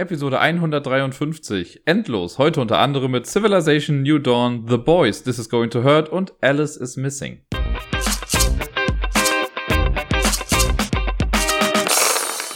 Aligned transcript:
Episode 0.00 0.40
153. 0.40 1.82
Endlos. 1.84 2.38
Heute 2.38 2.62
unter 2.62 2.78
anderem 2.78 3.10
mit 3.10 3.26
Civilization 3.26 4.00
New 4.00 4.18
Dawn, 4.18 4.66
The 4.66 4.78
Boys, 4.78 5.22
This 5.22 5.38
is 5.38 5.50
Going 5.50 5.68
to 5.68 5.82
Hurt 5.82 6.08
und 6.08 6.32
Alice 6.40 6.78
is 6.78 6.96
Missing. 6.96 7.42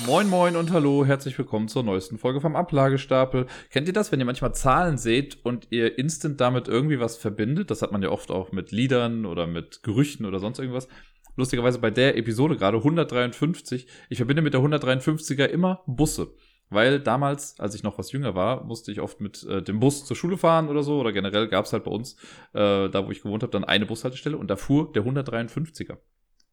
Moin 0.06 0.30
moin 0.30 0.56
und 0.56 0.72
hallo, 0.72 1.04
herzlich 1.04 1.36
willkommen 1.36 1.68
zur 1.68 1.82
neuesten 1.82 2.16
Folge 2.16 2.40
vom 2.40 2.56
Ablagestapel. 2.56 3.44
Kennt 3.68 3.88
ihr 3.88 3.92
das, 3.92 4.10
wenn 4.10 4.20
ihr 4.20 4.26
manchmal 4.26 4.54
Zahlen 4.54 4.96
seht 4.96 5.36
und 5.44 5.66
ihr 5.68 5.98
instant 5.98 6.40
damit 6.40 6.66
irgendwie 6.66 6.98
was 6.98 7.18
verbindet? 7.18 7.70
Das 7.70 7.82
hat 7.82 7.92
man 7.92 8.02
ja 8.02 8.08
oft 8.08 8.30
auch 8.30 8.52
mit 8.52 8.72
Liedern 8.72 9.26
oder 9.26 9.46
mit 9.46 9.82
Gerüchten 9.82 10.24
oder 10.24 10.38
sonst 10.38 10.60
irgendwas. 10.60 10.88
Lustigerweise 11.36 11.78
bei 11.78 11.90
der 11.90 12.16
Episode 12.16 12.56
gerade 12.56 12.78
153. 12.78 13.86
Ich 14.08 14.16
verbinde 14.16 14.40
mit 14.40 14.54
der 14.54 14.62
153er 14.62 15.44
immer 15.44 15.82
Busse. 15.86 16.28
Weil 16.70 17.00
damals, 17.00 17.58
als 17.60 17.74
ich 17.74 17.82
noch 17.82 17.98
was 17.98 18.12
jünger 18.12 18.34
war, 18.34 18.64
musste 18.64 18.90
ich 18.90 19.00
oft 19.00 19.20
mit 19.20 19.44
äh, 19.44 19.62
dem 19.62 19.80
Bus 19.80 20.04
zur 20.04 20.16
Schule 20.16 20.36
fahren 20.36 20.68
oder 20.68 20.82
so. 20.82 20.98
Oder 20.98 21.12
generell 21.12 21.48
gab 21.48 21.66
es 21.66 21.72
halt 21.72 21.84
bei 21.84 21.90
uns, 21.90 22.14
äh, 22.52 22.88
da 22.88 23.06
wo 23.06 23.10
ich 23.10 23.22
gewohnt 23.22 23.42
habe, 23.42 23.52
dann 23.52 23.64
eine 23.64 23.86
Bushaltestelle 23.86 24.36
und 24.36 24.48
da 24.48 24.56
fuhr 24.56 24.92
der 24.92 25.04
153er. 25.04 25.98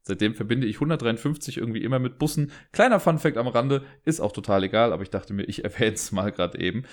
Seitdem 0.03 0.33
verbinde 0.33 0.67
ich 0.67 0.77
153 0.77 1.57
irgendwie 1.57 1.83
immer 1.83 1.99
mit 1.99 2.17
Bussen. 2.17 2.51
Kleiner 2.71 2.99
Funfact 2.99 3.37
am 3.37 3.47
Rande, 3.47 3.83
ist 4.03 4.19
auch 4.19 4.31
total 4.31 4.63
egal, 4.63 4.93
aber 4.93 5.03
ich 5.03 5.09
dachte 5.09 5.33
mir, 5.33 5.43
ich 5.43 5.63
erwähne 5.63 5.93
es 5.93 6.11
mal 6.11 6.31
gerade 6.31 6.59
eben. 6.59 6.83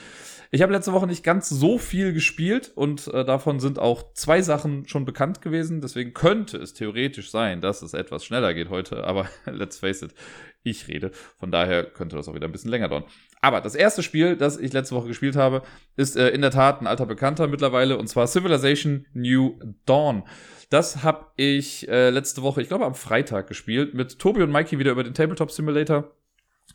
Ich 0.51 0.63
habe 0.63 0.73
letzte 0.73 0.93
Woche 0.93 1.07
nicht 1.07 1.25
ganz 1.25 1.49
so 1.49 1.79
viel 1.79 2.13
gespielt 2.13 2.73
und 2.75 3.09
äh, 3.09 3.25
davon 3.25 3.61
sind 3.61 3.79
auch 3.79 4.15
zwei 4.15 4.41
Sachen 4.41 4.89
schon 4.89 5.05
bekannt 5.05 5.43
gewesen. 5.43 5.81
Deswegen 5.81 6.15
könnte 6.15 6.59
es 6.59 6.75
theoretisch 6.75 7.31
sein, 7.31 7.61
dass 7.61 7.83
es 7.83 7.95
etwas 7.95 8.25
schneller 8.25 8.55
geht 8.55 8.71
heute, 8.71 9.05
aber 9.05 9.29
let's 9.47 9.79
face 9.79 10.03
it, 10.03 10.15
ich 10.63 10.89
rede. 10.89 11.11
Von 11.39 11.51
daher 11.51 11.85
könnte 11.85 12.17
das 12.17 12.29
auch 12.29 12.35
wieder 12.35 12.47
ein 12.47 12.53
bisschen 12.53 12.71
länger 12.71 12.89
dauern. 12.89 13.05
Aber 13.41 13.61
das 13.61 13.75
erste 13.75 14.03
Spiel, 14.03 14.37
das 14.37 14.59
ich 14.59 14.73
letzte 14.73 14.95
Woche 14.95 15.09
gespielt 15.09 15.37
habe, 15.37 15.63
ist 15.97 16.17
äh, 16.17 16.29
in 16.31 16.41
der 16.41 16.51
Tat 16.51 16.81
ein 16.81 16.87
alter 16.87 17.07
Bekannter 17.07 17.47
mittlerweile 17.47 17.97
und 17.99 18.09
zwar 18.09 18.27
Civilization 18.27 19.07
New 19.13 19.59
Dawn. 19.87 20.25
Das 20.71 21.03
habe 21.03 21.27
ich 21.37 21.89
äh, 21.89 22.11
letzte 22.11 22.43
Woche, 22.43 22.61
ich 22.61 22.69
glaube 22.69 22.85
am 22.85 22.95
Freitag 22.95 23.47
gespielt, 23.47 23.95
mit 23.95 24.19
Tobi 24.19 24.43
und 24.43 24.51
Mikey 24.51 24.79
wieder 24.79 24.93
über 24.93 25.05
den 25.05 25.15
Tabletop 25.15 25.51
Simulator. 25.51 26.13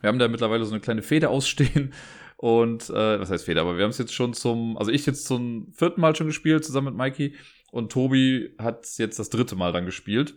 Wir 0.02 0.08
haben 0.08 0.20
da 0.20 0.28
mittlerweile 0.28 0.66
so 0.66 0.72
eine 0.72 0.82
kleine 0.82 1.02
Feder 1.02 1.30
ausstehen. 1.32 1.94
Und 2.38 2.90
äh, 2.90 3.20
was 3.20 3.30
heißt 3.30 3.46
Feder? 3.46 3.62
Aber 3.62 3.78
wir 3.78 3.84
haben 3.84 3.92
es 3.92 4.00
jetzt 4.00 4.14
schon 4.14 4.34
zum, 4.34 4.78
also 4.78 4.92
ich 4.92 5.06
jetzt 5.06 5.26
zum 5.26 5.72
vierten 5.72 6.02
Mal 6.02 6.16
schon 6.16 6.28
gespielt, 6.28 6.66
zusammen 6.66 6.88
mit 6.88 6.96
Mikey. 6.96 7.36
Und 7.72 7.92
Tobi 7.92 8.54
hat 8.58 8.86
jetzt 8.98 9.18
das 9.18 9.30
dritte 9.30 9.56
Mal 9.56 9.72
dann 9.72 9.86
gespielt. 9.86 10.36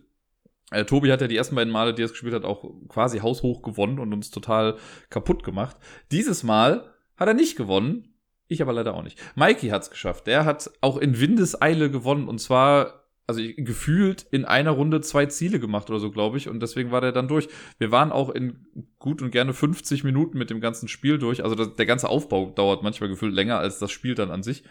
Äh, 0.70 0.84
Tobi 0.84 1.12
hat 1.12 1.20
ja 1.20 1.28
die 1.28 1.36
ersten 1.36 1.54
beiden 1.54 1.72
Male, 1.72 1.94
die 1.94 2.02
er 2.02 2.06
es 2.06 2.12
gespielt 2.12 2.34
hat, 2.34 2.44
auch 2.44 2.64
quasi 2.88 3.20
haushoch 3.20 3.62
gewonnen 3.62 3.98
und 3.98 4.12
uns 4.12 4.30
total 4.30 4.76
kaputt 5.10 5.44
gemacht. 5.44 5.76
Dieses 6.10 6.42
Mal 6.42 6.92
hat 7.16 7.28
er 7.28 7.34
nicht 7.34 7.56
gewonnen. 7.56 8.12
Ich 8.48 8.62
aber 8.62 8.72
leider 8.72 8.94
auch 8.94 9.02
nicht. 9.02 9.18
Mikey 9.34 9.68
hat 9.68 9.82
es 9.82 9.90
geschafft. 9.90 10.26
Der 10.26 10.44
hat 10.44 10.70
auch 10.80 10.98
in 10.98 11.20
Windeseile 11.20 11.90
gewonnen. 11.90 12.28
Und 12.28 12.40
zwar 12.40 13.06
also 13.26 13.42
gefühlt 13.56 14.24
in 14.30 14.44
einer 14.44 14.70
Runde 14.70 15.00
zwei 15.00 15.26
Ziele 15.26 15.58
gemacht 15.58 15.90
oder 15.90 15.98
so, 15.98 16.10
glaube 16.10 16.36
ich. 16.36 16.48
Und 16.48 16.60
deswegen 16.60 16.92
war 16.92 17.00
der 17.00 17.12
dann 17.12 17.26
durch. 17.26 17.48
Wir 17.78 17.90
waren 17.90 18.12
auch 18.12 18.30
in 18.30 18.66
gut 18.98 19.20
und 19.20 19.32
gerne 19.32 19.52
50 19.52 20.04
Minuten 20.04 20.38
mit 20.38 20.50
dem 20.50 20.60
ganzen 20.60 20.88
Spiel 20.88 21.18
durch. 21.18 21.42
Also 21.42 21.56
das, 21.56 21.74
der 21.74 21.86
ganze 21.86 22.08
Aufbau 22.08 22.52
dauert 22.54 22.82
manchmal 22.84 23.08
gefühlt 23.08 23.34
länger 23.34 23.58
als 23.58 23.78
das 23.78 23.90
Spiel 23.90 24.14
dann 24.14 24.30
an 24.30 24.44
sich. 24.44 24.62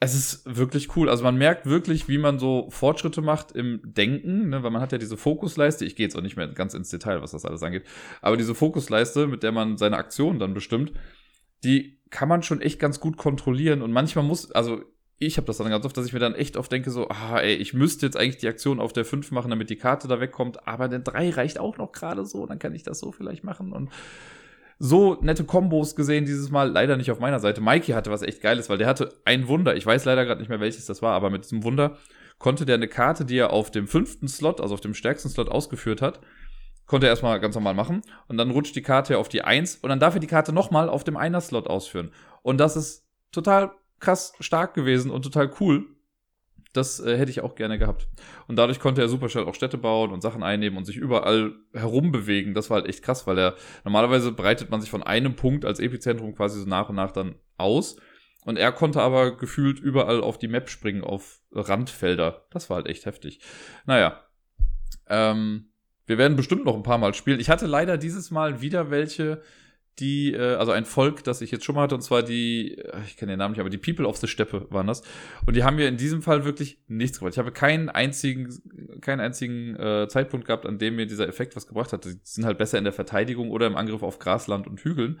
Es 0.00 0.14
ist 0.14 0.56
wirklich 0.56 0.96
cool. 0.96 1.08
Also 1.08 1.24
man 1.24 1.36
merkt 1.36 1.66
wirklich, 1.66 2.08
wie 2.08 2.18
man 2.18 2.38
so 2.38 2.68
Fortschritte 2.70 3.20
macht 3.20 3.52
im 3.52 3.80
Denken, 3.82 4.50
ne? 4.50 4.62
weil 4.62 4.70
man 4.70 4.80
hat 4.80 4.92
ja 4.92 4.98
diese 4.98 5.16
Fokusleiste. 5.16 5.84
Ich 5.84 5.96
gehe 5.96 6.06
jetzt 6.06 6.16
auch 6.16 6.22
nicht 6.22 6.36
mehr 6.36 6.46
ganz 6.48 6.74
ins 6.74 6.90
Detail, 6.90 7.20
was 7.20 7.32
das 7.32 7.44
alles 7.44 7.62
angeht. 7.62 7.84
Aber 8.22 8.36
diese 8.36 8.54
Fokusleiste, 8.54 9.26
mit 9.26 9.42
der 9.42 9.50
man 9.50 9.76
seine 9.76 9.96
Aktionen 9.96 10.38
dann 10.38 10.54
bestimmt, 10.54 10.92
die 11.64 11.98
kann 12.10 12.28
man 12.28 12.42
schon 12.42 12.60
echt 12.60 12.78
ganz 12.78 13.00
gut 13.00 13.16
kontrollieren. 13.16 13.82
Und 13.82 13.90
manchmal 13.90 14.24
muss, 14.24 14.52
also 14.52 14.82
ich 15.18 15.36
habe 15.36 15.46
das 15.46 15.58
dann 15.58 15.68
ganz 15.68 15.84
oft, 15.84 15.96
dass 15.96 16.06
ich 16.06 16.12
mir 16.12 16.20
dann 16.20 16.34
echt 16.34 16.56
oft 16.56 16.70
denke, 16.70 16.90
so, 16.90 17.08
ah, 17.08 17.40
ey, 17.40 17.54
ich 17.54 17.74
müsste 17.74 18.06
jetzt 18.06 18.16
eigentlich 18.16 18.36
die 18.36 18.48
Aktion 18.48 18.78
auf 18.78 18.92
der 18.92 19.04
5 19.04 19.32
machen, 19.32 19.50
damit 19.50 19.68
die 19.68 19.76
Karte 19.76 20.06
da 20.06 20.20
wegkommt, 20.20 20.66
aber 20.66 20.88
der 20.88 21.00
3 21.00 21.30
reicht 21.30 21.58
auch 21.58 21.76
noch 21.76 21.90
gerade 21.90 22.24
so, 22.24 22.46
dann 22.46 22.60
kann 22.60 22.74
ich 22.74 22.84
das 22.84 23.00
so 23.00 23.10
vielleicht 23.10 23.42
machen 23.42 23.72
und 23.72 23.90
so 24.78 25.18
nette 25.20 25.44
Kombos 25.44 25.96
gesehen 25.96 26.24
dieses 26.24 26.50
Mal, 26.50 26.70
leider 26.70 26.96
nicht 26.96 27.10
auf 27.10 27.18
meiner 27.18 27.40
Seite. 27.40 27.60
Mikey 27.60 27.92
hatte 27.92 28.10
was 28.10 28.22
echt 28.22 28.40
Geiles, 28.40 28.68
weil 28.68 28.78
der 28.78 28.86
hatte 28.86 29.14
ein 29.24 29.48
Wunder, 29.48 29.76
ich 29.76 29.84
weiß 29.84 30.04
leider 30.04 30.24
gerade 30.24 30.40
nicht 30.40 30.48
mehr 30.48 30.60
welches 30.60 30.86
das 30.86 31.02
war, 31.02 31.14
aber 31.14 31.30
mit 31.30 31.44
diesem 31.44 31.64
Wunder 31.64 31.96
konnte 32.38 32.64
der 32.64 32.76
eine 32.76 32.88
Karte, 32.88 33.24
die 33.24 33.36
er 33.36 33.52
auf 33.52 33.70
dem 33.70 33.88
fünften 33.88 34.28
Slot, 34.28 34.60
also 34.60 34.74
auf 34.74 34.80
dem 34.80 34.94
stärksten 34.94 35.28
Slot 35.28 35.48
ausgeführt 35.48 36.00
hat, 36.00 36.20
konnte 36.86 37.06
er 37.06 37.10
erstmal 37.10 37.40
ganz 37.40 37.54
normal 37.56 37.74
machen 37.74 38.02
und 38.28 38.36
dann 38.38 38.50
rutscht 38.50 38.76
die 38.76 38.82
Karte 38.82 39.18
auf 39.18 39.28
die 39.28 39.42
1 39.42 39.76
und 39.76 39.88
dann 39.88 40.00
darf 40.00 40.14
er 40.14 40.20
die 40.20 40.26
Karte 40.26 40.52
nochmal 40.52 40.88
auf 40.88 41.04
dem 41.04 41.16
Einer-Slot 41.16 41.66
ausführen. 41.66 42.12
Und 42.42 42.58
das 42.58 42.76
ist 42.76 43.04
total 43.32 43.72
krass 43.98 44.32
stark 44.40 44.74
gewesen 44.74 45.10
und 45.10 45.22
total 45.22 45.50
cool. 45.60 45.86
Das 46.78 47.00
äh, 47.00 47.18
hätte 47.18 47.30
ich 47.30 47.40
auch 47.40 47.56
gerne 47.56 47.78
gehabt. 47.78 48.08
Und 48.46 48.56
dadurch 48.56 48.78
konnte 48.78 49.02
er 49.02 49.08
super 49.08 49.28
schnell 49.28 49.44
auch 49.44 49.54
Städte 49.54 49.76
bauen 49.76 50.12
und 50.12 50.22
Sachen 50.22 50.44
einnehmen 50.44 50.78
und 50.78 50.84
sich 50.84 50.96
überall 50.96 51.52
herumbewegen. 51.74 52.54
Das 52.54 52.70
war 52.70 52.76
halt 52.76 52.86
echt 52.88 53.02
krass, 53.02 53.26
weil 53.26 53.38
er 53.38 53.56
normalerweise 53.84 54.30
breitet 54.30 54.70
man 54.70 54.80
sich 54.80 54.88
von 54.88 55.02
einem 55.02 55.34
Punkt 55.34 55.64
als 55.64 55.80
Epizentrum 55.80 56.34
quasi 56.34 56.60
so 56.60 56.66
nach 56.66 56.88
und 56.88 56.94
nach 56.94 57.10
dann 57.10 57.34
aus. 57.56 57.96
Und 58.44 58.56
er 58.56 58.70
konnte 58.70 59.02
aber 59.02 59.36
gefühlt 59.36 59.80
überall 59.80 60.20
auf 60.20 60.38
die 60.38 60.48
Map 60.48 60.70
springen, 60.70 61.02
auf 61.02 61.40
Randfelder. 61.52 62.46
Das 62.50 62.70
war 62.70 62.76
halt 62.76 62.86
echt 62.86 63.04
heftig. 63.04 63.40
Naja. 63.84 64.22
Ähm, 65.08 65.72
wir 66.06 66.16
werden 66.16 66.36
bestimmt 66.36 66.64
noch 66.64 66.76
ein 66.76 66.84
paar 66.84 66.98
Mal 66.98 67.12
spielen. 67.12 67.40
Ich 67.40 67.50
hatte 67.50 67.66
leider 67.66 67.98
dieses 67.98 68.30
Mal 68.30 68.60
wieder 68.60 68.90
welche, 68.90 69.42
die, 70.00 70.32
äh, 70.32 70.54
also 70.54 70.72
ein 70.72 70.84
Volk, 70.84 71.24
das 71.24 71.40
ich 71.40 71.50
jetzt 71.50 71.64
schon 71.64 71.74
mal 71.74 71.82
hatte, 71.82 71.94
und 71.94 72.02
zwar 72.02 72.22
die, 72.22 72.78
äh, 72.78 73.00
ich 73.06 73.16
kenne 73.16 73.32
den 73.32 73.38
Namen 73.38 73.52
nicht, 73.52 73.60
aber 73.60 73.70
die 73.70 73.78
People 73.78 74.06
of 74.06 74.16
the 74.18 74.26
Steppe 74.26 74.66
waren 74.70 74.86
das. 74.86 75.02
Und 75.46 75.56
die 75.56 75.64
haben 75.64 75.76
mir 75.76 75.88
in 75.88 75.96
diesem 75.96 76.22
Fall 76.22 76.44
wirklich 76.44 76.78
nichts 76.88 77.18
gebracht. 77.18 77.34
Ich 77.34 77.38
habe 77.38 77.52
keinen 77.52 77.88
einzigen, 77.88 79.00
keinen 79.00 79.20
einzigen 79.20 79.76
äh, 79.76 80.08
Zeitpunkt 80.08 80.46
gehabt, 80.46 80.66
an 80.66 80.78
dem 80.78 80.96
mir 80.96 81.06
dieser 81.06 81.28
Effekt 81.28 81.56
was 81.56 81.66
gebracht 81.66 81.92
hat. 81.92 82.04
Die 82.04 82.18
sind 82.22 82.44
halt 82.44 82.58
besser 82.58 82.78
in 82.78 82.84
der 82.84 82.92
Verteidigung 82.92 83.50
oder 83.50 83.66
im 83.66 83.76
Angriff 83.76 84.02
auf 84.02 84.18
Grasland 84.18 84.66
und 84.66 84.80
Hügeln. 84.80 85.20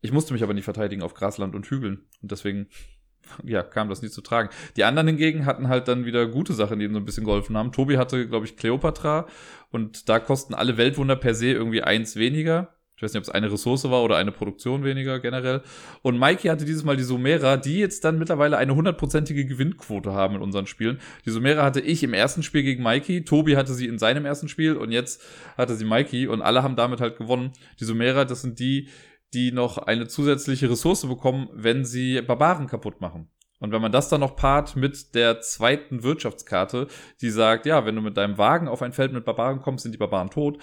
Ich 0.00 0.12
musste 0.12 0.32
mich 0.32 0.42
aber 0.42 0.54
nicht 0.54 0.64
verteidigen 0.64 1.02
auf 1.02 1.14
Grasland 1.14 1.54
und 1.54 1.66
Hügeln. 1.66 2.04
Und 2.22 2.30
deswegen, 2.30 2.68
ja, 3.44 3.62
kam 3.62 3.88
das 3.88 4.02
nie 4.02 4.10
zu 4.10 4.22
tragen. 4.22 4.48
Die 4.76 4.84
anderen 4.84 5.08
hingegen 5.08 5.46
hatten 5.46 5.68
halt 5.68 5.88
dann 5.88 6.04
wieder 6.04 6.26
gute 6.26 6.52
Sachen, 6.52 6.78
die 6.78 6.84
ihnen 6.84 6.94
so 6.94 7.00
ein 7.00 7.04
bisschen 7.04 7.24
geholfen 7.24 7.56
haben. 7.56 7.72
Tobi 7.72 7.98
hatte, 7.98 8.28
glaube 8.28 8.46
ich, 8.46 8.56
Cleopatra 8.56 9.26
und 9.70 10.08
da 10.08 10.18
kosten 10.18 10.54
alle 10.54 10.76
Weltwunder 10.76 11.16
per 11.16 11.34
se 11.34 11.48
irgendwie 11.48 11.82
eins 11.82 12.16
weniger 12.16 12.77
ich 12.98 13.02
weiß 13.02 13.12
nicht, 13.12 13.20
ob 13.20 13.28
es 13.28 13.30
eine 13.30 13.52
Ressource 13.52 13.84
war 13.84 14.02
oder 14.02 14.16
eine 14.16 14.32
Produktion 14.32 14.82
weniger 14.82 15.20
generell. 15.20 15.62
Und 16.02 16.18
Mikey 16.18 16.48
hatte 16.48 16.64
dieses 16.64 16.82
Mal 16.82 16.96
die 16.96 17.04
Sumera, 17.04 17.56
die 17.56 17.78
jetzt 17.78 18.04
dann 18.04 18.18
mittlerweile 18.18 18.58
eine 18.58 18.74
hundertprozentige 18.74 19.46
Gewinnquote 19.46 20.12
haben 20.12 20.34
in 20.34 20.42
unseren 20.42 20.66
Spielen. 20.66 20.98
Die 21.24 21.30
Sumera 21.30 21.62
hatte 21.62 21.80
ich 21.80 22.02
im 22.02 22.12
ersten 22.12 22.42
Spiel 22.42 22.64
gegen 22.64 22.82
Mikey, 22.82 23.24
Tobi 23.24 23.56
hatte 23.56 23.72
sie 23.72 23.86
in 23.86 24.00
seinem 24.00 24.26
ersten 24.26 24.48
Spiel 24.48 24.76
und 24.76 24.90
jetzt 24.90 25.22
hatte 25.56 25.76
sie 25.76 25.84
Mikey 25.84 26.26
und 26.26 26.42
alle 26.42 26.64
haben 26.64 26.74
damit 26.74 27.00
halt 27.00 27.16
gewonnen. 27.18 27.52
Die 27.78 27.84
Sumera, 27.84 28.24
das 28.24 28.42
sind 28.42 28.58
die, 28.58 28.88
die 29.32 29.52
noch 29.52 29.78
eine 29.78 30.08
zusätzliche 30.08 30.68
Ressource 30.68 31.06
bekommen, 31.06 31.48
wenn 31.52 31.84
sie 31.84 32.20
Barbaren 32.22 32.66
kaputt 32.66 33.00
machen. 33.00 33.28
Und 33.60 33.72
wenn 33.72 33.82
man 33.82 33.92
das 33.92 34.08
dann 34.08 34.20
noch 34.20 34.36
paart 34.36 34.76
mit 34.76 35.14
der 35.14 35.40
zweiten 35.40 36.02
Wirtschaftskarte, 36.02 36.86
die 37.20 37.30
sagt, 37.30 37.66
ja, 37.66 37.86
wenn 37.86 37.96
du 37.96 38.02
mit 38.02 38.16
deinem 38.16 38.38
Wagen 38.38 38.68
auf 38.68 38.82
ein 38.82 38.92
Feld 38.92 39.12
mit 39.12 39.24
Barbaren 39.24 39.60
kommst, 39.60 39.82
sind 39.82 39.92
die 39.92 39.98
Barbaren 39.98 40.30
tot, 40.30 40.58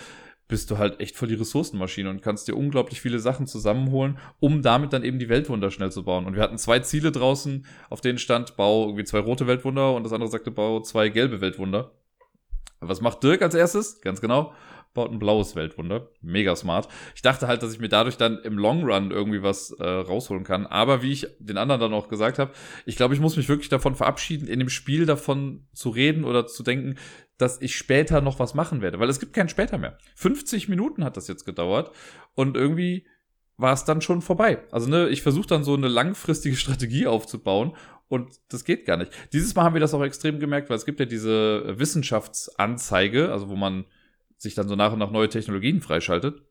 bist 0.47 0.69
du 0.69 0.77
halt 0.77 0.99
echt 0.99 1.15
voll 1.15 1.27
die 1.27 1.35
Ressourcenmaschine 1.35 2.09
und 2.09 2.21
kannst 2.21 2.47
dir 2.47 2.55
unglaublich 2.55 3.01
viele 3.01 3.19
Sachen 3.19 3.47
zusammenholen, 3.47 4.19
um 4.39 4.61
damit 4.61 4.93
dann 4.93 5.03
eben 5.03 5.19
die 5.19 5.29
Weltwunder 5.29 5.71
schnell 5.71 5.91
zu 5.91 6.03
bauen. 6.03 6.25
Und 6.25 6.35
wir 6.35 6.43
hatten 6.43 6.57
zwei 6.57 6.79
Ziele 6.79 7.11
draußen, 7.11 7.65
auf 7.89 8.01
denen 8.01 8.19
stand, 8.19 8.55
bau 8.55 8.85
irgendwie 8.85 9.05
zwei 9.05 9.19
rote 9.19 9.47
Weltwunder 9.47 9.93
und 9.95 10.03
das 10.03 10.13
andere 10.13 10.29
sagte, 10.29 10.51
bau 10.51 10.81
zwei 10.81 11.09
gelbe 11.09 11.41
Weltwunder. 11.41 11.91
Was 12.79 13.01
macht 13.01 13.23
Dirk 13.23 13.41
als 13.41 13.55
erstes? 13.55 14.01
Ganz 14.01 14.21
genau 14.21 14.53
baut 14.95 15.11
ein 15.11 15.19
blaues 15.19 15.55
Weltwunder. 15.55 16.09
Mega 16.21 16.55
smart. 16.55 16.87
Ich 17.13 17.21
dachte 17.21 17.47
halt, 17.47 17.61
dass 17.61 17.73
ich 17.73 17.79
mir 17.79 17.89
dadurch 17.89 18.17
dann 18.17 18.39
im 18.39 18.57
Long 18.57 18.83
Run 18.83 19.11
irgendwie 19.11 19.43
was 19.43 19.71
äh, 19.71 19.83
rausholen 19.83 20.43
kann. 20.43 20.65
Aber 20.65 21.03
wie 21.03 21.11
ich 21.11 21.27
den 21.37 21.57
anderen 21.57 21.81
dann 21.81 21.93
auch 21.93 22.07
gesagt 22.07 22.39
habe, 22.39 22.53
ich 22.87 22.95
glaube, 22.95 23.13
ich 23.13 23.19
muss 23.19 23.37
mich 23.37 23.47
wirklich 23.47 23.69
davon 23.69 23.93
verabschieden, 23.93 24.47
in 24.47 24.57
dem 24.57 24.69
Spiel 24.69 25.05
davon 25.05 25.67
zu 25.73 25.89
reden 25.89 26.23
oder 26.23 26.47
zu 26.47 26.63
denken, 26.63 26.95
dass 27.37 27.61
ich 27.61 27.75
später 27.75 28.21
noch 28.21 28.39
was 28.39 28.53
machen 28.53 28.81
werde. 28.81 28.99
Weil 28.99 29.09
es 29.09 29.19
gibt 29.19 29.33
keinen 29.33 29.49
später 29.49 29.77
mehr. 29.77 29.97
50 30.15 30.69
Minuten 30.69 31.03
hat 31.03 31.17
das 31.17 31.27
jetzt 31.27 31.45
gedauert. 31.45 31.91
Und 32.33 32.55
irgendwie 32.55 33.05
war 33.57 33.73
es 33.73 33.85
dann 33.85 34.01
schon 34.01 34.21
vorbei. 34.21 34.59
Also 34.71 34.89
ne, 34.89 35.09
ich 35.09 35.21
versuche 35.21 35.47
dann 35.47 35.63
so 35.63 35.73
eine 35.73 35.87
langfristige 35.87 36.55
Strategie 36.55 37.07
aufzubauen 37.07 37.75
und 38.07 38.39
das 38.49 38.63
geht 38.63 38.85
gar 38.85 38.97
nicht. 38.97 39.11
Dieses 39.33 39.55
Mal 39.55 39.63
haben 39.63 39.73
wir 39.73 39.81
das 39.81 39.93
auch 39.93 40.03
extrem 40.03 40.39
gemerkt, 40.39 40.69
weil 40.69 40.77
es 40.77 40.85
gibt 40.85 40.99
ja 40.99 41.05
diese 41.05 41.77
Wissenschaftsanzeige, 41.79 43.31
also 43.31 43.49
wo 43.49 43.55
man 43.55 43.85
sich 44.37 44.53
dann 44.53 44.67
so 44.67 44.75
nach 44.75 44.93
und 44.93 44.99
nach 44.99 45.11
neue 45.11 45.29
Technologien 45.29 45.81
freischaltet. 45.81 46.43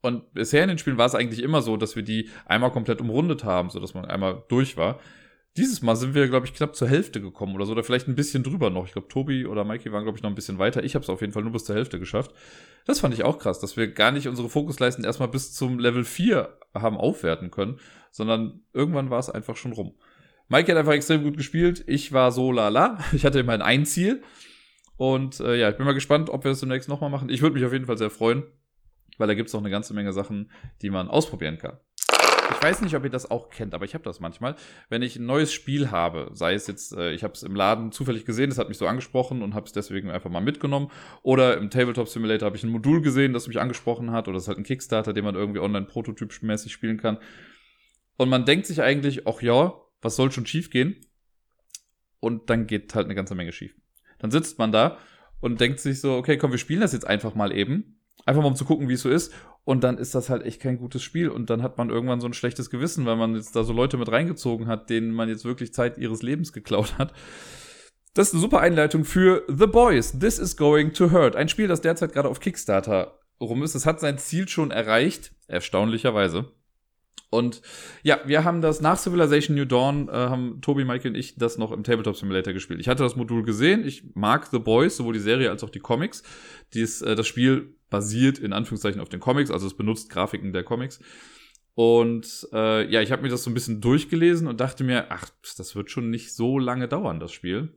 Und 0.00 0.32
bisher 0.32 0.62
in 0.62 0.68
den 0.68 0.78
Spielen 0.78 0.98
war 0.98 1.06
es 1.06 1.14
eigentlich 1.14 1.42
immer 1.42 1.62
so, 1.62 1.76
dass 1.76 1.94
wir 1.94 2.02
die 2.02 2.30
einmal 2.46 2.72
komplett 2.72 3.00
umrundet 3.00 3.44
haben, 3.44 3.70
so 3.70 3.78
dass 3.80 3.94
man 3.94 4.04
einmal 4.04 4.44
durch 4.48 4.76
war. 4.76 4.98
Dieses 5.58 5.82
Mal 5.82 5.96
sind 5.96 6.14
wir, 6.14 6.28
glaube 6.28 6.46
ich, 6.46 6.54
knapp 6.54 6.74
zur 6.74 6.88
Hälfte 6.88 7.20
gekommen 7.20 7.54
oder 7.54 7.66
so, 7.66 7.72
oder 7.72 7.84
vielleicht 7.84 8.08
ein 8.08 8.14
bisschen 8.14 8.42
drüber 8.42 8.70
noch. 8.70 8.86
Ich 8.86 8.92
glaube, 8.92 9.08
Tobi 9.08 9.44
oder 9.44 9.64
Mikey 9.64 9.92
waren, 9.92 10.04
glaube 10.04 10.16
ich, 10.16 10.22
noch 10.22 10.30
ein 10.30 10.34
bisschen 10.34 10.58
weiter. 10.58 10.82
Ich 10.82 10.94
habe 10.94 11.02
es 11.02 11.10
auf 11.10 11.20
jeden 11.20 11.34
Fall 11.34 11.42
nur 11.42 11.52
bis 11.52 11.64
zur 11.64 11.76
Hälfte 11.76 11.98
geschafft. 11.98 12.32
Das 12.86 13.00
fand 13.00 13.12
ich 13.12 13.24
auch 13.24 13.38
krass, 13.38 13.60
dass 13.60 13.76
wir 13.76 13.92
gar 13.92 14.12
nicht 14.12 14.28
unsere 14.28 14.48
Fokusleisten 14.48 15.04
erstmal 15.04 15.28
bis 15.28 15.52
zum 15.52 15.78
Level 15.78 16.04
4 16.04 16.56
haben 16.74 16.96
aufwerten 16.96 17.50
können, 17.50 17.78
sondern 18.10 18.62
irgendwann 18.72 19.10
war 19.10 19.18
es 19.18 19.28
einfach 19.28 19.56
schon 19.56 19.72
rum. 19.72 19.94
Mikey 20.48 20.70
hat 20.70 20.78
einfach 20.78 20.92
extrem 20.92 21.22
gut 21.22 21.36
gespielt. 21.36 21.84
Ich 21.86 22.12
war 22.12 22.32
so 22.32 22.50
lala. 22.50 22.98
Ich 23.12 23.26
hatte 23.26 23.40
immerhin 23.40 23.62
ein 23.62 23.84
Ziel. 23.84 24.22
Und 24.96 25.40
äh, 25.40 25.56
ja, 25.56 25.68
ich 25.68 25.76
bin 25.76 25.84
mal 25.84 25.92
gespannt, 25.92 26.30
ob 26.30 26.44
wir 26.44 26.50
das 26.50 26.60
demnächst 26.60 26.88
nochmal 26.88 27.10
machen. 27.10 27.28
Ich 27.28 27.42
würde 27.42 27.54
mich 27.54 27.64
auf 27.64 27.72
jeden 27.72 27.86
Fall 27.86 27.98
sehr 27.98 28.10
freuen, 28.10 28.44
weil 29.18 29.28
da 29.28 29.34
gibt 29.34 29.48
es 29.48 29.52
noch 29.52 29.60
eine 29.60 29.70
ganze 29.70 29.92
Menge 29.92 30.12
Sachen, 30.14 30.50
die 30.80 30.90
man 30.90 31.08
ausprobieren 31.08 31.58
kann. 31.58 31.78
Ich 32.52 32.62
weiß 32.62 32.82
nicht, 32.82 32.94
ob 32.94 33.04
ihr 33.04 33.10
das 33.10 33.30
auch 33.30 33.50
kennt, 33.50 33.74
aber 33.74 33.84
ich 33.84 33.94
habe 33.94 34.04
das 34.04 34.20
manchmal. 34.20 34.54
Wenn 34.88 35.02
ich 35.02 35.16
ein 35.16 35.26
neues 35.26 35.52
Spiel 35.52 35.90
habe, 35.90 36.30
sei 36.32 36.54
es 36.54 36.66
jetzt, 36.66 36.92
äh, 36.92 37.12
ich 37.12 37.24
habe 37.24 37.34
es 37.34 37.42
im 37.42 37.54
Laden 37.54 37.92
zufällig 37.92 38.24
gesehen, 38.24 38.50
das 38.50 38.58
hat 38.58 38.68
mich 38.68 38.78
so 38.78 38.86
angesprochen 38.86 39.42
und 39.42 39.54
habe 39.54 39.66
es 39.66 39.72
deswegen 39.72 40.10
einfach 40.10 40.30
mal 40.30 40.40
mitgenommen. 40.40 40.90
Oder 41.22 41.56
im 41.56 41.70
Tabletop 41.70 42.08
Simulator 42.08 42.46
habe 42.46 42.56
ich 42.56 42.64
ein 42.64 42.70
Modul 42.70 43.00
gesehen, 43.00 43.32
das 43.32 43.48
mich 43.48 43.60
angesprochen 43.60 44.12
hat. 44.12 44.28
Oder 44.28 44.36
es 44.36 44.44
ist 44.44 44.48
halt 44.48 44.58
ein 44.58 44.64
Kickstarter, 44.64 45.12
den 45.12 45.24
man 45.24 45.34
irgendwie 45.34 45.60
online 45.60 45.86
prototypmäßig 45.86 46.72
spielen 46.72 46.98
kann. 46.98 47.18
Und 48.16 48.28
man 48.28 48.44
denkt 48.44 48.66
sich 48.66 48.82
eigentlich, 48.82 49.26
ach 49.26 49.42
ja, 49.42 49.74
was 50.00 50.16
soll 50.16 50.30
schon 50.30 50.46
schief 50.46 50.70
gehen? 50.70 50.96
Und 52.20 52.50
dann 52.50 52.66
geht 52.66 52.94
halt 52.94 53.06
eine 53.06 53.14
ganze 53.14 53.34
Menge 53.34 53.52
schief. 53.52 53.74
Dann 54.18 54.30
sitzt 54.30 54.58
man 54.58 54.70
da 54.70 54.98
und 55.40 55.60
denkt 55.60 55.80
sich 55.80 56.00
so, 56.00 56.14
okay, 56.14 56.36
komm, 56.36 56.52
wir 56.52 56.58
spielen 56.58 56.80
das 56.80 56.92
jetzt 56.92 57.06
einfach 57.06 57.34
mal 57.34 57.52
eben. 57.52 58.01
Einfach 58.24 58.42
mal 58.42 58.48
um 58.48 58.56
zu 58.56 58.64
gucken, 58.64 58.88
wie 58.88 58.94
es 58.94 59.02
so 59.02 59.10
ist. 59.10 59.32
Und 59.64 59.84
dann 59.84 59.98
ist 59.98 60.14
das 60.14 60.28
halt 60.28 60.44
echt 60.44 60.60
kein 60.60 60.78
gutes 60.78 61.02
Spiel. 61.02 61.28
Und 61.28 61.50
dann 61.50 61.62
hat 61.62 61.78
man 61.78 61.90
irgendwann 61.90 62.20
so 62.20 62.26
ein 62.26 62.34
schlechtes 62.34 62.70
Gewissen, 62.70 63.06
weil 63.06 63.16
man 63.16 63.34
jetzt 63.34 63.54
da 63.54 63.64
so 63.64 63.72
Leute 63.72 63.96
mit 63.96 64.10
reingezogen 64.10 64.66
hat, 64.66 64.90
denen 64.90 65.12
man 65.12 65.28
jetzt 65.28 65.44
wirklich 65.44 65.72
Zeit 65.72 65.98
ihres 65.98 66.22
Lebens 66.22 66.52
geklaut 66.52 66.98
hat. 66.98 67.12
Das 68.14 68.28
ist 68.28 68.34
eine 68.34 68.42
super 68.42 68.60
Einleitung 68.60 69.04
für 69.04 69.44
The 69.48 69.66
Boys. 69.66 70.18
This 70.18 70.38
is 70.38 70.56
going 70.56 70.92
to 70.92 71.10
hurt. 71.10 71.36
Ein 71.36 71.48
Spiel, 71.48 71.68
das 71.68 71.80
derzeit 71.80 72.12
gerade 72.12 72.28
auf 72.28 72.40
Kickstarter 72.40 73.18
rum 73.40 73.62
ist. 73.62 73.74
Es 73.74 73.86
hat 73.86 74.00
sein 74.00 74.18
Ziel 74.18 74.48
schon 74.48 74.70
erreicht. 74.70 75.32
Erstaunlicherweise. 75.46 76.52
Und 77.32 77.62
ja, 78.02 78.20
wir 78.26 78.44
haben 78.44 78.60
das 78.60 78.82
nach 78.82 78.98
Civilization 78.98 79.56
New 79.56 79.64
Dawn, 79.64 80.08
äh, 80.08 80.12
haben 80.12 80.60
Tobi, 80.60 80.84
Mike 80.84 81.08
und 81.08 81.14
ich 81.14 81.34
das 81.36 81.56
noch 81.56 81.72
im 81.72 81.82
Tabletop 81.82 82.14
Simulator 82.14 82.52
gespielt. 82.52 82.78
Ich 82.78 82.88
hatte 82.88 83.02
das 83.02 83.16
Modul 83.16 83.42
gesehen. 83.42 83.86
Ich 83.86 84.04
mag 84.14 84.46
The 84.46 84.58
Boys, 84.58 84.98
sowohl 84.98 85.14
die 85.14 85.18
Serie 85.18 85.48
als 85.48 85.64
auch 85.64 85.70
die 85.70 85.80
Comics. 85.80 86.22
Dies, 86.74 87.00
äh, 87.00 87.14
das 87.14 87.26
Spiel 87.26 87.74
basiert 87.88 88.38
in 88.38 88.52
Anführungszeichen 88.52 89.00
auf 89.00 89.08
den 89.08 89.20
Comics, 89.20 89.50
also 89.50 89.66
es 89.66 89.74
benutzt 89.74 90.10
Grafiken 90.10 90.52
der 90.52 90.62
Comics. 90.62 91.00
Und 91.74 92.46
äh, 92.52 92.86
ja, 92.90 93.00
ich 93.00 93.10
habe 93.10 93.22
mir 93.22 93.30
das 93.30 93.44
so 93.44 93.50
ein 93.50 93.54
bisschen 93.54 93.80
durchgelesen 93.80 94.46
und 94.46 94.60
dachte 94.60 94.84
mir, 94.84 95.06
ach, 95.08 95.30
das 95.56 95.74
wird 95.74 95.90
schon 95.90 96.10
nicht 96.10 96.34
so 96.34 96.58
lange 96.58 96.86
dauern, 96.86 97.18
das 97.18 97.32
Spiel. 97.32 97.72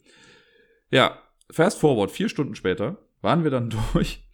Ja, 0.92 1.18
fast 1.50 1.80
forward, 1.80 2.12
vier 2.12 2.28
Stunden 2.28 2.56
später 2.56 2.98
waren 3.22 3.46
wir 3.46 3.52
dann 3.52 3.70
durch. 3.94 4.28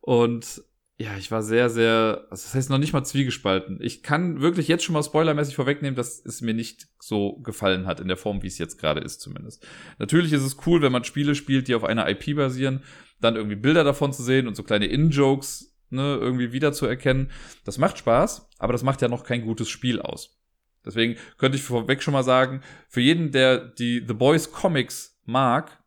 Und 0.00 0.62
ja, 1.02 1.16
ich 1.16 1.32
war 1.32 1.42
sehr, 1.42 1.68
sehr, 1.68 2.26
also 2.30 2.44
das 2.44 2.54
heißt 2.54 2.70
noch 2.70 2.78
nicht 2.78 2.92
mal 2.92 3.02
zwiegespalten. 3.02 3.78
Ich 3.82 4.04
kann 4.04 4.40
wirklich 4.40 4.68
jetzt 4.68 4.84
schon 4.84 4.92
mal 4.92 5.02
spoilermäßig 5.02 5.56
vorwegnehmen, 5.56 5.96
dass 5.96 6.24
es 6.24 6.42
mir 6.42 6.54
nicht 6.54 6.86
so 7.00 7.38
gefallen 7.38 7.86
hat, 7.86 7.98
in 7.98 8.06
der 8.06 8.16
Form, 8.16 8.42
wie 8.42 8.46
es 8.46 8.58
jetzt 8.58 8.78
gerade 8.78 9.00
ist 9.00 9.20
zumindest. 9.20 9.66
Natürlich 9.98 10.32
ist 10.32 10.44
es 10.44 10.56
cool, 10.64 10.80
wenn 10.80 10.92
man 10.92 11.02
Spiele 11.02 11.34
spielt, 11.34 11.66
die 11.66 11.74
auf 11.74 11.82
einer 11.82 12.08
IP 12.08 12.36
basieren, 12.36 12.84
dann 13.20 13.34
irgendwie 13.34 13.56
Bilder 13.56 13.82
davon 13.82 14.12
zu 14.12 14.22
sehen 14.22 14.46
und 14.46 14.54
so 14.54 14.62
kleine 14.62 14.86
In-Jokes 14.86 15.74
ne, 15.90 16.18
irgendwie 16.20 16.52
wiederzuerkennen. 16.52 17.32
Das 17.64 17.78
macht 17.78 17.98
Spaß, 17.98 18.48
aber 18.58 18.72
das 18.72 18.84
macht 18.84 19.02
ja 19.02 19.08
noch 19.08 19.24
kein 19.24 19.42
gutes 19.42 19.68
Spiel 19.68 20.00
aus. 20.00 20.38
Deswegen 20.84 21.16
könnte 21.36 21.58
ich 21.58 21.64
vorweg 21.64 22.00
schon 22.02 22.14
mal 22.14 22.24
sagen, 22.24 22.60
für 22.88 23.00
jeden, 23.00 23.32
der 23.32 23.58
die 23.58 24.04
The 24.06 24.14
Boys 24.14 24.52
Comics 24.52 25.20
mag 25.24 25.82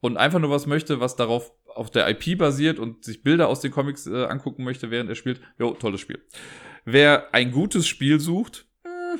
und 0.00 0.16
einfach 0.16 0.38
nur 0.38 0.50
was 0.50 0.66
möchte, 0.66 1.00
was 1.00 1.16
darauf 1.16 1.52
auf 1.76 1.90
der 1.90 2.08
IP 2.08 2.38
basiert 2.38 2.78
und 2.78 3.04
sich 3.04 3.22
Bilder 3.22 3.48
aus 3.48 3.60
den 3.60 3.70
Comics 3.70 4.06
äh, 4.06 4.24
angucken 4.24 4.64
möchte, 4.64 4.90
während 4.90 5.08
er 5.08 5.16
spielt, 5.16 5.40
jo, 5.58 5.72
tolles 5.72 6.00
Spiel. 6.00 6.22
Wer 6.84 7.34
ein 7.34 7.50
gutes 7.50 7.86
Spiel 7.86 8.20
sucht, 8.20 8.66
äh, 8.84 9.18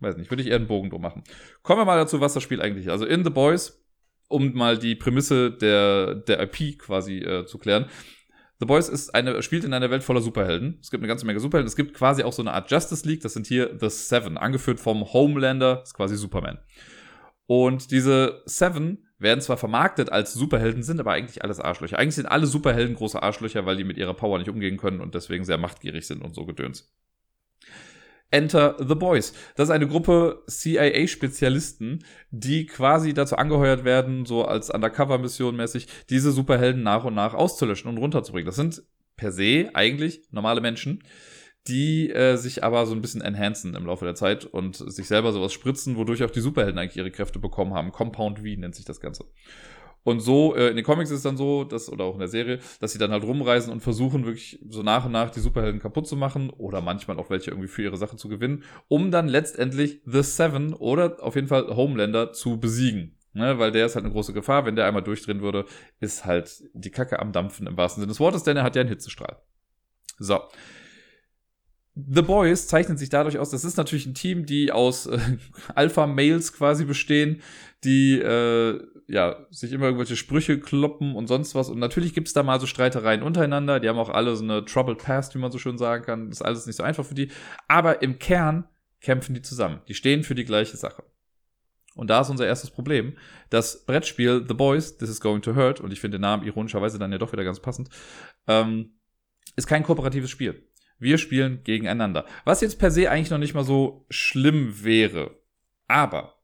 weiß 0.00 0.16
nicht, 0.16 0.30
würde 0.30 0.42
ich 0.42 0.48
eher 0.48 0.56
einen 0.56 0.66
Bogen 0.66 0.90
drum 0.90 1.02
machen. 1.02 1.24
Kommen 1.62 1.80
wir 1.80 1.84
mal 1.84 1.98
dazu, 1.98 2.20
was 2.20 2.34
das 2.34 2.42
Spiel 2.42 2.60
eigentlich 2.60 2.86
ist. 2.86 2.92
Also 2.92 3.06
in 3.06 3.24
The 3.24 3.30
Boys, 3.30 3.82
um 4.28 4.52
mal 4.54 4.78
die 4.78 4.94
Prämisse 4.94 5.50
der, 5.50 6.14
der 6.14 6.40
IP 6.42 6.78
quasi 6.78 7.18
äh, 7.18 7.46
zu 7.46 7.58
klären. 7.58 7.86
The 8.58 8.66
Boys 8.66 8.88
ist 8.88 9.14
eine, 9.14 9.42
spielt 9.42 9.64
in 9.64 9.74
einer 9.74 9.90
Welt 9.90 10.02
voller 10.02 10.22
Superhelden. 10.22 10.78
Es 10.80 10.90
gibt 10.90 11.02
eine 11.02 11.08
ganze 11.08 11.26
Menge 11.26 11.40
Superhelden. 11.40 11.68
Es 11.68 11.76
gibt 11.76 11.94
quasi 11.94 12.22
auch 12.22 12.32
so 12.32 12.42
eine 12.42 12.52
Art 12.52 12.70
Justice 12.70 13.06
League. 13.06 13.20
Das 13.20 13.34
sind 13.34 13.46
hier 13.46 13.76
The 13.78 13.90
Seven, 13.90 14.38
angeführt 14.38 14.80
vom 14.80 15.12
Homelander, 15.12 15.82
ist 15.82 15.94
quasi 15.94 16.16
Superman. 16.16 16.58
Und 17.46 17.90
diese 17.90 18.42
Seven 18.46 19.05
werden 19.18 19.40
zwar 19.40 19.56
vermarktet 19.56 20.12
als 20.12 20.34
Superhelden, 20.34 20.82
sind 20.82 21.00
aber 21.00 21.12
eigentlich 21.12 21.42
alles 21.42 21.60
Arschlöcher. 21.60 21.98
Eigentlich 21.98 22.16
sind 22.16 22.26
alle 22.26 22.46
Superhelden 22.46 22.96
große 22.96 23.22
Arschlöcher, 23.22 23.64
weil 23.66 23.76
die 23.76 23.84
mit 23.84 23.96
ihrer 23.96 24.14
Power 24.14 24.38
nicht 24.38 24.50
umgehen 24.50 24.76
können 24.76 25.00
und 25.00 25.14
deswegen 25.14 25.44
sehr 25.44 25.58
machtgierig 25.58 26.06
sind 26.06 26.22
und 26.22 26.34
so 26.34 26.44
gedöns. 26.44 26.92
Enter 28.30 28.76
the 28.78 28.94
Boys. 28.94 29.32
Das 29.54 29.68
ist 29.68 29.74
eine 29.74 29.86
Gruppe 29.86 30.42
CIA-Spezialisten, 30.48 32.04
die 32.30 32.66
quasi 32.66 33.14
dazu 33.14 33.36
angeheuert 33.36 33.84
werden, 33.84 34.26
so 34.26 34.44
als 34.44 34.68
Undercover-Mission 34.68 35.56
mäßig, 35.56 35.86
diese 36.10 36.32
Superhelden 36.32 36.82
nach 36.82 37.04
und 37.04 37.14
nach 37.14 37.34
auszulöschen 37.34 37.88
und 37.88 37.98
runterzubringen. 37.98 38.46
Das 38.46 38.56
sind 38.56 38.82
per 39.16 39.32
se 39.32 39.70
eigentlich 39.74 40.22
normale 40.30 40.60
Menschen, 40.60 41.02
die 41.68 42.10
äh, 42.10 42.36
sich 42.36 42.64
aber 42.64 42.86
so 42.86 42.94
ein 42.94 43.02
bisschen 43.02 43.20
enhancen 43.20 43.74
im 43.74 43.86
Laufe 43.86 44.04
der 44.04 44.14
Zeit 44.14 44.44
und 44.44 44.76
sich 44.76 45.06
selber 45.06 45.32
sowas 45.32 45.52
spritzen, 45.52 45.96
wodurch 45.96 46.22
auch 46.22 46.30
die 46.30 46.40
Superhelden 46.40 46.78
eigentlich 46.78 46.96
ihre 46.96 47.10
Kräfte 47.10 47.38
bekommen 47.38 47.74
haben. 47.74 47.92
Compound 47.92 48.38
V 48.38 48.44
nennt 48.44 48.74
sich 48.74 48.84
das 48.84 49.00
Ganze. 49.00 49.24
Und 50.06 50.20
so, 50.20 50.54
äh, 50.54 50.68
in 50.68 50.76
den 50.76 50.84
Comics 50.84 51.10
ist 51.10 51.16
es 51.16 51.22
dann 51.24 51.36
so, 51.36 51.64
dass, 51.64 51.90
oder 51.90 52.04
auch 52.04 52.14
in 52.14 52.20
der 52.20 52.28
Serie, 52.28 52.60
dass 52.78 52.92
sie 52.92 52.98
dann 52.98 53.10
halt 53.10 53.24
rumreisen 53.24 53.72
und 53.72 53.80
versuchen, 53.80 54.24
wirklich 54.24 54.56
so 54.68 54.84
nach 54.84 55.04
und 55.04 55.10
nach 55.10 55.30
die 55.30 55.40
Superhelden 55.40 55.80
kaputt 55.80 56.06
zu 56.06 56.14
machen 56.14 56.50
oder 56.50 56.80
manchmal 56.80 57.18
auch 57.18 57.28
welche 57.28 57.50
irgendwie 57.50 57.66
für 57.66 57.82
ihre 57.82 57.96
Sache 57.96 58.14
zu 58.16 58.28
gewinnen, 58.28 58.62
um 58.86 59.10
dann 59.10 59.26
letztendlich 59.26 60.02
The 60.04 60.22
Seven 60.22 60.74
oder 60.74 61.16
auf 61.24 61.34
jeden 61.34 61.48
Fall 61.48 61.74
Homelander 61.74 62.32
zu 62.32 62.60
besiegen. 62.60 63.16
Ne, 63.32 63.58
weil 63.58 63.70
der 63.72 63.84
ist 63.84 63.96
halt 63.96 64.04
eine 64.04 64.14
große 64.14 64.32
Gefahr. 64.32 64.64
Wenn 64.64 64.76
der 64.76 64.86
einmal 64.86 65.02
durchdrehen 65.02 65.42
würde, 65.42 65.66
ist 66.00 66.24
halt 66.24 66.62
die 66.72 66.90
Kacke 66.90 67.18
am 67.18 67.32
Dampfen 67.32 67.66
im 67.66 67.76
wahrsten 67.76 68.00
Sinne 68.00 68.12
des 68.12 68.20
Wortes, 68.20 68.44
denn 68.44 68.56
er 68.56 68.62
hat 68.62 68.76
ja 68.76 68.80
einen 68.80 68.88
Hitzestrahl. 68.88 69.36
So. 70.18 70.40
The 71.96 72.20
Boys 72.20 72.68
zeichnen 72.68 72.98
sich 72.98 73.08
dadurch 73.08 73.38
aus, 73.38 73.48
das 73.48 73.64
ist 73.64 73.78
natürlich 73.78 74.04
ein 74.04 74.14
Team, 74.14 74.44
die 74.44 74.70
aus 74.70 75.06
äh, 75.06 75.18
Alpha-Males 75.74 76.52
quasi 76.52 76.84
bestehen, 76.84 77.40
die 77.84 78.18
äh, 78.20 78.80
ja 79.08 79.46
sich 79.50 79.72
immer 79.72 79.86
irgendwelche 79.86 80.16
Sprüche 80.16 80.60
kloppen 80.60 81.16
und 81.16 81.26
sonst 81.26 81.54
was. 81.54 81.70
Und 81.70 81.78
natürlich 81.78 82.12
gibt's 82.12 82.34
da 82.34 82.42
mal 82.42 82.60
so 82.60 82.66
Streitereien 82.66 83.22
untereinander. 83.22 83.80
Die 83.80 83.88
haben 83.88 83.98
auch 83.98 84.10
alle 84.10 84.36
so 84.36 84.44
eine 84.44 84.64
Troubled 84.64 84.98
Past, 84.98 85.34
wie 85.34 85.38
man 85.38 85.50
so 85.50 85.58
schön 85.58 85.78
sagen 85.78 86.04
kann. 86.04 86.28
Das 86.28 86.40
ist 86.40 86.46
alles 86.46 86.66
nicht 86.66 86.76
so 86.76 86.82
einfach 86.82 87.06
für 87.06 87.14
die. 87.14 87.30
Aber 87.66 88.02
im 88.02 88.18
Kern 88.18 88.68
kämpfen 89.00 89.34
die 89.34 89.42
zusammen. 89.42 89.80
Die 89.88 89.94
stehen 89.94 90.22
für 90.22 90.34
die 90.34 90.44
gleiche 90.44 90.76
Sache. 90.76 91.02
Und 91.94 92.10
da 92.10 92.20
ist 92.20 92.28
unser 92.28 92.46
erstes 92.46 92.70
Problem. 92.70 93.16
Das 93.48 93.86
Brettspiel 93.86 94.44
The 94.46 94.54
Boys, 94.54 94.98
This 94.98 95.08
is 95.08 95.20
Going 95.20 95.40
to 95.42 95.54
Hurt, 95.54 95.80
und 95.80 95.92
ich 95.92 96.00
finde 96.00 96.18
den 96.18 96.22
Namen 96.22 96.46
ironischerweise 96.46 96.98
dann 96.98 97.10
ja 97.10 97.16
doch 97.16 97.32
wieder 97.32 97.44
ganz 97.44 97.60
passend, 97.60 97.88
ähm, 98.46 98.98
ist 99.56 99.66
kein 99.66 99.82
kooperatives 99.82 100.30
Spiel. 100.30 100.62
Wir 100.98 101.18
spielen 101.18 101.62
gegeneinander. 101.62 102.26
Was 102.44 102.60
jetzt 102.60 102.78
per 102.78 102.90
se 102.90 103.10
eigentlich 103.10 103.30
noch 103.30 103.38
nicht 103.38 103.54
mal 103.54 103.64
so 103.64 104.06
schlimm 104.08 104.82
wäre. 104.82 105.38
Aber 105.88 106.34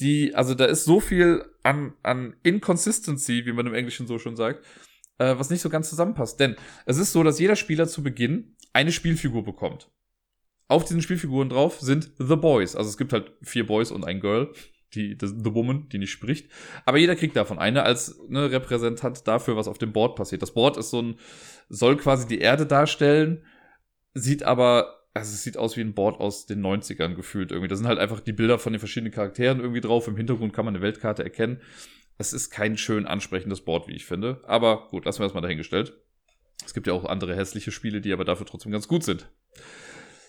die, 0.00 0.34
also 0.34 0.54
da 0.54 0.64
ist 0.64 0.84
so 0.84 1.00
viel 1.00 1.44
an, 1.62 1.94
an 2.02 2.36
Inconsistency, 2.42 3.46
wie 3.46 3.52
man 3.52 3.66
im 3.66 3.74
Englischen 3.74 4.06
so 4.06 4.18
schon 4.18 4.36
sagt, 4.36 4.64
äh, 5.18 5.34
was 5.38 5.50
nicht 5.50 5.60
so 5.60 5.68
ganz 5.68 5.88
zusammenpasst. 5.88 6.40
Denn 6.40 6.56
es 6.86 6.98
ist 6.98 7.12
so, 7.12 7.22
dass 7.22 7.38
jeder 7.38 7.56
Spieler 7.56 7.86
zu 7.86 8.02
Beginn 8.02 8.56
eine 8.72 8.92
Spielfigur 8.92 9.44
bekommt. 9.44 9.90
Auf 10.66 10.84
diesen 10.84 11.02
Spielfiguren 11.02 11.50
drauf 11.50 11.80
sind 11.80 12.10
The 12.18 12.36
Boys. 12.36 12.74
Also 12.74 12.88
es 12.88 12.96
gibt 12.96 13.12
halt 13.12 13.32
vier 13.42 13.66
Boys 13.66 13.90
und 13.90 14.04
ein 14.04 14.20
Girl 14.20 14.52
die, 14.94 15.16
das, 15.16 15.30
The 15.30 15.54
Woman, 15.54 15.88
die 15.90 15.98
nicht 15.98 16.10
spricht. 16.10 16.50
Aber 16.84 16.98
jeder 16.98 17.16
kriegt 17.16 17.36
davon 17.36 17.58
eine 17.58 17.82
als 17.82 18.18
ne, 18.28 18.50
Repräsentant 18.50 19.26
dafür, 19.26 19.56
was 19.56 19.68
auf 19.68 19.78
dem 19.78 19.92
Board 19.92 20.16
passiert. 20.16 20.42
Das 20.42 20.54
Board 20.54 20.76
ist 20.76 20.90
so 20.90 21.02
ein, 21.02 21.18
soll 21.68 21.96
quasi 21.96 22.26
die 22.26 22.38
Erde 22.38 22.66
darstellen, 22.66 23.44
sieht 24.14 24.42
aber, 24.42 25.06
also 25.12 25.32
es 25.32 25.42
sieht 25.42 25.56
aus 25.56 25.76
wie 25.76 25.80
ein 25.80 25.94
Board 25.94 26.20
aus 26.20 26.46
den 26.46 26.64
90ern 26.64 27.14
gefühlt 27.14 27.50
irgendwie. 27.50 27.68
Da 27.68 27.76
sind 27.76 27.86
halt 27.86 27.98
einfach 27.98 28.20
die 28.20 28.32
Bilder 28.32 28.58
von 28.58 28.72
den 28.72 28.80
verschiedenen 28.80 29.12
Charakteren 29.12 29.60
irgendwie 29.60 29.80
drauf. 29.80 30.08
Im 30.08 30.16
Hintergrund 30.16 30.52
kann 30.52 30.64
man 30.64 30.74
eine 30.74 30.82
Weltkarte 30.82 31.24
erkennen. 31.24 31.60
Es 32.16 32.32
ist 32.32 32.50
kein 32.50 32.76
schön 32.76 33.06
ansprechendes 33.06 33.62
Board, 33.62 33.88
wie 33.88 33.94
ich 33.94 34.04
finde. 34.04 34.40
Aber 34.44 34.88
gut, 34.88 35.04
lassen 35.04 35.20
wir 35.20 35.24
das 35.24 35.34
mal 35.34 35.40
dahingestellt. 35.40 35.94
Es 36.64 36.74
gibt 36.74 36.86
ja 36.86 36.92
auch 36.92 37.04
andere 37.04 37.34
hässliche 37.34 37.72
Spiele, 37.72 38.00
die 38.00 38.12
aber 38.12 38.24
dafür 38.24 38.46
trotzdem 38.46 38.72
ganz 38.72 38.88
gut 38.88 39.02
sind. 39.02 39.28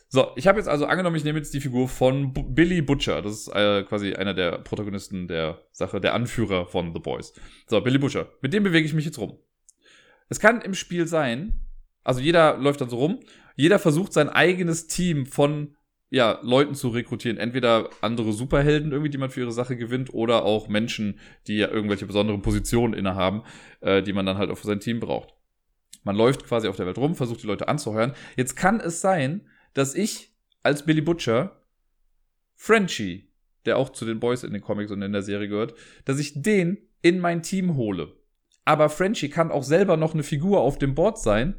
So, 0.10 0.32
ich 0.36 0.48
habe 0.48 0.60
jetzt 0.60 0.68
also 0.68 0.86
angenommen, 0.86 1.16
ich 1.16 1.24
nehme 1.24 1.40
jetzt 1.40 1.54
die 1.54 1.62
Figur 1.62 1.88
von 1.90 2.34
B 2.34 2.44
Billy 2.44 2.82
Butcher. 2.82 3.22
Das 3.22 3.34
ist 3.34 3.48
äh, 3.50 3.84
quasi 3.84 4.14
einer 4.14 4.34
der 4.34 4.60
Protagonisten 4.60 5.28
der 5.28 5.62
Sache, 5.72 6.00
der 6.00 6.14
Anführer 6.14 6.68
von 6.68 6.94
The 6.94 7.00
Boys. 7.00 7.34
So, 7.68 7.82
Billy 7.82 7.98
Butcher. 7.98 8.30
Mit 8.42 8.54
dem 8.54 8.64
bewege 8.64 8.86
ich 8.86 8.94
mich 8.94 9.06
jetzt 9.06 9.20
rum. 9.20 9.38
Es 10.30 10.40
kann 10.40 10.62
im 10.62 10.74
Spiel 10.74 11.08
sein, 11.08 11.60
also 12.04 12.20
jeder 12.20 12.58
läuft 12.58 12.82
dann 12.82 12.90
so 12.90 12.98
rum, 12.98 13.20
jeder 13.56 13.80
versucht 13.80 14.14
sein 14.14 14.30
eigenes 14.30 14.88
Team 14.88 15.26
von 15.26 15.76
ja, 16.10 16.40
Leuten 16.44 16.76
zu 16.76 16.90
rekrutieren. 16.90 17.38
Entweder 17.38 17.90
andere 18.02 18.32
Superhelden 18.32 18.92
irgendwie, 18.92 19.10
die 19.10 19.18
man 19.18 19.30
für 19.30 19.42
ihre 19.42 19.52
Sache 19.52 19.76
gewinnt, 19.76 20.14
oder 20.14 20.46
auch 20.46 20.68
Menschen, 20.68 21.20
die 21.48 21.58
ja 21.58 21.70
irgendwelche 21.70 22.06
besonderen 22.06 22.42
Positionen 22.42 22.94
innehaben, 22.94 23.44
äh, 23.82 24.02
die 24.04 24.14
man 24.14 24.26
dann 24.26 24.38
halt 24.38 24.50
auch 24.50 24.58
für 24.58 24.68
sein 24.68 24.80
Team 24.80 25.00
braucht. 25.00 25.34
Man 26.04 26.16
läuft 26.16 26.46
quasi 26.46 26.68
auf 26.68 26.76
der 26.76 26.86
Welt 26.86 26.98
rum, 26.98 27.16
versucht 27.16 27.42
die 27.42 27.48
Leute 27.48 27.68
anzuheuern. 27.68 28.14
Jetzt 28.36 28.56
kann 28.56 28.80
es 28.80 29.02
sein, 29.02 29.48
dass 29.74 29.96
ich 29.96 30.34
als 30.62 30.86
Billy 30.86 31.02
Butcher 31.02 31.62
Frenchie, 32.56 33.28
der 33.66 33.78
auch 33.78 33.90
zu 33.90 34.06
den 34.06 34.20
Boys 34.20 34.44
in 34.44 34.54
den 34.54 34.62
Comics 34.62 34.92
und 34.92 35.02
in 35.02 35.12
der 35.12 35.24
Serie 35.24 35.48
gehört, 35.48 35.74
dass 36.06 36.20
ich 36.20 36.42
den 36.42 36.78
in 37.02 37.20
mein 37.20 37.42
Team 37.42 37.76
hole. 37.76 38.14
Aber 38.66 38.90
Frenchie 38.90 39.30
kann 39.30 39.52
auch 39.52 39.64
selber 39.64 39.96
noch 39.96 40.14
eine 40.14 40.24
Figur 40.24 40.60
auf 40.60 40.78
dem 40.78 40.96
Board 40.96 41.20
sein, 41.20 41.56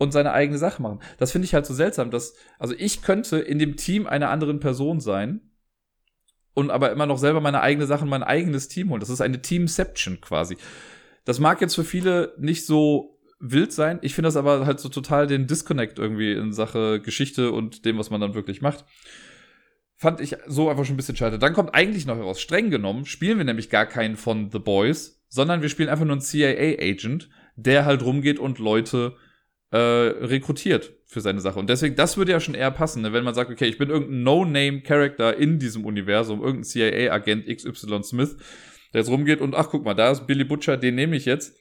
und 0.00 0.12
seine 0.12 0.32
eigene 0.32 0.56
Sache 0.56 0.80
machen. 0.80 1.00
Das 1.18 1.30
finde 1.30 1.44
ich 1.44 1.52
halt 1.52 1.66
so 1.66 1.74
seltsam, 1.74 2.10
dass, 2.10 2.34
also 2.58 2.74
ich 2.76 3.02
könnte 3.02 3.38
in 3.38 3.58
dem 3.58 3.76
Team 3.76 4.06
einer 4.06 4.30
anderen 4.30 4.58
Person 4.58 4.98
sein 4.98 5.42
und 6.54 6.70
aber 6.70 6.90
immer 6.90 7.04
noch 7.04 7.18
selber 7.18 7.42
meine 7.42 7.60
eigene 7.60 7.86
Sache 7.86 8.06
mein 8.06 8.22
eigenes 8.22 8.68
Team 8.68 8.88
holen. 8.88 9.00
Das 9.00 9.10
ist 9.10 9.20
eine 9.20 9.42
Teamception 9.42 10.22
quasi. 10.22 10.56
Das 11.26 11.38
mag 11.38 11.60
jetzt 11.60 11.74
für 11.74 11.84
viele 11.84 12.34
nicht 12.38 12.64
so 12.64 13.20
wild 13.40 13.74
sein. 13.74 13.98
Ich 14.00 14.14
finde 14.14 14.28
das 14.28 14.36
aber 14.36 14.64
halt 14.64 14.80
so 14.80 14.88
total 14.88 15.26
den 15.26 15.46
Disconnect 15.46 15.98
irgendwie 15.98 16.32
in 16.32 16.54
Sache 16.54 17.00
Geschichte 17.00 17.52
und 17.52 17.84
dem, 17.84 17.98
was 17.98 18.08
man 18.08 18.22
dann 18.22 18.34
wirklich 18.34 18.62
macht. 18.62 18.86
Fand 20.00 20.22
ich 20.22 20.34
so 20.46 20.70
einfach 20.70 20.86
schon 20.86 20.94
ein 20.94 20.96
bisschen 20.96 21.16
schade. 21.16 21.38
Dann 21.38 21.52
kommt 21.52 21.74
eigentlich 21.74 22.06
noch 22.06 22.16
heraus, 22.16 22.40
streng 22.40 22.70
genommen 22.70 23.04
spielen 23.04 23.36
wir 23.36 23.44
nämlich 23.44 23.68
gar 23.68 23.84
keinen 23.84 24.16
von 24.16 24.50
The 24.50 24.58
Boys, 24.58 25.22
sondern 25.28 25.60
wir 25.60 25.68
spielen 25.68 25.90
einfach 25.90 26.06
nur 26.06 26.14
einen 26.14 26.22
CIA-Agent, 26.22 27.28
der 27.56 27.84
halt 27.84 28.02
rumgeht 28.02 28.38
und 28.38 28.58
Leute 28.58 29.16
äh, 29.72 29.76
rekrutiert 29.76 30.94
für 31.04 31.20
seine 31.20 31.42
Sache. 31.42 31.58
Und 31.58 31.68
deswegen, 31.68 31.96
das 31.96 32.16
würde 32.16 32.32
ja 32.32 32.40
schon 32.40 32.54
eher 32.54 32.70
passen, 32.70 33.02
ne? 33.02 33.12
wenn 33.12 33.24
man 33.24 33.34
sagt, 33.34 33.50
okay, 33.50 33.66
ich 33.66 33.76
bin 33.76 33.90
irgendein 33.90 34.22
No-Name-Character 34.22 35.36
in 35.36 35.58
diesem 35.58 35.84
Universum, 35.84 36.40
irgendein 36.40 36.64
CIA-Agent 36.64 37.46
XY 37.46 38.02
Smith, 38.02 38.38
der 38.94 39.02
jetzt 39.02 39.10
rumgeht 39.10 39.42
und 39.42 39.54
ach, 39.54 39.68
guck 39.68 39.84
mal, 39.84 39.92
da 39.92 40.12
ist 40.12 40.26
Billy 40.26 40.44
Butcher, 40.44 40.78
den 40.78 40.94
nehme 40.94 41.14
ich 41.14 41.26
jetzt. 41.26 41.58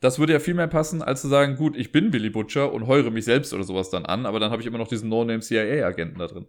Das 0.00 0.18
würde 0.18 0.32
ja 0.32 0.38
viel 0.38 0.54
mehr 0.54 0.68
passen, 0.68 1.02
als 1.02 1.20
zu 1.20 1.28
sagen, 1.28 1.56
gut, 1.56 1.76
ich 1.76 1.92
bin 1.92 2.10
Billy 2.10 2.30
Butcher 2.30 2.72
und 2.72 2.86
heure 2.86 3.10
mich 3.10 3.26
selbst 3.26 3.52
oder 3.52 3.64
sowas 3.64 3.90
dann 3.90 4.06
an, 4.06 4.24
aber 4.24 4.40
dann 4.40 4.50
habe 4.50 4.62
ich 4.62 4.66
immer 4.66 4.78
noch 4.78 4.88
diesen 4.88 5.10
No-Name-CIA-Agenten 5.10 6.18
da 6.18 6.28
drin. 6.28 6.46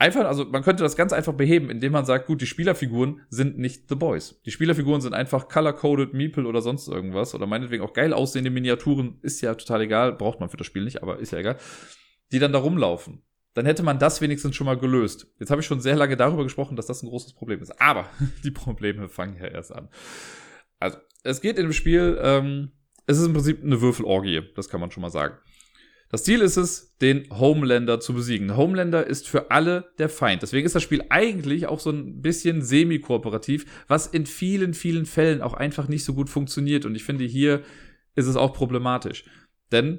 Einfach, 0.00 0.26
also 0.26 0.44
man 0.44 0.62
könnte 0.62 0.84
das 0.84 0.96
ganz 0.96 1.12
einfach 1.12 1.32
beheben, 1.32 1.70
indem 1.70 1.90
man 1.90 2.04
sagt, 2.04 2.26
gut, 2.26 2.40
die 2.40 2.46
Spielerfiguren 2.46 3.22
sind 3.30 3.58
nicht 3.58 3.88
The 3.88 3.96
Boys. 3.96 4.40
Die 4.46 4.52
Spielerfiguren 4.52 5.00
sind 5.00 5.12
einfach 5.12 5.48
color-coded 5.48 6.14
Meeple 6.14 6.46
oder 6.46 6.62
sonst 6.62 6.86
irgendwas 6.86 7.34
oder 7.34 7.48
meinetwegen 7.48 7.82
auch 7.82 7.92
geil 7.92 8.12
aussehende 8.12 8.50
Miniaturen, 8.50 9.18
ist 9.22 9.40
ja 9.40 9.54
total 9.56 9.80
egal, 9.80 10.12
braucht 10.12 10.38
man 10.38 10.50
für 10.50 10.56
das 10.56 10.68
Spiel 10.68 10.84
nicht, 10.84 11.02
aber 11.02 11.18
ist 11.18 11.32
ja 11.32 11.38
egal, 11.38 11.56
die 12.30 12.38
dann 12.38 12.52
da 12.52 12.60
rumlaufen. 12.60 13.22
Dann 13.54 13.66
hätte 13.66 13.82
man 13.82 13.98
das 13.98 14.20
wenigstens 14.20 14.54
schon 14.54 14.66
mal 14.66 14.78
gelöst. 14.78 15.26
Jetzt 15.40 15.50
habe 15.50 15.62
ich 15.62 15.66
schon 15.66 15.80
sehr 15.80 15.96
lange 15.96 16.16
darüber 16.16 16.44
gesprochen, 16.44 16.76
dass 16.76 16.86
das 16.86 17.02
ein 17.02 17.08
großes 17.08 17.32
Problem 17.32 17.60
ist. 17.60 17.80
Aber 17.80 18.08
die 18.44 18.52
Probleme 18.52 19.08
fangen 19.08 19.36
ja 19.36 19.48
erst 19.48 19.74
an. 19.74 19.88
Also, 20.78 20.98
es 21.24 21.40
geht 21.40 21.58
in 21.58 21.64
dem 21.64 21.72
Spiel, 21.72 22.20
ähm, 22.22 22.70
es 23.06 23.18
ist 23.18 23.26
im 23.26 23.32
Prinzip 23.32 23.64
eine 23.64 23.80
Würfelorgie, 23.80 24.42
das 24.54 24.68
kann 24.68 24.80
man 24.80 24.92
schon 24.92 25.00
mal 25.00 25.10
sagen. 25.10 25.38
Das 26.10 26.24
Ziel 26.24 26.40
ist 26.40 26.56
es, 26.56 26.96
den 26.98 27.28
Homelander 27.30 28.00
zu 28.00 28.14
besiegen. 28.14 28.56
Homelander 28.56 29.06
ist 29.06 29.28
für 29.28 29.50
alle 29.50 29.92
der 29.98 30.08
Feind. 30.08 30.42
Deswegen 30.42 30.64
ist 30.64 30.74
das 30.74 30.82
Spiel 30.82 31.04
eigentlich 31.10 31.66
auch 31.66 31.80
so 31.80 31.90
ein 31.90 32.22
bisschen 32.22 32.62
semi-kooperativ, 32.62 33.66
was 33.88 34.06
in 34.06 34.24
vielen, 34.24 34.72
vielen 34.72 35.04
Fällen 35.04 35.42
auch 35.42 35.54
einfach 35.54 35.86
nicht 35.86 36.04
so 36.04 36.14
gut 36.14 36.30
funktioniert. 36.30 36.86
Und 36.86 36.94
ich 36.94 37.04
finde, 37.04 37.24
hier 37.24 37.62
ist 38.14 38.26
es 38.26 38.36
auch 38.36 38.54
problematisch. 38.54 39.24
Denn 39.70 39.98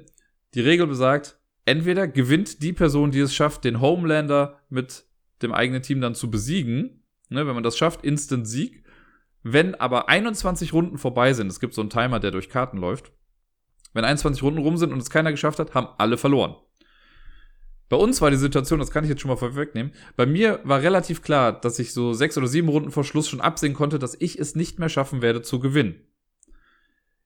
die 0.54 0.60
Regel 0.60 0.88
besagt, 0.88 1.38
entweder 1.64 2.08
gewinnt 2.08 2.62
die 2.62 2.72
Person, 2.72 3.12
die 3.12 3.20
es 3.20 3.32
schafft, 3.32 3.64
den 3.64 3.80
Homelander 3.80 4.58
mit 4.68 5.04
dem 5.42 5.52
eigenen 5.52 5.82
Team 5.82 6.00
dann 6.00 6.16
zu 6.16 6.28
besiegen, 6.28 7.04
ne, 7.28 7.46
wenn 7.46 7.54
man 7.54 7.62
das 7.62 7.78
schafft, 7.78 8.04
Instant 8.04 8.48
Sieg. 8.48 8.84
Wenn 9.42 9.76
aber 9.76 10.08
21 10.08 10.72
Runden 10.72 10.98
vorbei 10.98 11.32
sind, 11.32 11.46
es 11.46 11.60
gibt 11.60 11.72
so 11.72 11.80
einen 11.80 11.88
Timer, 11.88 12.20
der 12.20 12.32
durch 12.32 12.50
Karten 12.50 12.76
läuft, 12.76 13.12
wenn 13.92 14.04
21 14.04 14.42
Runden 14.42 14.60
rum 14.60 14.76
sind 14.76 14.92
und 14.92 15.00
es 15.00 15.10
keiner 15.10 15.30
geschafft 15.30 15.58
hat, 15.58 15.74
haben 15.74 15.88
alle 15.98 16.16
verloren. 16.16 16.56
Bei 17.88 17.96
uns 17.96 18.20
war 18.20 18.30
die 18.30 18.36
Situation, 18.36 18.78
das 18.78 18.92
kann 18.92 19.02
ich 19.02 19.10
jetzt 19.10 19.20
schon 19.20 19.30
mal 19.30 19.36
vorwegnehmen, 19.36 19.92
bei 20.16 20.24
mir 20.24 20.60
war 20.62 20.80
relativ 20.80 21.22
klar, 21.22 21.52
dass 21.52 21.78
ich 21.80 21.92
so 21.92 22.12
sechs 22.12 22.38
oder 22.38 22.46
sieben 22.46 22.68
Runden 22.68 22.92
vor 22.92 23.02
Schluss 23.02 23.28
schon 23.28 23.40
absehen 23.40 23.74
konnte, 23.74 23.98
dass 23.98 24.16
ich 24.20 24.38
es 24.38 24.54
nicht 24.54 24.78
mehr 24.78 24.88
schaffen 24.88 25.22
werde 25.22 25.42
zu 25.42 25.58
gewinnen. 25.58 25.96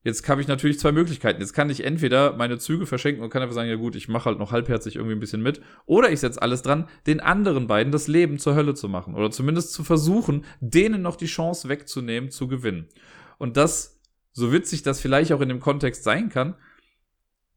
Jetzt 0.04 0.28
habe 0.28 0.42
ich 0.42 0.48
natürlich 0.48 0.78
zwei 0.78 0.92
Möglichkeiten. 0.92 1.40
Jetzt 1.40 1.54
kann 1.54 1.70
ich 1.70 1.82
entweder 1.82 2.34
meine 2.36 2.58
Züge 2.58 2.84
verschenken 2.84 3.24
und 3.24 3.30
kann 3.30 3.40
einfach 3.40 3.54
sagen, 3.54 3.70
ja 3.70 3.76
gut, 3.76 3.96
ich 3.96 4.06
mache 4.06 4.26
halt 4.26 4.38
noch 4.38 4.52
halbherzig 4.52 4.96
irgendwie 4.96 5.14
ein 5.14 5.20
bisschen 5.20 5.42
mit. 5.42 5.62
Oder 5.86 6.12
ich 6.12 6.20
setze 6.20 6.42
alles 6.42 6.60
dran, 6.60 6.88
den 7.06 7.20
anderen 7.20 7.66
beiden 7.66 7.90
das 7.90 8.06
Leben 8.06 8.38
zur 8.38 8.54
Hölle 8.54 8.74
zu 8.74 8.86
machen. 8.90 9.14
Oder 9.14 9.30
zumindest 9.30 9.72
zu 9.72 9.82
versuchen, 9.82 10.44
denen 10.60 11.00
noch 11.00 11.16
die 11.16 11.24
Chance 11.24 11.70
wegzunehmen, 11.70 12.30
zu 12.30 12.48
gewinnen. 12.48 12.88
Und 13.38 13.56
das 13.56 13.93
so 14.34 14.52
witzig 14.52 14.82
das 14.82 15.00
vielleicht 15.00 15.32
auch 15.32 15.40
in 15.40 15.48
dem 15.48 15.60
Kontext 15.60 16.04
sein 16.04 16.28
kann, 16.28 16.56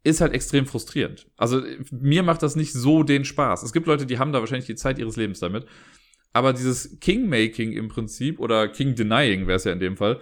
ist 0.04 0.22
halt 0.22 0.34
extrem 0.34 0.66
frustrierend. 0.66 1.28
Also 1.36 1.62
mir 1.92 2.24
macht 2.24 2.42
das 2.44 2.56
nicht 2.56 2.72
so 2.72 3.04
den 3.04 3.26
Spaß. 3.26 3.64
Es 3.64 3.74
gibt 3.74 3.88
Leute, 3.88 4.06
die 4.06 4.20
haben 4.20 4.32
da 4.32 4.40
wahrscheinlich 4.40 4.68
die 4.68 4.76
Zeit 4.76 5.00
ihres 5.00 5.18
Lebens 5.18 5.40
damit. 5.40 5.66
Aber 6.32 6.54
dieses 6.54 7.00
King-Making 7.00 7.74
im 7.74 7.90
Prinzip 7.90 8.40
oder 8.40 8.68
King-Denying 8.68 9.48
wäre 9.48 9.58
es 9.58 9.64
ja 9.64 9.74
in 9.74 9.80
dem 9.80 9.98
Fall, 9.98 10.22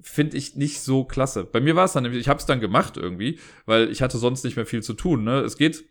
finde 0.00 0.36
ich 0.36 0.54
nicht 0.54 0.80
so 0.80 1.04
klasse. 1.04 1.44
Bei 1.44 1.60
mir 1.60 1.74
war 1.74 1.86
es 1.86 1.94
dann 1.94 2.04
ich 2.12 2.28
habe 2.28 2.38
es 2.38 2.46
dann 2.46 2.60
gemacht 2.60 2.96
irgendwie, 2.96 3.40
weil 3.64 3.90
ich 3.90 4.02
hatte 4.02 4.18
sonst 4.18 4.44
nicht 4.44 4.56
mehr 4.56 4.66
viel 4.66 4.82
zu 4.82 4.92
tun. 4.92 5.24
Ne? 5.24 5.40
Es 5.40 5.56
geht 5.56 5.84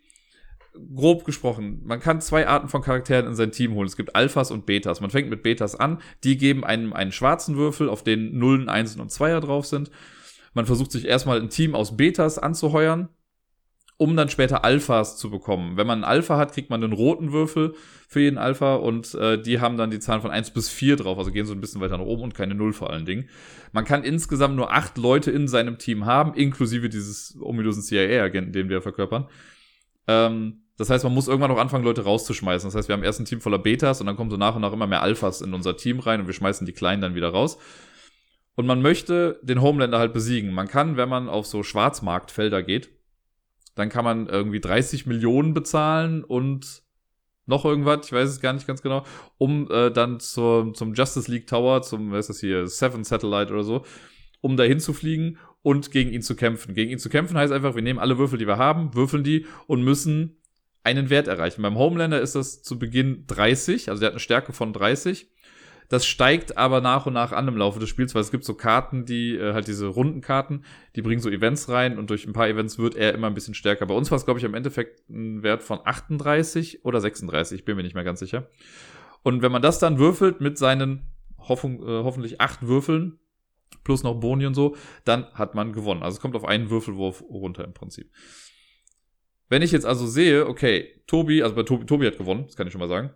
grob 0.94 1.24
gesprochen, 1.24 1.80
man 1.84 2.00
kann 2.00 2.20
zwei 2.20 2.46
Arten 2.46 2.68
von 2.68 2.82
Charakteren 2.82 3.26
in 3.26 3.34
sein 3.34 3.52
Team 3.52 3.74
holen. 3.74 3.86
Es 3.86 3.96
gibt 3.96 4.16
Alphas 4.16 4.50
und 4.50 4.66
Betas. 4.66 5.00
Man 5.00 5.10
fängt 5.10 5.30
mit 5.30 5.42
Betas 5.42 5.74
an. 5.74 6.00
Die 6.24 6.36
geben 6.36 6.64
einem 6.64 6.92
einen 6.92 7.12
schwarzen 7.12 7.56
Würfel, 7.56 7.88
auf 7.88 8.02
den 8.02 8.38
Nullen, 8.38 8.68
Einsen 8.68 9.00
und 9.00 9.10
Zweier 9.10 9.40
drauf 9.40 9.66
sind. 9.66 9.90
Man 10.54 10.66
versucht 10.66 10.90
sich 10.90 11.06
erstmal 11.06 11.40
ein 11.40 11.50
Team 11.50 11.74
aus 11.74 11.96
Betas 11.96 12.38
anzuheuern, 12.38 13.10
um 13.98 14.16
dann 14.16 14.28
später 14.28 14.64
Alphas 14.64 15.16
zu 15.18 15.30
bekommen. 15.30 15.76
Wenn 15.76 15.86
man 15.86 15.98
einen 15.98 16.10
Alpha 16.10 16.38
hat, 16.38 16.52
kriegt 16.52 16.70
man 16.70 16.82
einen 16.82 16.92
roten 16.92 17.32
Würfel 17.32 17.74
für 18.08 18.20
jeden 18.20 18.38
Alpha 18.38 18.76
und 18.76 19.14
äh, 19.14 19.40
die 19.40 19.60
haben 19.60 19.76
dann 19.76 19.90
die 19.90 19.98
Zahlen 19.98 20.22
von 20.22 20.30
1 20.30 20.52
bis 20.52 20.68
4 20.68 20.96
drauf, 20.96 21.18
also 21.18 21.30
gehen 21.30 21.46
so 21.46 21.52
ein 21.52 21.60
bisschen 21.60 21.80
weiter 21.80 21.98
nach 21.98 22.04
oben 22.04 22.22
und 22.22 22.34
keine 22.34 22.54
Null 22.54 22.72
vor 22.72 22.90
allen 22.90 23.04
Dingen. 23.04 23.28
Man 23.72 23.84
kann 23.84 24.04
insgesamt 24.04 24.56
nur 24.56 24.72
acht 24.72 24.96
Leute 24.96 25.30
in 25.30 25.48
seinem 25.48 25.78
Team 25.78 26.06
haben, 26.06 26.34
inklusive 26.34 26.88
dieses 26.88 27.36
ominösen 27.40 27.82
CIA-Agenten, 27.82 28.52
den 28.52 28.68
wir 28.68 28.80
verkörpern. 28.80 29.28
Ähm, 30.08 30.62
das 30.78 30.90
heißt, 30.90 31.04
man 31.04 31.14
muss 31.14 31.28
irgendwann 31.28 31.50
auch 31.50 31.58
anfangen, 31.58 31.84
Leute 31.84 32.04
rauszuschmeißen. 32.04 32.68
Das 32.68 32.74
heißt, 32.74 32.88
wir 32.88 32.94
haben 32.94 33.02
erst 33.02 33.20
ein 33.20 33.24
Team 33.24 33.40
voller 33.40 33.58
Betas 33.58 34.00
und 34.00 34.06
dann 34.06 34.16
kommen 34.16 34.30
so 34.30 34.36
nach 34.36 34.54
und 34.54 34.62
nach 34.62 34.72
immer 34.72 34.86
mehr 34.86 35.02
Alphas 35.02 35.40
in 35.40 35.54
unser 35.54 35.76
Team 35.76 36.00
rein 36.00 36.20
und 36.20 36.26
wir 36.26 36.34
schmeißen 36.34 36.66
die 36.66 36.72
Kleinen 36.72 37.00
dann 37.00 37.14
wieder 37.14 37.30
raus. 37.30 37.58
Und 38.56 38.66
man 38.66 38.82
möchte 38.82 39.38
den 39.42 39.60
Homelander 39.60 39.98
halt 39.98 40.12
besiegen. 40.12 40.52
Man 40.52 40.68
kann, 40.68 40.96
wenn 40.96 41.08
man 41.08 41.28
auf 41.28 41.46
so 41.46 41.62
Schwarzmarktfelder 41.62 42.62
geht, 42.62 42.90
dann 43.74 43.88
kann 43.88 44.04
man 44.04 44.26
irgendwie 44.26 44.60
30 44.60 45.06
Millionen 45.06 45.54
bezahlen 45.54 46.24
und 46.24 46.82
noch 47.46 47.64
irgendwas, 47.64 48.06
ich 48.06 48.12
weiß 48.12 48.28
es 48.28 48.40
gar 48.40 48.52
nicht 48.52 48.66
ganz 48.66 48.82
genau, 48.82 49.04
um 49.38 49.70
äh, 49.70 49.90
dann 49.90 50.20
zur, 50.20 50.74
zum 50.74 50.94
Justice 50.94 51.30
League 51.30 51.46
Tower, 51.46 51.82
zum, 51.82 52.10
was 52.10 52.28
ist 52.28 52.28
das 52.28 52.40
hier, 52.40 52.66
Seven 52.66 53.04
Satellite 53.04 53.52
oder 53.52 53.62
so, 53.62 53.84
um 54.40 54.56
dahin 54.56 54.80
zu 54.80 54.92
fliegen 54.92 55.38
und 55.62 55.90
gegen 55.90 56.10
ihn 56.10 56.22
zu 56.22 56.34
kämpfen. 56.34 56.74
Gegen 56.74 56.90
ihn 56.90 56.98
zu 56.98 57.08
kämpfen 57.08 57.36
heißt 57.36 57.52
einfach, 57.52 57.74
wir 57.74 57.82
nehmen 57.82 57.98
alle 57.98 58.18
Würfel, 58.18 58.38
die 58.38 58.46
wir 58.46 58.58
haben, 58.58 58.94
würfeln 58.94 59.22
die 59.22 59.46
und 59.66 59.82
müssen 59.82 60.35
einen 60.86 61.10
Wert 61.10 61.26
erreichen. 61.26 61.62
Beim 61.62 61.76
Homelander 61.76 62.20
ist 62.20 62.36
das 62.36 62.62
zu 62.62 62.78
Beginn 62.78 63.24
30, 63.26 63.90
also 63.90 64.00
der 64.00 64.06
hat 64.08 64.12
eine 64.14 64.20
Stärke 64.20 64.52
von 64.52 64.72
30. 64.72 65.28
Das 65.88 66.04
steigt 66.04 66.56
aber 66.56 66.80
nach 66.80 67.06
und 67.06 67.12
nach 67.12 67.32
an 67.32 67.46
im 67.46 67.56
Laufe 67.56 67.78
des 67.78 67.88
Spiels, 67.88 68.14
weil 68.14 68.22
es 68.22 68.30
gibt 68.30 68.44
so 68.44 68.54
Karten, 68.54 69.04
die 69.04 69.36
äh, 69.36 69.52
halt 69.52 69.68
diese 69.68 69.86
runden 69.86 70.20
Karten, 70.20 70.64
die 70.96 71.02
bringen 71.02 71.20
so 71.20 71.28
Events 71.28 71.68
rein 71.68 71.98
und 71.98 72.10
durch 72.10 72.26
ein 72.26 72.32
paar 72.32 72.48
Events 72.48 72.78
wird 72.78 72.96
er 72.96 73.14
immer 73.14 73.28
ein 73.28 73.34
bisschen 73.34 73.54
stärker. 73.54 73.86
Bei 73.86 73.94
uns 73.94 74.10
war 74.10 74.16
es, 74.16 74.24
glaube 74.24 74.38
ich, 74.38 74.44
im 74.44 74.54
Endeffekt 74.54 75.08
ein 75.10 75.42
Wert 75.42 75.62
von 75.62 75.80
38 75.84 76.84
oder 76.84 77.00
36, 77.00 77.60
ich 77.60 77.64
bin 77.64 77.76
mir 77.76 77.82
nicht 77.82 77.94
mehr 77.94 78.04
ganz 78.04 78.20
sicher. 78.20 78.48
Und 79.22 79.42
wenn 79.42 79.52
man 79.52 79.62
das 79.62 79.78
dann 79.78 79.98
würfelt 79.98 80.40
mit 80.40 80.58
seinen 80.58 81.06
Hoffung, 81.38 81.82
äh, 81.82 82.02
hoffentlich 82.02 82.40
acht 82.40 82.66
Würfeln, 82.66 83.18
plus 83.84 84.02
noch 84.02 84.14
Boni 84.14 84.46
und 84.46 84.54
so, 84.54 84.76
dann 85.04 85.26
hat 85.34 85.54
man 85.54 85.72
gewonnen. 85.72 86.02
Also 86.02 86.16
es 86.16 86.20
kommt 86.20 86.34
auf 86.34 86.44
einen 86.44 86.70
Würfelwurf 86.70 87.22
runter 87.28 87.64
im 87.64 87.74
Prinzip. 87.74 88.10
Wenn 89.48 89.62
ich 89.62 89.72
jetzt 89.72 89.86
also 89.86 90.06
sehe, 90.06 90.46
okay, 90.46 91.00
Tobi, 91.06 91.42
also 91.42 91.54
bei 91.54 91.62
Tobi, 91.62 91.86
Tobi 91.86 92.06
hat 92.06 92.18
gewonnen, 92.18 92.44
das 92.46 92.56
kann 92.56 92.66
ich 92.66 92.72
schon 92.72 92.80
mal 92.80 92.88
sagen. 92.88 93.10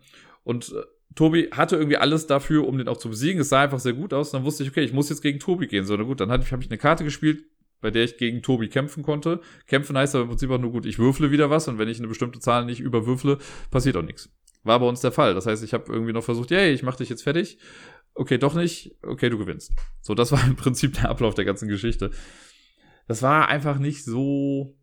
Und 0.45 0.73
äh, 0.73 0.83
Tobi 1.15 1.49
hatte 1.51 1.77
irgendwie 1.77 1.97
alles 1.97 2.27
dafür, 2.27 2.67
um 2.67 2.79
den 2.79 2.89
auch 2.89 2.97
zu 2.97 3.09
besiegen. 3.09 3.41
Es 3.41 3.49
sah 3.49 3.63
einfach 3.63 3.81
sehr 3.81 3.95
gut 3.95 4.15
aus. 4.15 4.29
Und 4.29 4.41
dann 4.41 4.45
wusste 4.45 4.63
ich, 4.63 4.71
okay, 4.71 4.83
ich 4.83 4.93
muss 4.93 5.09
jetzt 5.09 5.23
gegen 5.23 5.41
Tobi 5.41 5.67
gehen. 5.67 5.85
So, 5.85 5.97
na 5.97 6.05
gut, 6.05 6.21
dann 6.21 6.31
habe 6.31 6.43
ich, 6.43 6.53
hab 6.53 6.61
ich 6.61 6.71
eine 6.71 6.79
Karte 6.79 7.03
gespielt, 7.05 7.45
bei 7.81 7.91
der 7.91 8.05
ich 8.05 8.17
gegen 8.17 8.43
Tobi 8.43 8.69
kämpfen 8.69 9.03
konnte. 9.03 9.41
Kämpfen 9.67 9.97
heißt 9.97 10.15
aber 10.15 10.23
im 10.23 10.29
Prinzip 10.29 10.51
auch 10.51 10.59
nur 10.59 10.71
gut, 10.71 10.87
ich 10.87 10.99
würfle 10.99 11.31
wieder 11.31 11.51
was 11.51 11.67
und 11.67 11.79
wenn 11.79 11.89
ich 11.89 11.99
eine 11.99 12.09
bestimmte 12.09 12.39
Zahl 12.39 12.65
nicht 12.65 12.81
überwürfle, 12.81 13.39
passiert 13.71 13.97
auch 13.97 14.03
nichts. 14.03 14.31
War 14.63 14.79
bei 14.79 14.87
uns 14.87 15.01
der 15.01 15.13
Fall. 15.13 15.35
Das 15.35 15.47
heißt, 15.47 15.65
ich 15.65 15.73
habe 15.73 15.93
irgendwie 15.93 16.13
noch 16.13 16.23
versucht, 16.23 16.51
yay, 16.51 16.73
ich 16.73 16.83
mach 16.83 16.97
dich 16.97 17.09
jetzt 17.09 17.23
fertig. 17.23 17.59
Okay, 18.15 18.39
doch 18.39 18.55
nicht. 18.55 18.97
Okay, 19.03 19.31
du 19.31 19.39
gewinnst. 19.39 19.73
So, 20.03 20.15
das 20.15 20.31
war 20.33 20.45
im 20.47 20.57
Prinzip 20.57 20.95
der 20.95 21.09
Ablauf 21.09 21.35
der 21.35 21.45
ganzen 21.45 21.69
Geschichte. 21.69 22.11
Das 23.09 23.23
war 23.23 23.49
einfach 23.49 23.79
nicht 23.79 24.05
so 24.05 24.77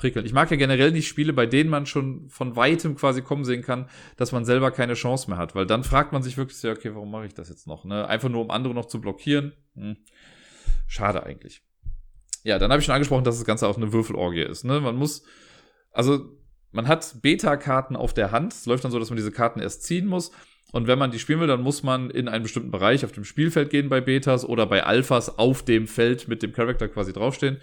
prickelnd. 0.00 0.26
Ich 0.26 0.32
mag 0.32 0.50
ja 0.50 0.56
generell 0.56 0.90
nicht 0.90 1.06
Spiele, 1.06 1.32
bei 1.32 1.46
denen 1.46 1.68
man 1.68 1.84
schon 1.84 2.28
von 2.30 2.56
weitem 2.56 2.96
quasi 2.96 3.20
kommen 3.20 3.44
sehen 3.44 3.62
kann, 3.62 3.88
dass 4.16 4.32
man 4.32 4.46
selber 4.46 4.70
keine 4.70 4.94
Chance 4.94 5.28
mehr 5.28 5.38
hat, 5.38 5.54
weil 5.54 5.66
dann 5.66 5.84
fragt 5.84 6.12
man 6.12 6.22
sich 6.22 6.38
wirklich, 6.38 6.64
okay, 6.64 6.94
warum 6.94 7.10
mache 7.10 7.26
ich 7.26 7.34
das 7.34 7.50
jetzt 7.50 7.66
noch? 7.66 7.84
Ne? 7.84 8.08
Einfach 8.08 8.30
nur, 8.30 8.40
um 8.40 8.50
andere 8.50 8.74
noch 8.74 8.86
zu 8.86 9.00
blockieren. 9.00 9.52
Hm. 9.74 9.98
Schade 10.86 11.22
eigentlich. 11.22 11.62
Ja, 12.42 12.58
dann 12.58 12.70
habe 12.70 12.80
ich 12.80 12.86
schon 12.86 12.94
angesprochen, 12.94 13.24
dass 13.24 13.36
das 13.36 13.44
Ganze 13.44 13.68
auch 13.68 13.76
eine 13.76 13.92
Würfelorgie 13.92 14.42
ist. 14.42 14.64
Ne? 14.64 14.80
Man 14.80 14.96
muss, 14.96 15.22
also 15.92 16.40
man 16.72 16.88
hat 16.88 17.16
Beta-Karten 17.20 17.94
auf 17.94 18.14
der 18.14 18.32
Hand. 18.32 18.54
Es 18.54 18.64
läuft 18.64 18.84
dann 18.84 18.92
so, 18.92 18.98
dass 18.98 19.10
man 19.10 19.18
diese 19.18 19.32
Karten 19.32 19.60
erst 19.60 19.82
ziehen 19.82 20.06
muss. 20.06 20.30
Und 20.72 20.86
wenn 20.86 20.98
man 20.98 21.10
die 21.10 21.18
spielen 21.18 21.40
will, 21.40 21.48
dann 21.48 21.62
muss 21.62 21.82
man 21.82 22.08
in 22.08 22.28
einen 22.28 22.44
bestimmten 22.44 22.70
Bereich 22.70 23.04
auf 23.04 23.12
dem 23.12 23.24
Spielfeld 23.24 23.68
gehen 23.70 23.90
bei 23.90 24.00
Betas 24.00 24.44
oder 24.44 24.66
bei 24.66 24.84
Alphas 24.84 25.38
auf 25.38 25.62
dem 25.62 25.86
Feld 25.86 26.28
mit 26.28 26.42
dem 26.42 26.52
Charakter 26.52 26.88
quasi 26.88 27.12
draufstehen. 27.12 27.58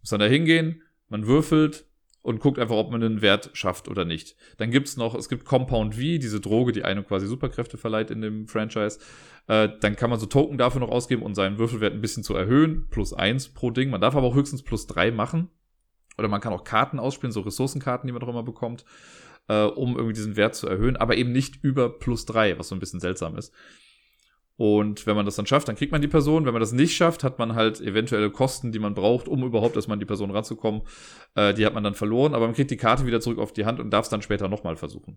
Muss 0.00 0.10
dann 0.10 0.20
da 0.20 0.26
hingehen, 0.26 0.82
man 1.10 1.26
würfelt 1.26 1.84
und 2.22 2.40
guckt 2.40 2.58
einfach, 2.58 2.76
ob 2.76 2.90
man 2.90 3.02
einen 3.02 3.20
Wert 3.20 3.50
schafft 3.52 3.88
oder 3.88 4.04
nicht. 4.04 4.36
Dann 4.56 4.70
gibt's 4.70 4.96
noch, 4.96 5.14
es 5.14 5.28
gibt 5.28 5.44
Compound 5.44 5.94
V, 5.94 6.00
diese 6.00 6.40
Droge, 6.40 6.72
die 6.72 6.84
einem 6.84 7.06
quasi 7.06 7.26
Superkräfte 7.26 7.76
verleiht 7.76 8.10
in 8.10 8.22
dem 8.22 8.46
Franchise. 8.46 8.98
Äh, 9.46 9.68
dann 9.80 9.96
kann 9.96 10.10
man 10.10 10.18
so 10.18 10.26
Token 10.26 10.56
dafür 10.56 10.80
noch 10.80 10.90
ausgeben 10.90 11.22
und 11.22 11.34
seinen 11.34 11.58
Würfelwert 11.58 11.92
ein 11.92 12.00
bisschen 12.00 12.22
zu 12.22 12.34
erhöhen. 12.34 12.88
Plus 12.90 13.12
eins 13.12 13.48
pro 13.48 13.70
Ding. 13.70 13.90
Man 13.90 14.00
darf 14.00 14.16
aber 14.16 14.26
auch 14.26 14.34
höchstens 14.34 14.62
plus 14.62 14.86
drei 14.86 15.10
machen. 15.10 15.48
Oder 16.16 16.28
man 16.28 16.40
kann 16.40 16.52
auch 16.52 16.64
Karten 16.64 16.98
ausspielen, 16.98 17.32
so 17.32 17.40
Ressourcenkarten, 17.40 18.06
die 18.06 18.12
man 18.12 18.20
doch 18.20 18.28
immer 18.28 18.42
bekommt 18.42 18.84
äh, 19.50 19.64
um 19.64 19.96
irgendwie 19.96 20.14
diesen 20.14 20.36
Wert 20.36 20.54
zu 20.54 20.68
erhöhen, 20.68 20.96
aber 20.96 21.16
eben 21.16 21.32
nicht 21.32 21.62
über 21.64 21.98
plus 21.98 22.24
drei, 22.24 22.56
was 22.58 22.68
so 22.68 22.76
ein 22.76 22.78
bisschen 22.78 23.00
seltsam 23.00 23.36
ist. 23.36 23.52
Und 24.60 25.06
wenn 25.06 25.16
man 25.16 25.24
das 25.24 25.36
dann 25.36 25.46
schafft, 25.46 25.68
dann 25.68 25.76
kriegt 25.76 25.90
man 25.90 26.02
die 26.02 26.06
Person. 26.06 26.44
Wenn 26.44 26.52
man 26.52 26.60
das 26.60 26.72
nicht 26.72 26.94
schafft, 26.94 27.24
hat 27.24 27.38
man 27.38 27.54
halt 27.54 27.80
eventuelle 27.80 28.30
Kosten, 28.30 28.72
die 28.72 28.78
man 28.78 28.92
braucht, 28.92 29.26
um 29.26 29.42
überhaupt 29.42 29.74
erstmal 29.74 29.94
an 29.94 30.00
die 30.00 30.04
Person 30.04 30.30
ranzukommen. 30.30 30.82
Äh, 31.34 31.54
die 31.54 31.64
hat 31.64 31.72
man 31.72 31.82
dann 31.82 31.94
verloren, 31.94 32.34
aber 32.34 32.44
man 32.44 32.54
kriegt 32.54 32.70
die 32.70 32.76
Karte 32.76 33.06
wieder 33.06 33.22
zurück 33.22 33.38
auf 33.38 33.54
die 33.54 33.64
Hand 33.64 33.80
und 33.80 33.88
darf 33.88 34.04
es 34.04 34.10
dann 34.10 34.20
später 34.20 34.48
nochmal 34.48 34.76
versuchen. 34.76 35.16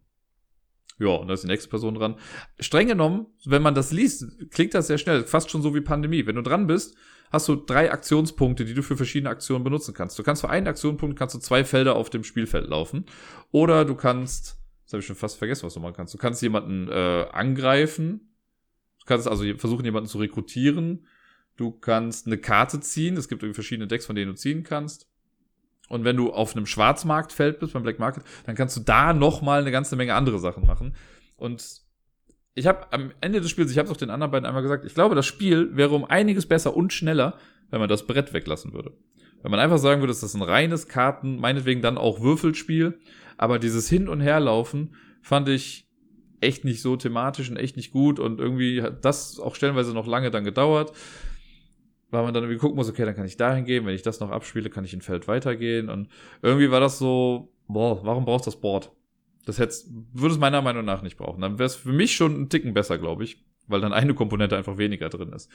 Ja, 0.98 1.10
und 1.10 1.28
da 1.28 1.34
ist 1.34 1.44
die 1.44 1.48
nächste 1.48 1.70
Person 1.70 1.96
dran. 1.96 2.16
Streng 2.58 2.88
genommen, 2.88 3.26
wenn 3.44 3.62
man 3.62 3.76
das 3.76 3.92
liest, 3.92 4.50
klingt 4.52 4.76
das 4.76 4.88
sehr 4.88 4.98
schnell, 4.98 5.26
fast 5.26 5.52
schon 5.52 5.62
so 5.62 5.76
wie 5.76 5.82
Pandemie. 5.82 6.26
Wenn 6.26 6.38
du 6.38 6.42
dran 6.42 6.66
bist, 6.66 6.96
hast 7.30 7.46
du 7.50 7.58
drei 7.58 7.92
Aktionspunkte, 7.92 8.64
die 8.64 8.74
du 8.74 8.82
für 8.82 8.96
verschiedene 8.96 9.30
Aktionen 9.30 9.66
benutzen 9.66 9.94
kannst. 9.94 10.18
Du 10.18 10.24
kannst 10.24 10.42
für 10.42 10.50
einen 10.50 10.68
Aktionspunkt 10.68 11.20
kannst 11.20 11.36
du 11.36 11.40
zwei 11.40 11.66
Felder 11.66 11.98
auf 11.98 12.10
dem 12.10 12.24
Spielfeld 12.24 12.70
laufen. 12.70 13.08
Oder 13.52 13.84
du 13.84 13.96
kannst, 13.96 14.58
das 14.86 14.94
habe 14.94 15.02
ich 15.02 15.06
schon 15.06 15.18
fast 15.18 15.38
vergessen, 15.38 15.66
was 15.66 15.74
du 15.74 15.82
machen 15.82 15.96
kannst. 15.98 16.14
Du 16.14 16.18
kannst 16.18 16.42
jemanden 16.42 16.88
äh, 16.88 17.26
angreifen. 17.34 18.30
Du 19.04 19.08
kannst 19.08 19.28
also 19.28 19.44
versuchen, 19.58 19.84
jemanden 19.84 20.08
zu 20.08 20.18
rekrutieren. 20.18 21.06
Du 21.58 21.72
kannst 21.72 22.26
eine 22.26 22.38
Karte 22.38 22.80
ziehen. 22.80 23.18
Es 23.18 23.28
gibt 23.28 23.44
irgendwie 23.44 23.56
verschiedene 23.56 23.88
Decks, 23.88 24.06
von 24.06 24.16
denen 24.16 24.32
du 24.32 24.38
ziehen 24.38 24.64
kannst. 24.64 25.10
Und 25.90 26.06
wenn 26.06 26.16
du 26.16 26.32
auf 26.32 26.56
einem 26.56 26.66
Schwarzmarktfeld 26.66 27.60
bist, 27.60 27.74
beim 27.74 27.84
Black 27.84 28.00
Market, 28.00 28.24
dann 28.46 28.56
kannst 28.56 28.78
du 28.78 28.82
da 28.82 29.14
nochmal 29.14 29.62
eine 29.62 29.72
ganze 29.72 29.98
Menge 29.98 30.16
andere 30.16 30.40
Sachen 30.40 30.66
machen. 30.66 30.96
Und 31.36 31.82
ich 32.56 32.66
habe 32.66 32.92
am 32.94 33.12
Ende 33.20 33.42
des 33.42 33.50
Spiels, 33.50 33.72
ich 33.72 33.78
habe 33.78 33.88
es 33.88 33.94
auch 33.94 33.98
den 33.98 34.10
anderen 34.10 34.32
beiden 34.32 34.46
einmal 34.46 34.64
gesagt, 34.64 34.86
ich 34.86 34.94
glaube, 34.94 35.16
das 35.16 35.26
Spiel 35.26 35.76
wäre 35.76 35.94
um 35.94 36.06
einiges 36.06 36.46
besser 36.46 36.76
und 36.76 36.94
schneller, 36.94 37.38
wenn 37.70 37.80
man 37.80 37.90
das 37.90 38.08
Brett 38.08 38.32
weglassen 38.34 38.74
würde. 38.74 38.94
Wenn 39.42 39.52
man 39.52 39.60
einfach 39.60 39.78
sagen 39.78 40.02
würde, 40.02 40.14
das 40.14 40.24
ist 40.24 40.36
ein 40.36 40.42
reines 40.42 40.88
Karten, 40.88 41.38
meinetwegen 41.38 41.82
dann 41.82 41.98
auch 41.98 42.22
Würfelspiel, 42.22 43.00
aber 43.38 43.60
dieses 43.60 43.90
Hin- 43.90 44.08
und 44.08 44.22
Herlaufen 44.22 44.96
fand 45.22 45.50
ich 45.50 45.90
echt 46.44 46.66
nicht 46.66 46.82
so 46.82 46.96
thematisch 46.96 47.50
und 47.50 47.58
echt 47.58 47.78
nicht 47.78 47.92
gut 47.92 48.20
und 48.20 48.40
irgendwie 48.40 48.82
hat 48.82 49.04
das 49.06 49.40
auch 49.40 49.56
stellenweise 49.56 49.94
noch 49.94 50.08
lange 50.08 50.32
dann 50.32 50.44
gedauert, 50.44 50.94
weil 52.12 52.24
man 52.24 52.34
dann 52.34 52.44
irgendwie 52.44 52.60
gucken 52.60 52.76
muss, 52.76 52.90
okay, 52.90 53.06
dann 53.06 53.16
kann 53.16 53.26
ich 53.26 53.38
dahin 53.38 53.66
gehen, 53.66 53.86
wenn 53.86 53.96
ich 53.96 54.04
das 54.04 54.20
noch 54.20 54.30
abspiele, 54.30 54.70
kann 54.70 54.86
ich 54.86 54.94
in 54.94 55.02
Feld 55.02 55.28
weitergehen 55.28 55.90
und 55.90 56.10
irgendwie 56.42 56.70
war 56.70 56.80
das 56.80 57.00
so, 57.00 57.52
boah, 57.68 58.06
warum 58.06 58.26
brauchst 58.26 58.46
du 58.46 58.52
das 58.52 58.60
Board? 58.60 58.92
Das 59.46 59.60
hätte, 59.60 59.76
würde 60.14 60.34
es 60.34 60.40
meiner 60.40 60.62
Meinung 60.62 60.86
nach 60.86 61.02
nicht 61.02 61.18
brauchen. 61.18 61.42
Dann 61.42 61.60
wäre 61.60 61.68
es 61.68 61.76
für 61.76 61.92
mich 61.92 62.16
schon 62.16 62.44
ein 62.44 62.50
Ticken 62.50 62.74
besser, 62.74 62.98
glaube 62.98 63.24
ich. 63.24 63.44
Weil 63.68 63.82
dann 63.82 63.94
eine 63.94 64.14
Komponente 64.14 64.58
einfach 64.58 64.78
weniger 64.78 65.10
drin 65.10 65.32
ist. 65.32 65.50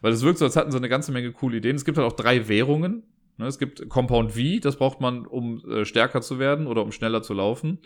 Weil 0.00 0.12
es 0.12 0.22
wirkt 0.22 0.38
so, 0.38 0.44
als 0.44 0.56
hatten 0.56 0.72
sie 0.72 0.76
eine 0.76 0.88
ganze 0.88 1.12
Menge 1.12 1.30
coole 1.32 1.58
Ideen. 1.58 1.76
Es 1.76 1.84
gibt 1.84 1.96
halt 1.96 2.06
auch 2.06 2.16
drei 2.16 2.48
Währungen. 2.48 3.04
Ne? 3.36 3.46
Es 3.46 3.58
gibt 3.58 3.88
Compound 3.88 4.32
V, 4.32 4.60
das 4.60 4.76
braucht 4.76 5.00
man, 5.00 5.26
um 5.26 5.62
äh, 5.68 5.84
stärker 5.84 6.22
zu 6.22 6.38
werden 6.38 6.66
oder 6.66 6.82
um 6.82 6.92
schneller 6.92 7.22
zu 7.22 7.34
laufen. 7.34 7.78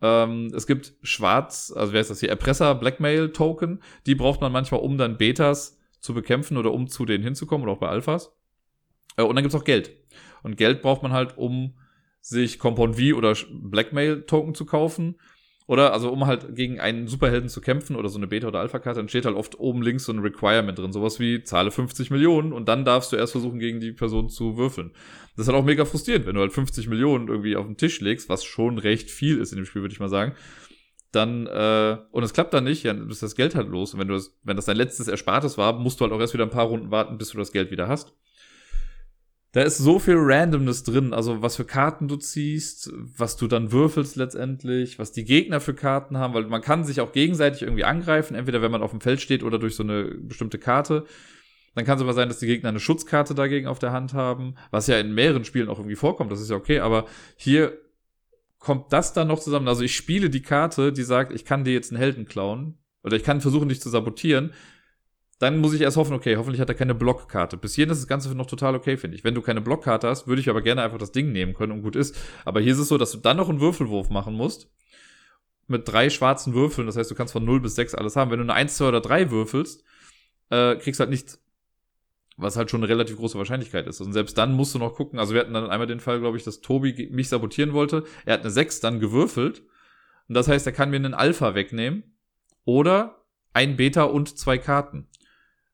Ähm, 0.00 0.52
es 0.54 0.66
gibt 0.66 0.94
Schwarz, 1.02 1.72
also 1.74 1.92
wer 1.92 2.00
ist 2.00 2.10
das 2.10 2.20
hier? 2.20 2.28
Erpresser, 2.28 2.74
Blackmail 2.74 3.32
Token. 3.32 3.82
Die 4.06 4.14
braucht 4.14 4.40
man 4.40 4.52
manchmal, 4.52 4.80
um 4.80 4.98
dann 4.98 5.18
Betas 5.18 5.78
zu 6.00 6.14
bekämpfen 6.14 6.56
oder 6.56 6.72
um 6.72 6.88
zu 6.88 7.04
denen 7.04 7.24
hinzukommen 7.24 7.64
oder 7.64 7.72
auch 7.72 7.80
bei 7.80 7.88
Alphas. 7.88 8.32
Äh, 9.16 9.22
und 9.22 9.34
dann 9.34 9.42
gibt's 9.42 9.56
auch 9.56 9.64
Geld. 9.64 9.96
Und 10.42 10.56
Geld 10.56 10.82
braucht 10.82 11.02
man 11.02 11.12
halt, 11.12 11.36
um 11.36 11.74
sich 12.20 12.58
Compound 12.58 12.96
V 12.96 13.16
oder 13.16 13.34
Blackmail-Token 13.50 14.54
zu 14.54 14.66
kaufen. 14.66 15.16
Oder, 15.68 15.92
also 15.92 16.10
um 16.10 16.24
halt 16.24 16.56
gegen 16.56 16.80
einen 16.80 17.08
Superhelden 17.08 17.50
zu 17.50 17.60
kämpfen 17.60 17.94
oder 17.94 18.08
so 18.08 18.16
eine 18.16 18.26
Beta- 18.26 18.48
oder 18.48 18.60
Alpha-Karte, 18.60 19.00
dann 19.00 19.10
steht 19.10 19.26
halt 19.26 19.36
oft 19.36 19.60
oben 19.60 19.82
links 19.82 20.06
so 20.06 20.12
ein 20.12 20.20
Requirement 20.20 20.78
drin. 20.78 20.94
Sowas 20.94 21.20
wie, 21.20 21.42
zahle 21.42 21.70
50 21.70 22.10
Millionen 22.10 22.54
und 22.54 22.70
dann 22.70 22.86
darfst 22.86 23.12
du 23.12 23.16
erst 23.16 23.32
versuchen, 23.32 23.58
gegen 23.58 23.78
die 23.78 23.92
Person 23.92 24.30
zu 24.30 24.56
würfeln. 24.56 24.92
Das 25.36 25.44
ist 25.44 25.52
halt 25.52 25.62
auch 25.62 25.66
mega 25.66 25.84
frustrierend, 25.84 26.24
wenn 26.24 26.36
du 26.36 26.40
halt 26.40 26.54
50 26.54 26.88
Millionen 26.88 27.28
irgendwie 27.28 27.54
auf 27.54 27.66
den 27.66 27.76
Tisch 27.76 28.00
legst, 28.00 28.30
was 28.30 28.44
schon 28.44 28.78
recht 28.78 29.10
viel 29.10 29.36
ist 29.36 29.52
in 29.52 29.58
dem 29.58 29.66
Spiel, 29.66 29.82
würde 29.82 29.92
ich 29.92 30.00
mal 30.00 30.08
sagen. 30.08 30.32
Dann, 31.12 31.46
äh, 31.46 31.98
und 32.12 32.22
es 32.22 32.32
klappt 32.32 32.54
dann 32.54 32.64
nicht, 32.64 32.84
ja, 32.84 32.94
dann 32.94 33.10
ist 33.10 33.22
das 33.22 33.36
Geld 33.36 33.54
halt 33.54 33.68
los. 33.68 33.92
Und 33.92 34.00
wenn 34.00 34.08
du 34.08 34.14
das, 34.14 34.38
wenn 34.44 34.56
das 34.56 34.64
dein 34.64 34.76
letztes 34.78 35.06
Erspartes 35.06 35.58
war, 35.58 35.74
musst 35.74 36.00
du 36.00 36.04
halt 36.04 36.14
auch 36.14 36.20
erst 36.20 36.32
wieder 36.32 36.44
ein 36.44 36.50
paar 36.50 36.64
Runden 36.64 36.90
warten, 36.90 37.18
bis 37.18 37.28
du 37.28 37.36
das 37.36 37.52
Geld 37.52 37.70
wieder 37.70 37.88
hast. 37.88 38.14
Da 39.52 39.62
ist 39.62 39.78
so 39.78 39.98
viel 39.98 40.16
Randomness 40.18 40.84
drin, 40.84 41.14
also 41.14 41.40
was 41.40 41.56
für 41.56 41.64
Karten 41.64 42.06
du 42.06 42.16
ziehst, 42.16 42.92
was 43.16 43.36
du 43.36 43.46
dann 43.46 43.72
würfelst 43.72 44.16
letztendlich, 44.16 44.98
was 44.98 45.10
die 45.10 45.24
Gegner 45.24 45.60
für 45.60 45.72
Karten 45.72 46.18
haben, 46.18 46.34
weil 46.34 46.44
man 46.44 46.60
kann 46.60 46.84
sich 46.84 47.00
auch 47.00 47.12
gegenseitig 47.12 47.62
irgendwie 47.62 47.84
angreifen, 47.84 48.34
entweder 48.34 48.60
wenn 48.60 48.70
man 48.70 48.82
auf 48.82 48.90
dem 48.90 49.00
Feld 49.00 49.22
steht 49.22 49.42
oder 49.42 49.58
durch 49.58 49.74
so 49.74 49.82
eine 49.82 50.04
bestimmte 50.04 50.58
Karte. 50.58 51.06
Dann 51.74 51.86
kann 51.86 51.96
es 51.96 52.02
aber 52.02 52.12
sein, 52.12 52.28
dass 52.28 52.40
die 52.40 52.46
Gegner 52.46 52.68
eine 52.68 52.80
Schutzkarte 52.80 53.34
dagegen 53.34 53.68
auf 53.68 53.78
der 53.78 53.92
Hand 53.92 54.12
haben, 54.12 54.54
was 54.70 54.86
ja 54.86 54.98
in 54.98 55.14
mehreren 55.14 55.46
Spielen 55.46 55.70
auch 55.70 55.78
irgendwie 55.78 55.96
vorkommt, 55.96 56.30
das 56.30 56.42
ist 56.42 56.50
ja 56.50 56.56
okay, 56.56 56.80
aber 56.80 57.06
hier 57.36 57.78
kommt 58.58 58.92
das 58.92 59.14
dann 59.14 59.28
noch 59.28 59.38
zusammen. 59.38 59.68
Also 59.68 59.82
ich 59.82 59.96
spiele 59.96 60.28
die 60.28 60.42
Karte, 60.42 60.92
die 60.92 61.04
sagt, 61.04 61.32
ich 61.32 61.46
kann 61.46 61.64
dir 61.64 61.72
jetzt 61.72 61.90
einen 61.90 62.00
Helden 62.00 62.26
klauen 62.26 62.76
oder 63.02 63.16
ich 63.16 63.24
kann 63.24 63.40
versuchen, 63.40 63.70
dich 63.70 63.80
zu 63.80 63.88
sabotieren 63.88 64.52
dann 65.38 65.58
muss 65.58 65.72
ich 65.72 65.80
erst 65.80 65.96
hoffen, 65.96 66.14
okay, 66.14 66.36
hoffentlich 66.36 66.60
hat 66.60 66.68
er 66.68 66.74
keine 66.74 66.96
Blockkarte. 66.96 67.56
Bis 67.56 67.74
hierhin 67.74 67.92
ist 67.92 68.00
das 68.00 68.08
Ganze 68.08 68.34
noch 68.34 68.46
total 68.46 68.74
okay, 68.74 68.96
finde 68.96 69.16
ich. 69.16 69.22
Wenn 69.22 69.34
du 69.34 69.42
keine 69.42 69.60
Blockkarte 69.60 70.08
hast, 70.08 70.26
würde 70.26 70.40
ich 70.40 70.50
aber 70.50 70.62
gerne 70.62 70.82
einfach 70.82 70.98
das 70.98 71.12
Ding 71.12 71.30
nehmen 71.30 71.54
können 71.54 71.72
und 71.72 71.82
gut 71.82 71.94
ist. 71.94 72.16
Aber 72.44 72.60
hier 72.60 72.72
ist 72.72 72.78
es 72.78 72.88
so, 72.88 72.98
dass 72.98 73.12
du 73.12 73.18
dann 73.18 73.36
noch 73.36 73.48
einen 73.48 73.60
Würfelwurf 73.60 74.10
machen 74.10 74.34
musst. 74.34 74.68
Mit 75.68 75.86
drei 75.86 76.10
schwarzen 76.10 76.54
Würfeln. 76.54 76.86
Das 76.86 76.96
heißt, 76.96 77.10
du 77.10 77.14
kannst 77.14 77.32
von 77.32 77.44
0 77.44 77.60
bis 77.60 77.76
6 77.76 77.94
alles 77.94 78.16
haben. 78.16 78.32
Wenn 78.32 78.38
du 78.38 78.44
eine 78.44 78.54
1, 78.54 78.76
2 78.76 78.88
oder 78.88 79.00
3 79.00 79.30
würfelst, 79.30 79.84
äh, 80.50 80.74
kriegst 80.76 80.98
halt 80.98 81.10
nichts. 81.10 81.40
Was 82.36 82.56
halt 82.56 82.70
schon 82.70 82.80
eine 82.80 82.88
relativ 82.88 83.16
große 83.16 83.38
Wahrscheinlichkeit 83.38 83.86
ist. 83.86 84.00
Und 84.00 84.12
selbst 84.12 84.38
dann 84.38 84.54
musst 84.54 84.74
du 84.74 84.80
noch 84.80 84.94
gucken. 84.94 85.20
Also 85.20 85.34
wir 85.34 85.40
hatten 85.40 85.54
dann 85.54 85.70
einmal 85.70 85.86
den 85.86 86.00
Fall, 86.00 86.18
glaube 86.18 86.36
ich, 86.36 86.42
dass 86.42 86.62
Tobi 86.62 87.10
mich 87.12 87.28
sabotieren 87.28 87.74
wollte. 87.74 88.04
Er 88.24 88.34
hat 88.34 88.40
eine 88.40 88.50
6 88.50 88.80
dann 88.80 88.98
gewürfelt. 88.98 89.62
Und 90.28 90.34
das 90.34 90.48
heißt, 90.48 90.66
er 90.66 90.72
kann 90.72 90.90
mir 90.90 90.96
einen 90.96 91.14
Alpha 91.14 91.54
wegnehmen. 91.54 92.16
Oder 92.64 93.24
ein 93.52 93.76
Beta 93.76 94.04
und 94.04 94.36
zwei 94.36 94.58
Karten. 94.58 95.07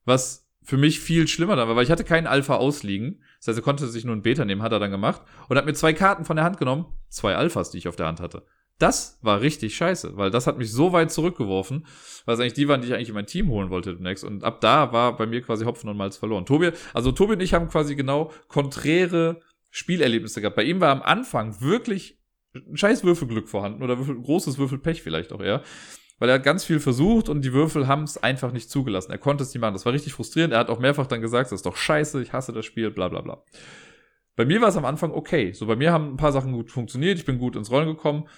Was 0.04 0.48
für 0.62 0.76
mich 0.78 0.98
viel 0.98 1.28
schlimmer 1.28 1.56
dann 1.56 1.68
war, 1.68 1.76
weil 1.76 1.84
ich 1.84 1.90
hatte 1.90 2.04
keinen 2.04 2.26
Alpha 2.26 2.56
ausliegen. 2.56 3.22
Das 3.38 3.48
heißt, 3.48 3.58
er 3.58 3.64
konnte 3.64 3.86
sich 3.86 4.04
nur 4.04 4.16
ein 4.16 4.22
Beta 4.22 4.44
nehmen, 4.44 4.62
hat 4.62 4.72
er 4.72 4.80
dann 4.80 4.90
gemacht. 4.90 5.22
Und 5.48 5.56
hat 5.56 5.66
mir 5.66 5.74
zwei 5.74 5.92
Karten 5.92 6.24
von 6.24 6.36
der 6.36 6.44
Hand 6.44 6.58
genommen. 6.58 6.86
Zwei 7.08 7.36
Alphas, 7.36 7.70
die 7.70 7.78
ich 7.78 7.88
auf 7.88 7.96
der 7.96 8.06
Hand 8.06 8.20
hatte. 8.20 8.46
Das 8.78 9.18
war 9.22 9.40
richtig 9.40 9.76
scheiße, 9.76 10.16
weil 10.16 10.30
das 10.30 10.48
hat 10.48 10.58
mich 10.58 10.72
so 10.72 10.92
weit 10.92 11.12
zurückgeworfen, 11.12 11.86
weil 12.24 12.34
es 12.34 12.40
eigentlich 12.40 12.54
die 12.54 12.66
waren, 12.66 12.80
die 12.80 12.88
ich 12.88 12.94
eigentlich 12.94 13.10
in 13.10 13.14
mein 13.14 13.26
Team 13.26 13.48
holen 13.48 13.70
wollte 13.70 13.94
demnächst. 13.94 14.24
Und 14.24 14.42
ab 14.42 14.60
da 14.60 14.92
war 14.92 15.16
bei 15.16 15.26
mir 15.26 15.42
quasi 15.42 15.64
Hopfen 15.64 15.88
und 15.88 15.96
Malz 15.96 16.16
verloren. 16.16 16.44
Tobi, 16.44 16.72
also 16.92 17.12
Tobi 17.12 17.34
und 17.34 17.40
ich 17.40 17.54
haben 17.54 17.68
quasi 17.68 17.94
genau 17.94 18.32
konträre 18.48 19.40
Spielerlebnisse 19.70 20.40
gehabt. 20.40 20.56
Bei 20.56 20.64
ihm 20.64 20.80
war 20.80 20.90
am 20.90 21.02
Anfang 21.02 21.60
wirklich 21.60 22.18
ein 22.54 22.76
scheiß 22.76 23.04
Würfelglück 23.04 23.48
vorhanden 23.48 23.82
oder 23.82 23.98
Würfel, 23.98 24.20
großes 24.20 24.58
Würfelpech 24.58 25.02
vielleicht 25.02 25.32
auch 25.32 25.40
eher 25.40 25.62
weil 26.18 26.28
er 26.28 26.36
hat 26.36 26.44
ganz 26.44 26.64
viel 26.64 26.80
versucht 26.80 27.28
und 27.28 27.42
die 27.44 27.52
Würfel 27.52 27.88
haben 27.88 28.04
es 28.04 28.22
einfach 28.22 28.52
nicht 28.52 28.70
zugelassen. 28.70 29.10
Er 29.10 29.18
konnte 29.18 29.42
es 29.42 29.52
nicht 29.52 29.60
machen. 29.60 29.74
Das 29.74 29.84
war 29.84 29.92
richtig 29.92 30.12
frustrierend. 30.12 30.52
Er 30.52 30.60
hat 30.60 30.70
auch 30.70 30.78
mehrfach 30.78 31.06
dann 31.06 31.20
gesagt, 31.20 31.46
das 31.46 31.58
ist 31.58 31.66
doch 31.66 31.76
scheiße, 31.76 32.22
ich 32.22 32.32
hasse 32.32 32.52
das 32.52 32.64
Spiel, 32.64 32.90
bla 32.90 33.08
bla 33.08 33.20
bla. 33.20 33.42
Bei 34.36 34.44
mir 34.44 34.60
war 34.60 34.68
es 34.68 34.76
am 34.76 34.84
Anfang 34.84 35.12
okay. 35.12 35.52
So, 35.52 35.66
bei 35.66 35.76
mir 35.76 35.92
haben 35.92 36.14
ein 36.14 36.16
paar 36.16 36.32
Sachen 36.32 36.52
gut 36.52 36.70
funktioniert, 36.70 37.18
ich 37.18 37.24
bin 37.24 37.38
gut 37.38 37.56
ins 37.56 37.70
Rollen 37.70 37.86
gekommen 37.86 38.28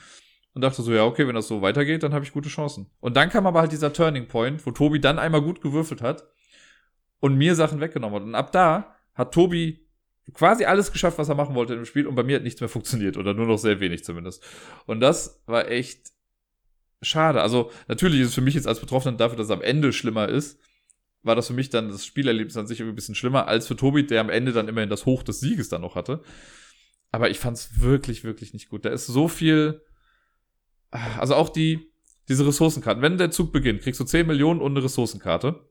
und 0.55 0.63
dachte 0.63 0.83
so, 0.83 0.93
ja, 0.93 1.05
okay, 1.05 1.27
wenn 1.27 1.35
das 1.35 1.49
so 1.49 1.63
weitergeht, 1.63 2.03
dann 2.03 2.15
habe 2.15 2.25
ich 2.25 2.33
gute 2.33 2.49
Chancen. 2.49 2.91
Und 3.01 3.17
dann 3.17 3.29
kam 3.29 3.47
aber 3.47 3.61
halt 3.61 3.73
dieser 3.73 3.93
Turning 3.93 4.27
Point, 4.27 4.65
wo 4.67 4.71
Tobi 4.71 5.01
dann 5.01 5.19
einmal 5.19 5.43
gut 5.43 5.61
gewürfelt 5.61 6.03
hat 6.03 6.27
und 7.21 7.37
mir 7.37 7.55
Sachen 7.55 7.81
weggenommen 7.81 8.17
hat. 8.17 8.23
Und 8.23 8.35
ab 8.35 8.53
da 8.53 8.97
hat 9.15 9.33
Tobi 9.33 9.87
quasi 10.33 10.65
alles 10.65 10.93
geschafft, 10.93 11.19
was 11.19 11.29
er 11.29 11.35
machen 11.35 11.55
wollte 11.55 11.75
im 11.75 11.85
Spiel 11.85 12.07
und 12.07 12.15
bei 12.15 12.23
mir 12.23 12.37
hat 12.37 12.43
nichts 12.43 12.61
mehr 12.61 12.69
funktioniert 12.69 13.17
oder 13.17 13.35
nur 13.35 13.47
noch 13.47 13.59
sehr 13.59 13.81
wenig 13.81 14.05
zumindest. 14.05 14.43
Und 14.87 15.01
das 15.01 15.43
war 15.47 15.69
echt 15.69 16.16
schade. 17.03 17.43
Also, 17.43 17.71
natürlich 17.89 18.21
ist 18.21 18.29
es 18.29 18.35
für 18.35 18.41
mich 18.41 18.55
jetzt 18.55 18.67
als 18.67 18.81
Betroffener 18.81 19.17
dafür, 19.17 19.37
dass 19.37 19.47
es 19.47 19.53
am 19.53 19.63
Ende 19.63 19.93
schlimmer 19.93 20.29
ist, 20.29 20.59
war 21.23 21.35
das 21.35 21.49
für 21.49 21.55
mich 21.55 21.71
dann 21.71 21.91
das 21.91 22.07
Spielerlebnis 22.07 22.57
an 22.57 22.67
sich 22.67 22.81
irgendwie 22.81 22.93
ein 22.93 22.97
bisschen 22.97 23.15
schlimmer 23.15 23.49
als 23.49 23.67
für 23.67 23.77
Tobi, 23.77 24.07
der 24.07 24.21
am 24.21 24.31
Ende 24.31 24.53
dann 24.53 24.69
immerhin 24.69 24.91
das 24.91 25.07
Hoch 25.07 25.23
des 25.23 25.41
Sieges 25.41 25.69
dann 25.69 25.81
noch 25.81 25.97
hatte. 25.97 26.23
Aber 27.11 27.31
ich 27.31 27.39
fand's 27.39 27.81
wirklich, 27.81 28.25
wirklich 28.25 28.53
nicht 28.53 28.69
gut. 28.69 28.85
Da 28.85 28.91
ist 28.91 29.07
so 29.07 29.29
viel. 29.29 29.83
Also 30.91 31.35
auch 31.35 31.49
die, 31.49 31.93
diese 32.29 32.47
Ressourcenkarten. 32.47 33.03
Wenn 33.03 33.19
der 33.19 33.31
Zug 33.31 33.53
beginnt, 33.53 33.83
kriegst 33.83 34.01
du 34.01 34.05
10 34.05 34.27
Millionen 34.27 34.61
und 34.61 34.73
eine 34.73 34.85
Ressourcenkarte. 34.85 35.69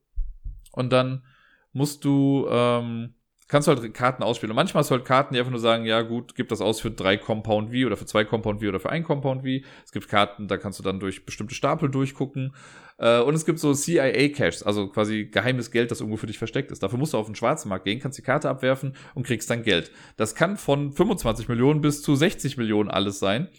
Und 0.71 0.91
dann 0.91 1.23
musst 1.71 2.03
du, 2.03 2.47
ähm, 2.49 3.15
kannst 3.47 3.67
du 3.67 3.75
halt 3.75 3.93
Karten 3.93 4.23
ausspielen. 4.23 4.51
Und 4.51 4.55
manchmal 4.55 4.81
hast 4.81 4.89
du 4.89 4.95
halt 4.95 5.05
Karten, 5.05 5.33
die 5.33 5.39
einfach 5.39 5.51
nur 5.51 5.59
sagen, 5.59 5.85
ja 5.85 6.01
gut, 6.01 6.35
gib 6.35 6.49
das 6.49 6.61
aus 6.61 6.79
für 6.79 6.91
drei 6.91 7.17
Compound 7.17 7.71
V 7.71 7.85
oder 7.85 7.97
für 7.97 8.05
zwei 8.05 8.23
Compound 8.23 8.61
V 8.61 8.67
oder 8.69 8.79
für 8.79 8.89
ein 8.89 9.03
Compound 9.03 9.41
V. 9.43 9.65
Es 9.83 9.91
gibt 9.91 10.09
Karten, 10.09 10.47
da 10.47 10.57
kannst 10.57 10.79
du 10.79 10.83
dann 10.83 10.99
durch 10.99 11.25
bestimmte 11.25 11.53
Stapel 11.53 11.89
durchgucken. 11.89 12.53
Äh, 12.97 13.19
und 13.21 13.35
es 13.35 13.45
gibt 13.45 13.59
so 13.59 13.73
CIA-Caches, 13.73 14.63
also 14.63 14.87
quasi 14.87 15.25
geheimes 15.25 15.71
Geld, 15.71 15.91
das 15.91 15.99
irgendwo 15.99 16.17
für 16.17 16.27
dich 16.27 16.37
versteckt 16.37 16.71
ist. 16.71 16.81
Dafür 16.81 16.97
musst 16.97 17.13
du 17.13 17.17
auf 17.17 17.27
den 17.27 17.35
schwarzen 17.35 17.69
Markt 17.69 17.85
gehen, 17.85 17.99
kannst 17.99 18.17
die 18.17 18.23
Karte 18.23 18.49
abwerfen 18.49 18.95
und 19.13 19.25
kriegst 19.25 19.49
dann 19.49 19.63
Geld. 19.63 19.91
Das 20.17 20.33
kann 20.33 20.57
von 20.57 20.91
25 20.91 21.47
Millionen 21.47 21.81
bis 21.81 22.01
zu 22.01 22.15
60 22.15 22.57
Millionen 22.57 22.89
alles 22.89 23.19
sein. 23.19 23.49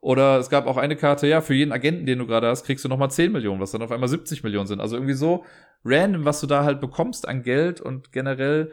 Oder 0.00 0.38
es 0.38 0.50
gab 0.50 0.66
auch 0.66 0.78
eine 0.78 0.96
Karte, 0.96 1.28
ja, 1.28 1.40
für 1.40 1.54
jeden 1.54 1.70
Agenten, 1.70 2.06
den 2.06 2.18
du 2.18 2.26
gerade 2.26 2.48
hast, 2.48 2.64
kriegst 2.64 2.84
du 2.84 2.88
nochmal 2.88 3.10
10 3.10 3.30
Millionen, 3.30 3.60
was 3.60 3.70
dann 3.70 3.82
auf 3.82 3.92
einmal 3.92 4.08
70 4.08 4.42
Millionen 4.42 4.66
sind. 4.66 4.80
Also 4.80 4.96
irgendwie 4.96 5.14
so 5.14 5.44
random, 5.84 6.24
was 6.24 6.40
du 6.40 6.48
da 6.48 6.64
halt 6.64 6.80
bekommst 6.80 7.26
an 7.28 7.44
Geld 7.44 7.80
und 7.80 8.10
generell 8.10 8.72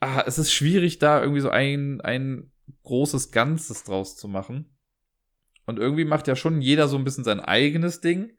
ah, 0.00 0.22
es 0.26 0.38
ist 0.38 0.52
schwierig, 0.52 0.98
da 0.98 1.20
irgendwie 1.20 1.40
so 1.40 1.50
ein, 1.50 2.00
ein 2.00 2.50
großes 2.84 3.30
Ganzes 3.30 3.84
draus 3.84 4.16
zu 4.16 4.28
machen. 4.28 4.76
Und 5.66 5.78
irgendwie 5.78 6.04
macht 6.04 6.28
ja 6.28 6.36
schon 6.36 6.62
jeder 6.62 6.88
so 6.88 6.96
ein 6.96 7.04
bisschen 7.04 7.24
sein 7.24 7.40
eigenes 7.40 8.00
Ding, 8.00 8.32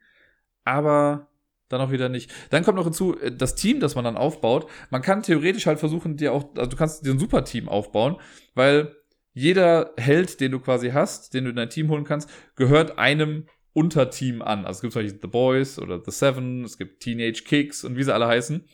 aber 0.64 1.28
dann 1.68 1.80
auch 1.80 1.92
wieder 1.92 2.08
nicht. 2.08 2.30
Dann 2.50 2.64
kommt 2.64 2.76
noch 2.76 2.84
hinzu, 2.84 3.18
äh, 3.18 3.30
das 3.30 3.54
Team, 3.54 3.80
das 3.80 3.94
man 3.94 4.04
dann 4.04 4.16
aufbaut. 4.16 4.68
Man 4.90 5.02
kann 5.02 5.22
theoretisch 5.22 5.66
halt 5.66 5.78
versuchen, 5.78 6.16
dir 6.16 6.32
auch, 6.32 6.54
also 6.56 6.70
du 6.70 6.76
kannst 6.76 7.06
dir 7.06 7.12
ein 7.12 7.18
super 7.18 7.44
Team 7.44 7.68
aufbauen, 7.68 8.16
weil 8.54 8.96
jeder 9.32 9.92
Held, 9.96 10.40
den 10.40 10.50
du 10.50 10.58
quasi 10.58 10.90
hast, 10.90 11.32
den 11.34 11.44
du 11.44 11.50
in 11.50 11.56
dein 11.56 11.70
Team 11.70 11.88
holen 11.88 12.04
kannst, 12.04 12.28
gehört 12.56 12.98
einem 12.98 13.46
Unterteam 13.72 14.42
an. 14.42 14.66
Also 14.66 14.78
es 14.78 14.80
gibt 14.80 14.92
zum 14.92 15.02
Beispiel 15.02 15.20
The 15.22 15.28
Boys 15.28 15.78
oder 15.78 16.02
The 16.04 16.10
Seven, 16.10 16.64
es 16.64 16.76
gibt 16.76 17.00
Teenage 17.00 17.44
Kicks 17.44 17.84
und 17.84 17.96
wie 17.96 18.02
sie 18.02 18.12
alle 18.12 18.26
heißen. 18.26 18.64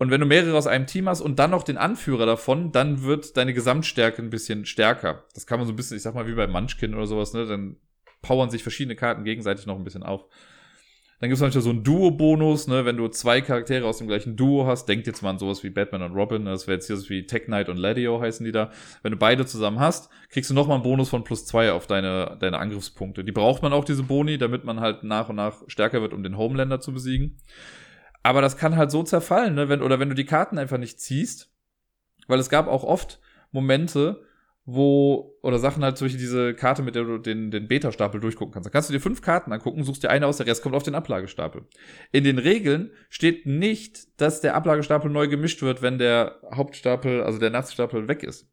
Und 0.00 0.10
wenn 0.10 0.22
du 0.22 0.26
mehrere 0.26 0.56
aus 0.56 0.66
einem 0.66 0.86
Team 0.86 1.10
hast 1.10 1.20
und 1.20 1.38
dann 1.38 1.50
noch 1.50 1.62
den 1.62 1.76
Anführer 1.76 2.24
davon, 2.24 2.72
dann 2.72 3.02
wird 3.02 3.36
deine 3.36 3.52
Gesamtstärke 3.52 4.22
ein 4.22 4.30
bisschen 4.30 4.64
stärker. 4.64 5.24
Das 5.34 5.46
kann 5.46 5.58
man 5.58 5.66
so 5.66 5.74
ein 5.74 5.76
bisschen, 5.76 5.98
ich 5.98 6.02
sag 6.02 6.14
mal, 6.14 6.26
wie 6.26 6.32
bei 6.32 6.46
Munchkin 6.46 6.94
oder 6.94 7.06
sowas, 7.06 7.34
ne? 7.34 7.44
Dann 7.44 7.76
powern 8.22 8.48
sich 8.48 8.62
verschiedene 8.62 8.96
Karten 8.96 9.24
gegenseitig 9.24 9.66
noch 9.66 9.76
ein 9.76 9.84
bisschen 9.84 10.02
auf. 10.02 10.24
Dann 11.20 11.28
gibt 11.28 11.36
es 11.36 11.42
manchmal 11.42 11.60
so 11.60 11.68
einen 11.68 11.84
Duo-Bonus, 11.84 12.66
ne? 12.66 12.86
Wenn 12.86 12.96
du 12.96 13.08
zwei 13.08 13.42
Charaktere 13.42 13.86
aus 13.86 13.98
dem 13.98 14.06
gleichen 14.06 14.36
Duo 14.36 14.66
hast, 14.66 14.88
denkt 14.88 15.06
jetzt 15.06 15.20
mal 15.20 15.28
an 15.28 15.38
sowas 15.38 15.62
wie 15.64 15.68
Batman 15.68 16.00
und 16.00 16.14
Robin, 16.14 16.46
das 16.46 16.66
wäre 16.66 16.76
jetzt 16.76 16.86
hier 16.86 16.96
so 16.96 17.06
wie 17.10 17.26
Tech 17.26 17.44
Knight 17.44 17.68
und 17.68 17.76
Ladio 17.76 18.22
heißen 18.22 18.42
die 18.42 18.52
da. 18.52 18.70
Wenn 19.02 19.12
du 19.12 19.18
beide 19.18 19.44
zusammen 19.44 19.80
hast, 19.80 20.08
kriegst 20.30 20.48
du 20.48 20.54
nochmal 20.54 20.76
einen 20.76 20.82
Bonus 20.82 21.10
von 21.10 21.24
plus 21.24 21.44
zwei 21.44 21.72
auf 21.72 21.86
deine, 21.86 22.38
deine 22.40 22.58
Angriffspunkte. 22.58 23.22
Die 23.22 23.32
braucht 23.32 23.62
man 23.62 23.74
auch, 23.74 23.84
diese 23.84 24.04
Boni, 24.04 24.38
damit 24.38 24.64
man 24.64 24.80
halt 24.80 25.04
nach 25.04 25.28
und 25.28 25.36
nach 25.36 25.56
stärker 25.66 26.00
wird, 26.00 26.14
um 26.14 26.22
den 26.22 26.38
Homelander 26.38 26.80
zu 26.80 26.94
besiegen. 26.94 27.36
Aber 28.22 28.42
das 28.42 28.56
kann 28.56 28.76
halt 28.76 28.90
so 28.90 29.02
zerfallen, 29.02 29.54
ne? 29.54 29.68
Wenn, 29.68 29.82
oder 29.82 29.98
wenn 29.98 30.08
du 30.08 30.14
die 30.14 30.26
Karten 30.26 30.58
einfach 30.58 30.78
nicht 30.78 31.00
ziehst. 31.00 31.50
Weil 32.26 32.38
es 32.38 32.50
gab 32.50 32.68
auch 32.68 32.84
oft 32.84 33.20
Momente, 33.50 34.22
wo, 34.64 35.36
oder 35.42 35.58
Sachen 35.58 35.82
halt, 35.82 35.96
zum 35.96 36.04
Beispiel 36.06 36.20
diese 36.20 36.54
Karte, 36.54 36.82
mit 36.82 36.94
der 36.94 37.04
du 37.04 37.18
den, 37.18 37.50
den 37.50 37.66
Beta-Stapel 37.66 38.20
durchgucken 38.20 38.52
kannst. 38.52 38.66
Da 38.66 38.70
kannst 38.70 38.88
du 38.88 38.92
dir 38.92 39.00
fünf 39.00 39.22
Karten 39.22 39.52
angucken, 39.52 39.82
suchst 39.82 40.02
dir 40.02 40.10
eine 40.10 40.26
aus, 40.26 40.36
der 40.36 40.46
Rest 40.46 40.62
kommt 40.62 40.74
auf 40.74 40.82
den 40.82 40.94
Ablagestapel. 40.94 41.64
In 42.12 42.24
den 42.24 42.38
Regeln 42.38 42.90
steht 43.08 43.46
nicht, 43.46 44.20
dass 44.20 44.40
der 44.40 44.54
Ablagestapel 44.54 45.10
neu 45.10 45.28
gemischt 45.28 45.62
wird, 45.62 45.82
wenn 45.82 45.98
der 45.98 46.40
Hauptstapel, 46.54 47.22
also 47.22 47.38
der 47.38 47.50
Nachtstapel 47.50 48.06
weg 48.06 48.22
ist. 48.22 48.48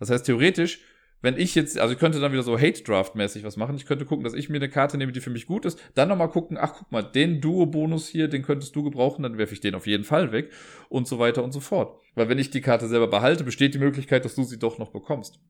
Das 0.00 0.10
heißt, 0.10 0.26
theoretisch 0.26 0.80
wenn 1.22 1.36
ich 1.36 1.54
jetzt, 1.54 1.78
also 1.78 1.92
ich 1.92 2.00
könnte 2.00 2.18
dann 2.18 2.32
wieder 2.32 2.42
so 2.42 2.58
Hate-Draft-mäßig 2.58 3.44
was 3.44 3.56
machen. 3.56 3.76
Ich 3.76 3.84
könnte 3.84 4.06
gucken, 4.06 4.24
dass 4.24 4.32
ich 4.32 4.48
mir 4.48 4.56
eine 4.56 4.70
Karte 4.70 4.96
nehme, 4.96 5.12
die 5.12 5.20
für 5.20 5.30
mich 5.30 5.46
gut 5.46 5.66
ist. 5.66 5.78
Dann 5.94 6.08
nochmal 6.08 6.30
gucken, 6.30 6.56
ach 6.58 6.74
guck 6.78 6.90
mal, 6.90 7.02
den 7.02 7.40
Duo-Bonus 7.40 8.08
hier, 8.08 8.28
den 8.28 8.42
könntest 8.42 8.74
du 8.74 8.82
gebrauchen, 8.82 9.22
dann 9.22 9.36
werfe 9.36 9.52
ich 9.52 9.60
den 9.60 9.74
auf 9.74 9.86
jeden 9.86 10.04
Fall 10.04 10.32
weg. 10.32 10.50
Und 10.88 11.06
so 11.06 11.18
weiter 11.18 11.44
und 11.44 11.52
so 11.52 11.60
fort. 11.60 12.00
Weil 12.14 12.28
wenn 12.28 12.38
ich 12.38 12.50
die 12.50 12.62
Karte 12.62 12.88
selber 12.88 13.08
behalte, 13.08 13.44
besteht 13.44 13.74
die 13.74 13.78
Möglichkeit, 13.78 14.24
dass 14.24 14.34
du 14.34 14.44
sie 14.44 14.58
doch 14.58 14.78
noch 14.78 14.92
bekommst. 14.92 15.40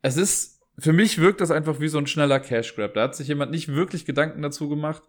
Es 0.00 0.16
ist, 0.16 0.62
für 0.78 0.92
mich 0.94 1.18
wirkt 1.18 1.40
das 1.40 1.50
einfach 1.50 1.78
wie 1.80 1.88
so 1.88 1.98
ein 1.98 2.06
schneller 2.06 2.40
Cash-Grab. 2.40 2.94
Da 2.94 3.02
hat 3.02 3.14
sich 3.14 3.28
jemand 3.28 3.50
nicht 3.50 3.68
wirklich 3.68 4.06
Gedanken 4.06 4.40
dazu 4.40 4.68
gemacht, 4.68 5.02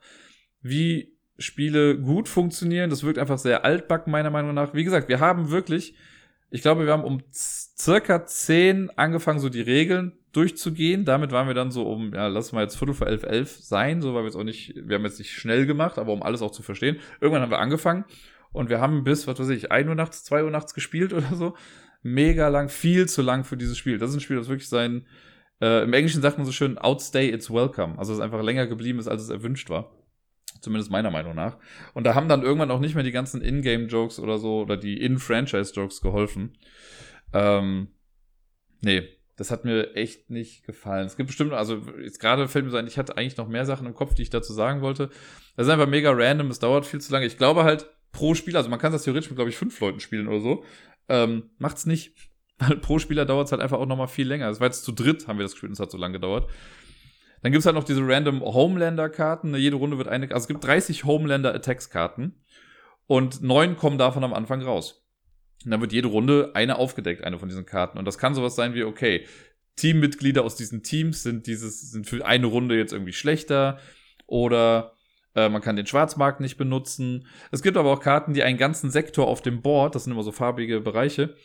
wie 0.61 1.17
Spiele 1.37 1.97
gut 1.97 2.27
funktionieren. 2.27 2.89
Das 2.89 3.03
wirkt 3.03 3.17
einfach 3.17 3.39
sehr 3.39 3.63
altbacken, 3.63 4.11
meiner 4.11 4.29
Meinung 4.29 4.53
nach. 4.53 4.73
Wie 4.73 4.83
gesagt, 4.83 5.07
wir 5.07 5.19
haben 5.19 5.49
wirklich 5.49 5.95
ich 6.53 6.61
glaube, 6.61 6.85
wir 6.85 6.93
haben 6.93 7.03
um 7.03 7.23
circa 7.33 8.27
10 8.27 8.91
angefangen, 8.91 9.39
so 9.39 9.49
die 9.49 9.61
Regeln 9.61 10.13
durchzugehen. 10.33 11.03
Damit 11.03 11.31
waren 11.31 11.47
wir 11.47 11.55
dann 11.55 11.71
so 11.71 11.81
um, 11.89 12.13
ja, 12.13 12.27
lass 12.27 12.51
mal 12.51 12.61
jetzt 12.61 12.77
Viertel 12.77 12.93
vor 12.93 13.07
elf, 13.07 13.23
elf 13.23 13.57
sein, 13.59 14.03
so 14.03 14.13
weil 14.13 14.21
wir 14.21 14.27
jetzt 14.27 14.35
auch 14.35 14.43
nicht, 14.43 14.75
wir 14.75 14.97
haben 14.97 15.03
jetzt 15.03 15.17
nicht 15.17 15.31
schnell 15.31 15.65
gemacht, 15.65 15.97
aber 15.97 16.13
um 16.13 16.21
alles 16.21 16.43
auch 16.43 16.51
zu 16.51 16.61
verstehen. 16.61 16.99
Irgendwann 17.19 17.41
haben 17.41 17.49
wir 17.49 17.57
angefangen 17.57 18.05
und 18.51 18.69
wir 18.69 18.79
haben 18.79 19.03
bis, 19.03 19.25
was 19.25 19.39
weiß 19.39 19.49
ich, 19.49 19.71
1 19.71 19.89
Uhr 19.89 19.95
nachts, 19.95 20.23
2 20.25 20.43
Uhr 20.43 20.51
nachts 20.51 20.75
gespielt 20.75 21.11
oder 21.11 21.33
so. 21.33 21.55
Mega 22.03 22.49
lang, 22.49 22.69
viel 22.69 23.07
zu 23.07 23.23
lang 23.23 23.45
für 23.45 23.57
dieses 23.57 23.79
Spiel. 23.79 23.97
Das 23.97 24.11
ist 24.11 24.17
ein 24.17 24.21
Spiel, 24.21 24.37
das 24.37 24.47
wirklich 24.47 24.69
sein, 24.69 25.07
äh, 25.59 25.81
im 25.81 25.93
Englischen 25.93 26.21
sagt 26.21 26.37
man 26.37 26.45
so 26.45 26.51
schön, 26.51 26.77
outstay 26.77 27.31
its 27.31 27.49
welcome. 27.49 27.97
Also 27.97 28.13
es 28.13 28.19
einfach 28.19 28.43
länger 28.43 28.67
geblieben 28.67 28.99
ist, 28.99 29.07
als 29.07 29.23
es 29.23 29.29
erwünscht 29.29 29.71
war. 29.71 29.89
Zumindest 30.61 30.91
meiner 30.91 31.11
Meinung 31.11 31.35
nach. 31.35 31.57
Und 31.93 32.05
da 32.05 32.15
haben 32.15 32.29
dann 32.29 32.43
irgendwann 32.43 32.71
auch 32.71 32.79
nicht 32.79 32.95
mehr 32.95 33.03
die 33.03 33.11
ganzen 33.11 33.41
In-Game-Jokes 33.41 34.19
oder 34.19 34.37
so 34.37 34.61
oder 34.61 34.77
die 34.77 35.01
In-Franchise-Jokes 35.01 36.01
geholfen. 36.01 36.57
Ähm, 37.33 37.89
nee, 38.81 39.09
das 39.35 39.51
hat 39.51 39.65
mir 39.65 39.95
echt 39.95 40.29
nicht 40.29 40.65
gefallen. 40.65 41.05
Es 41.05 41.17
gibt 41.17 41.27
bestimmt, 41.27 41.53
also 41.53 41.81
jetzt 42.01 42.19
gerade 42.19 42.47
fällt 42.47 42.65
mir 42.65 42.71
so 42.71 42.77
ein, 42.77 42.87
ich 42.87 42.97
hatte 42.97 43.17
eigentlich 43.17 43.37
noch 43.37 43.47
mehr 43.47 43.65
Sachen 43.65 43.87
im 43.87 43.95
Kopf, 43.95 44.13
die 44.13 44.21
ich 44.21 44.29
dazu 44.29 44.53
sagen 44.53 44.81
wollte. 44.81 45.09
Das 45.55 45.67
ist 45.67 45.73
einfach 45.73 45.87
mega 45.87 46.11
random, 46.11 46.49
es 46.49 46.59
dauert 46.59 46.85
viel 46.85 47.01
zu 47.01 47.11
lange. 47.11 47.25
Ich 47.25 47.37
glaube 47.37 47.63
halt 47.63 47.89
pro 48.11 48.35
Spieler, 48.35 48.59
also 48.59 48.69
man 48.69 48.79
kann 48.79 48.91
das 48.91 49.03
theoretisch 49.03 49.29
mit, 49.29 49.37
glaube 49.37 49.49
ich, 49.49 49.57
fünf 49.57 49.79
Leuten 49.79 49.99
spielen 49.99 50.27
oder 50.27 50.39
so. 50.39 50.63
Ähm, 51.09 51.49
macht's 51.57 51.85
nicht. 51.85 52.13
Weil 52.59 52.77
pro 52.77 52.99
Spieler 52.99 53.25
dauert 53.25 53.47
es 53.47 53.51
halt 53.51 53.61
einfach 53.61 53.79
auch 53.79 53.87
noch 53.87 53.97
mal 53.97 54.07
viel 54.07 54.27
länger. 54.27 54.47
Das 54.47 54.59
war 54.59 54.67
jetzt 54.67 54.83
zu 54.83 54.91
dritt, 54.91 55.27
haben 55.27 55.39
wir 55.39 55.43
das 55.43 55.53
gespielt 55.53 55.71
und 55.71 55.73
es 55.73 55.79
hat 55.79 55.91
so 55.91 55.97
lange 55.97 56.13
gedauert. 56.13 56.49
Dann 57.43 57.51
gibt's 57.51 57.65
halt 57.65 57.75
noch 57.75 57.83
diese 57.83 58.01
random 58.01 58.41
Homelander-Karten. 58.41 59.51
Ne, 59.51 59.57
jede 59.57 59.75
Runde 59.75 59.97
wird 59.97 60.07
eine, 60.07 60.31
also 60.31 60.45
es 60.45 60.47
gibt 60.47 60.63
30 60.63 61.03
Homelander-Attacks-Karten 61.03 62.41
und 63.05 63.43
neun 63.43 63.75
kommen 63.75 63.97
davon 63.97 64.23
am 64.23 64.33
Anfang 64.33 64.61
raus. 64.61 65.05
Und 65.63 65.71
dann 65.71 65.81
wird 65.81 65.91
jede 65.93 66.07
Runde 66.07 66.51
eine 66.55 66.77
aufgedeckt, 66.77 67.23
eine 67.23 67.37
von 67.37 67.49
diesen 67.49 67.65
Karten. 67.65 67.97
Und 67.97 68.05
das 68.05 68.17
kann 68.17 68.33
sowas 68.33 68.55
sein 68.55 68.73
wie, 68.73 68.83
okay, 68.83 69.25
Teammitglieder 69.75 70.43
aus 70.43 70.55
diesen 70.55 70.83
Teams 70.83 71.23
sind 71.23 71.45
dieses, 71.45 71.91
sind 71.91 72.07
für 72.07 72.25
eine 72.25 72.47
Runde 72.47 72.77
jetzt 72.77 72.93
irgendwie 72.93 73.13
schlechter 73.13 73.79
oder 74.25 74.93
äh, 75.35 75.49
man 75.49 75.61
kann 75.61 75.75
den 75.75 75.87
Schwarzmarkt 75.87 76.39
nicht 76.39 76.57
benutzen. 76.57 77.27
Es 77.51 77.61
gibt 77.61 77.75
aber 77.75 77.91
auch 77.91 77.99
Karten, 77.99 78.33
die 78.33 78.43
einen 78.43 78.57
ganzen 78.57 78.89
Sektor 78.89 79.27
auf 79.27 79.41
dem 79.41 79.61
Board, 79.61 79.95
das 79.95 80.05
sind 80.05 80.13
immer 80.13 80.23
so 80.23 80.31
farbige 80.31 80.79
Bereiche, 80.79 81.35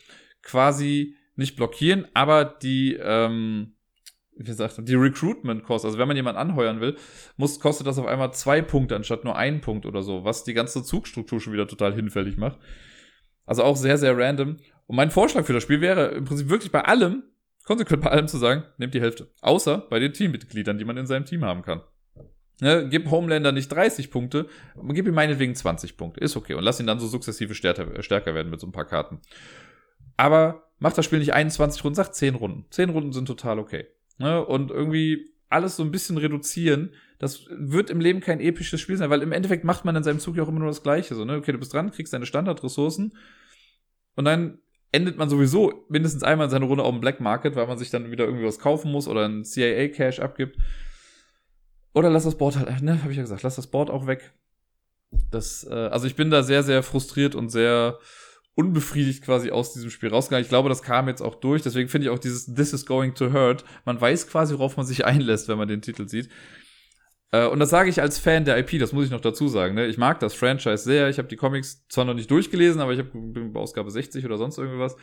quasi 0.43 1.15
nicht 1.35 1.55
blockieren, 1.55 2.07
aber 2.13 2.45
die 2.45 2.93
ähm, 3.01 3.75
wie 4.39 4.45
gesagt, 4.45 4.75
die 4.87 4.95
Recruitment 4.95 5.65
Cost, 5.65 5.83
also 5.83 5.97
wenn 5.97 6.07
man 6.07 6.15
jemanden 6.15 6.39
anheuern 6.39 6.79
will, 6.79 6.95
muss, 7.35 7.59
kostet 7.59 7.85
das 7.85 7.97
auf 7.99 8.07
einmal 8.07 8.33
zwei 8.33 8.61
Punkte 8.61 8.95
anstatt 8.95 9.25
nur 9.25 9.35
einen 9.35 9.59
Punkt 9.59 9.85
oder 9.85 10.01
so, 10.01 10.23
was 10.23 10.45
die 10.45 10.53
ganze 10.53 10.81
Zugstruktur 10.81 11.41
schon 11.41 11.51
wieder 11.51 11.67
total 11.67 11.93
hinfällig 11.93 12.37
macht. 12.37 12.57
Also 13.45 13.63
auch 13.63 13.75
sehr, 13.75 13.97
sehr 13.97 14.17
random. 14.17 14.55
Und 14.87 14.95
mein 14.95 15.11
Vorschlag 15.11 15.45
für 15.45 15.51
das 15.51 15.63
Spiel 15.63 15.81
wäre 15.81 16.11
im 16.11 16.23
Prinzip 16.23 16.49
wirklich 16.49 16.71
bei 16.71 16.85
allem, 16.85 17.23
konsequent 17.65 18.01
bei 18.01 18.11
allem 18.11 18.29
zu 18.29 18.37
sagen, 18.37 18.63
nehmt 18.77 18.93
die 18.93 19.01
Hälfte. 19.01 19.29
Außer 19.41 19.79
bei 19.89 19.99
den 19.99 20.13
Teammitgliedern, 20.13 20.77
die 20.77 20.85
man 20.85 20.95
in 20.95 21.05
seinem 21.05 21.25
Team 21.25 21.43
haben 21.43 21.61
kann. 21.61 21.81
Ne, 22.61 22.87
gib 22.89 23.11
Homelander 23.11 23.51
nicht 23.51 23.67
30 23.67 24.09
Punkte, 24.09 24.47
gib 24.89 25.05
ihm 25.05 25.13
meinetwegen 25.13 25.53
20 25.53 25.97
Punkte. 25.97 26.21
Ist 26.21 26.37
okay. 26.37 26.53
Und 26.53 26.63
lass 26.63 26.79
ihn 26.79 26.87
dann 26.87 26.99
so 26.99 27.07
sukzessive 27.07 27.55
stärker, 27.55 28.35
werden 28.35 28.49
mit 28.49 28.61
so 28.61 28.67
ein 28.67 28.71
paar 28.71 28.85
Karten. 28.85 29.19
Aber 30.15 30.63
macht 30.77 30.97
das 30.97 31.03
Spiel 31.03 31.19
nicht 31.19 31.33
21 31.33 31.83
Runden, 31.83 31.95
sagt 31.95 32.15
10 32.15 32.35
Runden. 32.35 32.65
10 32.69 32.89
Runden 32.89 33.11
sind 33.11 33.25
total 33.25 33.59
okay 33.59 33.87
ne, 34.19 34.45
und 34.45 34.69
irgendwie 34.69 35.33
alles 35.49 35.75
so 35.75 35.83
ein 35.83 35.91
bisschen 35.91 36.17
reduzieren, 36.17 36.91
das 37.17 37.47
wird 37.49 37.89
im 37.89 37.99
Leben 37.99 38.21
kein 38.21 38.39
episches 38.39 38.79
Spiel 38.79 38.97
sein, 38.97 39.09
weil 39.09 39.23
im 39.23 39.31
Endeffekt 39.31 39.63
macht 39.63 39.83
man 39.83 39.95
in 39.95 40.03
seinem 40.03 40.19
Zug 40.19 40.37
ja 40.37 40.43
auch 40.43 40.47
immer 40.47 40.59
nur 40.59 40.69
das 40.69 40.83
Gleiche. 40.83 41.15
So, 41.15 41.25
ne? 41.25 41.37
Okay, 41.37 41.51
du 41.51 41.57
bist 41.57 41.73
dran, 41.73 41.91
kriegst 41.91 42.13
deine 42.13 42.25
Standardressourcen 42.25 43.13
und 44.15 44.25
dann 44.25 44.59
endet 44.91 45.17
man 45.17 45.29
sowieso 45.29 45.85
mindestens 45.89 46.23
einmal 46.23 46.45
in 46.45 46.51
seiner 46.51 46.65
Runde 46.65 46.83
auf 46.83 46.91
dem 46.91 47.01
Black 47.01 47.19
Market, 47.19 47.55
weil 47.55 47.67
man 47.67 47.77
sich 47.77 47.89
dann 47.89 48.11
wieder 48.11 48.25
irgendwie 48.25 48.45
was 48.45 48.59
kaufen 48.59 48.91
muss 48.91 49.07
oder 49.07 49.27
ein 49.27 49.43
CIA-Cash 49.43 50.19
abgibt. 50.19 50.57
Oder 51.93 52.09
lass 52.09 52.23
das 52.23 52.37
Board 52.37 52.57
halt, 52.57 52.81
ne, 52.81 53.01
habe 53.01 53.11
ich 53.11 53.17
ja 53.17 53.23
gesagt, 53.23 53.43
lass 53.43 53.55
das 53.55 53.67
Board 53.67 53.89
auch 53.89 54.07
weg. 54.07 54.33
Das, 55.31 55.67
äh, 55.69 55.73
also 55.73 56.07
ich 56.07 56.15
bin 56.15 56.29
da 56.29 56.43
sehr, 56.43 56.63
sehr 56.63 56.83
frustriert 56.83 57.35
und 57.35 57.49
sehr 57.49 57.99
unbefriedigt 58.59 59.23
quasi 59.23 59.51
aus 59.51 59.71
diesem 59.71 59.89
Spiel 59.89 60.09
rausgegangen. 60.09 60.43
Ich 60.43 60.49
glaube, 60.49 60.67
das 60.67 60.83
kam 60.83 61.07
jetzt 61.07 61.21
auch 61.21 61.35
durch. 61.35 61.61
Deswegen 61.61 61.87
finde 61.87 62.07
ich 62.07 62.11
auch 62.11 62.19
dieses 62.19 62.53
This 62.53 62.73
is 62.73 62.85
going 62.85 63.15
to 63.15 63.31
hurt. 63.31 63.63
Man 63.85 63.99
weiß 63.99 64.27
quasi, 64.27 64.53
worauf 64.53 64.75
man 64.75 64.85
sich 64.85 65.05
einlässt, 65.11 65.47
wenn 65.47 65.57
man 65.57 65.69
den 65.69 65.81
Titel 65.81 66.09
sieht. 66.09 66.29
Äh, 67.31 67.47
und 67.47 67.59
das 67.59 67.69
sage 67.69 67.89
ich 67.89 68.01
als 68.01 68.19
Fan 68.19 68.43
der 68.43 68.57
IP, 68.57 68.77
das 68.77 68.91
muss 68.91 69.05
ich 69.05 69.11
noch 69.11 69.21
dazu 69.21 69.47
sagen. 69.47 69.75
Ne? 69.75 69.87
Ich 69.87 69.97
mag 69.97 70.19
das 70.19 70.33
Franchise 70.33 70.83
sehr. 70.83 71.07
Ich 71.07 71.19
habe 71.19 71.29
die 71.29 71.37
Comics 71.37 71.87
zwar 71.87 72.03
noch 72.03 72.13
nicht 72.13 72.29
durchgelesen, 72.29 72.81
aber 72.81 72.91
ich 72.91 72.99
habe 72.99 73.57
Ausgabe 73.57 73.91
60 73.91 74.25
oder 74.25 74.37
sonst 74.37 74.57
irgendwas. 74.57 74.97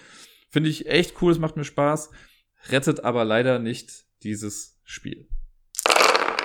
Finde 0.50 0.68
ich 0.68 0.86
echt 0.86 1.14
cool, 1.22 1.32
es 1.32 1.38
macht 1.38 1.56
mir 1.56 1.64
Spaß, 1.64 2.10
rettet 2.68 3.04
aber 3.04 3.24
leider 3.24 3.58
nicht 3.58 4.04
dieses 4.22 4.78
Spiel. 4.84 5.28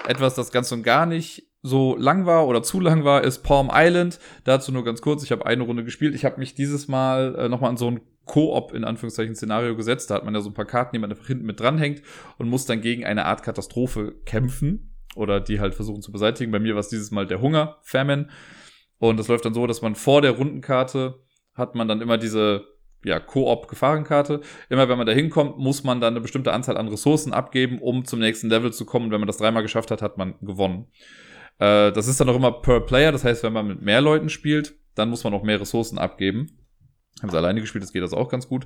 Etwas, 0.07 0.35
das 0.35 0.51
ganz 0.51 0.71
und 0.71 0.83
gar 0.83 1.05
nicht 1.05 1.50
so 1.61 1.95
lang 1.95 2.25
war 2.25 2.47
oder 2.47 2.63
zu 2.63 2.79
lang 2.79 3.03
war, 3.03 3.23
ist 3.23 3.43
Palm 3.43 3.69
Island. 3.71 4.19
Dazu 4.43 4.71
nur 4.71 4.83
ganz 4.83 5.01
kurz, 5.01 5.23
ich 5.23 5.31
habe 5.31 5.45
eine 5.45 5.63
Runde 5.63 5.83
gespielt. 5.83 6.15
Ich 6.15 6.25
habe 6.25 6.39
mich 6.39 6.55
dieses 6.55 6.87
Mal 6.87 7.35
äh, 7.35 7.49
nochmal 7.49 7.69
an 7.69 7.77
so 7.77 7.89
ein 7.89 8.01
Koop 8.25 8.73
in 8.73 8.83
Anführungszeichen 8.83 9.35
Szenario 9.35 9.75
gesetzt. 9.75 10.09
Da 10.09 10.15
hat 10.15 10.25
man 10.25 10.33
ja 10.33 10.41
so 10.41 10.49
ein 10.49 10.53
paar 10.53 10.65
Karten, 10.65 10.95
die 10.95 10.99
man 10.99 11.11
einfach 11.11 11.27
hinten 11.27 11.45
mit 11.45 11.59
dranhängt 11.59 12.01
und 12.37 12.49
muss 12.49 12.65
dann 12.65 12.81
gegen 12.81 13.05
eine 13.05 13.25
Art 13.25 13.43
Katastrophe 13.43 14.15
kämpfen 14.25 14.95
oder 15.15 15.39
die 15.39 15.59
halt 15.59 15.75
versuchen 15.75 16.01
zu 16.01 16.11
beseitigen. 16.11 16.51
Bei 16.51 16.59
mir 16.59 16.73
war 16.73 16.79
es 16.79 16.89
dieses 16.89 17.11
Mal 17.11 17.27
der 17.27 17.41
Hunger, 17.41 17.77
Famine. 17.81 18.27
Und 18.97 19.17
das 19.17 19.27
läuft 19.27 19.45
dann 19.45 19.53
so, 19.53 19.67
dass 19.67 19.81
man 19.81 19.95
vor 19.95 20.21
der 20.21 20.31
Rundenkarte 20.31 21.19
hat 21.53 21.75
man 21.75 21.87
dann 21.87 22.01
immer 22.01 22.17
diese 22.17 22.65
ja, 23.03 23.19
Koop-Gefahrenkarte. 23.19 24.41
Immer 24.69 24.89
wenn 24.89 24.97
man 24.97 25.07
da 25.07 25.13
hinkommt, 25.13 25.57
muss 25.57 25.83
man 25.83 25.99
dann 25.99 26.13
eine 26.13 26.21
bestimmte 26.21 26.53
Anzahl 26.53 26.77
an 26.77 26.87
Ressourcen 26.87 27.33
abgeben, 27.33 27.79
um 27.79 28.05
zum 28.05 28.19
nächsten 28.19 28.49
Level 28.49 28.71
zu 28.71 28.85
kommen. 28.85 29.05
Und 29.05 29.11
wenn 29.11 29.19
man 29.19 29.27
das 29.27 29.37
dreimal 29.37 29.63
geschafft 29.63 29.91
hat, 29.91 30.01
hat 30.01 30.17
man 30.17 30.35
gewonnen. 30.41 30.87
Äh, 31.61 31.91
das 31.91 32.07
ist 32.07 32.19
dann 32.19 32.27
auch 32.27 32.35
immer 32.35 32.51
per 32.51 32.81
Player. 32.81 33.11
Das 33.11 33.23
heißt, 33.23 33.43
wenn 33.43 33.53
man 33.53 33.67
mit 33.67 33.81
mehr 33.81 34.01
Leuten 34.01 34.29
spielt, 34.29 34.73
dann 34.95 35.09
muss 35.09 35.23
man 35.23 35.33
auch 35.33 35.43
mehr 35.43 35.61
Ressourcen 35.61 35.99
abgeben. 35.99 36.57
Haben 37.21 37.29
es 37.29 37.35
alleine 37.35 37.61
gespielt, 37.61 37.83
das 37.83 37.93
geht 37.93 38.01
das 38.01 38.13
auch 38.13 38.29
ganz 38.29 38.47
gut. 38.47 38.65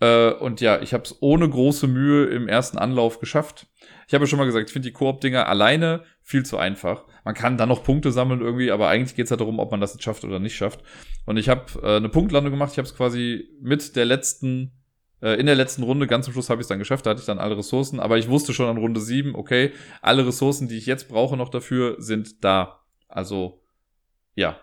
Äh, 0.00 0.30
und 0.32 0.60
ja, 0.60 0.82
ich 0.82 0.92
habe 0.92 1.04
es 1.04 1.16
ohne 1.20 1.48
große 1.48 1.86
Mühe 1.86 2.26
im 2.26 2.48
ersten 2.48 2.76
Anlauf 2.76 3.18
geschafft. 3.18 3.66
Ich 4.06 4.12
habe 4.12 4.24
ja 4.24 4.28
schon 4.28 4.38
mal 4.38 4.44
gesagt, 4.44 4.68
ich 4.68 4.72
finde 4.72 4.88
die 4.88 4.92
Koop-Dinger 4.92 5.48
alleine 5.48 6.02
viel 6.20 6.44
zu 6.44 6.58
einfach. 6.58 7.04
Man 7.24 7.34
kann 7.34 7.56
dann 7.56 7.70
noch 7.70 7.82
Punkte 7.82 8.12
sammeln 8.12 8.42
irgendwie, 8.42 8.70
aber 8.70 8.88
eigentlich 8.88 9.16
geht 9.16 9.24
es 9.24 9.30
halt 9.30 9.40
darum, 9.40 9.58
ob 9.58 9.70
man 9.70 9.80
das 9.80 9.94
jetzt 9.94 10.02
schafft 10.02 10.24
oder 10.24 10.38
nicht 10.38 10.54
schafft. 10.54 10.82
Und 11.24 11.38
ich 11.38 11.48
habe 11.48 11.64
äh, 11.82 11.96
eine 11.96 12.10
Punktlandung 12.10 12.52
gemacht. 12.52 12.72
Ich 12.72 12.78
habe 12.78 12.86
es 12.86 12.94
quasi 12.94 13.48
mit 13.62 13.96
der 13.96 14.04
letzten, 14.04 14.72
äh, 15.20 15.38
in 15.38 15.46
der 15.46 15.54
letzten 15.54 15.82
Runde, 15.82 16.06
ganz 16.06 16.24
zum 16.26 16.32
Schluss 16.32 16.50
habe 16.50 16.60
ich 16.60 16.64
es 16.64 16.68
dann 16.68 16.78
geschafft, 16.78 17.06
da 17.06 17.10
hatte 17.10 17.20
ich 17.20 17.26
dann 17.26 17.38
alle 17.38 17.56
Ressourcen. 17.56 18.00
Aber 18.00 18.18
ich 18.18 18.28
wusste 18.28 18.52
schon 18.52 18.68
an 18.68 18.76
Runde 18.76 19.00
7, 19.00 19.34
okay, 19.34 19.72
alle 20.02 20.26
Ressourcen, 20.26 20.68
die 20.68 20.76
ich 20.76 20.86
jetzt 20.86 21.08
brauche 21.08 21.36
noch 21.36 21.48
dafür, 21.48 21.96
sind 21.98 22.44
da. 22.44 22.80
Also, 23.08 23.62
ja, 24.34 24.58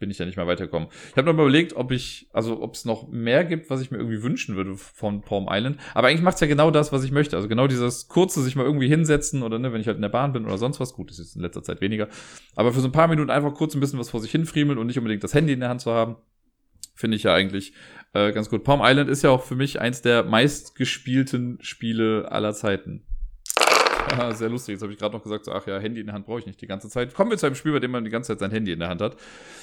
bin 0.00 0.10
ich 0.10 0.18
ja 0.18 0.24
nicht 0.24 0.36
mehr 0.36 0.46
weitergekommen. 0.46 0.88
Ich 1.10 1.16
habe 1.16 1.26
noch 1.26 1.34
mal 1.34 1.42
überlegt, 1.42 1.76
ob 1.76 1.92
ich, 1.92 2.28
also 2.32 2.62
ob 2.62 2.74
es 2.74 2.86
noch 2.86 3.08
mehr 3.08 3.44
gibt, 3.44 3.68
was 3.68 3.82
ich 3.82 3.90
mir 3.90 3.98
irgendwie 3.98 4.22
wünschen 4.22 4.56
würde 4.56 4.74
von 4.76 5.20
Palm 5.20 5.46
Island. 5.48 5.78
Aber 5.94 6.08
eigentlich 6.08 6.22
macht's 6.22 6.40
ja 6.40 6.46
genau 6.46 6.70
das, 6.70 6.90
was 6.90 7.04
ich 7.04 7.12
möchte. 7.12 7.36
Also 7.36 7.48
genau 7.48 7.66
dieses 7.66 8.08
kurze, 8.08 8.42
sich 8.42 8.56
mal 8.56 8.64
irgendwie 8.64 8.88
hinsetzen 8.88 9.42
oder 9.42 9.58
ne, 9.58 9.72
wenn 9.72 9.80
ich 9.80 9.86
halt 9.86 9.96
in 9.96 10.02
der 10.02 10.08
Bahn 10.08 10.32
bin 10.32 10.46
oder 10.46 10.56
sonst 10.56 10.80
was. 10.80 10.94
Gut, 10.94 11.10
das 11.10 11.18
ist 11.18 11.36
in 11.36 11.42
letzter 11.42 11.62
Zeit 11.62 11.82
weniger. 11.82 12.08
Aber 12.56 12.72
für 12.72 12.80
so 12.80 12.88
ein 12.88 12.92
paar 12.92 13.08
Minuten 13.08 13.30
einfach 13.30 13.52
kurz 13.52 13.74
ein 13.74 13.80
bisschen 13.80 13.98
was 13.98 14.10
vor 14.10 14.20
sich 14.20 14.30
hinfriemeln 14.30 14.78
und 14.78 14.86
nicht 14.86 14.98
unbedingt 14.98 15.22
das 15.22 15.34
Handy 15.34 15.52
in 15.52 15.60
der 15.60 15.68
Hand 15.68 15.82
zu 15.82 15.92
haben, 15.92 16.16
finde 16.94 17.18
ich 17.18 17.24
ja 17.24 17.34
eigentlich 17.34 17.74
äh, 18.12 18.32
ganz 18.32 18.50
gut. 18.50 18.64
Palm 18.64 18.80
Island 18.82 19.08
ist 19.08 19.22
ja 19.22 19.30
auch 19.30 19.42
für 19.42 19.56
mich 19.56 19.80
eins 19.80 20.02
der 20.02 20.24
meistgespielten 20.24 21.58
Spiele 21.60 22.30
aller 22.30 22.52
Zeiten. 22.52 23.04
Ja, 24.10 24.32
sehr 24.32 24.48
lustig. 24.48 24.74
Jetzt 24.74 24.82
habe 24.82 24.92
ich 24.92 24.98
gerade 24.98 25.14
noch 25.14 25.22
gesagt, 25.22 25.44
so, 25.44 25.52
ach 25.52 25.66
ja, 25.66 25.78
Handy 25.78 26.00
in 26.00 26.06
der 26.06 26.14
Hand 26.14 26.26
brauche 26.26 26.40
ich 26.40 26.46
nicht 26.46 26.60
die 26.60 26.66
ganze 26.66 26.88
Zeit. 26.88 27.14
Kommen 27.14 27.30
wir 27.30 27.38
zu 27.38 27.46
einem 27.46 27.54
Spiel, 27.54 27.72
bei 27.72 27.78
dem 27.78 27.90
man 27.90 28.04
die 28.04 28.10
ganze 28.10 28.28
Zeit 28.28 28.40
sein 28.40 28.50
Handy 28.50 28.72
in 28.72 28.80
der 28.80 28.88
Hand 28.88 29.00
hat. 29.00 29.16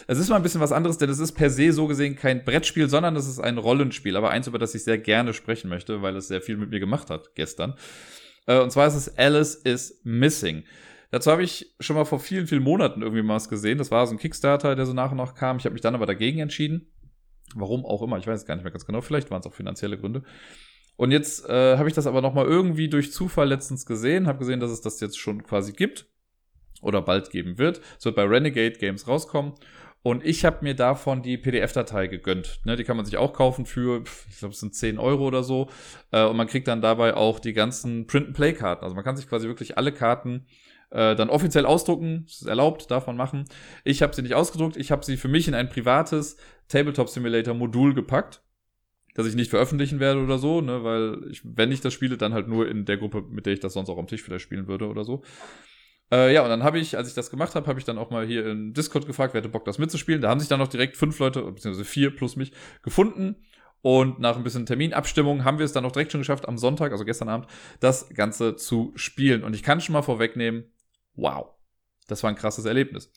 Es 0.08 0.20
ist 0.20 0.30
mal 0.30 0.38
ein 0.38 0.44
bisschen 0.44 0.62
was 0.62 0.72
anderes, 0.72 0.98
denn 0.98 1.10
es 1.10 1.20
ist 1.20 1.34
per 1.34 1.50
se 1.50 1.74
so 1.74 1.88
gesehen 1.88 2.16
kein 2.16 2.46
Brettspiel, 2.46 2.88
sondern 2.88 3.16
es 3.16 3.28
ist 3.28 3.40
ein 3.40 3.58
Rollenspiel. 3.58 4.16
Aber 4.16 4.30
eins, 4.30 4.48
über 4.48 4.60
das 4.60 4.76
ich 4.76 4.84
sehr 4.84 4.98
gerne 4.98 5.34
sprechen 5.34 5.70
möchte, 5.70 6.02
weil 6.02 6.16
es 6.16 6.28
sehr 6.28 6.42
viel 6.42 6.58
mit 6.58 6.70
mir 6.70 6.80
gemacht 6.80 7.10
hat 7.10 7.36
gestern. 7.36 7.74
Äh, 8.46 8.60
und 8.60 8.72
zwar 8.72 8.88
ist 8.88 8.96
es 8.96 9.18
Alice 9.18 9.56
is 9.56 10.00
Missing. 10.04 10.64
Dazu 11.12 11.32
habe 11.32 11.44
ich 11.44 11.74
schon 11.80 11.96
mal 11.96 12.06
vor 12.06 12.20
vielen, 12.20 12.48
vielen 12.48 12.64
Monaten 12.64 13.02
irgendwie 13.02 13.24
mal 13.24 13.36
was 13.36 13.50
gesehen. 13.50 13.78
Das 13.78 13.92
war 13.92 14.06
so 14.08 14.14
ein 14.14 14.20
Kickstarter, 14.20 14.76
der 14.76 14.86
so 14.86 14.94
nach 14.94 15.12
und 15.12 15.18
nach 15.18 15.36
kam. 15.36 15.58
Ich 15.58 15.66
habe 15.66 15.74
mich 15.74 15.82
dann 15.82 15.96
aber 15.96 16.06
dagegen 16.06 16.40
entschieden. 16.40 16.88
Warum 17.56 17.86
auch 17.86 18.02
immer, 18.02 18.18
ich 18.18 18.28
weiß 18.28 18.42
es 18.42 18.46
gar 18.46 18.56
nicht 18.56 18.64
mehr 18.64 18.72
ganz 18.72 18.86
genau. 18.86 19.02
Vielleicht 19.02 19.32
waren 19.32 19.40
es 19.40 19.48
auch 19.48 19.54
finanzielle 19.54 19.98
Gründe. 19.98 20.24
Und 20.98 21.12
jetzt 21.12 21.48
äh, 21.48 21.78
habe 21.78 21.88
ich 21.88 21.96
das 21.96 22.08
aber 22.08 22.22
nochmal 22.22 22.46
irgendwie 22.46 22.90
durch 22.90 23.12
Zufall 23.12 23.48
letztens 23.48 23.86
gesehen, 23.86 24.28
habe 24.28 24.40
gesehen, 24.40 24.60
dass 24.60 24.72
es 24.72 24.82
das 24.82 25.00
jetzt 25.00 25.20
schon 25.20 25.44
quasi 25.44 25.74
gibt 25.74 26.08
oder 26.82 27.02
bald 27.02 27.30
geben 27.30 27.58
wird. 27.58 27.82
Es 27.98 28.06
wird 28.06 28.16
bei 28.16 28.24
Renegade 28.24 28.78
Games 28.78 29.08
rauskommen. 29.08 29.54
Und 30.04 30.26
ich 30.26 30.46
habe 30.46 30.64
mir 30.64 30.74
davon 30.74 31.22
die 31.22 31.38
PDF-Datei 31.38 32.08
gegönnt. 32.08 32.62
Ne, 32.64 32.76
die 32.76 32.84
kann 32.84 32.96
man 32.96 33.06
sich 33.06 33.18
auch 33.18 33.34
kaufen 33.34 33.66
für, 33.66 34.04
ich 34.30 34.40
glaube, 34.40 34.54
es 34.54 34.60
sind 34.60 34.74
10 34.74 35.00
Euro 35.00 35.28
oder 35.28 35.44
so. 35.44 35.70
Äh, 36.12 36.26
und 36.26 36.38
man 36.38 36.48
kriegt 36.48 36.68
dann 36.68 36.82
dabei 36.82 37.16
auch 37.16 37.40
die 37.40 37.54
ganzen 37.54 38.08
Print-and-Play-Karten. 38.08 38.84
Also 38.84 38.96
man 38.96 39.04
kann 39.04 39.18
sich 39.18 39.28
quasi 39.28 39.48
wirklich 39.48 39.78
alle 39.78 39.92
Karten 39.92 40.46
äh, 40.90 41.16
dann 41.16 41.30
offiziell 41.30 41.66
ausdrucken. 41.66 42.24
Das 42.26 42.42
ist 42.42 42.48
erlaubt, 42.48 42.92
darf 42.92 43.08
man 43.08 43.18
machen. 43.18 43.46
Ich 43.84 44.02
habe 44.02 44.16
sie 44.16 44.22
nicht 44.22 44.36
ausgedruckt. 44.36 44.78
Ich 44.78 44.92
habe 44.92 45.06
sie 45.06 45.18
für 45.18 45.28
mich 45.28 45.48
in 45.48 45.54
ein 45.54 45.70
privates 45.70 46.38
Tabletop 46.68 47.10
Simulator 47.10 47.54
Modul 47.54 47.94
gepackt 47.94 48.42
das 49.18 49.26
ich 49.26 49.36
nicht 49.36 49.50
veröffentlichen 49.50 50.00
werde 50.00 50.22
oder 50.22 50.38
so, 50.38 50.62
ne, 50.62 50.84
weil 50.84 51.18
ich, 51.32 51.42
wenn 51.44 51.72
ich 51.72 51.82
das 51.82 51.92
spiele, 51.92 52.18
dann 52.18 52.36
halt 52.36 52.48
nur 52.48 52.70
in 52.70 52.86
der 52.86 52.98
Gruppe, 52.98 53.24
mit 53.28 53.48
der 53.48 53.54
ich 53.54 53.60
das 53.60 53.74
sonst 53.74 53.90
auch 53.90 53.98
am 53.98 54.06
Tisch 54.06 54.22
vielleicht 54.22 54.44
spielen 54.44 54.68
würde 54.68 54.88
oder 54.88 55.04
so. 55.04 55.24
Äh, 56.12 56.34
ja, 56.36 56.44
und 56.44 56.50
dann 56.50 56.62
habe 56.62 56.78
ich, 56.78 56.96
als 56.98 57.10
ich 57.10 57.16
das 57.16 57.32
gemacht 57.32 57.56
habe, 57.56 57.66
habe 57.66 57.80
ich 57.80 57.86
dann 57.86 57.98
auch 57.98 58.12
mal 58.12 58.28
hier 58.28 58.46
in 58.46 58.74
Discord 58.74 59.08
gefragt, 59.08 59.34
wer 59.34 59.42
hätte 59.42 59.50
Bock, 59.50 59.66
das 59.66 59.80
mitzuspielen. 59.80 60.22
Da 60.22 60.30
haben 60.30 60.40
sich 60.40 60.50
dann 60.50 60.60
noch 60.60 60.68
direkt 60.68 60.98
fünf 60.98 61.18
Leute, 61.18 61.42
beziehungsweise 61.42 61.84
vier 61.84 62.16
plus 62.16 62.36
mich, 62.36 62.52
gefunden. 62.84 63.38
Und 63.82 64.20
nach 64.20 64.38
ein 64.38 64.44
bisschen 64.44 64.68
Terminabstimmung 64.68 65.44
haben 65.44 65.58
wir 65.58 65.66
es 65.66 65.74
dann 65.74 65.86
auch 65.86 65.92
direkt 65.92 66.12
schon 66.12 66.22
geschafft, 66.22 66.48
am 66.48 66.60
Sonntag, 66.60 66.92
also 66.92 67.04
gestern 67.04 67.28
Abend, 67.28 67.48
das 67.80 68.10
Ganze 68.10 68.56
zu 68.56 68.92
spielen. 68.96 69.44
Und 69.44 69.56
ich 69.56 69.64
kann 69.64 69.82
schon 69.82 69.94
mal 69.94 70.04
vorwegnehmen, 70.04 70.66
wow, 71.18 71.50
das 72.08 72.24
war 72.24 72.30
ein 72.30 72.36
krasses 72.36 72.66
Erlebnis. 72.66 73.12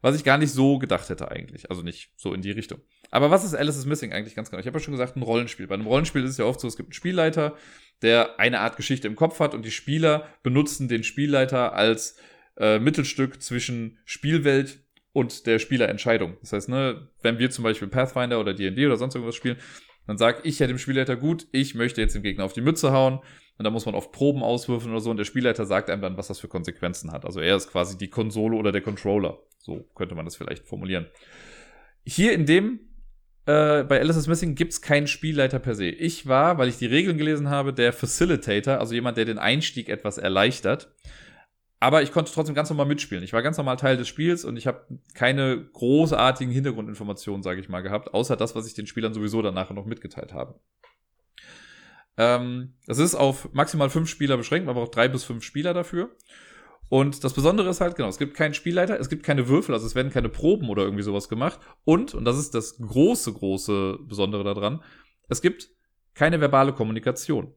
Was 0.00 0.16
ich 0.16 0.24
gar 0.24 0.36
nicht 0.36 0.50
so 0.50 0.78
gedacht 0.78 1.08
hätte 1.08 1.30
eigentlich. 1.30 1.70
Also 1.70 1.82
nicht 1.82 2.10
so 2.16 2.34
in 2.34 2.42
die 2.42 2.50
Richtung. 2.50 2.80
Aber 3.12 3.30
was 3.30 3.44
ist 3.44 3.54
Alice 3.54 3.76
is 3.76 3.86
Missing 3.86 4.12
eigentlich 4.12 4.34
ganz 4.34 4.50
genau? 4.50 4.60
Ich 4.60 4.66
habe 4.66 4.78
ja 4.78 4.82
schon 4.82 4.92
gesagt, 4.92 5.16
ein 5.16 5.22
Rollenspiel. 5.22 5.68
Bei 5.68 5.76
einem 5.76 5.86
Rollenspiel 5.86 6.24
ist 6.24 6.30
es 6.30 6.38
ja 6.38 6.44
oft 6.44 6.58
so, 6.58 6.66
es 6.66 6.76
gibt 6.76 6.88
einen 6.88 6.94
Spielleiter, 6.94 7.56
der 8.02 8.40
eine 8.40 8.58
Art 8.58 8.76
Geschichte 8.76 9.06
im 9.06 9.14
Kopf 9.14 9.38
hat 9.38 9.54
und 9.54 9.64
die 9.64 9.70
Spieler 9.70 10.26
benutzen 10.42 10.88
den 10.88 11.04
Spielleiter 11.04 11.74
als 11.74 12.16
äh, 12.56 12.80
Mittelstück 12.80 13.40
zwischen 13.40 13.98
Spielwelt 14.04 14.80
und 15.12 15.46
der 15.46 15.60
Spielerentscheidung. 15.60 16.36
Das 16.40 16.52
heißt, 16.52 16.68
ne, 16.68 17.08
wenn 17.22 17.38
wir 17.38 17.50
zum 17.50 17.62
Beispiel 17.62 17.86
Pathfinder 17.86 18.40
oder 18.40 18.54
D&D 18.54 18.84
oder 18.84 18.96
sonst 18.96 19.14
irgendwas 19.14 19.36
spielen, 19.36 19.56
dann 20.06 20.18
sag 20.18 20.44
ich 20.44 20.58
ja 20.58 20.66
dem 20.66 20.78
Spielleiter, 20.78 21.16
gut, 21.16 21.46
ich 21.52 21.76
möchte 21.76 22.00
jetzt 22.00 22.14
dem 22.14 22.22
Gegner 22.22 22.44
auf 22.44 22.52
die 22.52 22.60
Mütze 22.60 22.90
hauen. 22.90 23.20
Und 23.58 23.64
da 23.64 23.70
muss 23.70 23.86
man 23.86 23.94
oft 23.94 24.12
Proben 24.12 24.42
auswürfen 24.42 24.90
oder 24.90 25.00
so. 25.00 25.10
Und 25.10 25.18
der 25.18 25.24
Spielleiter 25.24 25.66
sagt 25.66 25.90
einem 25.90 26.02
dann, 26.02 26.16
was 26.16 26.28
das 26.28 26.40
für 26.40 26.48
Konsequenzen 26.48 27.12
hat. 27.12 27.24
Also 27.24 27.40
er 27.40 27.56
ist 27.56 27.70
quasi 27.70 27.98
die 27.98 28.08
Konsole 28.08 28.56
oder 28.56 28.72
der 28.72 28.80
Controller. 28.80 29.38
So 29.58 29.84
könnte 29.94 30.14
man 30.14 30.24
das 30.24 30.36
vielleicht 30.36 30.66
formulieren. 30.66 31.06
Hier 32.04 32.32
in 32.32 32.46
dem, 32.46 32.80
äh, 33.46 33.84
bei 33.84 34.00
Alice 34.00 34.16
is 34.16 34.26
Missing 34.26 34.54
gibt 34.54 34.72
es 34.72 34.82
keinen 34.82 35.06
Spielleiter 35.06 35.58
per 35.58 35.74
se. 35.74 35.86
Ich 35.86 36.26
war, 36.26 36.58
weil 36.58 36.68
ich 36.68 36.78
die 36.78 36.86
Regeln 36.86 37.18
gelesen 37.18 37.50
habe, 37.50 37.72
der 37.72 37.92
Facilitator, 37.92 38.78
also 38.78 38.94
jemand, 38.94 39.16
der 39.16 39.24
den 39.24 39.38
Einstieg 39.38 39.88
etwas 39.88 40.18
erleichtert. 40.18 40.92
Aber 41.80 42.02
ich 42.02 42.12
konnte 42.12 42.32
trotzdem 42.32 42.54
ganz 42.54 42.70
normal 42.70 42.86
mitspielen. 42.86 43.24
Ich 43.24 43.32
war 43.32 43.42
ganz 43.42 43.56
normal 43.56 43.76
Teil 43.76 43.96
des 43.96 44.06
Spiels 44.06 44.44
und 44.44 44.56
ich 44.56 44.68
habe 44.68 44.86
keine 45.14 45.64
großartigen 45.72 46.52
Hintergrundinformationen, 46.52 47.42
sage 47.42 47.60
ich 47.60 47.68
mal, 47.68 47.80
gehabt, 47.80 48.14
außer 48.14 48.36
das, 48.36 48.54
was 48.54 48.68
ich 48.68 48.74
den 48.74 48.86
Spielern 48.86 49.12
sowieso 49.12 49.42
danach 49.42 49.68
noch 49.70 49.84
mitgeteilt 49.84 50.32
habe. 50.32 50.60
Ähm, 52.16 52.74
das 52.86 52.98
ist 52.98 53.14
auf 53.14 53.52
maximal 53.52 53.90
fünf 53.90 54.08
Spieler 54.08 54.36
beschränkt, 54.36 54.68
aber 54.68 54.82
auch 54.82 54.88
drei 54.88 55.08
bis 55.08 55.24
fünf 55.24 55.44
Spieler 55.44 55.74
dafür. 55.74 56.10
Und 56.88 57.24
das 57.24 57.32
Besondere 57.32 57.70
ist 57.70 57.80
halt, 57.80 57.96
genau, 57.96 58.08
es 58.08 58.18
gibt 58.18 58.34
keinen 58.34 58.52
Spielleiter, 58.52 59.00
es 59.00 59.08
gibt 59.08 59.22
keine 59.22 59.48
Würfel, 59.48 59.74
also 59.74 59.86
es 59.86 59.94
werden 59.94 60.12
keine 60.12 60.28
Proben 60.28 60.68
oder 60.68 60.82
irgendwie 60.82 61.02
sowas 61.02 61.30
gemacht. 61.30 61.58
Und, 61.84 62.14
und 62.14 62.26
das 62.26 62.38
ist 62.38 62.54
das 62.54 62.76
große, 62.76 63.32
große 63.32 63.98
Besondere 64.02 64.44
daran, 64.44 64.82
es 65.28 65.40
gibt 65.40 65.70
keine 66.14 66.40
verbale 66.40 66.74
Kommunikation. 66.74 67.54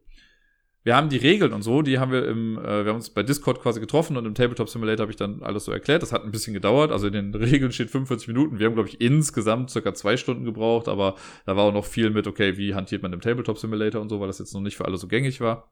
Wir 0.86 0.96
haben 0.96 1.10
die 1.10 1.18
Regeln 1.18 1.52
und 1.52 1.64
so, 1.64 1.82
die 1.82 1.98
haben 1.98 2.12
wir 2.12 2.28
im, 2.28 2.60
äh, 2.60 2.86
wir 2.86 2.90
haben 2.92 2.98
uns 2.98 3.10
bei 3.10 3.24
Discord 3.24 3.60
quasi 3.60 3.80
getroffen 3.80 4.18
und 4.18 4.26
im 4.28 4.36
Tabletop 4.36 4.70
Simulator 4.70 5.06
habe 5.06 5.12
ich 5.12 5.18
dann 5.18 5.42
alles 5.42 5.66
so 5.66 5.72
erklärt. 5.72 6.04
Das 6.04 6.12
hat 6.12 6.24
ein 6.24 6.30
bisschen 6.30 6.54
gedauert. 6.54 6.92
Also 6.92 7.08
in 7.08 7.14
den 7.14 7.34
Regeln 7.44 7.72
steht 7.72 7.90
45 7.90 8.28
Minuten. 8.28 8.60
Wir 8.60 8.68
haben, 8.68 8.76
glaube 8.76 8.90
ich, 8.90 9.02
insgesamt 9.02 9.72
circa 9.72 9.96
zwei 9.96 10.16
Stunden 10.16 10.46
gebraucht, 10.46 10.88
aber 10.88 11.16
da 11.48 11.56
war 11.58 11.64
auch 11.64 11.74
noch 11.74 11.86
viel 11.86 12.12
mit, 12.12 12.28
okay, 12.28 12.56
wie 12.58 12.76
hantiert 12.76 13.02
man 13.02 13.12
im 13.14 13.20
Tabletop 13.20 13.58
Simulator 13.58 14.00
und 14.00 14.10
so, 14.10 14.20
weil 14.20 14.28
das 14.28 14.38
jetzt 14.38 14.54
noch 14.54 14.62
nicht 14.62 14.78
für 14.78 14.86
alle 14.86 14.98
so 14.98 15.08
gängig 15.08 15.42
war 15.42 15.72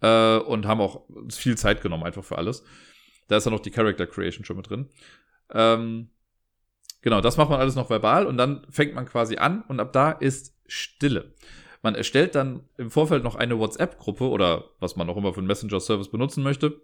äh, 0.00 0.36
und 0.38 0.64
haben 0.64 0.80
auch 0.80 1.02
viel 1.28 1.58
Zeit 1.58 1.82
genommen 1.82 2.04
einfach 2.04 2.22
für 2.22 2.38
alles. 2.38 2.62
Da 3.26 3.38
ist 3.38 3.46
dann 3.46 3.52
noch 3.52 3.58
die 3.58 3.72
Character 3.72 4.06
Creation 4.06 4.44
schon 4.44 4.58
mit 4.58 4.70
drin. 4.70 4.90
Ähm, 5.52 6.10
genau, 7.02 7.20
das 7.20 7.36
macht 7.36 7.50
man 7.50 7.58
alles 7.58 7.74
noch 7.74 7.90
verbal 7.90 8.26
und 8.26 8.36
dann 8.36 8.64
fängt 8.70 8.94
man 8.94 9.06
quasi 9.06 9.38
an 9.38 9.62
und 9.66 9.80
ab 9.80 9.92
da 9.92 10.12
ist 10.12 10.56
Stille. 10.68 11.34
Man 11.82 11.94
erstellt 11.94 12.34
dann 12.34 12.64
im 12.76 12.90
Vorfeld 12.90 13.22
noch 13.24 13.36
eine 13.36 13.58
WhatsApp-Gruppe 13.58 14.28
oder 14.28 14.64
was 14.80 14.96
man 14.96 15.08
auch 15.08 15.16
immer 15.16 15.32
für 15.32 15.38
einen 15.38 15.46
Messenger-Service 15.46 16.10
benutzen 16.10 16.42
möchte 16.42 16.80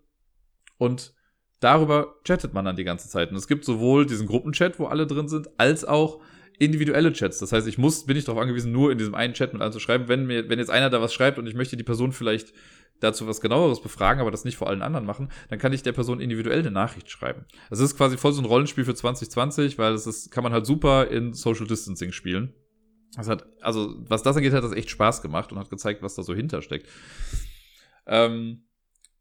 und 0.79 1.15
darüber 1.61 2.17
chattet 2.25 2.55
man 2.55 2.65
dann 2.65 2.77
die 2.77 2.85
ganze 2.85 3.09
Zeit. 3.09 3.31
Und 3.31 3.37
es 3.37 3.49
gibt 3.49 3.65
sowohl 3.65 4.07
diesen 4.07 4.27
Gruppenchat, 4.27 4.79
wo 4.79 4.87
alle 4.87 5.07
drin 5.07 5.29
sind, 5.29 5.49
als 5.59 5.85
auch 5.85 6.21
individuelle 6.59 7.13
Chats. 7.13 7.39
Das 7.39 7.53
heißt, 7.53 7.67
ich 7.67 7.79
muss, 7.79 8.07
bin 8.07 8.17
ich 8.17 8.25
darauf 8.25 8.41
angewiesen, 8.41 8.73
nur 8.73 8.93
in 8.93 8.99
diesem 8.99 9.15
einen 9.15 9.35
Chat 9.35 9.53
mit 9.53 9.63
anzuschreiben. 9.63 10.09
Wenn 10.09 10.27
mir, 10.27 10.49
wenn 10.49 10.59
jetzt 10.59 10.71
einer 10.71 10.91
da 10.91 11.01
was 11.01 11.13
schreibt 11.13 11.39
und 11.39 11.47
ich 11.47 11.55
möchte 11.55 11.77
die 11.77 11.83
Person 11.83 12.13
vielleicht 12.13 12.53
dazu 13.01 13.27
was 13.27 13.41
genaueres 13.41 13.81
befragen, 13.81 14.21
aber 14.21 14.31
das 14.31 14.45
nicht 14.45 14.57
vor 14.57 14.69
allen 14.69 14.83
anderen 14.83 15.05
machen, 15.05 15.31
dann 15.49 15.59
kann 15.59 15.73
ich 15.73 15.83
der 15.83 15.93
Person 15.93 16.21
individuell 16.21 16.61
eine 16.61 16.71
Nachricht 16.71 17.11
schreiben. 17.11 17.45
Das 17.71 17.81
ist 17.81 17.97
quasi 17.97 18.17
voll 18.17 18.33
so 18.33 18.41
ein 18.41 18.47
Rollenspiel 18.47 18.85
für 18.85 18.95
2020, 18.95 19.79
weil 19.79 19.95
es 19.95 20.07
ist, 20.07 20.31
kann 20.31 20.45
man 20.45 20.53
halt 20.53 20.65
super 20.65 21.09
in 21.09 21.33
Social 21.33 21.67
Distancing 21.67 22.13
spielen. 22.13 22.55
Das 23.17 23.29
hat, 23.29 23.47
also, 23.61 23.95
was 24.09 24.23
das 24.23 24.37
angeht, 24.37 24.53
hat 24.53 24.65
das 24.65 24.73
echt 24.73 24.91
Spaß 24.91 25.23
gemacht 25.23 25.53
und 25.53 25.59
hat 25.59 25.71
gezeigt, 25.71 26.03
was 26.03 26.15
da 26.15 26.23
so 26.23 26.35
hintersteckt. 26.35 26.89
Ähm, 28.07 28.65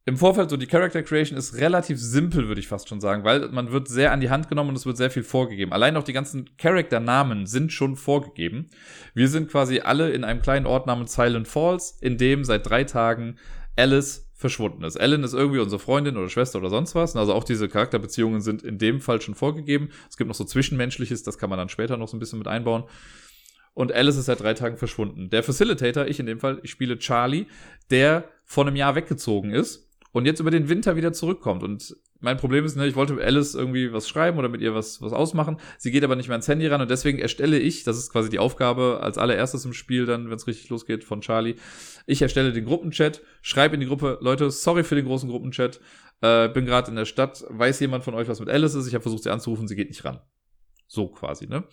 Im 0.06 0.17
Vorfeld, 0.17 0.49
so 0.49 0.58
die 0.58 0.67
Character 0.67 1.03
Creation 1.03 1.38
ist 1.38 1.56
relativ 1.56 1.99
simpel, 1.99 2.47
würde 2.47 2.60
ich 2.60 2.67
fast 2.67 2.89
schon 2.89 2.99
sagen, 2.99 3.23
weil 3.23 3.49
man 3.49 3.71
wird 3.71 3.88
sehr 3.88 4.12
an 4.12 4.19
die 4.19 4.29
Hand 4.29 4.49
genommen 4.49 4.71
und 4.71 4.75
es 4.75 4.86
wird 4.86 4.97
sehr 4.97 5.12
viel 5.12 5.23
vorgegeben. 5.23 5.71
Allein 5.71 5.95
auch 5.95 6.03
die 6.03 6.13
ganzen 6.13 6.58
Charakternamen 6.58 7.45
sind 7.45 7.71
schon 7.71 7.95
vorgegeben. 7.95 8.69
Wir 9.13 9.29
sind 9.29 9.49
quasi 9.49 9.79
alle 9.79 10.12
in 10.12 10.23
einem 10.23 10.41
kleinen 10.41 10.65
Ort 10.65 10.88
namens 10.88 11.13
Silent 11.13 11.47
Falls, 11.47 11.97
in 12.01 12.17
dem 12.17 12.43
seit 12.43 12.67
drei 12.67 12.84
Tagen 12.84 13.38
Alice 13.75 14.29
verschwunden 14.34 14.84
ist. 14.84 14.97
Ellen 14.97 15.23
ist 15.23 15.34
irgendwie 15.34 15.60
unsere 15.60 15.79
Freundin 15.79 16.17
oder 16.17 16.29
Schwester 16.29 16.60
oder 16.60 16.69
sonst 16.69 16.95
was. 16.95 17.15
Also 17.15 17.34
auch 17.34 17.45
diese 17.45 17.69
Charakterbeziehungen 17.69 18.41
sind 18.41 18.62
in 18.62 18.77
dem 18.77 18.99
Fall 18.99 19.21
schon 19.21 19.36
vorgegeben. 19.36 19.89
Es 20.10 20.17
gibt 20.17 20.27
noch 20.27 20.36
so 20.36 20.43
Zwischenmenschliches, 20.43 21.23
das 21.23 21.38
kann 21.38 21.49
man 21.49 21.58
dann 21.58 21.69
später 21.69 21.95
noch 21.95 22.10
so 22.10 22.17
ein 22.17 22.19
bisschen 22.19 22.39
mit 22.39 22.49
einbauen. 22.49 22.84
Und 23.73 23.91
Alice 23.91 24.17
ist 24.17 24.25
seit 24.25 24.41
drei 24.41 24.53
Tagen 24.53 24.77
verschwunden. 24.77 25.29
Der 25.29 25.43
Facilitator, 25.43 26.05
ich 26.05 26.19
in 26.19 26.25
dem 26.25 26.39
Fall, 26.39 26.59
ich 26.63 26.71
spiele 26.71 26.99
Charlie, 26.99 27.47
der 27.89 28.29
vor 28.45 28.67
einem 28.67 28.75
Jahr 28.75 28.95
weggezogen 28.95 29.51
ist 29.51 29.89
und 30.12 30.25
jetzt 30.25 30.39
über 30.39 30.51
den 30.51 30.69
Winter 30.69 30.95
wieder 30.95 31.12
zurückkommt. 31.12 31.63
Und 31.63 31.95
mein 32.19 32.38
Problem 32.38 32.63
ist, 32.63 32.77
ne, 32.77 32.88
ich 32.88 32.95
wollte 32.95 33.21
Alice 33.21 33.53
irgendwie 33.53 33.91
was 33.91 34.07
schreiben 34.07 34.38
oder 34.38 34.47
mit 34.47 34.62
ihr 34.62 34.73
was, 34.73 35.01
was 35.01 35.12
ausmachen. 35.12 35.57
Sie 35.77 35.91
geht 35.91 36.03
aber 36.03 36.15
nicht 36.15 36.29
mehr 36.29 36.36
ans 36.36 36.47
Handy 36.47 36.67
ran 36.67 36.81
und 36.81 36.89
deswegen 36.89 37.19
erstelle 37.19 37.59
ich, 37.59 37.83
das 37.83 37.97
ist 37.97 38.12
quasi 38.12 38.29
die 38.29 38.39
Aufgabe 38.39 38.99
als 39.01 39.17
allererstes 39.17 39.65
im 39.65 39.73
Spiel, 39.73 40.05
dann, 40.05 40.29
wenn 40.29 40.36
es 40.36 40.47
richtig 40.47 40.69
losgeht, 40.69 41.03
von 41.03 41.19
Charlie. 41.21 41.55
Ich 42.05 42.21
erstelle 42.21 42.53
den 42.53 42.63
Gruppenchat, 42.63 43.21
schreibe 43.41 43.73
in 43.73 43.81
die 43.81 43.88
Gruppe, 43.88 44.19
Leute, 44.21 44.51
sorry 44.51 44.83
für 44.83 44.95
den 44.95 45.05
großen 45.05 45.29
Gruppenchat. 45.29 45.81
Äh, 46.21 46.47
bin 46.47 46.65
gerade 46.65 46.89
in 46.89 46.95
der 46.95 47.05
Stadt, 47.05 47.43
weiß 47.49 47.81
jemand 47.81 48.05
von 48.05 48.13
euch, 48.13 48.29
was 48.29 48.39
mit 48.39 48.49
Alice 48.49 48.75
ist? 48.75 48.88
Ich 48.88 48.93
habe 48.93 49.01
versucht, 49.01 49.23
sie 49.23 49.29
anzurufen, 49.29 49.67
sie 49.67 49.75
geht 49.75 49.89
nicht 49.89 50.05
ran. 50.05 50.21
So 50.88 51.09
quasi, 51.09 51.47
ne? 51.47 51.65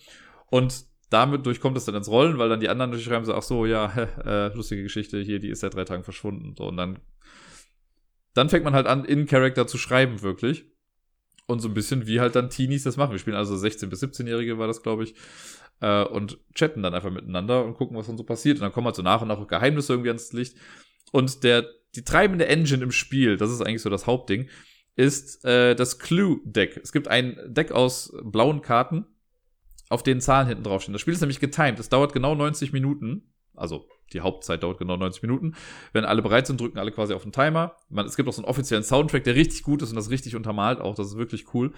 Und 0.49 0.83
damit 1.11 1.45
durchkommt 1.45 1.77
es 1.77 1.85
dann 1.85 1.93
ins 1.95 2.09
Rollen, 2.09 2.39
weil 2.39 2.49
dann 2.49 2.59
die 2.59 2.69
anderen 2.69 2.99
schreiben 2.99 3.25
so, 3.25 3.35
ach 3.35 3.43
so, 3.43 3.67
ja, 3.67 3.85
äh, 4.25 4.47
lustige 4.55 4.81
Geschichte 4.81 5.21
hier, 5.21 5.39
die 5.39 5.49
ist 5.49 5.59
seit 5.59 5.75
drei 5.75 5.85
Tagen 5.85 6.03
verschwunden. 6.03 6.55
So, 6.57 6.67
und 6.67 6.77
dann 6.77 6.99
dann 8.33 8.49
fängt 8.49 8.63
man 8.63 8.73
halt 8.73 8.87
an, 8.87 9.05
in 9.05 9.25
Character 9.25 9.67
zu 9.67 9.77
schreiben, 9.77 10.21
wirklich. 10.21 10.65
Und 11.47 11.59
so 11.59 11.67
ein 11.67 11.73
bisschen 11.73 12.07
wie 12.07 12.19
halt 12.19 12.35
dann 12.35 12.49
Teenies 12.49 12.83
das 12.83 12.97
machen. 12.97 13.11
Wir 13.11 13.19
spielen 13.19 13.35
also 13.35 13.55
16- 13.55 13.87
bis 13.87 14.01
17-Jährige, 14.01 14.57
war 14.57 14.67
das, 14.67 14.83
glaube 14.83 15.03
ich. 15.03 15.15
Äh, 15.81 16.03
und 16.03 16.39
chatten 16.53 16.81
dann 16.81 16.93
einfach 16.93 17.11
miteinander 17.11 17.65
und 17.65 17.73
gucken, 17.73 17.97
was 17.97 18.07
dann 18.07 18.17
so 18.17 18.23
passiert. 18.23 18.57
Und 18.57 18.61
dann 18.61 18.71
kommen 18.71 18.85
halt 18.85 18.95
so 18.95 19.01
nach 19.01 19.21
und 19.21 19.27
nach 19.27 19.39
auch 19.39 19.47
Geheimnisse 19.47 19.93
irgendwie 19.93 20.09
ans 20.09 20.31
Licht. 20.31 20.55
Und 21.11 21.43
der, 21.43 21.67
die 21.95 22.03
treibende 22.03 22.47
Engine 22.47 22.83
im 22.83 22.91
Spiel, 22.91 23.35
das 23.35 23.51
ist 23.51 23.61
eigentlich 23.61 23.81
so 23.81 23.89
das 23.89 24.07
Hauptding, 24.07 24.47
ist 24.95 25.43
äh, 25.43 25.75
das 25.75 25.99
Clue-Deck. 25.99 26.79
Es 26.81 26.93
gibt 26.93 27.09
ein 27.09 27.37
Deck 27.47 27.71
aus 27.71 28.13
blauen 28.23 28.61
Karten, 28.61 29.05
auf 29.91 30.03
denen 30.03 30.21
Zahlen 30.21 30.47
hinten 30.47 30.63
draufstehen. 30.63 30.93
Das 30.93 31.01
Spiel 31.01 31.13
ist 31.13 31.21
nämlich 31.21 31.39
getimed. 31.39 31.79
Das 31.79 31.89
dauert 31.89 32.13
genau 32.13 32.35
90 32.35 32.73
Minuten. 32.73 33.33
Also 33.55 33.87
die 34.13 34.21
Hauptzeit 34.21 34.63
dauert 34.63 34.79
genau 34.79 34.97
90 34.97 35.21
Minuten. 35.21 35.55
Wenn 35.93 36.05
alle 36.05 36.21
bereit 36.21 36.47
sind, 36.47 36.59
drücken 36.59 36.79
alle 36.79 36.91
quasi 36.91 37.13
auf 37.13 37.23
den 37.23 37.31
Timer. 37.31 37.75
Man, 37.89 38.05
es 38.05 38.15
gibt 38.15 38.27
auch 38.29 38.33
so 38.33 38.41
einen 38.41 38.49
offiziellen 38.49 38.83
Soundtrack, 38.83 39.23
der 39.23 39.35
richtig 39.35 39.63
gut 39.63 39.81
ist 39.81 39.89
und 39.89 39.95
das 39.95 40.09
richtig 40.09 40.35
untermalt 40.35 40.79
auch. 40.79 40.95
Das 40.95 41.07
ist 41.07 41.17
wirklich 41.17 41.53
cool. 41.53 41.73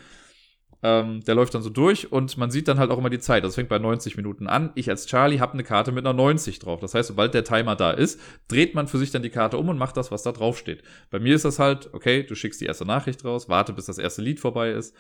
Ähm, 0.82 1.22
der 1.22 1.36
läuft 1.36 1.56
dann 1.56 1.62
so 1.62 1.70
durch 1.70 2.12
und 2.12 2.38
man 2.38 2.52
sieht 2.52 2.68
dann 2.68 2.78
halt 2.78 2.92
auch 2.92 2.98
immer 2.98 3.10
die 3.10 3.20
Zeit. 3.20 3.44
Das 3.46 3.56
fängt 3.56 3.70
bei 3.70 3.80
90 3.80 4.18
Minuten 4.18 4.48
an. 4.48 4.72
Ich 4.76 4.90
als 4.90 5.06
Charlie 5.06 5.40
habe 5.40 5.54
eine 5.54 5.64
Karte 5.64 5.94
mit 5.94 6.06
einer 6.06 6.14
90 6.14 6.60
drauf. 6.60 6.82
Das 6.82 6.94
heißt, 6.94 7.08
sobald 7.08 7.34
der 7.34 7.46
Timer 7.46 7.76
da 7.76 7.92
ist, 7.92 8.20
dreht 8.50 8.76
man 8.76 8.88
für 8.88 8.98
sich 8.98 9.10
dann 9.10 9.22
die 9.22 9.30
Karte 9.30 9.58
um 9.58 9.70
und 9.70 9.78
macht 9.78 9.96
das, 9.96 10.12
was 10.12 10.24
da 10.24 10.34
drauf 10.34 10.58
steht. 10.58 10.84
Bei 11.10 11.20
mir 11.20 11.36
ist 11.36 11.46
das 11.46 11.58
halt, 11.58 11.94
okay, 11.94 12.24
du 12.24 12.36
schickst 12.36 12.60
die 12.60 12.66
erste 12.66 12.86
Nachricht 12.86 13.24
raus, 13.24 13.48
warte, 13.48 13.72
bis 13.72 13.86
das 13.86 13.98
erste 13.98 14.22
Lied 14.22 14.42
vorbei 14.42 14.72
ist 14.72 14.94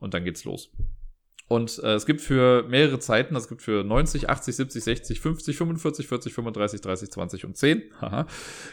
und 0.00 0.14
dann 0.14 0.24
geht's 0.24 0.44
los. 0.44 0.72
Und 1.48 1.78
äh, 1.82 1.94
es 1.94 2.06
gibt 2.06 2.20
für 2.20 2.64
mehrere 2.64 2.98
Zeiten, 2.98 3.36
es 3.36 3.48
gibt 3.48 3.62
für 3.62 3.84
90, 3.84 4.28
80, 4.28 4.56
70, 4.56 4.84
60, 4.84 5.20
50, 5.20 5.56
45, 5.56 6.06
40, 6.08 6.34
35, 6.34 6.80
30, 6.80 7.10
20 7.10 7.44
und 7.44 7.56
10, 7.56 7.82
haha, 8.00 8.26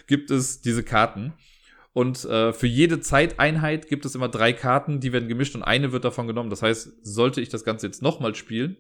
gibt 0.08 0.32
es 0.32 0.62
diese 0.62 0.84
Karten. 0.84 1.34
Und 1.94 2.26
äh, 2.26 2.54
für 2.54 2.66
jede 2.66 3.02
Zeiteinheit 3.02 3.88
gibt 3.88 4.06
es 4.06 4.16
immer 4.16 4.28
drei 4.28 4.52
Karten, 4.52 5.00
die 5.00 5.14
werden 5.14 5.30
gemischt 5.30 5.54
und 5.54 5.62
eine 5.62 5.92
wird 5.92 6.06
davon 6.06 6.26
genommen. 6.26 6.50
Das 6.50 6.64
heißt, 6.64 7.06
sollte 7.06 7.40
ich 7.40 7.50
das 7.50 7.64
Ganze 7.64 7.86
jetzt 7.86 8.02
nochmal 8.02 8.34
spielen, 8.34 8.78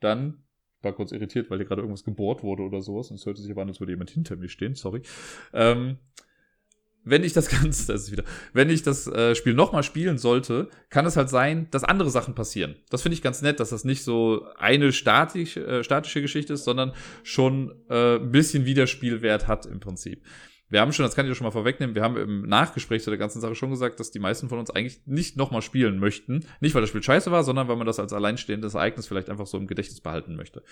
dann 0.00 0.42
war 0.82 0.92
kurz 0.92 1.12
irritiert, 1.12 1.50
weil 1.50 1.58
hier 1.58 1.66
gerade 1.66 1.82
irgendwas 1.82 2.04
gebohrt 2.04 2.42
wurde 2.42 2.64
oder 2.64 2.82
sowas. 2.82 3.10
Und 3.10 3.16
es 3.16 3.26
hörte 3.26 3.40
sich 3.40 3.52
aber 3.52 3.62
an, 3.62 3.68
als 3.68 3.78
würde 3.78 3.92
jemand 3.92 4.10
hinter 4.10 4.34
mir 4.34 4.48
stehen, 4.48 4.74
sorry. 4.74 5.02
Ähm, 5.52 5.98
wenn 7.06 7.24
ich 7.24 7.32
das 7.32 7.48
Ganze, 7.62 7.92
das 7.92 8.02
ist 8.02 8.12
wieder, 8.12 8.24
wenn 8.52 8.68
ich 8.68 8.82
das 8.82 9.06
äh, 9.06 9.34
Spiel 9.34 9.54
nochmal 9.54 9.82
spielen 9.82 10.18
sollte, 10.18 10.68
kann 10.90 11.06
es 11.06 11.16
halt 11.16 11.30
sein, 11.30 11.68
dass 11.70 11.84
andere 11.84 12.10
Sachen 12.10 12.34
passieren. 12.34 12.76
Das 12.90 13.00
finde 13.00 13.14
ich 13.14 13.22
ganz 13.22 13.40
nett, 13.40 13.60
dass 13.60 13.70
das 13.70 13.84
nicht 13.84 14.02
so 14.02 14.46
eine 14.58 14.92
statisch, 14.92 15.56
äh, 15.56 15.82
statische 15.82 16.20
Geschichte 16.20 16.52
ist, 16.52 16.64
sondern 16.64 16.92
schon 17.22 17.72
äh, 17.88 18.16
ein 18.16 18.30
bisschen 18.30 18.66
Wiederspielwert 18.66 19.48
hat 19.48 19.64
im 19.64 19.80
Prinzip. 19.80 20.22
Wir 20.68 20.80
haben 20.80 20.92
schon, 20.92 21.04
das 21.04 21.14
kann 21.14 21.30
ich 21.30 21.36
schon 21.36 21.44
mal 21.44 21.52
vorwegnehmen, 21.52 21.94
wir 21.94 22.02
haben 22.02 22.16
im 22.16 22.42
Nachgespräch 22.42 23.04
zu 23.04 23.10
der 23.10 23.18
ganzen 23.20 23.40
Sache 23.40 23.54
schon 23.54 23.70
gesagt, 23.70 24.00
dass 24.00 24.10
die 24.10 24.18
meisten 24.18 24.48
von 24.48 24.58
uns 24.58 24.70
eigentlich 24.70 25.00
nicht 25.06 25.36
nochmal 25.36 25.62
spielen 25.62 26.00
möchten. 26.00 26.44
Nicht, 26.60 26.74
weil 26.74 26.80
das 26.80 26.90
Spiel 26.90 27.04
scheiße 27.04 27.30
war, 27.30 27.44
sondern 27.44 27.68
weil 27.68 27.76
man 27.76 27.86
das 27.86 28.00
als 28.00 28.12
alleinstehendes 28.12 28.74
Ereignis 28.74 29.06
vielleicht 29.06 29.30
einfach 29.30 29.46
so 29.46 29.58
im 29.58 29.68
Gedächtnis 29.68 30.00
behalten 30.00 30.34
möchte. 30.34 30.64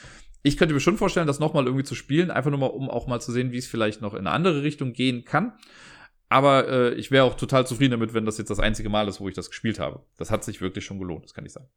Ich 0.43 0.57
könnte 0.57 0.75
mir 0.75 0.81
schon 0.81 0.97
vorstellen, 0.97 1.29
das 1.29 1.39
nochmal 1.39 1.67
irgendwie 1.67 1.85
zu 1.85 1.95
spielen, 1.95 2.33
einfach 2.33 2.51
nur 2.51 2.59
mal, 2.59 2.67
um 2.67 2.91
auch 2.91 3.07
mal 3.07 3.21
zu 3.21 3.31
sehen, 3.31 3.53
wie 3.53 3.59
es 3.59 3.69
vielleicht 3.69 4.01
noch 4.01 4.15
in 4.15 4.27
eine 4.27 4.33
andere 4.33 4.65
Richtung 4.65 4.95
gehen 4.95 5.25
kann. 5.25 5.53
Aber 6.29 6.69
äh, 6.69 6.95
ich 6.95 7.11
wäre 7.11 7.25
auch 7.25 7.35
total 7.35 7.67
zufrieden 7.67 7.93
damit, 7.93 8.15
wenn 8.15 8.27
das 8.27 8.39
jetzt 8.39 8.51
das 8.51 8.61
einzige 8.61 8.89
Mal 8.89 9.09
ist, 9.09 9.21
wo 9.21 9.29
ich 9.29 9.35
das 9.35 9.51
gespielt 9.51 9.79
habe. 9.79 10.01
Das 10.17 10.31
hat 10.31 10.45
sich 10.45 10.61
wirklich 10.61 10.85
schon 10.85 10.99
gelohnt, 10.99 11.25
das 11.25 11.35
kann 11.35 11.47
ich 11.47 11.53
sagen. 11.53 11.69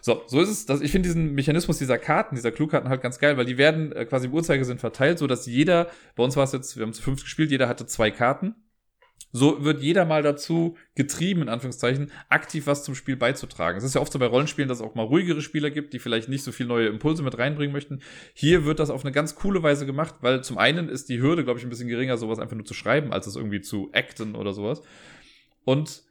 So, 0.00 0.22
so 0.26 0.40
ist 0.40 0.48
es. 0.48 0.66
Dass 0.66 0.80
ich 0.80 0.92
finde 0.92 1.08
diesen 1.08 1.34
Mechanismus 1.34 1.78
dieser 1.78 1.98
Karten, 1.98 2.34
dieser 2.34 2.52
Clue-Karten 2.52 2.88
halt 2.88 3.02
ganz 3.02 3.18
geil, 3.18 3.36
weil 3.36 3.44
die 3.44 3.58
werden 3.58 3.92
äh, 3.92 4.04
quasi 4.04 4.26
im 4.26 4.34
Uhrzeigersinn 4.34 4.78
verteilt, 4.78 5.18
so 5.18 5.26
dass 5.26 5.46
jeder, 5.46 5.88
bei 6.16 6.22
uns 6.22 6.36
war 6.36 6.44
es 6.44 6.52
jetzt, 6.52 6.76
wir 6.76 6.84
haben 6.84 6.92
zu 6.92 7.02
fünf 7.02 7.22
gespielt, 7.22 7.50
jeder 7.50 7.68
hatte 7.68 7.86
zwei 7.86 8.10
Karten 8.10 8.54
so 9.30 9.62
wird 9.62 9.82
jeder 9.82 10.06
mal 10.06 10.22
dazu 10.22 10.76
getrieben, 10.94 11.42
in 11.42 11.48
Anführungszeichen, 11.48 12.10
aktiv 12.28 12.66
was 12.66 12.82
zum 12.82 12.94
Spiel 12.94 13.16
beizutragen. 13.16 13.76
Es 13.76 13.84
ist 13.84 13.94
ja 13.94 14.00
oft 14.00 14.12
so 14.12 14.18
bei 14.18 14.26
Rollenspielen, 14.26 14.68
dass 14.68 14.78
es 14.78 14.84
auch 14.84 14.94
mal 14.94 15.02
ruhigere 15.02 15.42
Spieler 15.42 15.70
gibt, 15.70 15.92
die 15.92 15.98
vielleicht 15.98 16.28
nicht 16.28 16.42
so 16.42 16.50
viel 16.50 16.66
neue 16.66 16.88
Impulse 16.88 17.22
mit 17.22 17.36
reinbringen 17.36 17.72
möchten. 17.72 18.00
Hier 18.32 18.64
wird 18.64 18.80
das 18.80 18.90
auf 18.90 19.04
eine 19.04 19.12
ganz 19.12 19.34
coole 19.34 19.62
Weise 19.62 19.84
gemacht, 19.84 20.16
weil 20.22 20.42
zum 20.42 20.56
einen 20.56 20.88
ist 20.88 21.10
die 21.10 21.20
Hürde, 21.20 21.44
glaube 21.44 21.58
ich, 21.58 21.66
ein 21.66 21.68
bisschen 21.68 21.88
geringer, 21.88 22.16
sowas 22.16 22.38
einfach 22.38 22.56
nur 22.56 22.64
zu 22.64 22.74
schreiben, 22.74 23.12
als 23.12 23.26
es 23.26 23.36
irgendwie 23.36 23.60
zu 23.60 23.90
acten 23.92 24.34
oder 24.34 24.54
sowas. 24.54 24.82
Und 25.64 26.02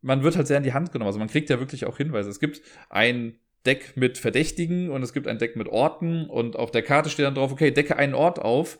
man 0.00 0.22
wird 0.22 0.36
halt 0.36 0.46
sehr 0.46 0.58
in 0.58 0.64
die 0.64 0.72
Hand 0.72 0.92
genommen. 0.92 1.08
Also 1.08 1.18
man 1.18 1.28
kriegt 1.28 1.50
ja 1.50 1.58
wirklich 1.58 1.84
auch 1.84 1.98
Hinweise. 1.98 2.30
Es 2.30 2.40
gibt 2.40 2.62
ein 2.88 3.38
Deck 3.66 3.96
mit 3.96 4.16
Verdächtigen 4.16 4.90
und 4.90 5.02
es 5.02 5.12
gibt 5.12 5.26
ein 5.26 5.38
Deck 5.38 5.56
mit 5.56 5.68
Orten 5.68 6.26
und 6.30 6.56
auf 6.56 6.70
der 6.70 6.82
Karte 6.82 7.10
steht 7.10 7.26
dann 7.26 7.34
drauf, 7.34 7.52
okay, 7.52 7.70
decke 7.70 7.96
einen 7.96 8.14
Ort 8.14 8.38
auf. 8.38 8.78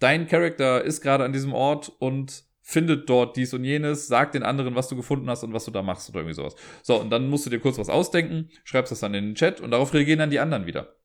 Dein 0.00 0.26
Charakter 0.26 0.82
ist 0.84 1.00
gerade 1.00 1.24
an 1.24 1.32
diesem 1.32 1.52
Ort 1.52 1.90
und 2.00 2.44
findet 2.66 3.10
dort 3.10 3.36
dies 3.36 3.52
und 3.52 3.62
jenes, 3.62 4.06
sag 4.06 4.32
den 4.32 4.42
anderen, 4.42 4.74
was 4.74 4.88
du 4.88 4.96
gefunden 4.96 5.28
hast 5.28 5.44
und 5.44 5.52
was 5.52 5.66
du 5.66 5.70
da 5.70 5.82
machst 5.82 6.08
oder 6.08 6.20
irgendwie 6.20 6.34
sowas. 6.34 6.56
So, 6.82 6.98
und 6.98 7.10
dann 7.10 7.28
musst 7.28 7.44
du 7.44 7.50
dir 7.50 7.60
kurz 7.60 7.78
was 7.78 7.90
ausdenken, 7.90 8.48
schreibst 8.64 8.90
das 8.90 9.00
dann 9.00 9.12
in 9.12 9.26
den 9.26 9.34
Chat 9.34 9.60
und 9.60 9.70
darauf 9.70 9.92
reagieren 9.92 10.18
dann 10.18 10.30
die 10.30 10.40
anderen 10.40 10.64
wieder. 10.64 10.96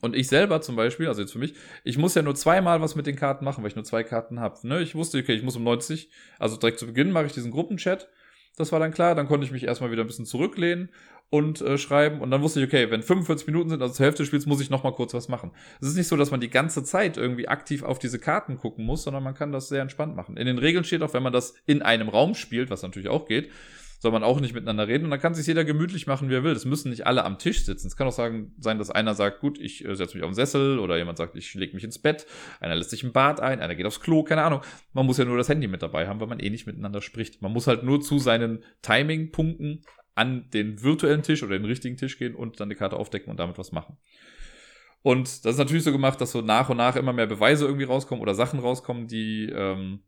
Und 0.00 0.14
ich 0.16 0.28
selber 0.28 0.60
zum 0.60 0.76
Beispiel, 0.76 1.08
also 1.08 1.20
jetzt 1.20 1.32
für 1.32 1.40
mich, 1.40 1.54
ich 1.82 1.98
muss 1.98 2.14
ja 2.14 2.22
nur 2.22 2.36
zweimal 2.36 2.80
was 2.80 2.94
mit 2.94 3.06
den 3.06 3.16
Karten 3.16 3.44
machen, 3.44 3.62
weil 3.62 3.70
ich 3.70 3.76
nur 3.76 3.84
zwei 3.84 4.04
Karten 4.04 4.38
habe. 4.38 4.66
Ne? 4.66 4.80
Ich 4.80 4.94
wusste, 4.94 5.18
okay, 5.18 5.34
ich 5.34 5.42
muss 5.42 5.56
um 5.56 5.64
90, 5.64 6.08
also 6.38 6.56
direkt 6.56 6.78
zu 6.78 6.86
Beginn 6.86 7.10
mache 7.10 7.26
ich 7.26 7.32
diesen 7.32 7.50
Gruppenchat. 7.50 8.08
Das 8.56 8.72
war 8.72 8.80
dann 8.80 8.92
klar. 8.92 9.14
Dann 9.14 9.26
konnte 9.26 9.46
ich 9.46 9.52
mich 9.52 9.64
erstmal 9.64 9.90
wieder 9.90 10.02
ein 10.02 10.06
bisschen 10.06 10.26
zurücklehnen 10.26 10.90
und 11.32 11.62
äh, 11.62 11.78
schreiben. 11.78 12.20
Und 12.20 12.30
dann 12.30 12.42
wusste 12.42 12.60
ich, 12.60 12.66
okay, 12.66 12.90
wenn 12.90 13.02
45 13.02 13.46
Minuten 13.46 13.70
sind, 13.70 13.80
also 13.80 13.94
zur 13.94 14.04
Hälfte 14.04 14.22
des 14.22 14.28
Spiels, 14.28 14.44
muss 14.44 14.60
ich 14.60 14.68
noch 14.68 14.84
mal 14.84 14.92
kurz 14.92 15.14
was 15.14 15.28
machen. 15.28 15.52
Es 15.80 15.88
ist 15.88 15.96
nicht 15.96 16.08
so, 16.08 16.16
dass 16.18 16.30
man 16.30 16.40
die 16.40 16.50
ganze 16.50 16.84
Zeit 16.84 17.16
irgendwie 17.16 17.48
aktiv 17.48 17.82
auf 17.82 17.98
diese 17.98 18.18
Karten 18.18 18.58
gucken 18.58 18.84
muss, 18.84 19.04
sondern 19.04 19.22
man 19.22 19.34
kann 19.34 19.50
das 19.50 19.68
sehr 19.68 19.80
entspannt 19.80 20.14
machen. 20.14 20.36
In 20.36 20.46
den 20.46 20.58
Regeln 20.58 20.84
steht 20.84 21.02
auch, 21.02 21.14
wenn 21.14 21.22
man 21.22 21.32
das 21.32 21.54
in 21.64 21.80
einem 21.80 22.10
Raum 22.10 22.34
spielt, 22.34 22.68
was 22.68 22.82
natürlich 22.82 23.08
auch 23.08 23.26
geht, 23.26 23.50
soll 24.02 24.10
man 24.10 24.24
auch 24.24 24.40
nicht 24.40 24.52
miteinander 24.52 24.88
reden. 24.88 25.04
Und 25.04 25.12
dann 25.12 25.20
kann 25.20 25.32
sich 25.32 25.46
jeder 25.46 25.64
gemütlich 25.64 26.08
machen, 26.08 26.28
wie 26.28 26.34
er 26.34 26.42
will. 26.42 26.50
Es 26.50 26.64
müssen 26.64 26.90
nicht 26.90 27.06
alle 27.06 27.24
am 27.24 27.38
Tisch 27.38 27.64
sitzen. 27.64 27.86
Es 27.86 27.96
kann 27.96 28.08
auch 28.08 28.12
sagen, 28.12 28.52
sein, 28.58 28.78
dass 28.78 28.90
einer 28.90 29.14
sagt, 29.14 29.38
gut, 29.38 29.60
ich 29.60 29.84
äh, 29.84 29.94
setze 29.94 30.16
mich 30.16 30.24
auf 30.24 30.30
den 30.30 30.34
Sessel 30.34 30.80
oder 30.80 30.96
jemand 30.96 31.18
sagt, 31.18 31.36
ich 31.36 31.54
lege 31.54 31.72
mich 31.72 31.84
ins 31.84 32.00
Bett. 32.00 32.26
Einer 32.58 32.74
lässt 32.74 32.90
sich 32.90 33.04
im 33.04 33.12
Bad 33.12 33.38
ein, 33.38 33.60
einer 33.60 33.76
geht 33.76 33.86
aufs 33.86 34.00
Klo, 34.00 34.24
keine 34.24 34.42
Ahnung. 34.42 34.62
Man 34.92 35.06
muss 35.06 35.18
ja 35.18 35.24
nur 35.24 35.36
das 35.36 35.48
Handy 35.48 35.68
mit 35.68 35.82
dabei 35.82 36.08
haben, 36.08 36.18
weil 36.18 36.26
man 36.26 36.40
eh 36.40 36.50
nicht 36.50 36.66
miteinander 36.66 37.00
spricht. 37.00 37.42
Man 37.42 37.52
muss 37.52 37.68
halt 37.68 37.84
nur 37.84 38.00
zu 38.00 38.18
seinen 38.18 38.64
Timing-Punkten 38.82 39.82
an 40.16 40.50
den 40.50 40.82
virtuellen 40.82 41.22
Tisch 41.22 41.44
oder 41.44 41.56
den 41.56 41.64
richtigen 41.64 41.96
Tisch 41.96 42.18
gehen 42.18 42.34
und 42.34 42.58
dann 42.58 42.70
die 42.70 42.74
Karte 42.74 42.96
aufdecken 42.96 43.30
und 43.30 43.38
damit 43.38 43.56
was 43.56 43.70
machen. 43.70 43.98
Und 45.02 45.44
das 45.44 45.52
ist 45.52 45.58
natürlich 45.58 45.84
so 45.84 45.92
gemacht, 45.92 46.20
dass 46.20 46.32
so 46.32 46.40
nach 46.40 46.70
und 46.70 46.78
nach 46.78 46.96
immer 46.96 47.12
mehr 47.12 47.28
Beweise 47.28 47.66
irgendwie 47.66 47.84
rauskommen 47.84 48.20
oder 48.20 48.34
Sachen 48.34 48.58
rauskommen, 48.58 49.06
die 49.06 49.48
ähm, 49.48 50.00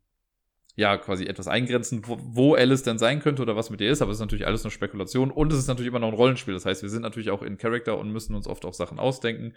ja 0.77 0.97
quasi 0.97 1.27
etwas 1.27 1.47
eingrenzen, 1.47 2.03
wo, 2.07 2.19
wo 2.21 2.55
Alice 2.55 2.83
denn 2.83 2.99
sein 2.99 3.21
könnte 3.21 3.43
oder 3.43 3.57
was 3.57 3.71
mit 3.71 3.81
ihr 3.81 3.91
ist, 3.91 4.03
aber 4.03 4.11
es 4.11 4.17
ist 4.17 4.23
natürlich 4.23 4.47
alles 4.47 4.65
nur 4.65 4.71
Spekulation 4.71 5.31
und 5.31 5.53
es 5.53 5.59
ist 5.59 5.69
natürlich 5.69 5.89
immer 5.89 6.01
noch 6.01 6.09
ein 6.09 6.15
Rollenspiel. 6.15 6.55
Das 6.55 6.67
heißt, 6.67 6.83
wir 6.83 6.89
sind 6.89 7.03
natürlich 7.03 7.31
auch 7.31 7.43
in 7.43 7.59
Character 7.59 7.99
und 7.99 8.11
müssen 8.11 8.35
uns 8.35 8.49
oft 8.49 8.65
auch 8.65 8.75
Sachen 8.75 8.99
ausdenken. 8.99 9.55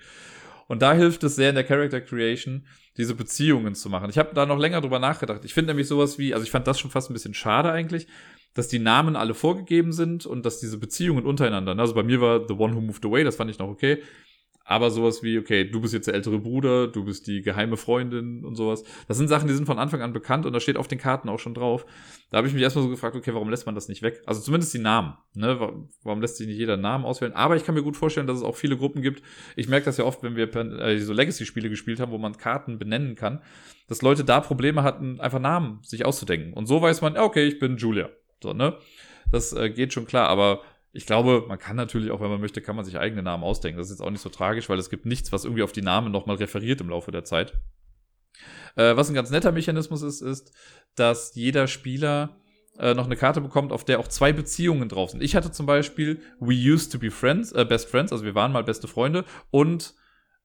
Und 0.68 0.82
da 0.82 0.94
hilft 0.94 1.24
es 1.24 1.36
sehr 1.36 1.50
in 1.50 1.56
der 1.56 1.64
Character 1.64 2.02
Creation, 2.02 2.66
diese 2.98 3.16
Beziehungen 3.16 3.74
zu 3.74 3.90
machen. 3.90 4.10
Ich 4.10 4.18
habe 4.18 4.36
da 4.36 4.46
noch 4.46 4.60
länger 4.60 4.82
drüber 4.82 5.00
nachgedacht. 5.00 5.46
Ich 5.46 5.54
finde 5.54 5.72
nämlich 5.72 5.88
sowas 5.88 6.20
wie, 6.20 6.34
also 6.34 6.44
ich 6.44 6.52
fand 6.52 6.68
das 6.68 6.80
schon 6.80 6.92
fast 6.92 7.10
ein 7.10 7.14
bisschen 7.14 7.34
schade 7.34 7.72
eigentlich, 7.72 8.08
dass 8.54 8.68
die 8.68 8.80
Namen 8.80 9.16
alle 9.16 9.34
vorgegeben 9.34 9.94
sind 9.94 10.26
und 10.26 10.46
dass 10.46 10.60
diese 10.60 10.78
Beziehungen 10.78 11.26
untereinander, 11.26 11.74
ne, 11.74 11.82
also 11.82 11.94
bei 11.94 12.04
mir 12.04 12.22
war 12.22 12.48
The 12.48 12.56
One 12.56 12.76
Who 12.76 12.82
Moved 12.82 13.06
Away, 13.06 13.24
das 13.24 13.36
fand 13.36 13.52
ich 13.52 13.60
noch 13.60 13.70
okay, 13.70 14.02
Aber 14.70 14.92
sowas 14.92 15.24
wie, 15.24 15.40
okay, 15.40 15.64
du 15.64 15.80
bist 15.80 15.94
jetzt 15.94 16.08
der 16.08 16.14
ältere 16.14 16.40
Bruder, 16.40 16.88
du 16.88 17.06
bist 17.06 17.26
die 17.26 17.42
geheime 17.42 17.78
Freundin 17.78 18.44
und 18.44 18.56
sowas. 18.56 18.84
Das 19.08 19.16
sind 19.16 19.30
Sachen, 19.30 19.48
die 19.48 19.54
sind 19.54 19.66
von 19.66 19.80
Anfang 19.80 20.02
an 20.02 20.12
bekannt 20.12 20.46
und 20.46 20.52
da 20.52 20.60
steht 20.60 20.76
auf 20.76 20.90
den 20.90 21.00
Karten 21.00 21.30
auch 21.30 21.40
schon 21.40 21.54
drauf. 21.54 21.86
Da 22.32 22.38
habe 22.38 22.50
ich 22.50 22.54
mich 22.54 22.62
erstmal 22.62 22.84
so 22.84 22.90
gefragt, 22.90 23.16
okay, 23.16 23.34
warum 23.34 23.50
lässt 23.50 23.66
man 23.66 23.76
das 23.76 23.88
nicht 23.88 24.02
weg? 24.02 24.22
Also 24.26 24.42
zumindest 24.42 24.74
die 24.74 24.80
Namen. 24.80 25.14
Ne? 25.34 25.58
Warum 26.04 26.20
lässt 26.20 26.36
sich 26.36 26.48
nicht 26.48 26.58
jeder 26.58 26.76
Namen 26.76 27.06
auswählen? 27.06 27.32
Aber 27.32 27.56
ich 27.56 27.64
kann 27.64 27.76
mir 27.76 27.82
gut 27.82 27.96
vorstellen, 27.96 28.28
dass 28.28 28.40
es 28.40 28.44
auch 28.44 28.58
viele 28.58 28.76
Gruppen 28.76 29.02
gibt. 29.02 29.24
Ich 29.56 29.70
merke 29.70 29.86
das 29.86 29.96
ja 29.96 30.04
oft, 30.04 30.22
wenn 30.22 30.36
wir 30.36 30.54
äh, 30.54 31.00
so 31.00 31.14
Legacy-Spiele 31.14 31.70
gespielt 31.70 32.02
haben, 32.02 32.12
wo 32.12 32.18
man 32.18 32.36
Karten 32.36 32.78
benennen 32.78 33.16
kann, 33.16 33.42
dass 33.88 34.02
Leute 34.02 34.26
da 34.26 34.42
Probleme 34.42 34.84
hatten, 34.84 35.22
einfach 35.22 35.40
Namen 35.40 35.80
sich 35.82 36.04
auszudenken. 36.04 36.52
Und 36.52 36.66
so 36.66 36.82
weiß 36.82 37.00
man, 37.00 37.16
okay, 37.18 37.46
ich 37.46 37.58
bin 37.60 37.78
Julia. 37.78 38.10
So, 38.44 38.52
ne? 38.52 38.76
Das 39.32 39.54
äh, 39.54 39.70
geht 39.70 39.94
schon 39.94 40.08
klar, 40.08 40.28
aber 40.28 40.62
ich 40.98 41.06
glaube, 41.06 41.46
man 41.48 41.60
kann 41.60 41.76
natürlich 41.76 42.10
auch, 42.10 42.22
wenn 42.22 42.30
man 42.32 42.42
möchte, 42.42 42.60
kann 42.60 42.76
man 42.76 42.84
sich 42.84 42.98
eigene 42.98 43.22
Namen 43.22 43.44
ausdenken. 43.44 43.78
Das 43.78 43.88
ist 43.88 44.00
jetzt 44.00 44.06
auch 44.06 44.10
nicht 44.10 44.22
so 44.22 44.30
tragisch, 44.30 44.68
weil 44.68 44.80
es 44.80 44.90
gibt 44.90 45.06
nichts, 45.06 45.32
was 45.32 45.46
irgendwie 45.46 45.62
auf 45.62 45.72
die 45.72 45.84
Namen 45.84 46.12
nochmal 46.12 46.38
referiert 46.38 46.82
im 46.82 46.90
Laufe 46.90 47.12
der 47.12 47.24
Zeit. 47.24 47.54
Äh, 48.76 48.96
was 48.96 49.08
ein 49.08 49.14
ganz 49.14 49.30
netter 49.30 49.52
Mechanismus 49.52 50.02
ist, 50.02 50.22
ist, 50.22 50.52
dass 50.96 51.36
jeder 51.36 51.68
Spieler 51.68 52.38
äh, 52.80 52.96
noch 52.96 53.06
eine 53.06 53.16
Karte 53.16 53.42
bekommt, 53.42 53.72
auf 53.72 53.86
der 53.86 54.00
auch 54.00 54.08
zwei 54.08 54.34
Beziehungen 54.34 54.90
drauf 54.90 55.12
sind. 55.12 55.22
Ich 55.22 55.36
hatte 55.36 55.52
zum 55.52 55.68
Beispiel 55.68 56.20
We 56.40 56.56
used 56.56 56.92
to 56.92 56.98
be 56.98 57.12
friends, 57.12 57.52
äh, 57.52 57.64
best 57.64 57.90
friends, 57.90 58.12
also 58.12 58.26
wir 58.26 58.34
waren 58.34 58.52
mal 58.52 58.64
beste 58.64 58.88
Freunde 58.88 59.24
und 59.52 59.94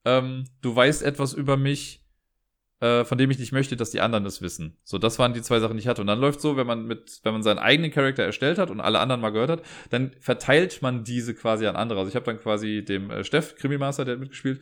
ähm, 0.05 0.45
du 0.61 0.77
weißt 0.77 1.03
etwas 1.03 1.33
über 1.33 1.57
mich, 1.57 2.02
äh, 2.83 3.05
von 3.05 3.17
dem 3.17 3.31
ich 3.31 3.39
nicht 3.39 3.53
möchte, 3.53 3.77
dass 3.77 3.93
die 3.93 4.01
anderen 4.01 4.27
es 4.27 4.43
wissen. 4.43 4.77
So, 4.83 4.99
das 4.99 5.19
waren 5.21 5.33
die 5.33 5.43
zwei 5.43 5.61
Sachen, 5.61 5.77
die 5.77 5.81
ich 5.81 5.87
hatte. 5.87 6.01
Und 6.01 6.09
dann 6.09 6.19
läuft 6.19 6.41
so, 6.41 6.57
wenn 6.57 6.67
man 6.67 6.85
mit, 6.85 7.21
wenn 7.23 7.33
man 7.33 7.45
seinen 7.45 7.61
eigenen 7.61 7.93
Charakter 7.93 8.25
erstellt 8.25 8.59
hat 8.59 8.71
und 8.71 8.81
alle 8.81 8.99
anderen 8.99 9.21
mal 9.21 9.31
gehört 9.31 9.51
hat, 9.51 9.63
dann 9.91 10.11
verteilt 10.19 10.83
man 10.83 11.05
diese 11.05 11.33
quasi 11.33 11.67
an 11.67 11.77
andere. 11.77 12.01
Also 12.01 12.09
ich 12.09 12.17
habe 12.17 12.27
dann 12.27 12.41
quasi 12.41 12.85
dem 12.85 13.11
äh, 13.11 13.23
Steff, 13.23 13.55
Krimi-Master, 13.55 14.05
der 14.05 14.15
hat 14.15 14.21
mitgespielt, 14.21 14.61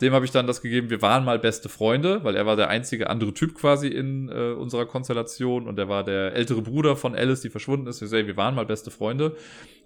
dem 0.00 0.14
habe 0.14 0.24
ich 0.24 0.32
dann 0.32 0.46
das 0.46 0.62
gegeben, 0.62 0.90
wir 0.90 1.00
waren 1.02 1.24
mal 1.24 1.38
beste 1.38 1.68
Freunde, 1.68 2.24
weil 2.24 2.34
er 2.34 2.46
war 2.46 2.56
der 2.56 2.68
einzige 2.68 3.08
andere 3.08 3.34
Typ 3.34 3.54
quasi 3.54 3.86
in 3.86 4.28
äh, 4.30 4.52
unserer 4.52 4.86
Konstellation 4.86 5.68
und 5.68 5.78
er 5.78 5.88
war 5.88 6.02
der 6.02 6.34
ältere 6.34 6.62
Bruder 6.62 6.96
von 6.96 7.14
Alice, 7.14 7.42
die 7.42 7.50
verschwunden 7.50 7.86
ist. 7.86 8.00
Wir, 8.00 8.12
ey, 8.18 8.26
wir 8.26 8.36
waren 8.36 8.54
mal 8.54 8.66
beste 8.66 8.90
Freunde. 8.90 9.36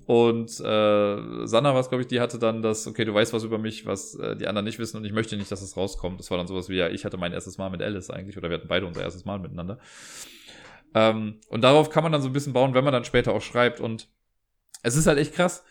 Und 0.07 0.51
äh, 0.61 1.47
Sanna 1.47 1.73
war 1.73 1.81
es, 1.81 1.89
glaube 1.89 2.03
ich, 2.03 2.09
die 2.09 2.21
hatte 2.21 2.39
dann 2.39 2.61
das, 2.61 2.87
okay, 2.87 3.05
du 3.05 3.15
weißt 3.15 3.33
was 3.33 3.43
über 3.43 3.59
mich, 3.59 3.87
was 3.87 4.15
äh, 4.17 4.37
die 4.37 4.47
anderen 4.47 4.67
nicht 4.67 4.79
wissen 4.79 4.99
und 4.99 5.05
ich 5.05 5.13
möchte 5.13 5.37
nicht, 5.37 5.51
dass 5.51 5.63
es 5.63 5.77
rauskommt. 5.77 6.21
Das 6.21 6.31
war 6.31 6.37
dann 6.37 6.47
sowas 6.47 6.69
wie, 6.69 6.77
ja, 6.77 6.89
ich 6.89 7.07
hatte 7.07 7.17
mein 7.17 7.33
erstes 7.33 7.57
Mal 7.57 7.71
mit 7.71 7.81
Alice 7.81 8.11
eigentlich, 8.11 8.37
oder 8.37 8.51
wir 8.51 8.59
hatten 8.59 8.69
beide 8.69 8.87
unser 8.87 9.03
erstes 9.03 9.25
Mal 9.25 9.39
miteinander. 9.39 9.79
Ähm, 10.95 11.41
und 11.49 11.63
darauf 11.65 11.89
kann 11.89 12.03
man 12.03 12.13
dann 12.13 12.21
so 12.21 12.29
ein 12.29 12.35
bisschen 12.35 12.53
bauen, 12.53 12.75
wenn 12.75 12.85
man 12.85 12.93
dann 12.93 13.05
später 13.05 13.33
auch 13.33 13.41
schreibt. 13.41 13.81
Und 13.81 14.09
es 14.83 14.95
ist 14.95 15.07
halt 15.07 15.19
echt 15.19 15.35
krass, 15.35 15.65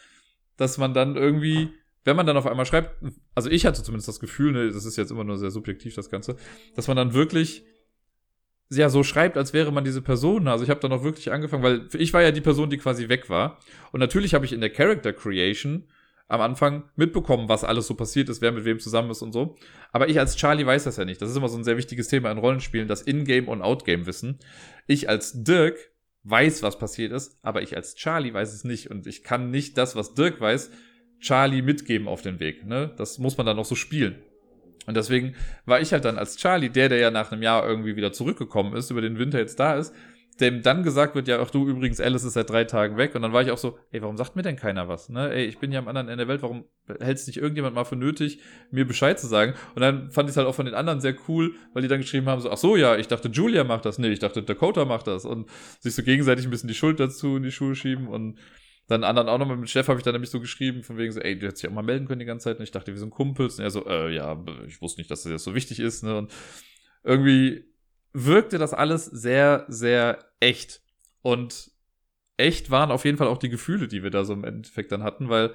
dass 0.57 0.79
man 0.79 0.95
dann 0.95 1.15
irgendwie, 1.15 1.69
wenn 2.03 2.15
man 2.15 2.25
dann 2.25 2.37
auf 2.37 2.47
einmal 2.47 2.65
schreibt, 2.65 2.95
also 3.35 3.51
ich 3.51 3.67
hatte 3.67 3.83
zumindest 3.83 4.07
das 4.07 4.19
Gefühl, 4.19 4.51
ne, 4.51 4.71
das 4.71 4.85
ist 4.85 4.97
jetzt 4.97 5.11
immer 5.11 5.23
nur 5.23 5.37
sehr 5.37 5.51
subjektiv, 5.51 5.93
das 5.93 6.09
Ganze, 6.09 6.37
dass 6.75 6.87
man 6.87 6.97
dann 6.97 7.13
wirklich 7.13 7.65
ja 8.77 8.89
so 8.89 9.03
schreibt, 9.03 9.37
als 9.37 9.53
wäre 9.53 9.71
man 9.71 9.83
diese 9.83 10.01
Person. 10.01 10.47
Also 10.47 10.63
ich 10.63 10.69
habe 10.69 10.79
dann 10.79 10.91
auch 10.91 11.03
wirklich 11.03 11.31
angefangen, 11.31 11.63
weil 11.63 11.87
ich 11.93 12.13
war 12.13 12.21
ja 12.21 12.31
die 12.31 12.41
Person, 12.41 12.69
die 12.69 12.77
quasi 12.77 13.09
weg 13.09 13.29
war. 13.29 13.59
Und 13.91 13.99
natürlich 13.99 14.33
habe 14.33 14.45
ich 14.45 14.53
in 14.53 14.61
der 14.61 14.69
Character 14.69 15.13
Creation 15.13 15.87
am 16.27 16.41
Anfang 16.41 16.89
mitbekommen, 16.95 17.49
was 17.49 17.63
alles 17.63 17.87
so 17.87 17.95
passiert 17.95 18.29
ist, 18.29 18.41
wer 18.41 18.51
mit 18.51 18.65
wem 18.65 18.79
zusammen 18.79 19.11
ist 19.11 19.21
und 19.21 19.33
so. 19.33 19.55
Aber 19.91 20.09
ich 20.09 20.19
als 20.19 20.35
Charlie 20.35 20.65
weiß 20.65 20.85
das 20.85 20.97
ja 20.97 21.05
nicht. 21.05 21.21
Das 21.21 21.29
ist 21.29 21.35
immer 21.35 21.49
so 21.49 21.57
ein 21.57 21.63
sehr 21.63 21.77
wichtiges 21.77 22.07
Thema 22.07 22.31
in 22.31 22.37
Rollenspielen, 22.37 22.87
das 22.87 23.01
In-Game 23.01 23.47
und 23.47 23.61
Out-Game-Wissen. 23.61 24.39
Ich 24.87 25.09
als 25.09 25.43
Dirk 25.43 25.77
weiß, 26.23 26.63
was 26.63 26.79
passiert 26.79 27.11
ist, 27.11 27.37
aber 27.43 27.61
ich 27.61 27.75
als 27.75 27.95
Charlie 27.95 28.33
weiß 28.33 28.53
es 28.53 28.63
nicht. 28.63 28.89
Und 28.89 29.05
ich 29.05 29.23
kann 29.23 29.51
nicht 29.51 29.77
das, 29.77 29.95
was 29.95 30.13
Dirk 30.13 30.39
weiß, 30.39 30.71
Charlie 31.19 31.61
mitgeben 31.61 32.07
auf 32.07 32.21
den 32.21 32.39
Weg. 32.39 32.65
Ne? 32.65 32.93
Das 32.97 33.19
muss 33.19 33.37
man 33.37 33.45
dann 33.45 33.59
auch 33.59 33.65
so 33.65 33.75
spielen. 33.75 34.15
Und 34.85 34.97
deswegen 34.97 35.35
war 35.65 35.81
ich 35.81 35.93
halt 35.93 36.05
dann 36.05 36.17
als 36.17 36.37
Charlie, 36.37 36.69
der, 36.69 36.89
der 36.89 36.99
ja 36.99 37.11
nach 37.11 37.31
einem 37.31 37.41
Jahr 37.41 37.67
irgendwie 37.67 37.95
wieder 37.95 38.11
zurückgekommen 38.11 38.73
ist, 38.75 38.91
über 38.91 39.01
den 39.01 39.17
Winter 39.17 39.39
jetzt 39.39 39.59
da 39.59 39.75
ist, 39.75 39.93
dem 40.39 40.63
dann 40.63 40.83
gesagt 40.83 41.15
wird, 41.15 41.27
ja, 41.27 41.39
ach 41.39 41.51
du 41.51 41.67
übrigens, 41.67 41.99
Alice 41.99 42.23
ist 42.23 42.33
seit 42.33 42.49
drei 42.49 42.63
Tagen 42.63 42.97
weg. 42.97 43.13
Und 43.15 43.21
dann 43.21 43.33
war 43.33 43.41
ich 43.41 43.51
auch 43.51 43.57
so, 43.57 43.77
ey, 43.91 44.01
warum 44.01 44.17
sagt 44.17 44.35
mir 44.35 44.41
denn 44.41 44.55
keiner 44.55 44.87
was? 44.87 45.09
Ne? 45.09 45.31
Ey, 45.31 45.45
ich 45.45 45.59
bin 45.59 45.71
ja 45.71 45.79
am 45.79 45.87
anderen 45.87 46.07
Ende 46.07 46.25
der 46.25 46.27
Welt, 46.27 46.41
warum 46.41 46.65
hält 46.99 47.17
es 47.17 47.27
nicht 47.27 47.37
irgendjemand 47.37 47.75
mal 47.75 47.83
für 47.83 47.95
nötig, 47.95 48.39
mir 48.71 48.85
Bescheid 48.85 49.19
zu 49.19 49.27
sagen? 49.27 49.53
Und 49.75 49.81
dann 49.81 50.11
fand 50.11 50.29
ich 50.29 50.33
es 50.33 50.37
halt 50.37 50.47
auch 50.47 50.55
von 50.55 50.65
den 50.65 50.73
anderen 50.73 51.01
sehr 51.01 51.15
cool, 51.27 51.53
weil 51.73 51.83
die 51.83 51.87
dann 51.87 52.01
geschrieben 52.01 52.27
haben, 52.27 52.41
so, 52.41 52.49
ach 52.49 52.57
so, 52.57 52.75
ja, 52.75 52.97
ich 52.97 53.07
dachte, 53.07 53.29
Julia 53.29 53.63
macht 53.63 53.85
das. 53.85 53.99
Nee, 53.99 54.09
ich 54.09 54.19
dachte, 54.19 54.41
Dakota 54.41 54.85
macht 54.85 55.07
das. 55.07 55.25
Und 55.25 55.49
sich 55.79 55.93
so 55.93 56.01
gegenseitig 56.01 56.45
ein 56.45 56.51
bisschen 56.51 56.67
die 56.67 56.73
Schuld 56.73 56.99
dazu 56.99 57.37
in 57.37 57.43
die 57.43 57.51
Schuhe 57.51 57.75
schieben 57.75 58.07
und 58.07 58.39
dann 58.87 59.03
anderen 59.03 59.29
auch 59.29 59.37
nochmal 59.37 59.57
mit 59.57 59.69
Chef 59.69 59.87
habe 59.87 59.99
ich 59.99 60.03
dann 60.03 60.13
nämlich 60.13 60.29
so 60.29 60.39
geschrieben, 60.39 60.83
von 60.83 60.97
wegen 60.97 61.11
so, 61.11 61.21
ey, 61.21 61.37
du 61.37 61.47
hättest 61.47 61.63
dich 61.63 61.69
auch 61.69 61.73
mal 61.73 61.83
melden 61.83 62.07
können 62.07 62.19
die 62.19 62.25
ganze 62.25 62.45
Zeit. 62.45 62.57
Und 62.57 62.63
ich 62.63 62.71
dachte, 62.71 62.91
wir 62.91 62.99
sind 62.99 63.11
Kumpels. 63.11 63.57
Und 63.57 63.63
er 63.63 63.71
so, 63.71 63.85
äh, 63.87 64.13
ja, 64.13 64.43
ich 64.67 64.81
wusste 64.81 64.99
nicht, 64.99 65.09
dass 65.09 65.23
das 65.23 65.31
jetzt 65.31 65.43
so 65.43 65.55
wichtig 65.55 65.79
ist. 65.79 66.03
Ne? 66.03 66.17
Und 66.17 66.31
irgendwie 67.03 67.65
wirkte 68.11 68.57
das 68.57 68.73
alles 68.73 69.05
sehr, 69.05 69.65
sehr 69.69 70.19
echt. 70.39 70.81
Und 71.21 71.71
echt 72.37 72.71
waren 72.71 72.91
auf 72.91 73.05
jeden 73.05 73.17
Fall 73.17 73.27
auch 73.27 73.37
die 73.37 73.49
Gefühle, 73.49 73.87
die 73.87 74.03
wir 74.03 74.09
da 74.09 74.25
so 74.25 74.33
im 74.33 74.43
Endeffekt 74.43 74.91
dann 74.91 75.03
hatten, 75.03 75.29
weil 75.29 75.53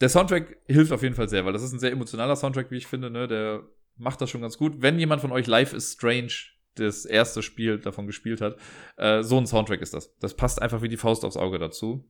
der 0.00 0.08
Soundtrack 0.08 0.58
hilft 0.66 0.92
auf 0.92 1.02
jeden 1.02 1.14
Fall 1.14 1.28
sehr, 1.28 1.44
weil 1.44 1.52
das 1.52 1.62
ist 1.62 1.72
ein 1.72 1.78
sehr 1.78 1.92
emotionaler 1.92 2.36
Soundtrack, 2.36 2.70
wie 2.70 2.76
ich 2.76 2.86
finde, 2.86 3.10
ne? 3.10 3.26
Der 3.28 3.62
macht 3.96 4.20
das 4.20 4.30
schon 4.30 4.40
ganz 4.40 4.58
gut. 4.58 4.82
Wenn 4.82 4.98
jemand 4.98 5.20
von 5.20 5.32
euch 5.32 5.46
Life 5.46 5.74
is 5.74 5.92
Strange 5.92 6.32
das 6.74 7.04
erste 7.04 7.42
Spiel 7.42 7.78
davon 7.78 8.06
gespielt 8.06 8.40
hat, 8.40 8.58
äh, 8.96 9.22
so 9.22 9.38
ein 9.38 9.46
Soundtrack 9.46 9.80
ist 9.80 9.94
das. 9.94 10.16
Das 10.18 10.34
passt 10.34 10.60
einfach 10.60 10.82
wie 10.82 10.88
die 10.88 10.96
Faust 10.96 11.24
aufs 11.24 11.36
Auge 11.36 11.58
dazu 11.58 12.08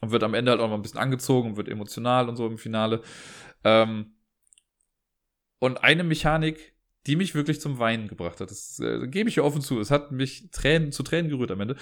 und 0.00 0.10
wird 0.10 0.22
am 0.22 0.34
Ende 0.34 0.50
halt 0.50 0.60
auch 0.60 0.68
noch 0.68 0.76
ein 0.76 0.82
bisschen 0.82 1.00
angezogen 1.00 1.50
und 1.50 1.56
wird 1.56 1.68
emotional 1.68 2.28
und 2.28 2.36
so 2.36 2.46
im 2.46 2.58
Finale. 2.58 3.02
Ähm, 3.64 4.14
und 5.58 5.82
eine 5.82 6.04
Mechanik, 6.04 6.74
die 7.06 7.16
mich 7.16 7.34
wirklich 7.34 7.60
zum 7.60 7.78
Weinen 7.78 8.08
gebracht 8.08 8.40
hat, 8.40 8.50
das 8.50 8.78
äh, 8.80 9.06
gebe 9.08 9.28
ich 9.28 9.36
ja 9.36 9.42
offen 9.42 9.62
zu, 9.62 9.80
es 9.80 9.90
hat 9.90 10.12
mich 10.12 10.50
Tränen, 10.50 10.92
zu 10.92 11.02
Tränen 11.02 11.30
gerührt 11.30 11.50
am 11.50 11.60
Ende, 11.60 11.76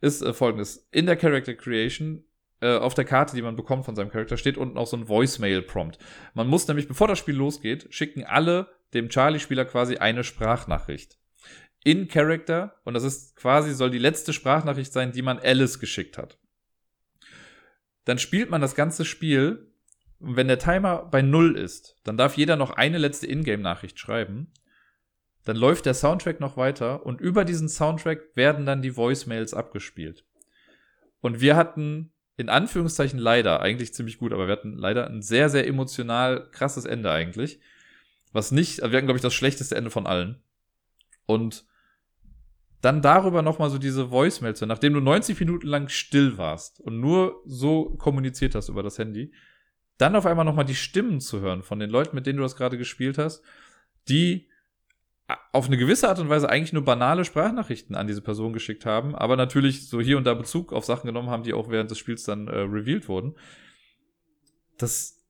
ist 0.00 0.22
äh, 0.22 0.32
folgendes. 0.32 0.88
In 0.90 1.06
der 1.06 1.16
Character 1.16 1.54
Creation 1.54 2.24
äh, 2.60 2.76
auf 2.76 2.94
der 2.94 3.04
Karte, 3.04 3.34
die 3.36 3.42
man 3.42 3.56
bekommt 3.56 3.84
von 3.84 3.94
seinem 3.94 4.10
Charakter, 4.10 4.36
steht 4.36 4.58
unten 4.58 4.78
auch 4.78 4.86
so 4.86 4.96
ein 4.96 5.08
Voicemail-Prompt. 5.08 5.98
Man 6.34 6.48
muss 6.48 6.66
nämlich, 6.68 6.88
bevor 6.88 7.08
das 7.08 7.18
Spiel 7.18 7.34
losgeht, 7.36 7.86
schicken 7.90 8.24
alle 8.24 8.68
dem 8.92 9.08
Charlie-Spieler 9.08 9.64
quasi 9.64 9.96
eine 9.96 10.24
Sprachnachricht. 10.24 11.18
In 11.84 12.08
Character, 12.08 12.80
und 12.84 12.94
das 12.94 13.04
ist 13.04 13.36
quasi, 13.36 13.74
soll 13.74 13.90
die 13.90 13.98
letzte 13.98 14.32
Sprachnachricht 14.32 14.92
sein, 14.92 15.12
die 15.12 15.22
man 15.22 15.38
Alice 15.38 15.78
geschickt 15.78 16.16
hat. 16.16 16.38
Dann 18.04 18.18
spielt 18.18 18.50
man 18.50 18.60
das 18.60 18.74
ganze 18.74 19.04
Spiel 19.04 19.70
und 20.20 20.36
wenn 20.36 20.48
der 20.48 20.58
Timer 20.58 21.06
bei 21.10 21.22
Null 21.22 21.56
ist, 21.56 21.96
dann 22.04 22.16
darf 22.16 22.36
jeder 22.36 22.56
noch 22.56 22.70
eine 22.70 22.98
letzte 22.98 23.26
Ingame-Nachricht 23.26 23.98
schreiben. 23.98 24.52
Dann 25.44 25.56
läuft 25.56 25.86
der 25.86 25.94
Soundtrack 25.94 26.40
noch 26.40 26.56
weiter 26.56 27.04
und 27.04 27.20
über 27.20 27.44
diesen 27.44 27.68
Soundtrack 27.68 28.34
werden 28.34 28.64
dann 28.64 28.82
die 28.82 28.96
Voicemails 28.96 29.52
abgespielt. 29.52 30.24
Und 31.20 31.40
wir 31.40 31.56
hatten 31.56 32.12
in 32.36 32.48
Anführungszeichen 32.48 33.18
leider, 33.18 33.60
eigentlich 33.60 33.94
ziemlich 33.94 34.18
gut, 34.18 34.32
aber 34.32 34.46
wir 34.46 34.52
hatten 34.52 34.76
leider 34.76 35.06
ein 35.06 35.22
sehr, 35.22 35.48
sehr 35.48 35.66
emotional 35.66 36.50
krasses 36.50 36.84
Ende 36.84 37.10
eigentlich. 37.10 37.60
Was 38.32 38.50
nicht, 38.50 38.78
wir 38.78 38.88
hatten, 38.88 39.06
glaube 39.06 39.18
ich, 39.18 39.22
das 39.22 39.34
schlechteste 39.34 39.76
Ende 39.76 39.90
von 39.90 40.06
allen. 40.06 40.42
Und 41.26 41.64
dann 42.84 43.00
darüber 43.00 43.40
nochmal 43.40 43.70
so 43.70 43.78
diese 43.78 44.10
Voicemails, 44.10 44.60
nachdem 44.60 44.92
du 44.92 45.00
90 45.00 45.40
Minuten 45.40 45.66
lang 45.66 45.88
still 45.88 46.36
warst 46.36 46.80
und 46.80 47.00
nur 47.00 47.40
so 47.46 47.96
kommuniziert 47.96 48.54
hast 48.54 48.68
über 48.68 48.82
das 48.82 48.98
Handy, 48.98 49.32
dann 49.96 50.14
auf 50.16 50.26
einmal 50.26 50.44
nochmal 50.44 50.66
die 50.66 50.74
Stimmen 50.74 51.20
zu 51.20 51.40
hören 51.40 51.62
von 51.62 51.78
den 51.78 51.88
Leuten, 51.88 52.14
mit 52.14 52.26
denen 52.26 52.36
du 52.36 52.42
das 52.42 52.56
gerade 52.56 52.76
gespielt 52.76 53.16
hast, 53.16 53.42
die 54.08 54.48
auf 55.52 55.68
eine 55.68 55.78
gewisse 55.78 56.10
Art 56.10 56.18
und 56.18 56.28
Weise 56.28 56.50
eigentlich 56.50 56.74
nur 56.74 56.84
banale 56.84 57.24
Sprachnachrichten 57.24 57.96
an 57.96 58.06
diese 58.06 58.20
Person 58.20 58.52
geschickt 58.52 58.84
haben, 58.84 59.14
aber 59.14 59.36
natürlich 59.36 59.88
so 59.88 60.02
hier 60.02 60.18
und 60.18 60.24
da 60.24 60.34
Bezug 60.34 60.70
auf 60.74 60.84
Sachen 60.84 61.06
genommen 61.06 61.30
haben, 61.30 61.44
die 61.44 61.54
auch 61.54 61.70
während 61.70 61.90
des 61.90 61.96
Spiels 61.96 62.24
dann 62.24 62.48
äh, 62.48 62.58
revealed 62.58 63.08
wurden. 63.08 63.34
Das 64.76 65.22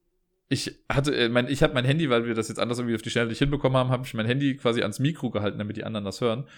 ich 0.48 0.84
hatte, 0.88 1.14
äh, 1.14 1.28
mein, 1.28 1.46
ich 1.48 1.62
habe 1.62 1.74
mein 1.74 1.84
Handy, 1.84 2.10
weil 2.10 2.26
wir 2.26 2.34
das 2.34 2.48
jetzt 2.48 2.58
anders 2.58 2.78
irgendwie 2.78 2.96
auf 2.96 3.02
die 3.02 3.10
Schnelle 3.10 3.28
nicht 3.28 3.38
hinbekommen 3.38 3.78
haben, 3.78 3.90
habe 3.90 4.04
ich 4.04 4.14
mein 4.14 4.26
Handy 4.26 4.56
quasi 4.56 4.82
ans 4.82 4.98
Mikro 4.98 5.30
gehalten, 5.30 5.58
damit 5.58 5.76
die 5.76 5.84
anderen 5.84 6.04
das 6.04 6.20
hören 6.20 6.48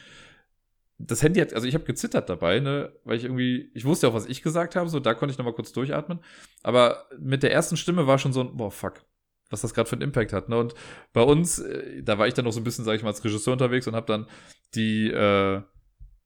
das 0.98 1.22
Handy 1.22 1.40
hat, 1.40 1.52
also 1.52 1.66
ich 1.66 1.74
habe 1.74 1.84
gezittert 1.84 2.28
dabei, 2.28 2.60
ne, 2.60 2.92
weil 3.04 3.16
ich 3.16 3.24
irgendwie, 3.24 3.70
ich 3.74 3.84
wusste 3.84 4.08
auch, 4.08 4.14
was 4.14 4.26
ich 4.26 4.42
gesagt 4.42 4.76
habe, 4.76 4.88
so 4.88 4.98
da 4.98 5.14
konnte 5.14 5.32
ich 5.32 5.38
nochmal 5.38 5.54
kurz 5.54 5.72
durchatmen. 5.72 6.20
Aber 6.62 7.06
mit 7.18 7.42
der 7.42 7.52
ersten 7.52 7.76
Stimme 7.76 8.06
war 8.06 8.18
schon 8.18 8.32
so 8.32 8.40
ein, 8.40 8.56
boah, 8.56 8.70
fuck, 8.70 9.04
was 9.50 9.60
das 9.60 9.74
gerade 9.74 9.88
für 9.88 9.96
einen 9.96 10.02
Impact 10.02 10.32
hat. 10.32 10.48
Ne? 10.48 10.58
Und 10.58 10.74
bei 11.12 11.22
uns, 11.22 11.58
äh, 11.58 12.02
da 12.02 12.18
war 12.18 12.26
ich 12.26 12.34
dann 12.34 12.46
noch 12.46 12.52
so 12.52 12.60
ein 12.60 12.64
bisschen, 12.64 12.84
sage 12.84 12.96
ich 12.96 13.02
mal, 13.02 13.10
als 13.10 13.24
Regisseur 13.24 13.52
unterwegs 13.52 13.86
und 13.86 13.94
habe 13.94 14.06
dann 14.06 14.26
die, 14.74 15.10
äh, 15.10 15.60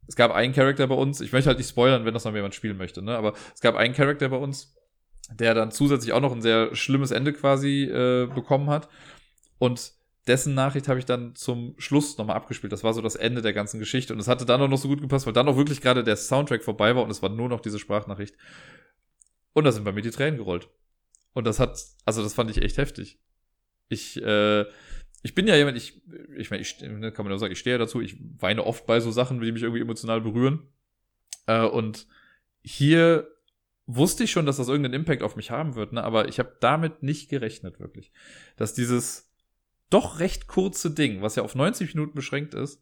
es 0.07 0.16
gab 0.16 0.33
einen 0.33 0.55
Charakter 0.55 0.87
bei 0.87 0.95
uns, 0.95 1.21
ich 1.21 1.33
möchte 1.33 1.49
halt 1.49 1.59
nicht 1.59 1.68
spoilern, 1.68 2.05
wenn 2.05 2.14
das 2.14 2.25
noch 2.25 2.35
jemand 2.35 2.55
spielen 2.55 2.77
möchte, 2.77 3.01
ne? 3.01 3.16
Aber 3.16 3.35
es 3.55 3.61
gab 3.61 3.77
einen 3.77 3.95
Charakter 3.95 4.29
bei 4.29 4.37
uns, 4.37 4.75
der 5.33 5.55
dann 5.55 5.71
zusätzlich 5.71 6.12
auch 6.12 6.21
noch 6.21 6.33
ein 6.33 6.43
sehr 6.43 6.75
schlimmes 6.75 7.12
Ende 7.12 7.33
quasi 7.33 7.85
äh, 7.85 8.27
bekommen 8.27 8.71
hat. 8.71 8.89
Und 9.59 9.93
dessen 10.27 10.55
Nachricht 10.55 10.89
habe 10.89 10.99
ich 10.99 11.05
dann 11.05 11.35
zum 11.35 11.75
Schluss 11.79 12.18
nochmal 12.18 12.37
abgespielt. 12.37 12.73
Das 12.73 12.85
war 12.85 12.93
so 12.93 13.01
das 13.01 13.16
Ende 13.16 13.43
der 13.43 13.53
ganzen 13.53 13.79
Geschichte. 13.79 14.12
Und 14.12 14.21
es 14.21 14.29
hatte 14.29 14.45
dann 14.45 14.61
auch 14.61 14.68
noch 14.68 14.79
so 14.79 14.89
gut 14.89 15.01
gepasst, 15.01 15.27
weil 15.27 15.33
dann 15.33 15.49
auch 15.49 15.57
wirklich 15.57 15.81
gerade 15.81 16.05
der 16.05 16.16
Soundtrack 16.16 16.62
vorbei 16.62 16.95
war 16.95 17.03
und 17.03 17.11
es 17.11 17.23
war 17.23 17.31
nur 17.31 17.49
noch 17.49 17.61
diese 17.61 17.79
Sprachnachricht. 17.79 18.37
Und 19.53 19.64
da 19.64 19.73
sind 19.73 19.85
bei 19.85 19.93
mir 19.93 20.03
die 20.03 20.11
Tränen 20.11 20.37
gerollt. 20.37 20.68
Und 21.33 21.47
das 21.47 21.59
hat, 21.59 21.83
also 22.05 22.23
das 22.23 22.35
fand 22.35 22.51
ich 22.51 22.62
echt 22.62 22.77
heftig. 22.77 23.18
Ich, 23.89 24.23
äh, 24.23 24.64
ich 25.23 25.35
bin 25.35 25.47
ja 25.47 25.57
jemand, 25.57 25.77
ich, 25.77 26.03
ich 26.37 26.51
meine, 26.51 26.62
ich, 26.62 26.81
ne, 26.81 27.12
kann 27.12 27.25
man 27.25 27.33
ja 27.33 27.39
sagen, 27.39 27.53
ich 27.53 27.59
stehe 27.59 27.75
ja 27.75 27.79
dazu, 27.79 28.01
ich 28.01 28.16
weine 28.39 28.64
oft 28.64 28.87
bei 28.87 29.01
so 29.01 29.11
Sachen, 29.11 29.41
die 29.41 29.53
mich 29.53 29.62
irgendwie 29.62 29.83
emotional 29.83 30.21
berühren. 30.21 30.68
Äh, 31.47 31.62
und 31.62 32.07
hier 32.62 33.29
wusste 33.87 34.25
ich 34.25 34.31
schon, 34.31 34.47
dass 34.47 34.59
das 34.59 34.68
irgendeinen 34.68 34.95
Impact 34.95 35.23
auf 35.23 35.37
mich 35.37 35.51
haben 35.51 35.75
wird, 35.75 35.93
ne? 35.93 36.05
aber 36.05 36.29
ich 36.29 36.39
habe 36.39 36.57
damit 36.61 37.03
nicht 37.03 37.29
gerechnet, 37.29 37.81
wirklich. 37.81 38.12
Dass 38.57 38.75
dieses 38.75 39.30
doch 39.91 40.20
recht 40.20 40.47
kurze 40.47 40.91
Ding, 40.91 41.22
was 41.22 41.36
ja 41.36 41.43
auf 41.43 41.55
90 41.55 41.95
Minuten 41.95 42.14
beschränkt 42.14 42.55
ist, 42.55 42.80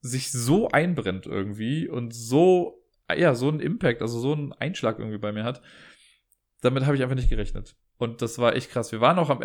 sich 0.00 0.32
so 0.32 0.68
einbrennt 0.68 1.26
irgendwie 1.26 1.88
und 1.88 2.14
so, 2.14 2.82
ja, 3.14 3.34
so 3.34 3.48
einen 3.48 3.60
Impact, 3.60 4.00
also 4.00 4.18
so 4.18 4.32
einen 4.32 4.52
Einschlag 4.52 4.98
irgendwie 4.98 5.18
bei 5.18 5.32
mir 5.32 5.44
hat. 5.44 5.60
Damit 6.62 6.84
habe 6.84 6.96
ich 6.96 7.02
einfach 7.02 7.16
nicht 7.16 7.30
gerechnet. 7.30 7.76
Und 7.98 8.22
das 8.22 8.38
war 8.38 8.56
echt 8.56 8.70
krass. 8.70 8.92
Wir 8.92 9.00
waren 9.00 9.18
auch 9.18 9.28
am, 9.28 9.40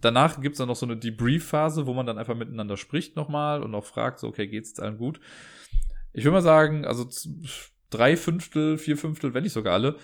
danach 0.00 0.40
gibt's 0.40 0.58
dann 0.58 0.68
noch 0.68 0.76
so 0.76 0.86
eine 0.86 0.96
Debrief-Phase, 0.96 1.86
wo 1.86 1.94
man 1.94 2.06
dann 2.06 2.18
einfach 2.18 2.36
miteinander 2.36 2.76
spricht 2.76 3.16
nochmal 3.16 3.62
und 3.62 3.74
auch 3.74 3.84
fragt, 3.84 4.20
so, 4.20 4.28
okay, 4.28 4.46
geht's 4.46 4.78
allen 4.78 4.98
gut? 4.98 5.18
Ich 6.12 6.24
würde 6.24 6.34
mal 6.34 6.42
sagen, 6.42 6.84
also 6.84 7.08
drei 7.90 8.16
Fünftel, 8.16 8.78
vier 8.78 8.96
Fünftel, 8.96 9.34
wenn 9.34 9.42
nicht 9.42 9.52
sogar 9.52 9.74
alle, 9.74 9.96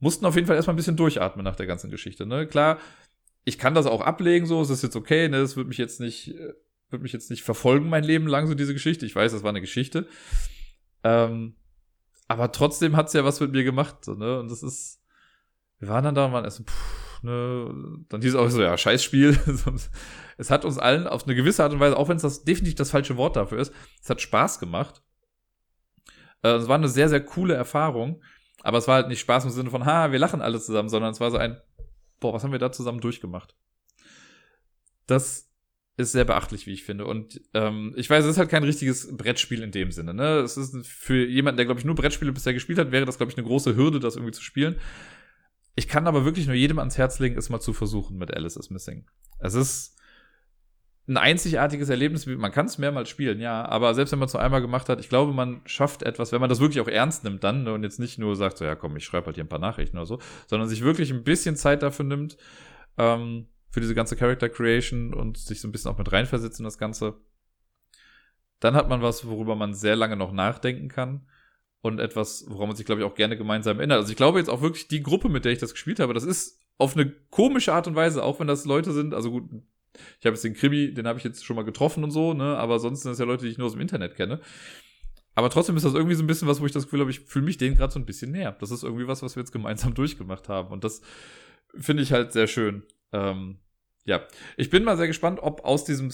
mussten 0.00 0.26
auf 0.26 0.34
jeden 0.34 0.46
Fall 0.46 0.56
erstmal 0.56 0.74
ein 0.74 0.78
bisschen 0.78 0.96
durchatmen 0.96 1.44
nach 1.44 1.56
der 1.56 1.66
ganzen 1.66 1.90
Geschichte. 1.90 2.26
Ne? 2.26 2.46
Klar, 2.46 2.78
ich 3.48 3.58
kann 3.58 3.74
das 3.74 3.86
auch 3.86 4.02
ablegen, 4.02 4.46
so, 4.46 4.60
es 4.60 4.70
ist 4.70 4.82
jetzt 4.82 4.96
okay, 4.96 5.28
ne? 5.28 5.40
Das 5.40 5.56
wird 5.56 5.68
mich 5.68 5.78
jetzt 5.78 6.00
nicht, 6.00 6.28
äh, 6.28 6.52
wird 6.90 7.02
mich 7.02 7.12
jetzt 7.12 7.30
nicht 7.30 7.42
verfolgen 7.42 7.88
mein 7.88 8.04
Leben 8.04 8.26
lang, 8.26 8.46
so 8.46 8.54
diese 8.54 8.74
Geschichte. 8.74 9.06
Ich 9.06 9.16
weiß, 9.16 9.32
das 9.32 9.42
war 9.42 9.48
eine 9.48 9.62
Geschichte. 9.62 10.06
Ähm, 11.02 11.54
aber 12.26 12.52
trotzdem 12.52 12.94
hat's 12.94 13.14
ja 13.14 13.24
was 13.24 13.40
mit 13.40 13.52
mir 13.52 13.64
gemacht, 13.64 14.04
so, 14.04 14.14
ne? 14.14 14.38
Und 14.38 14.50
das 14.50 14.62
ist, 14.62 15.00
wir 15.78 15.88
waren 15.88 16.04
dann 16.04 16.14
da 16.14 16.26
und 16.26 16.32
waren 16.32 16.44
erst, 16.44 16.62
pff, 16.68 17.22
ne, 17.22 18.04
dann 18.10 18.20
hieß 18.20 18.34
es 18.34 18.36
auch 18.36 18.48
so, 18.50 18.60
ja, 18.60 18.76
Scheißspiel. 18.76 19.38
es 20.36 20.50
hat 20.50 20.66
uns 20.66 20.76
allen 20.76 21.06
auf 21.06 21.24
eine 21.24 21.34
gewisse 21.34 21.64
Art 21.64 21.72
und 21.72 21.80
Weise, 21.80 21.96
auch 21.96 22.08
wenn 22.08 22.16
es 22.16 22.22
das 22.22 22.44
definitiv 22.44 22.76
das 22.76 22.90
falsche 22.90 23.16
Wort 23.16 23.36
dafür 23.36 23.58
ist, 23.58 23.72
es 24.02 24.10
hat 24.10 24.20
Spaß 24.20 24.60
gemacht. 24.60 25.02
Äh, 26.42 26.50
es 26.50 26.68
war 26.68 26.76
eine 26.76 26.88
sehr, 26.88 27.08
sehr 27.08 27.24
coole 27.24 27.54
Erfahrung. 27.54 28.22
Aber 28.62 28.76
es 28.78 28.88
war 28.88 28.96
halt 28.96 29.08
nicht 29.08 29.20
Spaß 29.20 29.44
im 29.44 29.50
Sinne 29.50 29.70
von, 29.70 29.86
ha, 29.86 30.12
wir 30.12 30.18
lachen 30.18 30.42
alle 30.42 30.60
zusammen, 30.60 30.88
sondern 30.88 31.12
es 31.12 31.20
war 31.20 31.30
so 31.30 31.38
ein, 31.38 31.60
boah, 32.20 32.32
was 32.32 32.44
haben 32.44 32.52
wir 32.52 32.58
da 32.58 32.72
zusammen 32.72 33.00
durchgemacht? 33.00 33.54
Das 35.06 35.48
ist 35.96 36.12
sehr 36.12 36.24
beachtlich, 36.24 36.66
wie 36.66 36.72
ich 36.72 36.84
finde. 36.84 37.06
Und 37.06 37.40
ähm, 37.54 37.92
ich 37.96 38.08
weiß, 38.08 38.24
es 38.24 38.32
ist 38.32 38.38
halt 38.38 38.50
kein 38.50 38.62
richtiges 38.62 39.16
Brettspiel 39.16 39.62
in 39.62 39.72
dem 39.72 39.90
Sinne. 39.90 40.14
Ne? 40.14 40.38
Es 40.38 40.56
ist 40.56 40.86
für 40.86 41.26
jemanden, 41.26 41.56
der, 41.56 41.66
glaube 41.66 41.80
ich, 41.80 41.84
nur 41.84 41.96
Brettspiele 41.96 42.32
bisher 42.32 42.54
gespielt 42.54 42.78
hat, 42.78 42.92
wäre 42.92 43.04
das, 43.04 43.16
glaube 43.16 43.32
ich, 43.32 43.38
eine 43.38 43.46
große 43.46 43.74
Hürde, 43.74 43.98
das 43.98 44.14
irgendwie 44.14 44.32
zu 44.32 44.42
spielen. 44.42 44.76
Ich 45.74 45.88
kann 45.88 46.06
aber 46.06 46.24
wirklich 46.24 46.46
nur 46.46 46.54
jedem 46.54 46.78
ans 46.78 46.98
Herz 46.98 47.18
legen, 47.18 47.36
es 47.36 47.50
mal 47.50 47.60
zu 47.60 47.72
versuchen 47.72 48.16
mit 48.16 48.32
Alice 48.32 48.56
is 48.56 48.70
Missing. 48.70 49.06
Es 49.40 49.54
ist 49.54 49.97
ein 51.08 51.16
einzigartiges 51.16 51.88
Erlebnis. 51.88 52.26
Man 52.26 52.52
kann 52.52 52.66
es 52.66 52.76
mehrmals 52.76 53.08
spielen, 53.08 53.40
ja, 53.40 53.64
aber 53.64 53.94
selbst 53.94 54.12
wenn 54.12 54.18
man 54.18 54.26
es 54.26 54.34
nur 54.34 54.42
einmal 54.42 54.60
gemacht 54.60 54.88
hat, 54.88 55.00
ich 55.00 55.08
glaube, 55.08 55.32
man 55.32 55.62
schafft 55.64 56.02
etwas, 56.02 56.32
wenn 56.32 56.40
man 56.40 56.50
das 56.50 56.60
wirklich 56.60 56.80
auch 56.80 56.88
ernst 56.88 57.24
nimmt 57.24 57.42
dann 57.42 57.64
ne, 57.64 57.72
und 57.72 57.82
jetzt 57.82 57.98
nicht 57.98 58.18
nur 58.18 58.36
sagt, 58.36 58.58
so 58.58 58.64
ja 58.64 58.74
komm, 58.74 58.96
ich 58.96 59.04
schreibe 59.04 59.26
halt 59.26 59.36
hier 59.36 59.44
ein 59.44 59.48
paar 59.48 59.58
Nachrichten 59.58 59.96
oder 59.96 60.06
so, 60.06 60.18
sondern 60.46 60.68
sich 60.68 60.82
wirklich 60.82 61.10
ein 61.10 61.24
bisschen 61.24 61.56
Zeit 61.56 61.82
dafür 61.82 62.04
nimmt, 62.04 62.36
ähm, 62.98 63.46
für 63.70 63.80
diese 63.80 63.94
ganze 63.94 64.16
Character 64.16 64.48
Creation 64.48 65.14
und 65.14 65.38
sich 65.38 65.60
so 65.60 65.68
ein 65.68 65.72
bisschen 65.72 65.90
auch 65.90 65.98
mit 65.98 66.12
reinversetzt 66.12 66.60
in 66.60 66.64
das 66.64 66.78
Ganze, 66.78 67.18
dann 68.60 68.74
hat 68.74 68.88
man 68.88 69.00
was, 69.00 69.26
worüber 69.26 69.56
man 69.56 69.72
sehr 69.74 69.96
lange 69.96 70.16
noch 70.16 70.32
nachdenken 70.32 70.88
kann 70.88 71.26
und 71.80 72.00
etwas, 72.00 72.44
woran 72.48 72.68
man 72.68 72.76
sich, 72.76 72.84
glaube 72.84 73.00
ich, 73.00 73.06
auch 73.06 73.14
gerne 73.14 73.36
gemeinsam 73.36 73.78
erinnert. 73.78 73.98
Also 73.98 74.10
ich 74.10 74.16
glaube 74.16 74.38
jetzt 74.38 74.50
auch 74.50 74.60
wirklich, 74.60 74.88
die 74.88 75.02
Gruppe, 75.02 75.28
mit 75.28 75.44
der 75.44 75.52
ich 75.52 75.58
das 75.58 75.72
gespielt 75.72 76.00
habe, 76.00 76.12
das 76.12 76.24
ist 76.24 76.60
auf 76.76 76.96
eine 76.96 77.10
komische 77.30 77.72
Art 77.72 77.86
und 77.86 77.94
Weise, 77.94 78.22
auch 78.22 78.40
wenn 78.40 78.46
das 78.46 78.64
Leute 78.64 78.92
sind, 78.92 79.14
also 79.14 79.30
gut, 79.30 79.44
ich 80.20 80.26
habe 80.26 80.34
jetzt 80.34 80.44
den 80.44 80.54
Krimi, 80.54 80.92
den 80.92 81.06
habe 81.06 81.18
ich 81.18 81.24
jetzt 81.24 81.44
schon 81.44 81.56
mal 81.56 81.64
getroffen 81.64 82.04
und 82.04 82.10
so, 82.10 82.34
ne? 82.34 82.56
Aber 82.56 82.78
sonst 82.78 83.02
sind 83.02 83.12
das 83.12 83.18
ja 83.18 83.24
Leute, 83.24 83.44
die 83.44 83.50
ich 83.50 83.58
nur 83.58 83.66
aus 83.66 83.72
dem 83.72 83.80
Internet 83.80 84.14
kenne. 84.14 84.40
Aber 85.34 85.50
trotzdem 85.50 85.76
ist 85.76 85.84
das 85.84 85.94
irgendwie 85.94 86.16
so 86.16 86.22
ein 86.24 86.26
bisschen 86.26 86.48
was, 86.48 86.60
wo 86.60 86.66
ich 86.66 86.72
das 86.72 86.84
Gefühl 86.84 87.00
habe, 87.00 87.10
ich 87.10 87.20
fühle 87.20 87.44
mich 87.44 87.58
denen 87.58 87.76
gerade 87.76 87.92
so 87.92 88.00
ein 88.00 88.06
bisschen 88.06 88.32
näher. 88.32 88.56
Das 88.58 88.70
ist 88.70 88.82
irgendwie 88.82 89.06
was, 89.06 89.22
was 89.22 89.36
wir 89.36 89.40
jetzt 89.40 89.52
gemeinsam 89.52 89.94
durchgemacht 89.94 90.48
haben. 90.48 90.72
Und 90.72 90.82
das 90.84 91.00
finde 91.78 92.02
ich 92.02 92.12
halt 92.12 92.32
sehr 92.32 92.48
schön. 92.48 92.82
Ähm, 93.12 93.58
ja, 94.08 94.22
ich 94.56 94.70
bin 94.70 94.84
mal 94.84 94.96
sehr 94.96 95.06
gespannt, 95.06 95.38
ob 95.42 95.66
aus 95.66 95.84
diesem, 95.84 96.08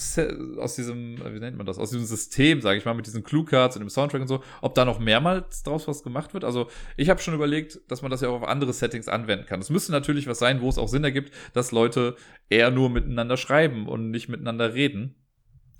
aus 0.58 0.74
diesem, 0.74 1.16
wie 1.16 1.38
nennt 1.38 1.56
man 1.56 1.64
das, 1.64 1.78
aus 1.78 1.90
diesem 1.90 2.04
System, 2.04 2.60
sage 2.60 2.76
ich 2.76 2.84
mal, 2.84 2.92
mit 2.92 3.06
diesen 3.06 3.22
Clue-Cards 3.22 3.76
und 3.76 3.80
dem 3.80 3.88
Soundtrack 3.88 4.20
und 4.20 4.26
so, 4.26 4.42
ob 4.62 4.74
da 4.74 4.84
noch 4.84 4.98
mehrmals 4.98 5.62
draus 5.62 5.86
was 5.86 6.02
gemacht 6.02 6.34
wird. 6.34 6.42
Also 6.42 6.68
ich 6.96 7.08
habe 7.08 7.22
schon 7.22 7.34
überlegt, 7.34 7.78
dass 7.88 8.02
man 8.02 8.10
das 8.10 8.20
ja 8.20 8.30
auch 8.30 8.42
auf 8.42 8.48
andere 8.48 8.72
Settings 8.72 9.06
anwenden 9.06 9.46
kann. 9.46 9.60
Es 9.60 9.70
müsste 9.70 9.92
natürlich 9.92 10.26
was 10.26 10.40
sein, 10.40 10.60
wo 10.60 10.68
es 10.68 10.76
auch 10.76 10.88
Sinn 10.88 11.04
ergibt, 11.04 11.32
dass 11.52 11.70
Leute 11.70 12.16
eher 12.50 12.72
nur 12.72 12.90
miteinander 12.90 13.36
schreiben 13.36 13.86
und 13.86 14.10
nicht 14.10 14.28
miteinander 14.28 14.74
reden. 14.74 15.14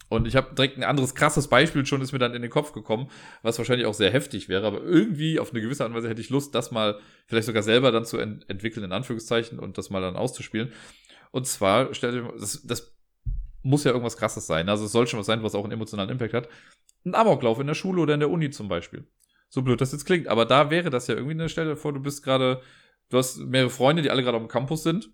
Und 0.09 0.29
ich 0.29 0.37
habe 0.37 0.55
direkt 0.55 0.77
ein 0.77 0.85
anderes 0.85 1.17
krasses 1.17 1.49
Beispiel 1.49 1.85
schon, 1.85 2.01
ist 2.01 2.13
mir 2.13 2.21
dann 2.21 2.35
in 2.35 2.43
den 2.43 2.51
Kopf 2.51 2.73
gekommen, 2.73 3.11
was 3.43 3.59
wahrscheinlich 3.59 3.87
auch 3.87 3.95
sehr 3.95 4.13
heftig 4.13 4.49
wäre, 4.49 4.67
aber 4.67 4.81
irgendwie 4.83 5.41
auf 5.41 5.51
eine 5.51 5.61
gewisse 5.61 5.83
Art 5.83 5.91
und 5.91 5.97
Weise 5.97 6.09
hätte 6.09 6.21
ich 6.21 6.31
Lust, 6.31 6.55
das 6.55 6.71
mal 6.71 7.01
vielleicht 7.27 7.47
sogar 7.47 7.65
selber 7.65 7.91
dann 7.91 8.05
zu 8.05 8.19
ent 8.19 8.49
entwickeln, 8.49 8.85
in 8.85 8.93
Anführungszeichen, 8.93 9.59
und 9.59 9.77
das 9.79 9.91
mal 9.91 10.01
dann 10.01 10.15
auszuspielen. 10.15 10.73
Und 11.35 11.49
zwar, 11.49 11.93
stellt 11.95 12.25
das, 12.41 12.63
das 12.65 12.97
muss 13.65 13.83
ja 13.83 13.91
irgendwas 13.91 14.17
krasses 14.17 14.47
sein. 14.47 14.69
Also 14.69 14.85
es 14.85 14.93
soll 14.93 15.09
schon 15.09 15.19
was 15.19 15.27
sein, 15.27 15.43
was 15.43 15.57
auch 15.57 15.65
einen 15.65 15.73
emotionalen 15.73 16.11
Impact 16.11 16.33
hat. 16.33 16.49
Ein 17.05 17.17
Amoklauf 17.17 17.59
in 17.59 17.67
der 17.67 17.75
Schule 17.75 18.03
oder 18.03 18.15
in 18.15 18.21
der 18.21 18.31
Uni 18.31 18.51
zum 18.51 18.69
Beispiel. 18.69 19.09
So 19.49 19.63
blöd 19.63 19.81
das 19.81 19.91
jetzt 19.91 20.05
klingt. 20.05 20.29
Aber 20.29 20.47
da 20.47 20.71
wäre 20.71 20.91
das 20.91 21.09
ja 21.09 21.17
irgendwie 21.17 21.33
eine 21.33 21.49
Stelle 21.49 21.75
vor, 21.75 21.93
du 21.93 21.99
bist 21.99 22.23
gerade, 22.23 22.63
du 23.09 23.19
hast 23.19 23.39
mehrere 23.39 23.71
Freunde, 23.71 24.03
die 24.03 24.13
alle 24.13 24.23
gerade 24.23 24.37
auf 24.37 24.45
dem 24.45 24.49
Campus 24.49 24.85
sind. 24.85 25.11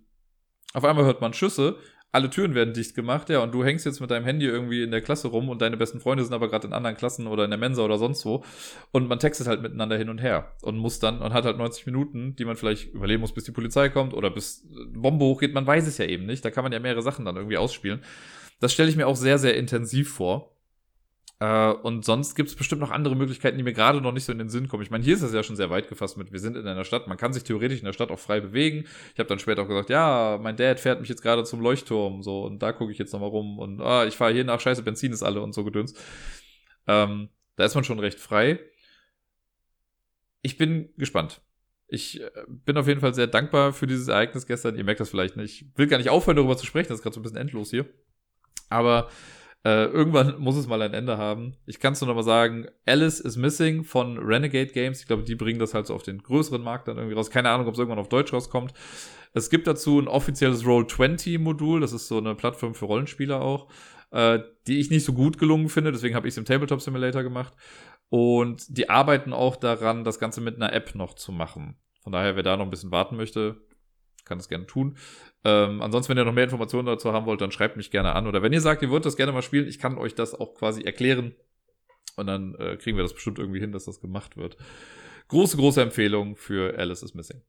Auf 0.74 0.84
einmal 0.84 1.06
hört 1.06 1.22
man 1.22 1.32
Schüsse 1.32 1.78
alle 2.12 2.28
Türen 2.28 2.54
werden 2.54 2.74
dicht 2.74 2.94
gemacht, 2.94 3.28
ja, 3.28 3.40
und 3.40 3.52
du 3.52 3.64
hängst 3.64 3.86
jetzt 3.86 4.00
mit 4.00 4.10
deinem 4.10 4.24
Handy 4.24 4.46
irgendwie 4.46 4.82
in 4.82 4.90
der 4.90 5.00
Klasse 5.00 5.28
rum 5.28 5.48
und 5.48 5.62
deine 5.62 5.76
besten 5.76 6.00
Freunde 6.00 6.24
sind 6.24 6.32
aber 6.32 6.48
gerade 6.48 6.66
in 6.66 6.72
anderen 6.72 6.96
Klassen 6.96 7.26
oder 7.26 7.44
in 7.44 7.50
der 7.50 7.58
Mensa 7.58 7.84
oder 7.84 7.98
sonst 7.98 8.24
wo 8.24 8.44
und 8.90 9.08
man 9.08 9.18
textet 9.20 9.46
halt 9.46 9.62
miteinander 9.62 9.96
hin 9.96 10.08
und 10.08 10.18
her 10.18 10.52
und 10.62 10.76
muss 10.76 10.98
dann 10.98 11.20
und 11.20 11.32
hat 11.32 11.44
halt 11.44 11.58
90 11.58 11.86
Minuten, 11.86 12.34
die 12.36 12.44
man 12.44 12.56
vielleicht 12.56 12.92
überleben 12.92 13.20
muss, 13.20 13.32
bis 13.32 13.44
die 13.44 13.52
Polizei 13.52 13.88
kommt 13.88 14.12
oder 14.12 14.30
bis 14.30 14.66
Bombe 14.92 15.24
hochgeht, 15.24 15.54
man 15.54 15.66
weiß 15.66 15.86
es 15.86 15.98
ja 15.98 16.06
eben 16.06 16.26
nicht, 16.26 16.44
da 16.44 16.50
kann 16.50 16.64
man 16.64 16.72
ja 16.72 16.80
mehrere 16.80 17.02
Sachen 17.02 17.24
dann 17.24 17.36
irgendwie 17.36 17.58
ausspielen. 17.58 18.00
Das 18.58 18.72
stelle 18.72 18.90
ich 18.90 18.96
mir 18.96 19.06
auch 19.06 19.16
sehr, 19.16 19.38
sehr 19.38 19.56
intensiv 19.56 20.12
vor. 20.12 20.56
Äh, 21.40 21.70
und 21.70 22.04
sonst 22.04 22.34
gibt 22.34 22.50
es 22.50 22.54
bestimmt 22.54 22.82
noch 22.82 22.90
andere 22.90 23.16
Möglichkeiten, 23.16 23.56
die 23.56 23.64
mir 23.64 23.72
gerade 23.72 24.00
noch 24.00 24.12
nicht 24.12 24.24
so 24.24 24.32
in 24.32 24.38
den 24.38 24.50
Sinn 24.50 24.68
kommen. 24.68 24.82
Ich 24.82 24.90
meine, 24.90 25.02
hier 25.02 25.14
ist 25.14 25.22
es 25.22 25.32
ja 25.32 25.42
schon 25.42 25.56
sehr 25.56 25.70
weit 25.70 25.88
gefasst 25.88 26.18
mit, 26.18 26.32
wir 26.32 26.38
sind 26.38 26.56
in 26.56 26.66
einer 26.66 26.84
Stadt, 26.84 27.08
man 27.08 27.16
kann 27.16 27.32
sich 27.32 27.44
theoretisch 27.44 27.78
in 27.78 27.86
der 27.86 27.94
Stadt 27.94 28.10
auch 28.10 28.18
frei 28.18 28.40
bewegen. 28.40 28.84
Ich 29.14 29.18
habe 29.18 29.28
dann 29.28 29.38
später 29.38 29.62
auch 29.62 29.68
gesagt, 29.68 29.88
ja, 29.88 30.38
mein 30.40 30.56
Dad 30.56 30.78
fährt 30.78 31.00
mich 31.00 31.08
jetzt 31.08 31.22
gerade 31.22 31.42
zum 31.44 31.60
Leuchtturm, 31.60 32.22
so, 32.22 32.44
und 32.44 32.60
da 32.60 32.72
gucke 32.72 32.92
ich 32.92 32.98
jetzt 32.98 33.12
nochmal 33.14 33.30
rum 33.30 33.58
und 33.58 33.80
ah, 33.80 34.04
ich 34.04 34.16
fahre 34.16 34.34
hier 34.34 34.44
nach, 34.44 34.60
scheiße, 34.60 34.82
Benzin 34.82 35.12
ist 35.12 35.22
alle 35.22 35.40
und 35.40 35.54
so 35.54 35.64
gedöns. 35.64 35.94
Ähm, 36.86 37.30
da 37.56 37.64
ist 37.64 37.74
man 37.74 37.84
schon 37.84 37.98
recht 37.98 38.20
frei. 38.20 38.60
Ich 40.42 40.58
bin 40.58 40.90
gespannt. 40.98 41.40
Ich 41.88 42.20
äh, 42.20 42.30
bin 42.48 42.76
auf 42.76 42.86
jeden 42.86 43.00
Fall 43.00 43.14
sehr 43.14 43.26
dankbar 43.26 43.72
für 43.72 43.86
dieses 43.86 44.08
Ereignis 44.08 44.46
gestern. 44.46 44.76
Ihr 44.76 44.84
merkt 44.84 45.00
das 45.00 45.10
vielleicht 45.10 45.36
nicht. 45.36 45.62
Ich 45.62 45.78
will 45.78 45.86
gar 45.86 45.98
nicht 45.98 46.10
aufhören, 46.10 46.36
darüber 46.36 46.56
zu 46.56 46.66
sprechen. 46.66 46.88
Das 46.88 46.98
ist 46.98 47.02
gerade 47.02 47.14
so 47.14 47.20
ein 47.20 47.22
bisschen 47.22 47.38
endlos 47.38 47.70
hier. 47.70 47.86
Aber 48.68 49.10
äh, 49.64 49.84
irgendwann 49.84 50.38
muss 50.38 50.56
es 50.56 50.66
mal 50.66 50.80
ein 50.82 50.94
Ende 50.94 51.18
haben. 51.18 51.56
Ich 51.66 51.80
kann 51.80 51.92
es 51.92 52.00
nur 52.00 52.08
noch 52.08 52.14
mal 52.14 52.22
sagen, 52.22 52.66
Alice 52.86 53.20
is 53.20 53.36
Missing 53.36 53.84
von 53.84 54.18
Renegade 54.18 54.72
Games. 54.72 55.00
Ich 55.00 55.06
glaube, 55.06 55.22
die 55.22 55.34
bringen 55.34 55.58
das 55.58 55.74
halt 55.74 55.86
so 55.86 55.94
auf 55.94 56.02
den 56.02 56.22
größeren 56.22 56.62
Markt 56.62 56.88
dann 56.88 56.96
irgendwie 56.96 57.16
raus. 57.16 57.30
Keine 57.30 57.50
Ahnung, 57.50 57.66
ob 57.66 57.74
es 57.74 57.78
irgendwann 57.78 57.98
auf 57.98 58.08
Deutsch 58.08 58.32
rauskommt. 58.32 58.72
Es 59.32 59.50
gibt 59.50 59.66
dazu 59.66 60.00
ein 60.00 60.08
offizielles 60.08 60.64
Roll20-Modul. 60.64 61.80
Das 61.80 61.92
ist 61.92 62.08
so 62.08 62.18
eine 62.18 62.34
Plattform 62.34 62.74
für 62.74 62.86
Rollenspieler 62.86 63.40
auch, 63.40 63.68
äh, 64.10 64.40
die 64.66 64.80
ich 64.80 64.90
nicht 64.90 65.04
so 65.04 65.12
gut 65.12 65.38
gelungen 65.38 65.68
finde. 65.68 65.92
Deswegen 65.92 66.14
habe 66.14 66.26
ich 66.26 66.32
es 66.32 66.38
im 66.38 66.44
Tabletop 66.46 66.80
Simulator 66.80 67.22
gemacht. 67.22 67.54
Und 68.08 68.76
die 68.76 68.90
arbeiten 68.90 69.32
auch 69.32 69.56
daran, 69.56 70.02
das 70.04 70.18
Ganze 70.18 70.40
mit 70.40 70.56
einer 70.56 70.72
App 70.72 70.94
noch 70.94 71.14
zu 71.14 71.30
machen. 71.30 71.76
Von 72.02 72.12
daher, 72.12 72.34
wer 72.34 72.42
da 72.42 72.56
noch 72.56 72.64
ein 72.64 72.70
bisschen 72.70 72.90
warten 72.90 73.16
möchte, 73.16 73.60
kann 74.24 74.38
das 74.38 74.48
gerne 74.48 74.66
tun. 74.66 74.96
Ähm, 75.44 75.82
ansonsten, 75.82 76.10
wenn 76.10 76.18
ihr 76.18 76.24
noch 76.24 76.32
mehr 76.32 76.44
Informationen 76.44 76.86
dazu 76.86 77.12
haben 77.12 77.26
wollt, 77.26 77.40
dann 77.40 77.52
schreibt 77.52 77.76
mich 77.76 77.90
gerne 77.90 78.14
an. 78.14 78.26
Oder 78.26 78.42
wenn 78.42 78.52
ihr 78.52 78.60
sagt, 78.60 78.82
ihr 78.82 78.90
wollt 78.90 79.06
das 79.06 79.16
gerne 79.16 79.32
mal 79.32 79.42
spielen, 79.42 79.68
ich 79.68 79.78
kann 79.78 79.98
euch 79.98 80.14
das 80.14 80.34
auch 80.34 80.54
quasi 80.54 80.82
erklären. 80.82 81.34
Und 82.16 82.26
dann 82.26 82.54
äh, 82.56 82.76
kriegen 82.76 82.96
wir 82.96 83.02
das 83.02 83.14
bestimmt 83.14 83.38
irgendwie 83.38 83.60
hin, 83.60 83.72
dass 83.72 83.84
das 83.84 84.00
gemacht 84.00 84.36
wird. 84.36 84.56
Große, 85.28 85.56
große 85.56 85.80
Empfehlung 85.80 86.36
für 86.36 86.76
Alice 86.76 87.02
is 87.02 87.14
Missing. 87.14 87.42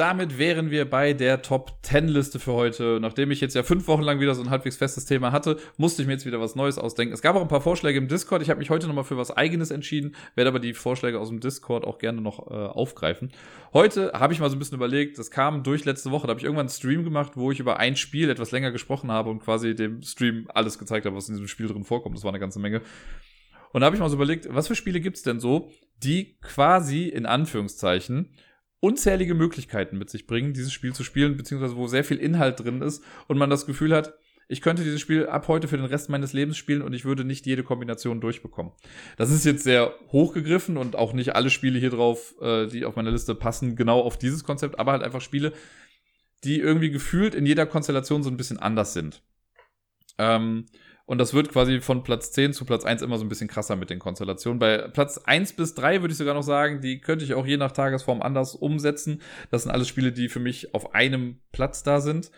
Damit 0.00 0.38
wären 0.38 0.70
wir 0.70 0.88
bei 0.88 1.12
der 1.12 1.42
Top 1.42 1.74
10 1.82 2.08
Liste 2.08 2.38
für 2.38 2.54
heute. 2.54 3.00
Nachdem 3.02 3.30
ich 3.30 3.42
jetzt 3.42 3.54
ja 3.54 3.62
fünf 3.62 3.86
Wochen 3.86 4.00
lang 4.00 4.18
wieder 4.18 4.34
so 4.34 4.40
ein 4.40 4.48
halbwegs 4.48 4.78
festes 4.78 5.04
Thema 5.04 5.30
hatte, 5.30 5.58
musste 5.76 6.00
ich 6.00 6.08
mir 6.08 6.14
jetzt 6.14 6.24
wieder 6.24 6.40
was 6.40 6.54
Neues 6.54 6.78
ausdenken. 6.78 7.12
Es 7.12 7.20
gab 7.20 7.36
auch 7.36 7.42
ein 7.42 7.48
paar 7.48 7.60
Vorschläge 7.60 7.98
im 7.98 8.08
Discord. 8.08 8.40
Ich 8.40 8.48
habe 8.48 8.60
mich 8.60 8.70
heute 8.70 8.86
nochmal 8.86 9.04
für 9.04 9.18
was 9.18 9.30
Eigenes 9.30 9.70
entschieden, 9.70 10.16
werde 10.36 10.48
aber 10.48 10.58
die 10.58 10.72
Vorschläge 10.72 11.20
aus 11.20 11.28
dem 11.28 11.40
Discord 11.40 11.84
auch 11.84 11.98
gerne 11.98 12.22
noch 12.22 12.50
äh, 12.50 12.54
aufgreifen. 12.54 13.30
Heute 13.74 14.12
habe 14.14 14.32
ich 14.32 14.40
mal 14.40 14.48
so 14.48 14.56
ein 14.56 14.58
bisschen 14.58 14.78
überlegt, 14.78 15.18
das 15.18 15.30
kam 15.30 15.64
durch 15.64 15.84
letzte 15.84 16.10
Woche, 16.10 16.26
da 16.26 16.30
habe 16.30 16.40
ich 16.40 16.44
irgendwann 16.44 16.68
einen 16.68 16.74
Stream 16.74 17.04
gemacht, 17.04 17.32
wo 17.34 17.50
ich 17.50 17.60
über 17.60 17.78
ein 17.78 17.94
Spiel 17.94 18.30
etwas 18.30 18.52
länger 18.52 18.70
gesprochen 18.70 19.10
habe 19.10 19.28
und 19.28 19.40
quasi 19.40 19.74
dem 19.74 20.02
Stream 20.02 20.48
alles 20.54 20.78
gezeigt 20.78 21.04
habe, 21.04 21.14
was 21.14 21.28
in 21.28 21.34
diesem 21.34 21.48
Spiel 21.48 21.68
drin 21.68 21.84
vorkommt. 21.84 22.16
Das 22.16 22.24
war 22.24 22.30
eine 22.30 22.40
ganze 22.40 22.58
Menge. 22.58 22.80
Und 23.74 23.82
da 23.82 23.84
habe 23.84 23.96
ich 23.96 24.00
mal 24.00 24.08
so 24.08 24.16
überlegt, 24.16 24.48
was 24.50 24.66
für 24.66 24.74
Spiele 24.74 25.00
gibt's 25.00 25.22
denn 25.22 25.40
so, 25.40 25.70
die 26.02 26.38
quasi 26.40 27.06
in 27.06 27.26
Anführungszeichen 27.26 28.30
unzählige 28.80 29.34
Möglichkeiten 29.34 29.98
mit 29.98 30.10
sich 30.10 30.26
bringen, 30.26 30.54
dieses 30.54 30.72
Spiel 30.72 30.92
zu 30.92 31.04
spielen, 31.04 31.36
beziehungsweise 31.36 31.76
wo 31.76 31.86
sehr 31.86 32.04
viel 32.04 32.16
Inhalt 32.16 32.60
drin 32.60 32.82
ist 32.82 33.04
und 33.28 33.38
man 33.38 33.50
das 33.50 33.66
Gefühl 33.66 33.94
hat, 33.94 34.14
ich 34.48 34.62
könnte 34.62 34.82
dieses 34.82 35.00
Spiel 35.00 35.28
ab 35.28 35.46
heute 35.46 35.68
für 35.68 35.76
den 35.76 35.86
Rest 35.86 36.08
meines 36.08 36.32
Lebens 36.32 36.56
spielen 36.56 36.82
und 36.82 36.92
ich 36.92 37.04
würde 37.04 37.22
nicht 37.24 37.46
jede 37.46 37.62
Kombination 37.62 38.20
durchbekommen. 38.20 38.72
Das 39.16 39.30
ist 39.30 39.44
jetzt 39.44 39.62
sehr 39.62 39.94
hochgegriffen 40.10 40.76
und 40.76 40.96
auch 40.96 41.12
nicht 41.12 41.36
alle 41.36 41.50
Spiele 41.50 41.78
hier 41.78 41.90
drauf, 41.90 42.34
äh, 42.40 42.66
die 42.66 42.84
auf 42.84 42.96
meiner 42.96 43.12
Liste 43.12 43.36
passen, 43.36 43.76
genau 43.76 44.00
auf 44.00 44.18
dieses 44.18 44.42
Konzept, 44.42 44.80
aber 44.80 44.90
halt 44.90 45.04
einfach 45.04 45.20
Spiele, 45.20 45.52
die 46.42 46.58
irgendwie 46.58 46.90
gefühlt 46.90 47.36
in 47.36 47.46
jeder 47.46 47.64
Konstellation 47.64 48.24
so 48.24 48.30
ein 48.30 48.36
bisschen 48.36 48.58
anders 48.58 48.92
sind. 48.92 49.22
Ähm, 50.18 50.66
und 51.10 51.18
das 51.18 51.34
wird 51.34 51.48
quasi 51.48 51.80
von 51.80 52.04
Platz 52.04 52.30
10 52.30 52.52
zu 52.52 52.64
Platz 52.64 52.84
1 52.84 53.02
immer 53.02 53.18
so 53.18 53.24
ein 53.24 53.28
bisschen 53.28 53.48
krasser 53.48 53.74
mit 53.74 53.90
den 53.90 53.98
Konstellationen. 53.98 54.60
Bei 54.60 54.78
Platz 54.78 55.18
1 55.18 55.54
bis 55.54 55.74
3 55.74 56.02
würde 56.02 56.12
ich 56.12 56.18
sogar 56.18 56.34
noch 56.34 56.44
sagen, 56.44 56.80
die 56.80 57.00
könnte 57.00 57.24
ich 57.24 57.34
auch 57.34 57.44
je 57.44 57.56
nach 57.56 57.72
Tagesform 57.72 58.22
anders 58.22 58.54
umsetzen. 58.54 59.20
Das 59.50 59.64
sind 59.64 59.72
alles 59.72 59.88
Spiele, 59.88 60.12
die 60.12 60.28
für 60.28 60.38
mich 60.38 60.72
auf 60.72 60.94
einem 60.94 61.40
Platz 61.50 61.82
da 61.82 62.00
sind. 62.00 62.30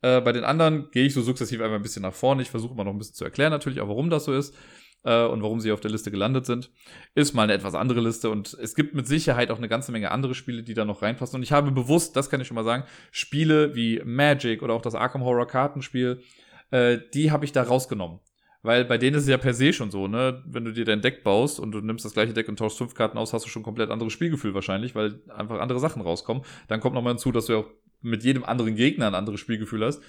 Äh, 0.00 0.20
bei 0.20 0.30
den 0.30 0.44
anderen 0.44 0.92
gehe 0.92 1.06
ich 1.06 1.12
so 1.12 1.22
sukzessiv 1.22 1.60
einfach 1.60 1.74
ein 1.74 1.82
bisschen 1.82 2.02
nach 2.02 2.14
vorne. 2.14 2.42
Ich 2.42 2.50
versuche 2.50 2.74
immer 2.74 2.84
noch 2.84 2.92
ein 2.92 2.98
bisschen 2.98 3.16
zu 3.16 3.24
erklären, 3.24 3.50
natürlich 3.50 3.80
auch, 3.80 3.88
warum 3.88 4.10
das 4.10 4.26
so 4.26 4.32
ist 4.32 4.54
äh, 5.02 5.24
und 5.24 5.42
warum 5.42 5.58
sie 5.58 5.72
auf 5.72 5.80
der 5.80 5.90
Liste 5.90 6.12
gelandet 6.12 6.46
sind. 6.46 6.70
Ist 7.16 7.34
mal 7.34 7.42
eine 7.42 7.54
etwas 7.54 7.74
andere 7.74 8.00
Liste 8.00 8.30
und 8.30 8.56
es 8.62 8.76
gibt 8.76 8.94
mit 8.94 9.08
Sicherheit 9.08 9.50
auch 9.50 9.58
eine 9.58 9.68
ganze 9.68 9.90
Menge 9.90 10.12
andere 10.12 10.36
Spiele, 10.36 10.62
die 10.62 10.74
da 10.74 10.84
noch 10.84 11.02
reinpassen. 11.02 11.34
Und 11.34 11.42
ich 11.42 11.50
habe 11.50 11.72
bewusst, 11.72 12.14
das 12.14 12.30
kann 12.30 12.40
ich 12.40 12.46
schon 12.46 12.54
mal 12.54 12.62
sagen, 12.62 12.84
Spiele 13.10 13.74
wie 13.74 14.00
Magic 14.04 14.62
oder 14.62 14.74
auch 14.74 14.82
das 14.82 14.94
Arkham 14.94 15.24
Horror 15.24 15.48
Kartenspiel 15.48 16.22
äh, 16.70 16.98
die 17.14 17.30
habe 17.30 17.44
ich 17.44 17.52
da 17.52 17.62
rausgenommen. 17.62 18.20
Weil 18.62 18.86
bei 18.86 18.96
denen 18.96 19.16
ist 19.16 19.24
es 19.24 19.28
ja 19.28 19.36
per 19.36 19.52
se 19.52 19.74
schon 19.74 19.90
so, 19.90 20.08
ne? 20.08 20.42
Wenn 20.46 20.64
du 20.64 20.72
dir 20.72 20.86
dein 20.86 21.02
Deck 21.02 21.22
baust 21.22 21.60
und 21.60 21.72
du 21.72 21.82
nimmst 21.82 22.04
das 22.04 22.14
gleiche 22.14 22.32
Deck 22.32 22.48
und 22.48 22.58
tauschst 22.58 22.78
fünf 22.78 22.94
Karten 22.94 23.18
aus, 23.18 23.34
hast 23.34 23.44
du 23.44 23.50
schon 23.50 23.62
komplett 23.62 23.90
anderes 23.90 24.14
Spielgefühl 24.14 24.54
wahrscheinlich, 24.54 24.94
weil 24.94 25.20
einfach 25.28 25.60
andere 25.60 25.80
Sachen 25.80 26.00
rauskommen. 26.00 26.44
Dann 26.68 26.80
kommt 26.80 26.94
nochmal 26.94 27.12
hinzu, 27.12 27.30
dass 27.30 27.44
du 27.44 27.52
ja 27.52 27.58
auch 27.58 27.70
mit 28.00 28.24
jedem 28.24 28.42
anderen 28.42 28.74
Gegner 28.74 29.06
ein 29.06 29.14
anderes 29.14 29.40
Spielgefühl 29.40 29.84
hast. 29.84 30.02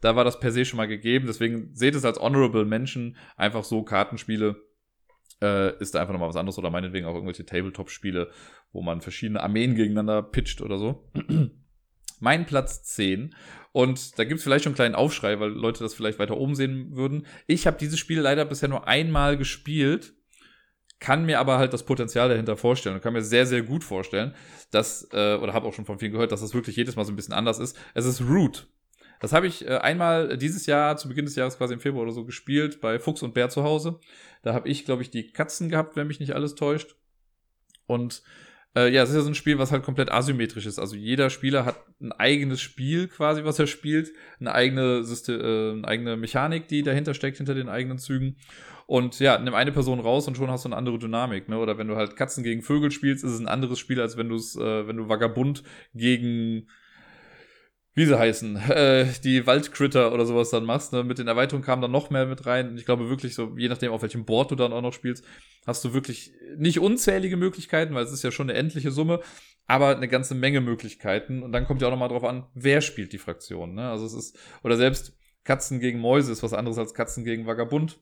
Da 0.00 0.14
war 0.14 0.22
das 0.22 0.38
per 0.38 0.52
se 0.52 0.64
schon 0.64 0.76
mal 0.76 0.86
gegeben. 0.86 1.26
Deswegen 1.26 1.74
seht 1.74 1.96
es 1.96 2.04
als 2.04 2.20
Honorable 2.20 2.64
Menschen 2.64 3.16
einfach 3.36 3.64
so 3.64 3.82
Kartenspiele. 3.82 4.54
Äh, 5.42 5.76
ist 5.80 5.94
da 5.94 6.00
einfach 6.00 6.12
nochmal 6.12 6.28
was 6.28 6.36
anderes 6.36 6.58
oder 6.58 6.70
meinetwegen 6.70 7.06
auch 7.06 7.14
irgendwelche 7.14 7.44
Tabletop-Spiele, 7.44 8.30
wo 8.72 8.82
man 8.82 9.00
verschiedene 9.00 9.42
Armeen 9.42 9.74
gegeneinander 9.74 10.22
pitcht 10.22 10.62
oder 10.62 10.78
so. 10.78 11.10
mein 12.20 12.46
Platz 12.46 12.84
10. 12.84 13.34
Und 13.76 14.18
da 14.18 14.24
gibt 14.24 14.38
es 14.38 14.42
vielleicht 14.42 14.64
schon 14.64 14.70
einen 14.70 14.76
kleinen 14.76 14.94
Aufschrei, 14.94 15.38
weil 15.38 15.50
Leute 15.50 15.84
das 15.84 15.92
vielleicht 15.92 16.18
weiter 16.18 16.38
oben 16.38 16.54
sehen 16.54 16.96
würden. 16.96 17.26
Ich 17.46 17.66
habe 17.66 17.76
dieses 17.76 17.98
Spiel 17.98 18.20
leider 18.20 18.46
bisher 18.46 18.70
nur 18.70 18.88
einmal 18.88 19.36
gespielt, 19.36 20.14
kann 20.98 21.26
mir 21.26 21.40
aber 21.40 21.58
halt 21.58 21.74
das 21.74 21.84
Potenzial 21.84 22.30
dahinter 22.30 22.56
vorstellen 22.56 22.94
und 22.94 23.02
kann 23.02 23.12
mir 23.12 23.20
sehr, 23.20 23.44
sehr 23.44 23.60
gut 23.60 23.84
vorstellen, 23.84 24.34
dass, 24.70 25.06
äh, 25.12 25.34
oder 25.34 25.52
habe 25.52 25.66
auch 25.66 25.74
schon 25.74 25.84
von 25.84 25.98
vielen 25.98 26.12
gehört, 26.12 26.32
dass 26.32 26.40
das 26.40 26.54
wirklich 26.54 26.74
jedes 26.74 26.96
Mal 26.96 27.04
so 27.04 27.12
ein 27.12 27.16
bisschen 27.16 27.34
anders 27.34 27.58
ist. 27.58 27.76
Es 27.92 28.06
ist 28.06 28.22
Root. 28.22 28.66
Das 29.20 29.34
habe 29.34 29.46
ich 29.46 29.68
äh, 29.68 29.76
einmal 29.76 30.38
dieses 30.38 30.64
Jahr, 30.64 30.96
zu 30.96 31.08
Beginn 31.08 31.26
des 31.26 31.36
Jahres 31.36 31.58
quasi 31.58 31.74
im 31.74 31.80
Februar 31.80 32.04
oder 32.04 32.12
so 32.12 32.24
gespielt, 32.24 32.80
bei 32.80 32.98
Fuchs 32.98 33.22
und 33.22 33.34
Bär 33.34 33.50
zu 33.50 33.62
Hause. 33.62 34.00
Da 34.40 34.54
habe 34.54 34.70
ich, 34.70 34.86
glaube 34.86 35.02
ich, 35.02 35.10
die 35.10 35.32
Katzen 35.32 35.68
gehabt, 35.68 35.96
wenn 35.96 36.06
mich 36.06 36.18
nicht 36.18 36.34
alles 36.34 36.54
täuscht. 36.54 36.96
Und 37.86 38.22
äh, 38.76 38.90
ja, 38.90 39.02
es 39.02 39.08
ist 39.08 39.16
ja 39.16 39.22
so 39.22 39.30
ein 39.30 39.34
Spiel, 39.34 39.58
was 39.58 39.72
halt 39.72 39.82
komplett 39.82 40.12
asymmetrisch 40.12 40.66
ist. 40.66 40.78
Also 40.78 40.96
jeder 40.96 41.30
Spieler 41.30 41.64
hat 41.64 41.76
ein 42.00 42.12
eigenes 42.12 42.60
Spiel 42.60 43.08
quasi, 43.08 43.42
was 43.44 43.58
er 43.58 43.66
spielt, 43.66 44.12
eine 44.38 44.54
eigene, 44.54 45.02
System, 45.02 45.40
äh, 45.40 45.72
eine 45.72 45.88
eigene 45.88 46.16
Mechanik, 46.16 46.68
die 46.68 46.82
dahinter 46.82 47.14
steckt, 47.14 47.38
hinter 47.38 47.54
den 47.54 47.70
eigenen 47.70 47.98
Zügen. 47.98 48.36
Und 48.86 49.18
ja, 49.18 49.38
nimm 49.38 49.54
eine 49.54 49.72
Person 49.72 49.98
raus 49.98 50.28
und 50.28 50.36
schon 50.36 50.50
hast 50.50 50.64
du 50.64 50.68
eine 50.68 50.76
andere 50.76 50.98
Dynamik, 50.98 51.48
ne? 51.48 51.58
Oder 51.58 51.76
wenn 51.76 51.88
du 51.88 51.96
halt 51.96 52.14
Katzen 52.14 52.44
gegen 52.44 52.62
Vögel 52.62 52.92
spielst, 52.92 53.24
ist 53.24 53.32
es 53.32 53.40
ein 53.40 53.48
anderes 53.48 53.80
Spiel, 53.80 54.00
als 54.00 54.16
wenn 54.16 54.28
du 54.28 54.36
es, 54.36 54.54
äh, 54.54 54.86
wenn 54.86 54.96
du 54.96 55.08
Vagabund 55.08 55.64
gegen 55.94 56.68
wie 57.96 58.04
sie 58.04 58.16
heißen, 58.16 58.56
äh, 58.70 59.06
die 59.24 59.46
Waldcritter 59.46 60.12
oder 60.12 60.26
sowas 60.26 60.50
dann 60.50 60.64
machst. 60.64 60.92
Ne? 60.92 61.02
Mit 61.02 61.18
den 61.18 61.26
Erweiterungen 61.26 61.64
kam 61.64 61.80
dann 61.80 61.90
noch 61.90 62.10
mehr 62.10 62.26
mit 62.26 62.46
rein. 62.46 62.68
Und 62.68 62.78
ich 62.78 62.84
glaube 62.84 63.08
wirklich 63.08 63.34
so, 63.34 63.54
je 63.56 63.68
nachdem, 63.68 63.90
auf 63.90 64.02
welchem 64.02 64.24
Board 64.24 64.52
du 64.52 64.54
dann 64.54 64.72
auch 64.72 64.82
noch 64.82 64.92
spielst, 64.92 65.24
hast 65.66 65.84
du 65.84 65.94
wirklich 65.94 66.32
nicht 66.56 66.78
unzählige 66.78 67.36
Möglichkeiten, 67.36 67.94
weil 67.94 68.04
es 68.04 68.12
ist 68.12 68.22
ja 68.22 68.30
schon 68.30 68.50
eine 68.50 68.58
endliche 68.58 68.92
Summe, 68.92 69.20
aber 69.66 69.96
eine 69.96 70.08
ganze 70.08 70.34
Menge 70.34 70.60
Möglichkeiten. 70.60 71.42
Und 71.42 71.52
dann 71.52 71.64
kommt 71.64 71.80
ja 71.80 71.88
auch 71.88 71.92
nochmal 71.92 72.10
drauf 72.10 72.24
an, 72.24 72.46
wer 72.54 72.82
spielt 72.82 73.14
die 73.14 73.18
Fraktion. 73.18 73.74
Ne? 73.74 73.90
Also 73.90 74.04
es 74.04 74.12
ist, 74.12 74.38
oder 74.62 74.76
selbst 74.76 75.16
Katzen 75.44 75.80
gegen 75.80 75.98
Mäuse 75.98 76.30
ist 76.30 76.42
was 76.42 76.52
anderes 76.52 76.76
als 76.76 76.92
Katzen 76.92 77.24
gegen 77.24 77.46
Vagabund 77.46 77.98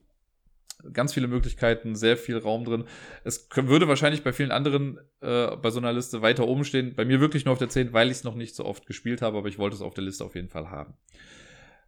ganz 0.93 1.13
viele 1.13 1.27
Möglichkeiten, 1.27 1.95
sehr 1.95 2.17
viel 2.17 2.37
Raum 2.37 2.65
drin. 2.65 2.85
Es 3.23 3.49
würde 3.55 3.87
wahrscheinlich 3.87 4.23
bei 4.23 4.33
vielen 4.33 4.51
anderen 4.51 4.99
äh, 5.21 5.55
bei 5.55 5.69
so 5.69 5.79
einer 5.79 5.93
Liste 5.93 6.21
weiter 6.21 6.47
oben 6.47 6.65
stehen. 6.65 6.95
Bei 6.95 7.05
mir 7.05 7.19
wirklich 7.19 7.45
nur 7.45 7.53
auf 7.53 7.59
der 7.59 7.69
10, 7.69 7.93
weil 7.93 8.07
ich 8.07 8.17
es 8.17 8.23
noch 8.23 8.35
nicht 8.35 8.55
so 8.55 8.65
oft 8.65 8.85
gespielt 8.85 9.21
habe, 9.21 9.37
aber 9.37 9.47
ich 9.47 9.57
wollte 9.57 9.75
es 9.75 9.81
auf 9.81 9.93
der 9.93 10.03
Liste 10.03 10.23
auf 10.23 10.35
jeden 10.35 10.49
Fall 10.49 10.69
haben. 10.69 10.95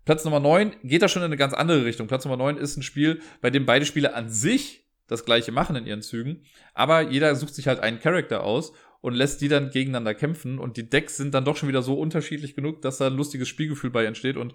Platz 0.06 0.24
Nummer 0.24 0.40
9 0.40 0.76
geht 0.84 1.02
da 1.02 1.10
schon 1.10 1.22
in 1.22 1.28
eine 1.28 1.38
ganz 1.38 1.54
andere 1.54 1.84
Richtung. 1.84 2.08
Platz 2.08 2.24
Nummer 2.24 2.38
9 2.38 2.58
ist 2.58 2.78
ein 2.78 2.84
Spiel, 2.84 3.22
bei 3.42 3.50
dem 3.50 3.66
beide 3.66 3.86
Spieler 3.86 4.16
an 4.16 4.30
sich 4.30 4.88
das 5.08 5.26
gleiche 5.26 5.52
machen 5.52 5.76
in 5.76 5.86
ihren 5.86 6.02
Zügen, 6.02 6.44
aber 6.74 7.02
jeder 7.02 7.36
sucht 7.36 7.56
sich 7.56 7.68
halt 7.68 7.80
einen 7.80 8.00
Charakter 8.00 8.44
aus 8.44 8.74
und 9.02 9.14
lässt 9.14 9.42
die 9.42 9.48
dann 9.48 9.70
gegeneinander 9.70 10.14
kämpfen 10.14 10.60
und 10.60 10.78
die 10.78 10.90
Decks 10.90 11.18
sind 11.18 11.34
dann 11.34 11.46
doch 11.46 11.56
schon 11.56 11.70
wieder 11.70 11.82
so 11.82 11.94
unterschiedlich 11.96 12.56
genug, 12.56 12.82
dass 12.82 12.98
da 12.98 13.08
ein 13.08 13.16
lustiges 13.16 13.48
Spielgefühl 13.48 13.90
bei 13.90 14.06
entsteht 14.06 14.38
und 14.38 14.54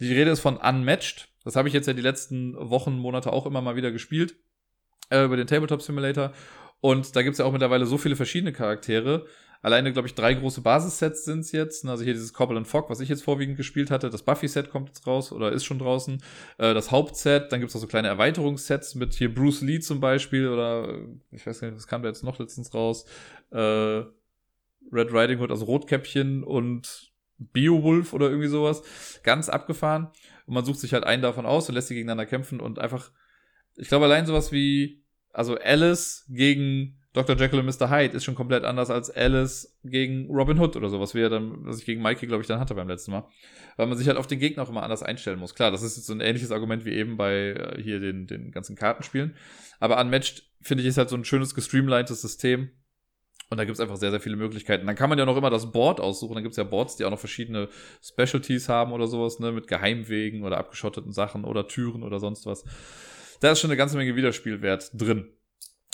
die 0.00 0.12
Rede 0.12 0.30
ist 0.30 0.40
von 0.40 0.56
Unmatched. 0.56 1.28
Das 1.44 1.56
habe 1.56 1.68
ich 1.68 1.74
jetzt 1.74 1.86
ja 1.86 1.92
die 1.92 2.02
letzten 2.02 2.54
Wochen, 2.56 2.98
Monate 2.98 3.32
auch 3.32 3.46
immer 3.46 3.60
mal 3.60 3.76
wieder 3.76 3.92
gespielt. 3.92 4.36
Äh, 5.10 5.24
über 5.24 5.36
den 5.36 5.46
Tabletop 5.46 5.82
Simulator. 5.82 6.32
Und 6.80 7.14
da 7.14 7.22
gibt's 7.22 7.38
ja 7.38 7.44
auch 7.44 7.52
mittlerweile 7.52 7.86
so 7.86 7.98
viele 7.98 8.16
verschiedene 8.16 8.52
Charaktere. 8.52 9.26
Alleine, 9.62 9.92
glaube 9.92 10.08
ich, 10.08 10.14
drei 10.14 10.32
große 10.32 10.62
Basissets 10.62 11.24
sind's 11.24 11.52
jetzt. 11.52 11.84
Also 11.86 12.02
hier 12.04 12.14
dieses 12.14 12.32
Cobble 12.32 12.56
and 12.56 12.66
Fog, 12.66 12.88
was 12.88 13.00
ich 13.00 13.10
jetzt 13.10 13.22
vorwiegend 13.22 13.58
gespielt 13.58 13.90
hatte. 13.90 14.08
Das 14.08 14.22
Buffy-Set 14.22 14.70
kommt 14.70 14.88
jetzt 14.88 15.06
raus 15.06 15.32
oder 15.32 15.52
ist 15.52 15.64
schon 15.64 15.78
draußen. 15.78 16.22
Äh, 16.56 16.72
das 16.72 16.90
Hauptset, 16.90 17.52
dann 17.52 17.60
gibt's 17.60 17.76
auch 17.76 17.80
so 17.80 17.86
kleine 17.86 18.08
Erweiterungssets 18.08 18.94
mit 18.94 19.12
hier 19.12 19.34
Bruce 19.34 19.60
Lee 19.60 19.80
zum 19.80 20.00
Beispiel 20.00 20.48
oder 20.48 20.88
äh, 20.88 21.06
ich 21.32 21.46
weiß 21.46 21.60
gar 21.60 21.68
nicht, 21.68 21.76
was 21.76 21.86
kam 21.86 22.02
da 22.02 22.08
jetzt 22.08 22.24
noch 22.24 22.38
letztens 22.38 22.72
raus. 22.72 23.04
Äh, 23.50 24.04
Red 24.92 25.12
Riding 25.12 25.40
Hood, 25.40 25.50
also 25.50 25.66
Rotkäppchen 25.66 26.42
und 26.42 27.12
Beowulf 27.36 28.14
oder 28.14 28.28
irgendwie 28.28 28.48
sowas. 28.48 28.82
Ganz 29.22 29.50
abgefahren. 29.50 30.08
Und 30.50 30.54
man 30.54 30.64
sucht 30.64 30.80
sich 30.80 30.94
halt 30.94 31.04
einen 31.04 31.22
davon 31.22 31.46
aus 31.46 31.68
und 31.68 31.76
lässt 31.76 31.86
sie 31.86 31.94
gegeneinander 31.94 32.26
kämpfen 32.26 32.58
und 32.58 32.80
einfach, 32.80 33.12
ich 33.76 33.86
glaube, 33.86 34.06
allein 34.06 34.26
sowas 34.26 34.50
wie, 34.50 35.04
also 35.32 35.56
Alice 35.56 36.26
gegen 36.28 36.98
Dr. 37.12 37.36
Jekyll 37.36 37.60
und 37.60 37.66
Mr. 37.66 37.88
Hyde 37.88 38.16
ist 38.16 38.24
schon 38.24 38.34
komplett 38.34 38.64
anders 38.64 38.90
als 38.90 39.10
Alice 39.10 39.78
gegen 39.84 40.26
Robin 40.26 40.58
Hood 40.58 40.74
oder 40.74 40.88
sowas, 40.88 41.14
wie 41.14 41.20
er 41.20 41.28
dann, 41.28 41.64
was 41.64 41.78
ich 41.78 41.84
gegen 41.84 42.02
Mikey, 42.02 42.26
glaube 42.26 42.40
ich, 42.40 42.48
dann 42.48 42.58
hatte 42.58 42.74
beim 42.74 42.88
letzten 42.88 43.12
Mal. 43.12 43.28
Weil 43.76 43.86
man 43.86 43.96
sich 43.96 44.08
halt 44.08 44.18
auf 44.18 44.26
den 44.26 44.40
Gegner 44.40 44.64
auch 44.64 44.70
immer 44.70 44.82
anders 44.82 45.04
einstellen 45.04 45.38
muss. 45.38 45.54
Klar, 45.54 45.70
das 45.70 45.84
ist 45.84 45.96
jetzt 45.96 46.06
so 46.06 46.14
ein 46.14 46.20
ähnliches 46.20 46.50
Argument 46.50 46.84
wie 46.84 46.94
eben 46.94 47.16
bei 47.16 47.50
äh, 47.50 47.80
hier 47.80 48.00
den, 48.00 48.26
den 48.26 48.50
ganzen 48.50 48.74
Kartenspielen. 48.74 49.36
Aber 49.78 50.00
Unmatched, 50.00 50.50
finde 50.60 50.82
ich, 50.82 50.88
ist 50.88 50.98
halt 50.98 51.10
so 51.10 51.16
ein 51.16 51.24
schönes 51.24 51.54
gestreamlinedes 51.54 52.22
System, 52.22 52.70
und 53.50 53.58
da 53.58 53.64
gibt's 53.64 53.80
einfach 53.80 53.96
sehr, 53.96 54.12
sehr 54.12 54.20
viele 54.20 54.36
Möglichkeiten. 54.36 54.86
Dann 54.86 54.94
kann 54.94 55.10
man 55.10 55.18
ja 55.18 55.26
noch 55.26 55.36
immer 55.36 55.50
das 55.50 55.72
Board 55.72 56.00
aussuchen. 56.00 56.34
Dann 56.34 56.44
gibt's 56.44 56.56
ja 56.56 56.62
Boards, 56.64 56.96
die 56.96 57.04
auch 57.04 57.10
noch 57.10 57.18
verschiedene 57.18 57.68
Specialties 58.00 58.68
haben 58.68 58.92
oder 58.92 59.08
sowas, 59.08 59.40
ne, 59.40 59.50
mit 59.50 59.66
Geheimwegen 59.66 60.44
oder 60.44 60.56
abgeschotteten 60.56 61.12
Sachen 61.12 61.44
oder 61.44 61.66
Türen 61.66 62.04
oder 62.04 62.20
sonst 62.20 62.46
was. 62.46 62.64
Da 63.40 63.50
ist 63.50 63.60
schon 63.60 63.70
eine 63.70 63.76
ganze 63.76 63.96
Menge 63.96 64.14
Wiederspielwert 64.14 64.90
drin. 64.94 65.32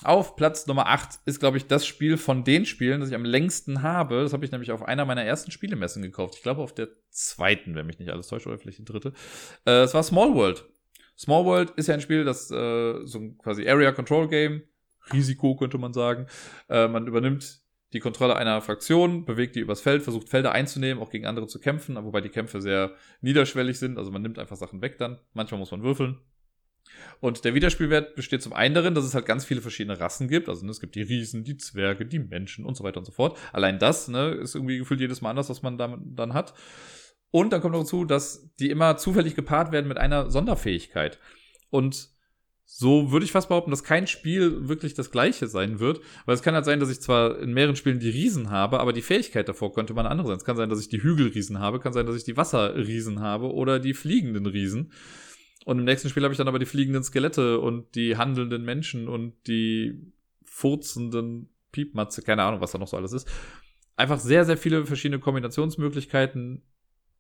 Auf 0.05 0.37
Platz 0.37 0.67
Nummer 0.67 0.89
8 0.89 1.21
ist, 1.25 1.41
glaube 1.41 1.57
ich, 1.57 1.67
das 1.67 1.87
Spiel 1.87 2.19
von 2.19 2.45
den 2.45 2.67
Spielen, 2.67 3.01
das 3.01 3.09
ich 3.09 3.15
am 3.15 3.25
längsten 3.25 3.81
habe. 3.81 4.23
Das 4.23 4.35
habe 4.35 4.45
ich 4.45 4.53
nämlich 4.53 4.71
auf 4.71 4.83
einer 4.83 5.07
meiner 5.07 5.25
ersten 5.25 5.51
Spielemessen 5.51 6.03
gekauft. 6.03 6.35
Ich 6.37 6.43
glaube 6.43 6.61
auf 6.61 6.75
der 6.75 6.89
zweiten, 7.09 7.75
wenn 7.75 7.87
mich 7.87 7.99
nicht 7.99 8.11
alles 8.11 8.29
täuscht, 8.29 8.47
oder 8.47 8.59
vielleicht 8.59 8.81
die 8.81 8.85
dritte. 8.85 9.15
Äh, 9.65 9.81
es 9.85 9.95
war 9.95 10.03
Small 10.03 10.35
World. 10.35 10.67
Small 11.17 11.47
World 11.47 11.71
ist 11.71 11.87
ja 11.87 11.95
ein 11.95 12.03
Spiel, 12.03 12.25
das 12.25 12.51
äh, 12.51 13.07
so 13.07 13.19
ein 13.19 13.39
quasi 13.39 13.67
Area 13.67 13.93
Control 13.93 14.29
Game 14.29 14.63
Risiko, 15.13 15.57
könnte 15.57 15.79
man 15.79 15.93
sagen. 15.93 16.27
Äh, 16.69 16.89
man 16.89 17.07
übernimmt 17.07 17.63
die 17.93 18.01
Kontrolle 18.01 18.37
einer 18.37 18.61
Fraktion, 18.61 19.25
bewegt 19.25 19.55
die 19.57 19.61
übers 19.61 19.81
Feld, 19.81 20.03
versucht 20.03 20.29
Felder 20.29 20.53
einzunehmen, 20.53 21.03
auch 21.03 21.11
gegen 21.11 21.27
andere 21.27 21.47
zu 21.47 21.61
kämpfen, 21.61 21.97
wobei 22.05 22.21
die 22.21 22.29
Kämpfe 22.29 22.61
sehr 22.61 22.93
niederschwellig 23.21 23.79
sind. 23.79 23.99
Also 23.99 24.11
man 24.11 24.23
nimmt 24.23 24.39
einfach 24.39 24.57
Sachen 24.57 24.83
weg 24.83 24.99
dann. 24.99 25.19
Manchmal 25.33 25.61
muss 25.61 25.71
man 25.71 25.83
würfeln. 25.83 26.19
Und 27.21 27.45
der 27.45 27.55
Wiederspielwert 27.55 28.15
besteht 28.15 28.43
zum 28.43 28.53
einen 28.53 28.75
darin, 28.75 28.95
dass 28.95 29.05
es 29.05 29.15
halt 29.15 29.27
ganz 29.27 29.45
viele 29.45 29.61
verschiedene 29.61 29.99
Rassen 29.99 30.29
gibt. 30.29 30.49
Also 30.49 30.65
ne, 30.65 30.71
es 30.71 30.81
gibt 30.81 30.95
die 30.95 31.03
Riesen, 31.03 31.45
die 31.45 31.57
Zwerge, 31.57 32.07
die 32.07 32.19
Menschen 32.19 32.65
und 32.65 32.77
so 32.77 32.85
weiter 32.85 32.99
und 32.99 33.05
so 33.05 33.13
fort. 33.13 33.39
Allein 33.53 33.79
das 33.79 34.09
ne, 34.09 34.31
ist 34.31 34.55
irgendwie 34.55 34.79
gefühlt 34.79 35.01
jedes 35.01 35.21
Mal 35.21 35.31
anders, 35.31 35.49
was 35.49 35.63
man 35.63 35.79
damit 35.79 36.01
dann 36.05 36.35
hat. 36.35 36.55
Und 37.31 37.53
dann 37.53 37.61
kommt 37.61 37.75
noch 37.75 37.81
dazu, 37.81 38.05
dass 38.05 38.53
die 38.57 38.71
immer 38.71 38.97
zufällig 38.97 39.35
gepaart 39.35 39.73
werden 39.73 39.89
mit 39.89 39.99
einer 39.99 40.31
Sonderfähigkeit. 40.31 41.19
Und 41.71 42.16
so 42.69 43.13
würde 43.13 43.25
ich 43.25 43.31
fast 43.31 43.49
behaupten, 43.49 43.71
dass 43.71 43.85
kein 43.85 44.09
Spiel 44.09 44.69
wirklich 44.69 44.95
das 44.95 45.13
gleiche 45.13 45.47
sein 45.47 45.79
wird. 45.79 46.01
Weil 46.25 46.35
es 46.35 46.43
kann 46.43 46.55
halt 46.55 46.65
sein, 46.65 46.81
dass 46.81 46.91
ich 46.91 47.01
zwar 47.01 47.39
in 47.39 47.55
mehreren 47.55 47.77
Spielen 47.77 48.01
die 48.01 48.11
Riesen 48.11 48.51
habe, 48.51 48.81
aber 48.81 48.93
die 48.93 49.03
Fähigkeit 49.03 49.49
davor 49.49 49.73
könnte 49.73 49.97
eine 49.97 50.11
andere 50.11 50.27
sein. 50.27 50.37
Es 50.37 50.45
kann 50.45 50.57
sein, 50.57 50.69
dass 50.69 50.81
ich 50.81 50.89
die 50.89 51.03
Hügelriesen 51.03 51.61
habe, 51.61 51.79
kann 51.79 51.93
sein, 51.93 52.07
dass 52.07 52.17
ich 52.17 52.25
die 52.25 52.37
Wasserriesen 52.37 53.21
habe 53.21 53.53
oder 53.53 53.79
die 53.79 53.95
fliegenden 53.95 54.47
Riesen. 54.47 54.93
Und 55.65 55.79
im 55.79 55.85
nächsten 55.85 56.09
Spiel 56.09 56.25
habe 56.25 56.33
ich 56.33 56.39
dann 56.39 56.49
aber 56.49 56.59
die 56.59 56.67
fliegenden 56.67 57.05
Skelette 57.05 57.61
und 57.61 57.95
die 57.95 58.17
handelnden 58.17 58.65
Menschen 58.65 59.09
und 59.09 59.35
die 59.47 60.13
furzenden 60.45 61.49
Piepmatze, 61.71 62.23
keine 62.23 62.43
Ahnung, 62.43 62.61
was 62.61 62.73
da 62.73 62.79
noch 62.79 62.89
so 62.89 62.97
alles 62.97 63.13
ist. 63.13 63.29
einfach 63.95 64.19
sehr, 64.19 64.45
sehr 64.45 64.57
viele 64.57 64.87
verschiedene 64.87 65.21
Kombinationsmöglichkeiten 65.21 66.63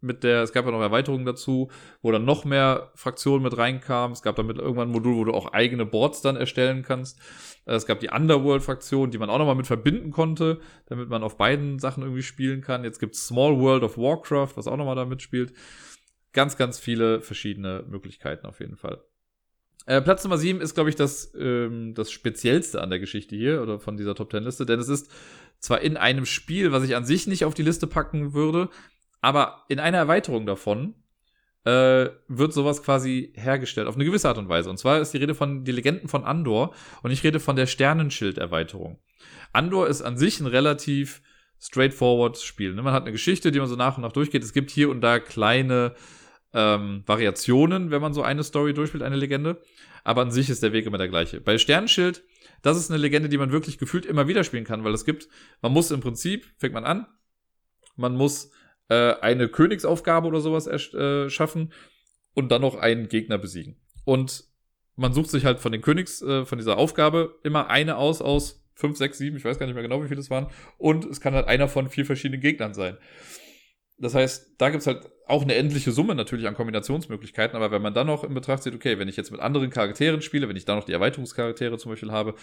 mit 0.00 0.24
der, 0.24 0.42
es 0.42 0.52
gab 0.52 0.64
ja 0.66 0.70
noch 0.70 0.80
Erweiterungen 0.80 1.24
dazu, 1.24 1.70
wo 2.02 2.12
dann 2.12 2.24
noch 2.24 2.44
mehr 2.44 2.90
Fraktionen 2.94 3.42
mit 3.42 3.56
reinkamen. 3.56 4.12
Es 4.12 4.22
gab 4.22 4.36
damit 4.36 4.58
irgendwann 4.58 4.88
ein 4.88 4.92
Modul, 4.92 5.16
wo 5.16 5.24
du 5.24 5.32
auch 5.32 5.52
eigene 5.52 5.86
Boards 5.86 6.22
dann 6.22 6.36
erstellen 6.36 6.82
kannst. 6.82 7.18
Es 7.64 7.86
gab 7.86 8.00
die 8.00 8.10
Underworld-Fraktion, 8.10 9.10
die 9.10 9.18
man 9.18 9.30
auch 9.30 9.38
nochmal 9.38 9.56
mit 9.56 9.66
verbinden 9.66 10.10
konnte, 10.10 10.60
damit 10.86 11.08
man 11.08 11.22
auf 11.22 11.36
beiden 11.36 11.78
Sachen 11.78 12.02
irgendwie 12.02 12.22
spielen 12.22 12.60
kann. 12.60 12.84
Jetzt 12.84 13.00
gibt's 13.00 13.26
Small 13.26 13.58
World 13.58 13.82
of 13.82 13.98
Warcraft, 13.98 14.56
was 14.56 14.68
auch 14.68 14.76
nochmal 14.76 14.96
da 14.96 15.04
mitspielt. 15.04 15.52
Ganz, 16.32 16.56
ganz 16.56 16.78
viele 16.78 17.22
verschiedene 17.22 17.84
Möglichkeiten 17.88 18.46
auf 18.46 18.60
jeden 18.60 18.76
Fall. 18.76 19.02
Äh, 19.86 20.02
Platz 20.02 20.22
Nummer 20.24 20.36
7 20.36 20.60
ist, 20.60 20.74
glaube 20.74 20.90
ich, 20.90 20.96
das, 20.96 21.32
ähm, 21.38 21.94
das 21.94 22.10
Speziellste 22.10 22.82
an 22.82 22.90
der 22.90 22.98
Geschichte 22.98 23.36
hier 23.36 23.62
oder 23.62 23.78
von 23.78 23.96
dieser 23.96 24.14
Top 24.14 24.32
10 24.32 24.42
Liste, 24.42 24.66
denn 24.66 24.80
es 24.80 24.88
ist 24.88 25.10
zwar 25.60 25.80
in 25.80 25.96
einem 25.96 26.26
Spiel, 26.26 26.72
was 26.72 26.84
ich 26.84 26.96
an 26.96 27.04
sich 27.04 27.26
nicht 27.26 27.44
auf 27.44 27.54
die 27.54 27.62
Liste 27.62 27.86
packen 27.86 28.34
würde, 28.34 28.68
aber 29.26 29.64
in 29.66 29.80
einer 29.80 29.98
Erweiterung 29.98 30.46
davon 30.46 30.94
äh, 31.64 32.10
wird 32.28 32.52
sowas 32.52 32.84
quasi 32.84 33.32
hergestellt, 33.34 33.88
auf 33.88 33.96
eine 33.96 34.04
gewisse 34.04 34.28
Art 34.28 34.38
und 34.38 34.48
Weise. 34.48 34.70
Und 34.70 34.78
zwar 34.78 35.00
ist 35.00 35.14
die 35.14 35.18
Rede 35.18 35.34
von 35.34 35.64
die 35.64 35.72
Legenden 35.72 36.06
von 36.06 36.22
Andor 36.22 36.72
und 37.02 37.10
ich 37.10 37.24
rede 37.24 37.40
von 37.40 37.56
der 37.56 37.66
Sternenschild-Erweiterung. 37.66 39.00
Andor 39.52 39.88
ist 39.88 40.00
an 40.00 40.16
sich 40.16 40.38
ein 40.38 40.46
relativ 40.46 41.22
straightforward 41.58 42.38
Spiel. 42.38 42.72
Ne? 42.72 42.82
Man 42.82 42.92
hat 42.92 43.02
eine 43.02 43.10
Geschichte, 43.10 43.50
die 43.50 43.58
man 43.58 43.66
so 43.66 43.74
nach 43.74 43.96
und 43.96 44.04
nach 44.04 44.12
durchgeht. 44.12 44.44
Es 44.44 44.52
gibt 44.52 44.70
hier 44.70 44.90
und 44.90 45.00
da 45.00 45.18
kleine 45.18 45.96
ähm, 46.52 47.02
Variationen, 47.04 47.90
wenn 47.90 48.00
man 48.00 48.14
so 48.14 48.22
eine 48.22 48.44
Story 48.44 48.74
durchspielt, 48.74 49.02
eine 49.02 49.16
Legende. 49.16 49.60
Aber 50.04 50.22
an 50.22 50.30
sich 50.30 50.50
ist 50.50 50.62
der 50.62 50.72
Weg 50.72 50.86
immer 50.86 50.98
der 50.98 51.08
gleiche. 51.08 51.40
Bei 51.40 51.58
Sternenschild, 51.58 52.22
das 52.62 52.76
ist 52.76 52.92
eine 52.92 53.00
Legende, 53.00 53.28
die 53.28 53.38
man 53.38 53.50
wirklich 53.50 53.78
gefühlt 53.78 54.06
immer 54.06 54.28
wieder 54.28 54.44
spielen 54.44 54.62
kann, 54.62 54.84
weil 54.84 54.94
es 54.94 55.04
gibt, 55.04 55.26
man 55.62 55.72
muss 55.72 55.90
im 55.90 55.98
Prinzip, 55.98 56.46
fängt 56.58 56.74
man 56.74 56.84
an, 56.84 57.08
man 57.96 58.14
muss 58.14 58.52
äh, 58.88 59.14
eine 59.20 59.48
Königsaufgabe 59.48 60.26
oder 60.26 60.40
sowas 60.40 60.66
äh, 60.66 61.30
schaffen 61.30 61.72
und 62.34 62.50
dann 62.50 62.62
noch 62.62 62.76
einen 62.76 63.08
Gegner 63.08 63.38
besiegen. 63.38 63.76
Und 64.04 64.44
man 64.96 65.12
sucht 65.12 65.30
sich 65.30 65.44
halt 65.44 65.60
von 65.60 65.72
den 65.72 65.82
Königs, 65.82 66.22
äh, 66.22 66.44
von 66.44 66.58
dieser 66.58 66.78
Aufgabe 66.78 67.38
immer 67.42 67.68
eine 67.68 67.96
aus 67.96 68.22
aus 68.22 68.62
fünf, 68.74 68.96
sechs, 68.98 69.18
sieben, 69.18 69.36
ich 69.36 69.44
weiß 69.44 69.58
gar 69.58 69.66
nicht 69.66 69.74
mehr 69.74 69.82
genau, 69.82 70.02
wie 70.02 70.08
viele 70.08 70.20
es 70.20 70.30
waren. 70.30 70.48
Und 70.78 71.04
es 71.06 71.20
kann 71.20 71.34
halt 71.34 71.48
einer 71.48 71.68
von 71.68 71.88
vier 71.88 72.04
verschiedenen 72.04 72.40
Gegnern 72.40 72.74
sein. 72.74 72.96
Das 73.98 74.14
heißt, 74.14 74.56
da 74.58 74.68
gibt's 74.68 74.86
halt 74.86 75.08
auch 75.26 75.42
eine 75.42 75.54
endliche 75.54 75.90
Summe 75.90 76.14
natürlich 76.14 76.46
an 76.46 76.54
Kombinationsmöglichkeiten, 76.54 77.56
aber 77.56 77.70
wenn 77.70 77.80
man 77.80 77.94
dann 77.94 78.06
noch 78.06 78.22
in 78.22 78.34
Betracht 78.34 78.62
zieht, 78.62 78.74
okay, 78.74 78.98
wenn 78.98 79.08
ich 79.08 79.16
jetzt 79.16 79.30
mit 79.30 79.40
anderen 79.40 79.70
Charakteren 79.70 80.20
spiele, 80.20 80.48
wenn 80.48 80.56
ich 80.56 80.66
da 80.66 80.76
noch 80.76 80.84
die 80.84 80.92
Erweiterungscharaktere 80.92 81.78
zum 81.78 81.92
Beispiel 81.92 82.12
habe, 82.12 82.34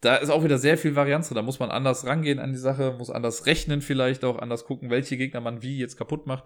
da 0.00 0.16
ist 0.16 0.30
auch 0.30 0.44
wieder 0.44 0.58
sehr 0.58 0.78
viel 0.78 0.96
Varianz 0.96 1.28
Da 1.28 1.42
muss 1.42 1.58
man 1.58 1.70
anders 1.70 2.06
rangehen 2.06 2.38
an 2.38 2.52
die 2.52 2.58
Sache, 2.58 2.94
muss 2.98 3.10
anders 3.10 3.46
rechnen 3.46 3.82
vielleicht 3.82 4.24
auch, 4.24 4.38
anders 4.38 4.64
gucken, 4.64 4.90
welche 4.90 5.16
Gegner 5.16 5.40
man 5.40 5.62
wie 5.62 5.78
jetzt 5.78 5.96
kaputt 5.96 6.26
macht 6.26 6.44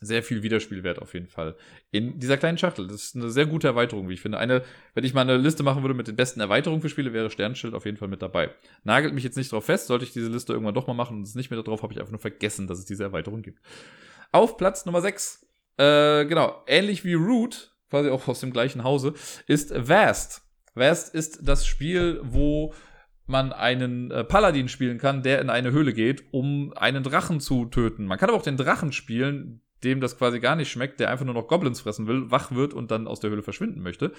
sehr 0.00 0.22
viel 0.22 0.42
Wiederspielwert 0.42 1.00
auf 1.00 1.14
jeden 1.14 1.26
Fall 1.26 1.56
in 1.90 2.18
dieser 2.18 2.36
kleinen 2.36 2.58
Schachtel. 2.58 2.86
Das 2.86 3.02
ist 3.02 3.16
eine 3.16 3.30
sehr 3.30 3.46
gute 3.46 3.66
Erweiterung, 3.66 4.08
wie 4.08 4.14
ich 4.14 4.20
finde. 4.20 4.38
Eine, 4.38 4.62
wenn 4.94 5.04
ich 5.04 5.14
mal 5.14 5.22
eine 5.22 5.36
Liste 5.36 5.62
machen 5.62 5.82
würde 5.82 5.94
mit 5.94 6.06
den 6.06 6.16
besten 6.16 6.40
Erweiterungen 6.40 6.82
für 6.82 6.88
Spiele, 6.88 7.12
wäre 7.12 7.30
Sternschild 7.30 7.74
auf 7.74 7.86
jeden 7.86 7.96
Fall 7.96 8.08
mit 8.08 8.22
dabei. 8.22 8.50
Nagelt 8.84 9.14
mich 9.14 9.24
jetzt 9.24 9.36
nicht 9.36 9.52
drauf 9.52 9.64
fest, 9.64 9.86
sollte 9.86 10.04
ich 10.04 10.12
diese 10.12 10.28
Liste 10.28 10.52
irgendwann 10.52 10.74
doch 10.74 10.86
mal 10.86 10.94
machen 10.94 11.18
und 11.18 11.22
es 11.22 11.34
nicht 11.34 11.50
mehr 11.50 11.62
darauf, 11.62 11.82
habe 11.82 11.92
ich 11.92 11.98
einfach 11.98 12.12
nur 12.12 12.20
vergessen, 12.20 12.66
dass 12.66 12.78
es 12.78 12.84
diese 12.84 13.04
Erweiterung 13.04 13.42
gibt. 13.42 13.60
Auf 14.32 14.56
Platz 14.56 14.84
Nummer 14.84 15.00
6, 15.00 15.46
äh, 15.78 16.26
genau, 16.26 16.62
ähnlich 16.66 17.04
wie 17.04 17.14
Root, 17.14 17.74
quasi 17.88 18.10
auch 18.10 18.28
aus 18.28 18.40
dem 18.40 18.52
gleichen 18.52 18.84
Hause, 18.84 19.14
ist 19.46 19.72
Vast. 19.74 20.45
Vast 20.76 21.14
ist 21.14 21.40
das 21.48 21.66
Spiel, 21.66 22.20
wo 22.22 22.74
man 23.26 23.52
einen 23.52 24.10
äh, 24.10 24.22
Paladin 24.22 24.68
spielen 24.68 24.98
kann, 24.98 25.22
der 25.22 25.40
in 25.40 25.50
eine 25.50 25.72
Höhle 25.72 25.92
geht, 25.92 26.24
um 26.30 26.72
einen 26.76 27.02
Drachen 27.02 27.40
zu 27.40 27.66
töten. 27.66 28.04
Man 28.04 28.18
kann 28.18 28.28
aber 28.28 28.38
auch 28.38 28.42
den 28.42 28.56
Drachen 28.56 28.92
spielen, 28.92 29.62
dem 29.86 30.00
das 30.00 30.18
quasi 30.18 30.40
gar 30.40 30.56
nicht 30.56 30.70
schmeckt, 30.70 31.00
der 31.00 31.10
einfach 31.10 31.24
nur 31.24 31.34
noch 31.34 31.46
Goblins 31.46 31.80
fressen 31.80 32.06
will, 32.06 32.30
wach 32.30 32.52
wird 32.52 32.74
und 32.74 32.90
dann 32.90 33.06
aus 33.06 33.20
der 33.20 33.30
Höhle 33.30 33.42
verschwinden 33.42 33.82
möchte. 33.82 34.12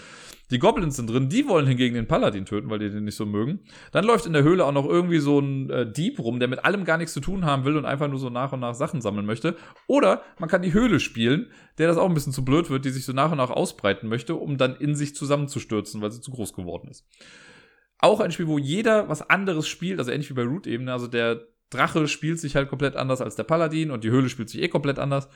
Die 0.49 0.59
Goblins 0.59 0.95
sind 0.95 1.09
drin, 1.09 1.29
die 1.29 1.47
wollen 1.47 1.67
hingegen 1.67 1.95
den 1.95 2.07
Paladin 2.07 2.45
töten, 2.45 2.69
weil 2.69 2.79
die 2.79 2.89
den 2.89 3.03
nicht 3.03 3.15
so 3.15 3.25
mögen. 3.25 3.59
Dann 3.91 4.05
läuft 4.05 4.25
in 4.25 4.33
der 4.33 4.43
Höhle 4.43 4.65
auch 4.65 4.71
noch 4.71 4.87
irgendwie 4.87 5.19
so 5.19 5.39
ein 5.39 5.69
äh, 5.69 5.91
Dieb 5.91 6.19
rum, 6.19 6.39
der 6.39 6.47
mit 6.47 6.65
allem 6.65 6.85
gar 6.85 6.97
nichts 6.97 7.13
zu 7.13 7.19
tun 7.19 7.45
haben 7.45 7.65
will 7.65 7.77
und 7.77 7.85
einfach 7.85 8.07
nur 8.07 8.19
so 8.19 8.29
nach 8.29 8.53
und 8.53 8.61
nach 8.61 8.73
Sachen 8.73 9.01
sammeln 9.01 9.25
möchte. 9.25 9.55
Oder 9.87 10.21
man 10.39 10.49
kann 10.49 10.61
die 10.61 10.73
Höhle 10.73 10.99
spielen, 10.99 11.47
der 11.77 11.87
das 11.87 11.97
auch 11.97 12.07
ein 12.07 12.13
bisschen 12.13 12.33
zu 12.33 12.45
blöd 12.45 12.69
wird, 12.69 12.85
die 12.85 12.89
sich 12.89 13.05
so 13.05 13.13
nach 13.13 13.31
und 13.31 13.37
nach 13.37 13.51
ausbreiten 13.51 14.07
möchte, 14.07 14.35
um 14.35 14.57
dann 14.57 14.75
in 14.77 14.95
sich 14.95 15.15
zusammenzustürzen, 15.15 16.01
weil 16.01 16.11
sie 16.11 16.21
zu 16.21 16.31
groß 16.31 16.53
geworden 16.53 16.87
ist. 16.89 17.05
Auch 17.99 18.19
ein 18.19 18.31
Spiel, 18.31 18.47
wo 18.47 18.57
jeder 18.57 19.09
was 19.09 19.27
anderes 19.27 19.67
spielt, 19.67 19.99
also 19.99 20.11
ähnlich 20.11 20.29
wie 20.29 20.35
bei 20.35 20.43
Root 20.43 20.67
eben, 20.67 20.87
also 20.87 21.07
der 21.07 21.47
Drache 21.69 22.07
spielt 22.07 22.39
sich 22.39 22.55
halt 22.55 22.69
komplett 22.69 22.95
anders 22.95 23.21
als 23.21 23.35
der 23.35 23.43
Paladin 23.43 23.91
und 23.91 24.03
die 24.03 24.09
Höhle 24.09 24.29
spielt 24.29 24.49
sich 24.49 24.61
eh 24.61 24.69
komplett 24.69 24.99
anders. 24.99 25.27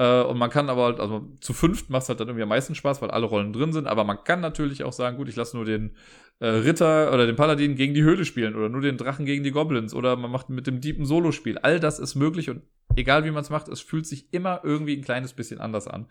Äh, 0.00 0.22
und 0.22 0.38
man 0.38 0.48
kann 0.48 0.70
aber 0.70 0.84
halt, 0.84 0.98
also 0.98 1.28
zu 1.40 1.52
fünft 1.52 1.90
macht 1.90 2.04
es 2.04 2.08
halt 2.08 2.20
dann 2.20 2.28
irgendwie 2.28 2.44
am 2.44 2.48
meisten 2.48 2.74
Spaß, 2.74 3.02
weil 3.02 3.10
alle 3.10 3.26
Rollen 3.26 3.52
drin 3.52 3.74
sind. 3.74 3.86
Aber 3.86 4.04
man 4.04 4.24
kann 4.24 4.40
natürlich 4.40 4.82
auch 4.82 4.94
sagen, 4.94 5.18
gut, 5.18 5.28
ich 5.28 5.36
lasse 5.36 5.54
nur 5.54 5.66
den 5.66 5.94
äh, 6.38 6.46
Ritter 6.46 7.12
oder 7.12 7.26
den 7.26 7.36
Paladin 7.36 7.76
gegen 7.76 7.92
die 7.92 8.02
Höhle 8.02 8.24
spielen 8.24 8.56
oder 8.56 8.70
nur 8.70 8.80
den 8.80 8.96
Drachen 8.96 9.26
gegen 9.26 9.44
die 9.44 9.50
Goblins 9.50 9.92
oder 9.92 10.16
man 10.16 10.30
macht 10.30 10.48
mit 10.48 10.66
dem 10.66 10.80
Dieb 10.80 10.98
ein 10.98 11.04
Solospiel. 11.04 11.58
All 11.58 11.80
das 11.80 11.98
ist 11.98 12.14
möglich 12.14 12.48
und 12.48 12.62
egal 12.96 13.26
wie 13.26 13.30
man 13.30 13.42
es 13.42 13.50
macht, 13.50 13.68
es 13.68 13.82
fühlt 13.82 14.06
sich 14.06 14.32
immer 14.32 14.62
irgendwie 14.64 14.96
ein 14.96 15.04
kleines 15.04 15.34
bisschen 15.34 15.60
anders 15.60 15.86
an. 15.86 16.06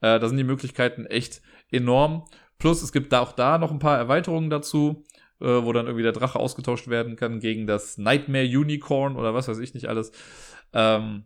Äh, 0.00 0.18
da 0.18 0.26
sind 0.26 0.38
die 0.38 0.44
Möglichkeiten 0.44 1.04
echt 1.04 1.42
enorm. 1.70 2.24
Plus 2.58 2.80
es 2.80 2.92
gibt 2.92 3.12
da 3.12 3.20
auch 3.20 3.32
da 3.32 3.58
noch 3.58 3.72
ein 3.72 3.78
paar 3.78 3.98
Erweiterungen 3.98 4.48
dazu 4.48 5.04
äh, 5.42 5.64
wo 5.64 5.72
dann 5.72 5.86
irgendwie 5.86 6.04
der 6.04 6.12
Drache 6.12 6.38
ausgetauscht 6.38 6.88
werden 6.88 7.16
kann 7.16 7.40
gegen 7.40 7.66
das 7.66 7.98
Nightmare 7.98 8.46
Unicorn 8.46 9.16
oder 9.16 9.34
was 9.34 9.48
weiß 9.48 9.58
ich 9.58 9.74
nicht 9.74 9.88
alles. 9.88 10.12
Ähm, 10.72 11.24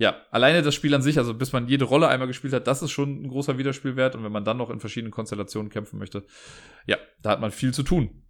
ja, 0.00 0.16
alleine 0.30 0.62
das 0.62 0.74
Spiel 0.74 0.94
an 0.94 1.02
sich, 1.02 1.18
also 1.18 1.34
bis 1.34 1.52
man 1.52 1.68
jede 1.68 1.84
Rolle 1.84 2.08
einmal 2.08 2.26
gespielt 2.26 2.54
hat, 2.54 2.66
das 2.66 2.80
ist 2.80 2.90
schon 2.90 3.22
ein 3.22 3.28
großer 3.28 3.58
Wiederspielwert. 3.58 4.16
Und 4.16 4.24
wenn 4.24 4.32
man 4.32 4.46
dann 4.46 4.56
noch 4.56 4.70
in 4.70 4.80
verschiedenen 4.80 5.12
Konstellationen 5.12 5.70
kämpfen 5.70 5.98
möchte, 5.98 6.24
ja, 6.86 6.96
da 7.20 7.28
hat 7.30 7.40
man 7.42 7.50
viel 7.50 7.74
zu 7.74 7.82
tun. 7.82 8.22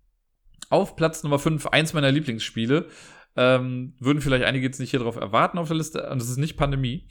Auf 0.68 0.97
Platz 0.97 1.23
Nummer 1.23 1.39
5, 1.39 1.68
eins 1.68 1.93
meiner 1.93 2.11
Lieblingsspiele. 2.11 2.89
Ähm, 3.37 3.95
würden 4.01 4.21
vielleicht 4.21 4.45
einige 4.45 4.66
jetzt 4.66 4.81
nicht 4.81 4.91
hier 4.91 4.99
drauf 4.99 5.14
erwarten 5.14 5.59
auf 5.59 5.68
der 5.68 5.77
Liste. 5.77 6.11
Und 6.11 6.21
es 6.21 6.29
ist 6.29 6.39
nicht 6.39 6.57
Pandemie. 6.57 7.07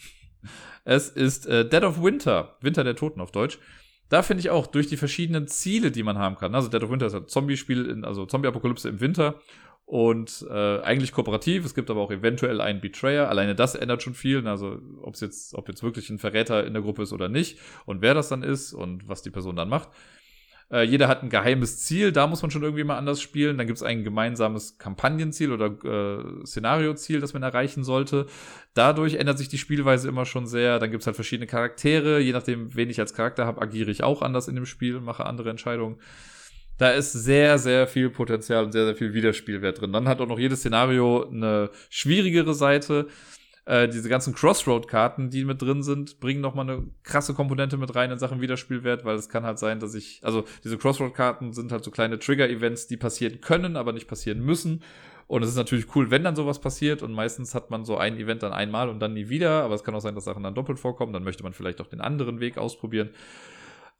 Es 0.84 1.08
ist 1.08 1.48
äh, 1.48 1.68
Dead 1.68 1.84
of 1.84 2.04
Winter, 2.04 2.58
Winter 2.60 2.84
der 2.84 2.98
Toten 2.98 3.22
auf 3.22 3.32
Deutsch. 3.32 3.60
Da 4.10 4.24
finde 4.24 4.42
ich 4.42 4.50
auch, 4.50 4.68
durch 4.68 4.88
die 4.88 4.98
verschiedenen 4.98 5.48
Ziele, 5.48 5.90
die 5.90 6.04
man 6.04 6.18
haben 6.18 6.36
kann. 6.36 6.54
Also 6.54 6.68
Dead 6.68 6.84
of 6.84 6.90
Winter 6.90 7.06
ist 7.06 7.16
ein 7.16 7.30
Zombie-Spiel, 7.30 8.04
also 8.04 8.26
Zombie-Apokalypse 8.26 8.90
im 8.90 9.00
Winter 9.00 9.40
und 9.90 10.46
äh, 10.48 10.82
eigentlich 10.82 11.12
kooperativ. 11.14 11.66
Es 11.66 11.74
gibt 11.74 11.90
aber 11.90 12.02
auch 12.02 12.12
eventuell 12.12 12.62
einen 12.62 12.80
Betrayer. 12.80 13.28
Alleine 13.28 13.56
das 13.56 13.74
ändert 13.74 14.04
schon 14.04 14.14
viel. 14.14 14.48
Also 14.48 14.78
ob 15.02 15.16
es 15.16 15.20
jetzt, 15.20 15.56
ob 15.56 15.68
jetzt 15.68 15.82
wirklich 15.82 16.12
ein 16.12 16.20
Verräter 16.20 16.64
in 16.64 16.74
der 16.74 16.84
Gruppe 16.84 17.02
ist 17.02 17.12
oder 17.12 17.28
nicht 17.28 17.58
und 17.88 18.04
wer 18.04 18.14
das 18.14 18.30
dann 18.30 18.44
ist 18.44 18.72
und 18.72 19.08
was 19.08 19.24
die 19.24 19.32
Person 19.32 19.56
dann 19.56 19.68
macht. 19.68 19.90
Äh, 20.72 20.84
jeder 20.84 21.08
hat 21.08 21.24
ein 21.24 21.32
geheimes 21.32 21.80
Ziel, 21.80 22.12
da 22.12 22.28
muss 22.28 22.44
man 22.44 22.52
schon 22.52 22.62
irgendwie 22.62 22.84
mal 22.84 23.00
anders 23.00 23.20
spielen. 23.20 23.58
Dann 23.58 23.66
gibt 23.66 23.78
es 23.78 23.84
ein 23.84 24.04
gemeinsames 24.04 24.78
Kampagnenziel 24.78 25.52
oder 25.52 25.72
äh, 25.84 26.46
Szenarioziel, 26.46 27.20
das 27.20 27.34
man 27.34 27.42
erreichen 27.42 27.84
sollte. 27.84 28.28
Dadurch 28.76 29.16
ändert 29.16 29.40
sich 29.40 29.50
die 29.50 29.58
Spielweise 29.58 30.08
immer 30.08 30.28
schon 30.28 30.46
sehr. 30.46 30.78
Dann 30.78 30.92
gibt 30.92 31.02
es 31.02 31.08
halt 31.08 31.16
verschiedene 31.16 31.48
Charaktere. 31.48 32.20
Je 32.20 32.34
nachdem, 32.34 32.76
wen 32.76 32.92
ich 32.92 33.00
als 33.00 33.16
Charakter 33.16 33.48
habe, 33.48 33.60
agiere 33.60 33.90
ich 33.90 34.04
auch 34.04 34.22
anders 34.22 34.48
in 34.48 34.54
dem 34.54 34.68
Spiel, 34.68 35.00
mache 35.00 35.26
andere 35.26 35.50
Entscheidungen. 35.50 35.98
Da 36.80 36.92
ist 36.92 37.12
sehr, 37.12 37.60
sehr 37.60 37.88
viel 37.88 38.10
Potenzial 38.10 38.64
und 38.64 38.72
sehr, 38.72 38.86
sehr 38.86 38.96
viel 38.96 39.14
Wiederspielwert 39.14 39.82
drin. 39.82 39.92
Dann 39.92 40.08
hat 40.08 40.22
auch 40.22 40.28
noch 40.28 40.40
jedes 40.40 40.60
Szenario 40.60 41.28
eine 41.28 41.70
schwierigere 41.90 42.54
Seite. 42.54 43.08
Äh, 43.66 43.90
diese 43.90 44.08
ganzen 44.08 44.34
Crossroad-Karten, 44.34 45.30
die 45.30 45.44
mit 45.44 45.62
drin 45.62 45.84
sind, 45.84 46.22
bringen 46.22 46.40
nochmal 46.40 46.70
eine 46.70 46.88
krasse 47.04 47.34
Komponente 47.34 47.76
mit 47.76 47.94
rein 47.96 48.12
in 48.12 48.18
Sachen 48.18 48.40
Wiederspielwert, 48.40 49.04
weil 49.04 49.18
es 49.18 49.28
kann 49.28 49.44
halt 49.44 49.60
sein, 49.60 49.82
dass 49.82 49.94
ich, 49.94 50.22
also 50.24 50.46
diese 50.64 50.78
Crossroad-Karten 50.78 51.52
sind 51.52 51.74
halt 51.74 51.84
so 51.84 51.92
kleine 51.92 52.18
Trigger-Events, 52.18 52.88
die 52.88 52.98
passieren 52.98 53.42
können, 53.42 53.76
aber 53.76 53.92
nicht 53.92 54.08
passieren 54.08 54.40
müssen. 54.40 54.82
Und 55.28 55.44
es 55.44 55.50
ist 55.50 55.58
natürlich 55.58 55.94
cool, 55.96 56.10
wenn 56.10 56.24
dann 56.24 56.38
sowas 56.38 56.60
passiert. 56.60 57.04
Und 57.04 57.12
meistens 57.12 57.54
hat 57.54 57.70
man 57.70 57.84
so 57.84 57.98
ein 57.98 58.18
Event 58.18 58.42
dann 58.42 58.54
einmal 58.54 58.88
und 58.88 59.00
dann 59.00 59.14
nie 59.14 59.28
wieder. 59.28 59.64
Aber 59.64 59.76
es 59.76 59.84
kann 59.84 59.94
auch 59.94 60.00
sein, 60.00 60.16
dass 60.16 60.24
Sachen 60.24 60.42
dann 60.42 60.56
doppelt 60.56 60.80
vorkommen. 60.80 61.14
Dann 61.14 61.24
möchte 61.24 61.44
man 61.44 61.54
vielleicht 61.54 61.82
auch 61.82 61.88
den 61.88 62.02
anderen 62.02 62.40
Weg 62.40 62.58
ausprobieren. 62.58 63.12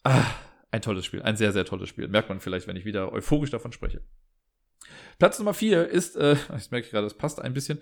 Ah, 0.04 0.26
ein 0.72 0.82
tolles 0.82 1.06
Spiel. 1.06 1.22
Ein 1.22 1.36
sehr, 1.36 1.52
sehr 1.52 1.66
tolles 1.66 1.90
Spiel. 1.90 2.08
Merkt 2.08 2.30
man 2.30 2.40
vielleicht, 2.40 2.68
wenn 2.68 2.76
ich 2.76 2.86
wieder 2.86 3.12
euphorisch 3.12 3.50
davon 3.50 3.72
spreche. 3.72 4.02
Platz 5.18 5.38
Nummer 5.38 5.54
vier 5.54 5.88
ist, 5.88 6.16
äh, 6.16 6.36
ich 6.58 6.72
merke 6.72 6.90
gerade, 6.90 7.06
das 7.06 7.18
passt 7.18 7.42
ein 7.42 7.54
bisschen, 7.54 7.80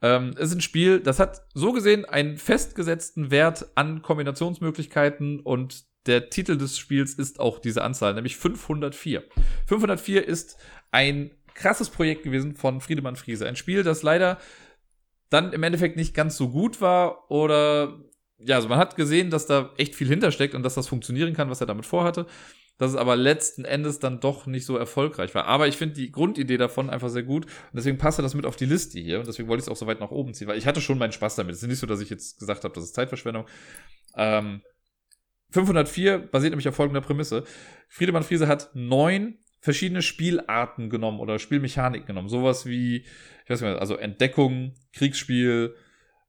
ähm, 0.00 0.34
ist 0.38 0.54
ein 0.54 0.60
Spiel, 0.60 1.00
das 1.00 1.20
hat 1.20 1.42
so 1.54 1.72
gesehen 1.72 2.04
einen 2.04 2.38
festgesetzten 2.38 3.30
Wert 3.30 3.66
an 3.74 4.02
Kombinationsmöglichkeiten 4.02 5.40
und 5.40 5.84
der 6.06 6.30
Titel 6.30 6.56
des 6.56 6.78
Spiels 6.78 7.14
ist 7.14 7.38
auch 7.38 7.58
diese 7.58 7.82
Anzahl, 7.82 8.14
nämlich 8.14 8.36
504. 8.36 9.24
504 9.66 10.26
ist 10.26 10.56
ein 10.90 11.32
krasses 11.54 11.90
Projekt 11.90 12.22
gewesen 12.22 12.54
von 12.54 12.80
Friedemann 12.80 13.16
Friese. 13.16 13.46
Ein 13.46 13.56
Spiel, 13.56 13.82
das 13.82 14.02
leider 14.02 14.38
dann 15.28 15.52
im 15.52 15.62
Endeffekt 15.62 15.96
nicht 15.96 16.14
ganz 16.14 16.36
so 16.36 16.48
gut 16.48 16.80
war 16.80 17.30
oder 17.30 18.00
ja, 18.38 18.56
also 18.56 18.68
man 18.68 18.78
hat 18.78 18.96
gesehen, 18.96 19.30
dass 19.30 19.46
da 19.46 19.70
echt 19.76 19.94
viel 19.94 20.08
hintersteckt 20.08 20.54
und 20.54 20.62
dass 20.62 20.74
das 20.74 20.88
funktionieren 20.88 21.34
kann, 21.34 21.50
was 21.50 21.60
er 21.60 21.66
damit 21.66 21.86
vorhatte. 21.86 22.26
dass 22.78 22.92
es 22.92 22.96
aber 22.96 23.16
letzten 23.16 23.64
Endes 23.64 23.98
dann 23.98 24.20
doch 24.20 24.46
nicht 24.46 24.64
so 24.64 24.76
erfolgreich 24.76 25.34
war. 25.34 25.46
Aber 25.46 25.66
ich 25.66 25.76
finde 25.76 25.96
die 25.96 26.12
Grundidee 26.12 26.58
davon 26.58 26.90
einfach 26.90 27.08
sehr 27.08 27.24
gut 27.24 27.46
und 27.46 27.74
deswegen 27.74 27.98
passt 27.98 28.20
das 28.20 28.34
mit 28.34 28.46
auf 28.46 28.54
die 28.54 28.66
Liste 28.66 29.00
hier 29.00 29.18
und 29.18 29.26
deswegen 29.26 29.48
wollte 29.48 29.62
ich 29.62 29.66
es 29.66 29.68
auch 29.68 29.76
so 29.76 29.88
weit 29.88 29.98
nach 29.98 30.12
oben 30.12 30.32
ziehen, 30.32 30.46
weil 30.46 30.58
ich 30.58 30.66
hatte 30.66 30.80
schon 30.80 30.96
meinen 30.96 31.10
Spaß 31.10 31.34
damit. 31.34 31.56
Es 31.56 31.62
ist 31.62 31.68
nicht 31.68 31.80
so, 31.80 31.88
dass 31.88 32.00
ich 32.00 32.08
jetzt 32.08 32.38
gesagt 32.38 32.62
habe, 32.62 32.72
das 32.72 32.84
ist 32.84 32.94
Zeitverschwendung. 32.94 33.46
Ähm, 34.16 34.62
504 35.50 36.18
basiert 36.18 36.52
nämlich 36.52 36.68
auf 36.68 36.76
folgender 36.76 37.00
Prämisse. 37.00 37.42
Friedemann 37.88 38.22
Friese 38.22 38.46
hat 38.46 38.70
neun 38.74 39.38
verschiedene 39.60 40.02
Spielarten 40.02 40.88
genommen 40.88 41.18
oder 41.18 41.40
Spielmechaniken 41.40 42.06
genommen. 42.06 42.28
Sowas 42.28 42.64
wie, 42.64 42.98
ich 42.98 43.50
weiß 43.50 43.60
nicht 43.60 43.70
mehr, 43.70 43.80
also 43.80 43.96
Entdeckung, 43.96 44.74
Kriegsspiel, 44.92 45.74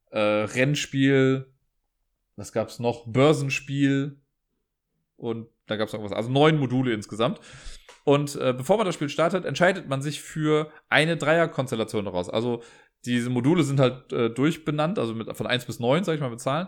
äh, 0.10 0.20
Rennspiel, 0.20 1.46
was 2.40 2.52
gab's 2.52 2.80
noch? 2.80 3.06
Börsenspiel 3.06 4.20
und 5.18 5.48
da 5.68 5.76
gab's 5.76 5.94
noch 5.94 6.04
was. 6.04 6.12
Also 6.12 6.30
neun 6.30 6.58
Module 6.58 6.94
insgesamt. 6.94 7.40
Und 8.04 8.36
äh, 8.36 8.54
bevor 8.54 8.78
man 8.78 8.86
das 8.86 8.96
Spiel 8.96 9.10
startet, 9.10 9.46
entscheidet 9.46 9.88
man 9.88 10.02
sich 10.02 10.22
für 10.22 10.72
eine 10.90 11.18
Dreierkonstellation 11.18 12.06
daraus. 12.06 12.30
Also 12.30 12.64
diese 13.06 13.30
Module 13.30 13.64
sind 13.64 13.80
halt 13.80 14.12
äh, 14.12 14.30
durchbenannt, 14.30 14.98
also 15.00 15.14
mit, 15.14 15.36
von 15.36 15.48
eins 15.48 15.66
bis 15.66 15.80
neun, 15.80 16.04
sag 16.04 16.16
ich 16.16 16.22
mal, 16.22 16.30
mit 16.30 16.40
Zahlen. 16.40 16.68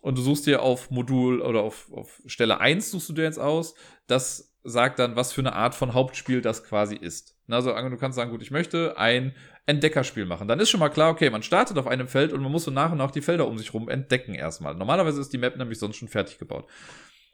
Und 0.00 0.16
du 0.16 0.22
suchst 0.22 0.46
dir 0.46 0.62
auf 0.62 0.90
Modul 0.90 1.40
oder 1.42 1.62
auf, 1.62 1.92
auf 1.92 2.22
Stelle 2.26 2.60
eins 2.60 2.90
suchst 2.90 3.08
du 3.08 3.12
dir 3.12 3.24
jetzt 3.24 3.40
aus. 3.40 3.74
Das 4.06 4.54
sagt 4.64 4.98
dann, 4.98 5.16
was 5.16 5.32
für 5.32 5.40
eine 5.40 5.54
Art 5.54 5.74
von 5.74 5.94
Hauptspiel 5.94 6.40
das 6.40 6.64
quasi 6.64 6.94
ist. 6.94 7.37
Also 7.48 7.72
du 7.72 7.96
kannst 7.96 8.16
sagen, 8.16 8.30
gut, 8.30 8.42
ich 8.42 8.50
möchte 8.50 8.98
ein 8.98 9.34
Entdeckerspiel 9.66 10.26
machen. 10.26 10.48
Dann 10.48 10.60
ist 10.60 10.70
schon 10.70 10.80
mal 10.80 10.88
klar, 10.90 11.10
okay, 11.10 11.30
man 11.30 11.42
startet 11.42 11.78
auf 11.78 11.86
einem 11.86 12.08
Feld 12.08 12.32
und 12.32 12.42
man 12.42 12.52
muss 12.52 12.64
so 12.64 12.70
nach 12.70 12.92
und 12.92 12.98
nach 12.98 13.10
die 13.10 13.22
Felder 13.22 13.48
um 13.48 13.56
sich 13.56 13.72
rum 13.72 13.88
entdecken 13.88 14.34
erstmal. 14.34 14.74
Normalerweise 14.74 15.20
ist 15.20 15.32
die 15.32 15.38
Map 15.38 15.56
nämlich 15.56 15.78
sonst 15.78 15.96
schon 15.96 16.08
fertig 16.08 16.38
gebaut. 16.38 16.68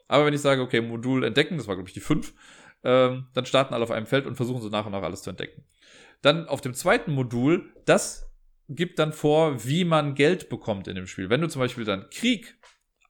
Aber 0.07 0.25
wenn 0.25 0.33
ich 0.33 0.41
sage, 0.41 0.61
okay, 0.61 0.81
Modul 0.81 1.23
entdecken, 1.23 1.57
das 1.57 1.67
war 1.67 1.75
glaube 1.75 1.89
ich 1.89 1.93
die 1.93 1.99
5, 1.99 2.33
ähm, 2.83 3.27
dann 3.33 3.45
starten 3.45 3.73
alle 3.73 3.83
auf 3.83 3.91
einem 3.91 4.05
Feld 4.05 4.25
und 4.25 4.35
versuchen 4.35 4.61
so 4.61 4.69
nach 4.69 4.85
und 4.85 4.91
nach 4.91 5.03
alles 5.03 5.23
zu 5.23 5.29
entdecken. 5.29 5.63
Dann 6.21 6.47
auf 6.47 6.61
dem 6.61 6.73
zweiten 6.73 7.11
Modul, 7.11 7.73
das 7.85 8.29
gibt 8.69 8.99
dann 8.99 9.13
vor, 9.13 9.63
wie 9.65 9.83
man 9.83 10.15
Geld 10.15 10.49
bekommt 10.49 10.87
in 10.87 10.95
dem 10.95 11.07
Spiel. 11.07 11.29
Wenn 11.29 11.41
du 11.41 11.47
zum 11.47 11.59
Beispiel 11.59 11.85
dann 11.85 12.09
Krieg 12.09 12.57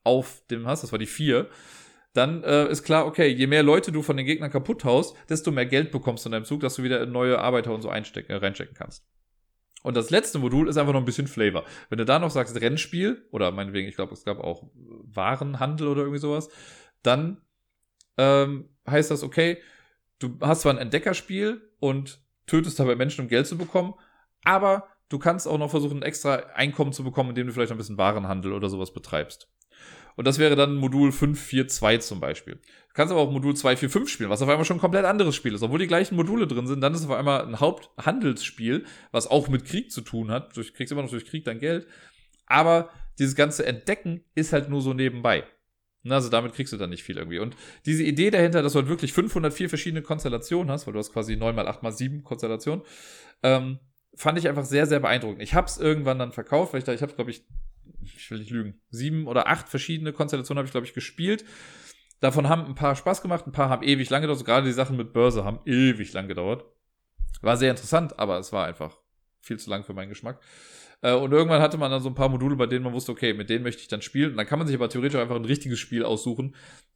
auf 0.04 0.42
dem 0.50 0.68
hast, 0.68 0.84
das 0.84 0.92
war 0.92 1.00
die 1.00 1.06
4, 1.06 1.50
dann 2.16 2.44
äh, 2.44 2.70
ist 2.70 2.84
klar, 2.84 3.06
okay, 3.06 3.28
je 3.28 3.46
mehr 3.46 3.62
Leute 3.62 3.92
du 3.92 4.02
von 4.02 4.16
den 4.16 4.26
Gegnern 4.26 4.50
kaputt 4.50 4.86
haust, 4.86 5.16
desto 5.28 5.52
mehr 5.52 5.66
Geld 5.66 5.92
bekommst 5.92 6.24
du 6.24 6.30
in 6.30 6.32
deinem 6.32 6.46
Zug, 6.46 6.62
dass 6.62 6.76
du 6.76 6.84
wieder 6.84 7.06
neue 7.06 7.40
Arbeiter 7.40 7.74
und 7.74 7.82
so 7.82 7.90
einstecken, 7.90 8.32
äh, 8.32 8.36
reinstecken 8.36 8.74
kannst. 8.74 9.06
Und 9.84 9.98
das 9.98 10.12
letzte 10.12 10.40
Modul 10.40 10.70
ist 10.70 10.78
einfach 10.78 10.94
noch 10.94 11.02
ein 11.02 11.06
bisschen 11.06 11.28
Flavor. 11.28 11.66
Wenn 11.90 11.98
du 11.98 12.06
da 12.06 12.18
noch 12.18 12.32
sagst 12.32 12.60
Rennspiel, 12.60 13.28
oder 13.32 13.52
meinetwegen, 13.52 13.90
ich 13.90 13.96
glaube, 13.96 14.14
es 14.14 14.24
gab 14.24 14.40
auch 14.40 14.64
Warenhandel 14.74 15.90
oder 15.90 16.02
irgendwie 16.02 16.20
sowas, 16.20 16.50
dann 17.04 17.42
ähm, 18.18 18.70
heißt 18.90 19.12
das, 19.12 19.22
okay, 19.22 19.62
du 20.20 20.38
hast 20.40 20.62
zwar 20.62 20.74
ein 20.74 20.80
Entdeckerspiel 20.80 21.70
und 21.80 22.22
tötest 22.48 22.80
dabei 22.80 22.96
Menschen, 22.96 23.22
um 23.22 23.28
Geld 23.28 23.46
zu 23.46 23.58
bekommen, 23.58 23.94
aber 24.46 24.88
du 25.10 25.20
kannst 25.20 25.48
auch 25.48 25.58
noch 25.58 25.70
versuchen, 25.70 26.02
extra 26.02 26.36
Einkommen 26.56 26.94
zu 26.94 27.04
bekommen, 27.04 27.30
indem 27.30 27.48
du 27.48 27.54
vielleicht 27.54 27.74
ein 27.74 27.78
bisschen 27.78 27.98
Warenhandel 27.98 28.54
oder 28.54 28.70
sowas 28.70 28.94
betreibst. 28.94 29.50
Und 30.16 30.26
das 30.26 30.40
wäre 30.40 30.56
dann 30.56 30.76
Modul 30.76 31.12
542 31.12 32.08
zum 32.08 32.20
Beispiel. 32.20 32.56
Du 32.56 32.94
kannst 32.94 33.12
aber 33.12 33.22
auch 33.22 33.32
Modul 33.32 33.56
245 33.56 34.14
spielen, 34.14 34.30
was 34.30 34.42
auf 34.42 34.50
einmal 34.50 34.66
schon 34.66 34.78
ein 34.78 34.82
komplett 34.82 35.06
anderes 35.06 35.36
Spiel 35.36 35.54
ist. 35.54 35.62
Obwohl 35.62 35.80
die 35.80 35.88
gleichen 35.88 36.16
Module 36.16 36.48
drin 36.48 36.68
sind, 36.68 36.82
dann 36.82 36.94
ist 36.94 37.02
es 37.02 37.08
auf 37.08 37.16
einmal 37.16 37.46
ein 37.46 37.60
Haupthandelsspiel, 37.60 38.86
was 39.12 39.28
auch 39.28 39.50
mit 39.50 39.66
Krieg 39.66 39.92
zu 39.92 40.02
tun 40.02 40.32
hat. 40.32 40.56
Du 40.56 40.64
kriegst 40.64 40.92
immer 40.92 41.02
noch 41.02 41.10
durch 41.10 41.26
Krieg 41.26 41.44
dein 41.44 41.60
Geld. 41.60 41.88
Aber 42.46 42.90
dieses 43.20 43.36
ganze 43.36 43.66
Entdecken 43.66 44.24
ist 44.36 44.54
halt 44.54 44.70
nur 44.70 44.82
so 44.82 44.94
nebenbei. 44.94 45.46
Also 46.08 46.30
damit 46.30 46.54
kriegst 46.54 46.72
du 46.72 46.78
dann 46.78 46.92
nicht 46.92 47.04
viel 47.04 47.18
irgendwie. 47.18 47.40
Und 47.40 47.56
diese 47.86 48.04
Idee 48.04 48.30
dahinter, 48.30 48.62
dass 48.62 48.74
du 48.74 48.80
halt 48.80 48.90
wirklich 48.90 49.14
504 49.14 49.70
verschiedene 49.70 50.04
Konstellationen 50.04 50.72
hast, 50.72 50.86
weil 50.86 50.94
du 50.94 51.00
hast 51.00 51.12
quasi 51.12 51.36
9 51.36 51.56
mal 51.56 51.68
8 51.68 51.82
mal 51.82 51.92
7 51.92 52.24
Konstellationen, 52.24 52.86
ähm, 53.42 53.80
fand 54.14 54.38
ich 54.38 54.48
einfach 54.48 54.66
sehr, 54.66 54.86
sehr 54.86 55.00
beeindruckend. 55.00 55.42
Ich 55.42 55.56
habe 55.56 55.68
es 55.68 55.78
irgendwann 55.78 56.20
dann 56.20 56.32
verkauft, 56.32 56.74
weil 56.74 56.80
ich 56.80 56.86
da, 56.86 56.94
ich 56.94 57.02
habe 57.02 57.14
glaube 57.14 57.32
ich, 57.32 57.44
ich 58.04 58.30
will 58.32 58.40
nicht 58.40 58.52
lügen, 58.52 58.82
sieben 58.90 59.28
oder 59.28 59.48
acht 59.48 59.70
verschiedene 59.70 60.14
Konstellationen 60.14 60.60
habe 60.60 60.68
ich 60.68 60.72
glaube 60.72 60.88
ich 60.88 60.94
gespielt. 60.94 61.46
Davon 62.20 62.50
haben 62.50 62.66
ein 62.66 62.76
paar 62.76 62.96
Spaß 62.96 63.22
gemacht, 63.22 63.46
ein 63.46 63.52
paar 63.52 63.70
haben 63.70 63.84
ewig 63.84 64.10
lang 64.10 64.22
gedauert. 64.22 64.46
Gerade 64.46 64.66
die 64.66 64.74
Sachen 64.74 64.98
mit 64.98 65.14
Börse 65.14 65.44
haben 65.44 65.60
ewig 65.66 66.14
lang 66.14 66.28
gedauert. 66.28 66.66
War 67.42 67.58
sehr 67.58 67.72
interessant, 67.72 68.18
aber 68.18 68.40
es 68.40 68.54
war 68.54 68.66
einfach 68.66 68.98
viel 69.42 69.58
zu 69.60 69.70
lang 69.70 69.84
für 69.84 69.94
meinen 69.94 70.10
Geschmack. 70.10 70.40
Äh, 71.02 71.14
und 71.14 71.32
irgendwann 71.32 71.62
hatte 71.62 71.78
man 71.78 71.92
dann 71.92 72.02
so 72.02 72.10
ein 72.10 72.16
paar 72.16 72.30
Module, 72.30 72.56
bei 72.56 72.66
denen 72.66 72.84
man 72.84 72.94
wusste, 72.94 73.12
okay, 73.12 73.34
mit 73.34 73.50
denen 73.50 73.64
möchte 73.64 73.82
ich 73.82 73.88
dann 73.88 74.02
spielen. 74.02 74.32
Und 74.32 74.38
dann 74.38 74.48
kann 74.48 74.60
man 74.60 74.68
sich 74.68 74.76
aber 74.76 74.90
theoretisch 74.90 75.20
einfach 75.20 75.36
ein 75.36 75.46
richtiges 75.46 75.80
Spiel 75.80 76.04
aussuchen, 76.04 76.56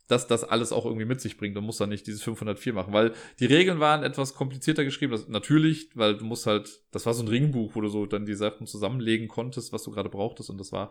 dass 0.10 0.26
das 0.28 0.44
alles 0.44 0.74
auch 0.74 0.86
irgendwie 0.86 1.06
mit 1.06 1.22
sich 1.22 1.38
bringt 1.38 1.56
und 1.56 1.64
muss 1.64 1.78
dann 1.78 1.90
nicht 1.90 2.08
dieses 2.08 2.24
504 2.24 2.74
machen, 2.74 2.92
weil 2.92 3.14
die 3.40 3.46
Regeln 3.46 3.80
waren 3.80 4.04
etwas 4.04 4.34
komplizierter 4.34 4.84
geschrieben. 4.84 5.12
Das, 5.12 5.28
natürlich, 5.28 5.92
weil 5.94 6.18
du 6.18 6.26
musst 6.26 6.48
halt, 6.48 6.82
das 6.92 7.06
war 7.06 7.14
so 7.14 7.24
ein 7.24 7.28
Ringbuch, 7.28 7.76
wo 7.76 7.82
du 7.82 7.90
so 7.90 8.08
dann 8.08 8.26
die 8.26 8.34
Sachen 8.34 8.66
zusammenlegen 8.66 9.28
konntest, 9.28 9.72
was 9.72 9.84
du 9.84 9.92
gerade 9.92 10.10
brauchtest. 10.10 10.50
Und 10.50 10.58
das 10.58 10.72
war 10.72 10.90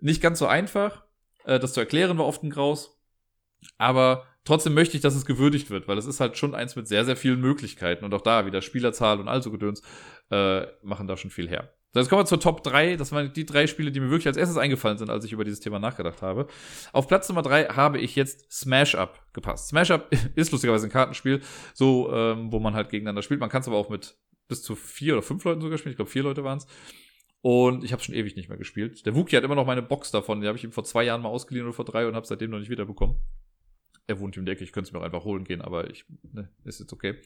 nicht 0.00 0.20
ganz 0.20 0.40
so 0.40 0.46
einfach. 0.46 1.04
Äh, 1.44 1.60
das 1.60 1.74
zu 1.74 1.80
erklären 1.80 2.18
war 2.18 2.26
oft 2.26 2.42
ein 2.42 2.50
Graus. 2.50 3.00
Aber 3.78 4.26
trotzdem 4.44 4.74
möchte 4.74 4.96
ich, 4.96 5.02
dass 5.02 5.14
es 5.14 5.26
gewürdigt 5.26 5.70
wird, 5.70 5.86
weil 5.86 5.96
es 5.96 6.06
ist 6.06 6.18
halt 6.18 6.36
schon 6.36 6.56
eins 6.56 6.74
mit 6.74 6.88
sehr, 6.88 7.04
sehr 7.04 7.16
vielen 7.16 7.40
Möglichkeiten. 7.40 8.04
Und 8.04 8.12
auch 8.14 8.20
da 8.20 8.46
wieder 8.46 8.62
Spielerzahl 8.62 9.20
und 9.20 9.28
all 9.28 9.42
so 9.44 9.52
Gedöns 9.52 9.80
äh, 10.32 10.66
machen 10.82 11.06
da 11.06 11.16
schon 11.16 11.30
viel 11.30 11.48
her. 11.48 11.72
So, 11.94 12.00
jetzt 12.00 12.08
kommen 12.08 12.22
wir 12.22 12.26
zur 12.26 12.40
Top 12.40 12.64
3. 12.64 12.96
Das 12.96 13.12
waren 13.12 13.32
die 13.32 13.46
drei 13.46 13.68
Spiele, 13.68 13.92
die 13.92 14.00
mir 14.00 14.10
wirklich 14.10 14.26
als 14.26 14.36
erstes 14.36 14.56
eingefallen 14.56 14.98
sind, 14.98 15.10
als 15.10 15.24
ich 15.24 15.32
über 15.32 15.44
dieses 15.44 15.60
Thema 15.60 15.78
nachgedacht 15.78 16.22
habe. 16.22 16.48
Auf 16.92 17.06
Platz 17.06 17.28
Nummer 17.28 17.42
3 17.42 17.66
habe 17.66 18.00
ich 18.00 18.16
jetzt 18.16 18.50
Smash 18.52 18.96
Up 18.96 19.24
gepasst. 19.32 19.68
Smash 19.68 19.92
Up 19.92 20.12
ist 20.34 20.50
lustigerweise 20.50 20.88
ein 20.88 20.90
Kartenspiel, 20.90 21.40
so 21.72 22.12
ähm, 22.12 22.50
wo 22.50 22.58
man 22.58 22.74
halt 22.74 22.88
gegeneinander 22.88 23.22
spielt. 23.22 23.38
Man 23.38 23.48
kann 23.48 23.60
es 23.60 23.68
aber 23.68 23.76
auch 23.76 23.90
mit 23.90 24.18
bis 24.48 24.64
zu 24.64 24.74
vier 24.74 25.12
oder 25.12 25.22
fünf 25.22 25.44
Leuten 25.44 25.60
sogar 25.60 25.78
spielen. 25.78 25.92
Ich 25.92 25.96
glaube, 25.96 26.10
vier 26.10 26.24
Leute 26.24 26.42
waren 26.42 26.58
es. 26.58 26.66
Und 27.42 27.84
ich 27.84 27.92
habe 27.92 28.02
schon 28.02 28.16
ewig 28.16 28.34
nicht 28.34 28.48
mehr 28.48 28.58
gespielt. 28.58 29.06
Der 29.06 29.14
Wookie 29.14 29.36
hat 29.36 29.44
immer 29.44 29.54
noch 29.54 29.66
meine 29.66 29.82
Box 29.82 30.10
davon. 30.10 30.40
Die 30.40 30.48
habe 30.48 30.58
ich 30.58 30.64
ihm 30.64 30.72
vor 30.72 30.82
zwei 30.82 31.04
Jahren 31.04 31.22
mal 31.22 31.28
ausgeliehen 31.28 31.64
oder 31.64 31.74
vor 31.74 31.84
drei 31.84 32.08
und 32.08 32.16
habe 32.16 32.26
seitdem 32.26 32.50
noch 32.50 32.58
nicht 32.58 32.70
wiederbekommen. 32.70 33.20
Er 34.08 34.18
wohnt 34.18 34.36
im 34.36 34.46
Decke, 34.46 34.64
ich 34.64 34.72
könnte 34.72 34.88
es 34.88 34.92
mir 34.92 34.98
auch 34.98 35.04
einfach 35.04 35.24
holen 35.24 35.44
gehen, 35.44 35.62
aber 35.62 35.88
ich, 35.90 36.06
ne, 36.32 36.50
ist 36.64 36.80
jetzt 36.80 36.92
okay. 36.92 37.20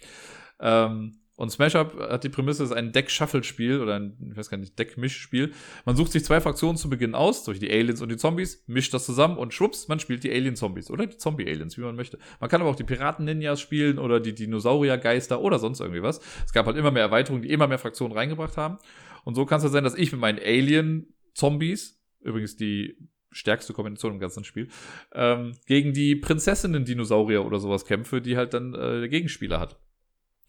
Ähm, 0.60 1.20
und 1.39 1.51
Smash 1.51 1.76
Up 1.76 1.97
hat 1.97 2.24
die 2.24 2.30
Prämisse, 2.30 2.64
es 2.64 2.70
ist 2.70 2.76
ein 2.76 2.91
Deck-Shuffle-Spiel 2.91 3.80
oder 3.80 3.95
ein, 3.95 4.16
ich 4.28 4.36
weiß 4.36 4.51
gar 4.51 4.59
nicht, 4.59 4.76
Deck-Misch-Spiel. 4.76 5.53
Man 5.84 5.95
sucht 5.95 6.11
sich 6.11 6.24
zwei 6.24 6.41
Fraktionen 6.41 6.76
zu 6.76 6.91
Beginn 6.91 7.14
aus, 7.14 7.45
durch 7.45 7.61
die 7.61 7.70
Aliens 7.70 8.03
und 8.03 8.09
die 8.09 8.16
Zombies, 8.16 8.64
mischt 8.66 8.93
das 8.93 9.07
zusammen 9.07 9.36
und 9.36 9.55
schwupps, 9.55 9.86
man 9.86 10.01
spielt 10.01 10.24
die 10.24 10.32
Alien-Zombies 10.32 10.91
oder 10.91 11.07
die 11.07 11.16
Zombie-Aliens, 11.16 11.78
wie 11.78 11.82
man 11.82 11.95
möchte. 11.95 12.18
Man 12.41 12.51
kann 12.51 12.61
aber 12.61 12.68
auch 12.68 12.74
die 12.74 12.82
Piraten-Ninjas 12.82 13.61
spielen 13.61 14.01
oder 14.01 14.18
die 14.18 14.34
Dinosaurier-Geister 14.34 15.41
oder 15.41 15.61
sonst 15.61 15.78
irgendwie 15.78 16.03
was. 16.03 16.20
Es 16.45 16.53
gab 16.53 16.66
halt 16.66 16.76
immer 16.76 16.91
mehr 16.91 17.05
Erweiterungen, 17.05 17.43
die 17.43 17.51
immer 17.51 17.68
mehr 17.68 17.78
Fraktionen 17.78 18.16
reingebracht 18.16 18.57
haben. 18.57 18.78
Und 19.22 19.36
so 19.36 19.47
kann 19.47 19.59
es 19.59 19.62
halt 19.62 19.72
sein, 19.72 19.84
dass 19.84 19.95
ich 19.95 20.11
mit 20.11 20.20
meinen 20.20 20.41
Alien-Zombies, 20.41 22.03
übrigens 22.20 22.57
die 22.57 22.99
stärkste 23.30 23.74
Kombination 23.74 24.14
im 24.14 24.18
ganzen 24.18 24.43
Spiel, 24.43 24.70
ähm, 25.12 25.53
gegen 25.66 25.93
die 25.93 26.16
Prinzessinnen-Dinosaurier 26.16 27.47
oder 27.47 27.61
sowas 27.61 27.84
kämpfe, 27.84 28.20
die 28.20 28.36
halt 28.36 28.55
dann 28.55 28.74
äh, 28.74 28.99
der 28.99 29.09
Gegenspieler 29.09 29.61
hat. 29.61 29.78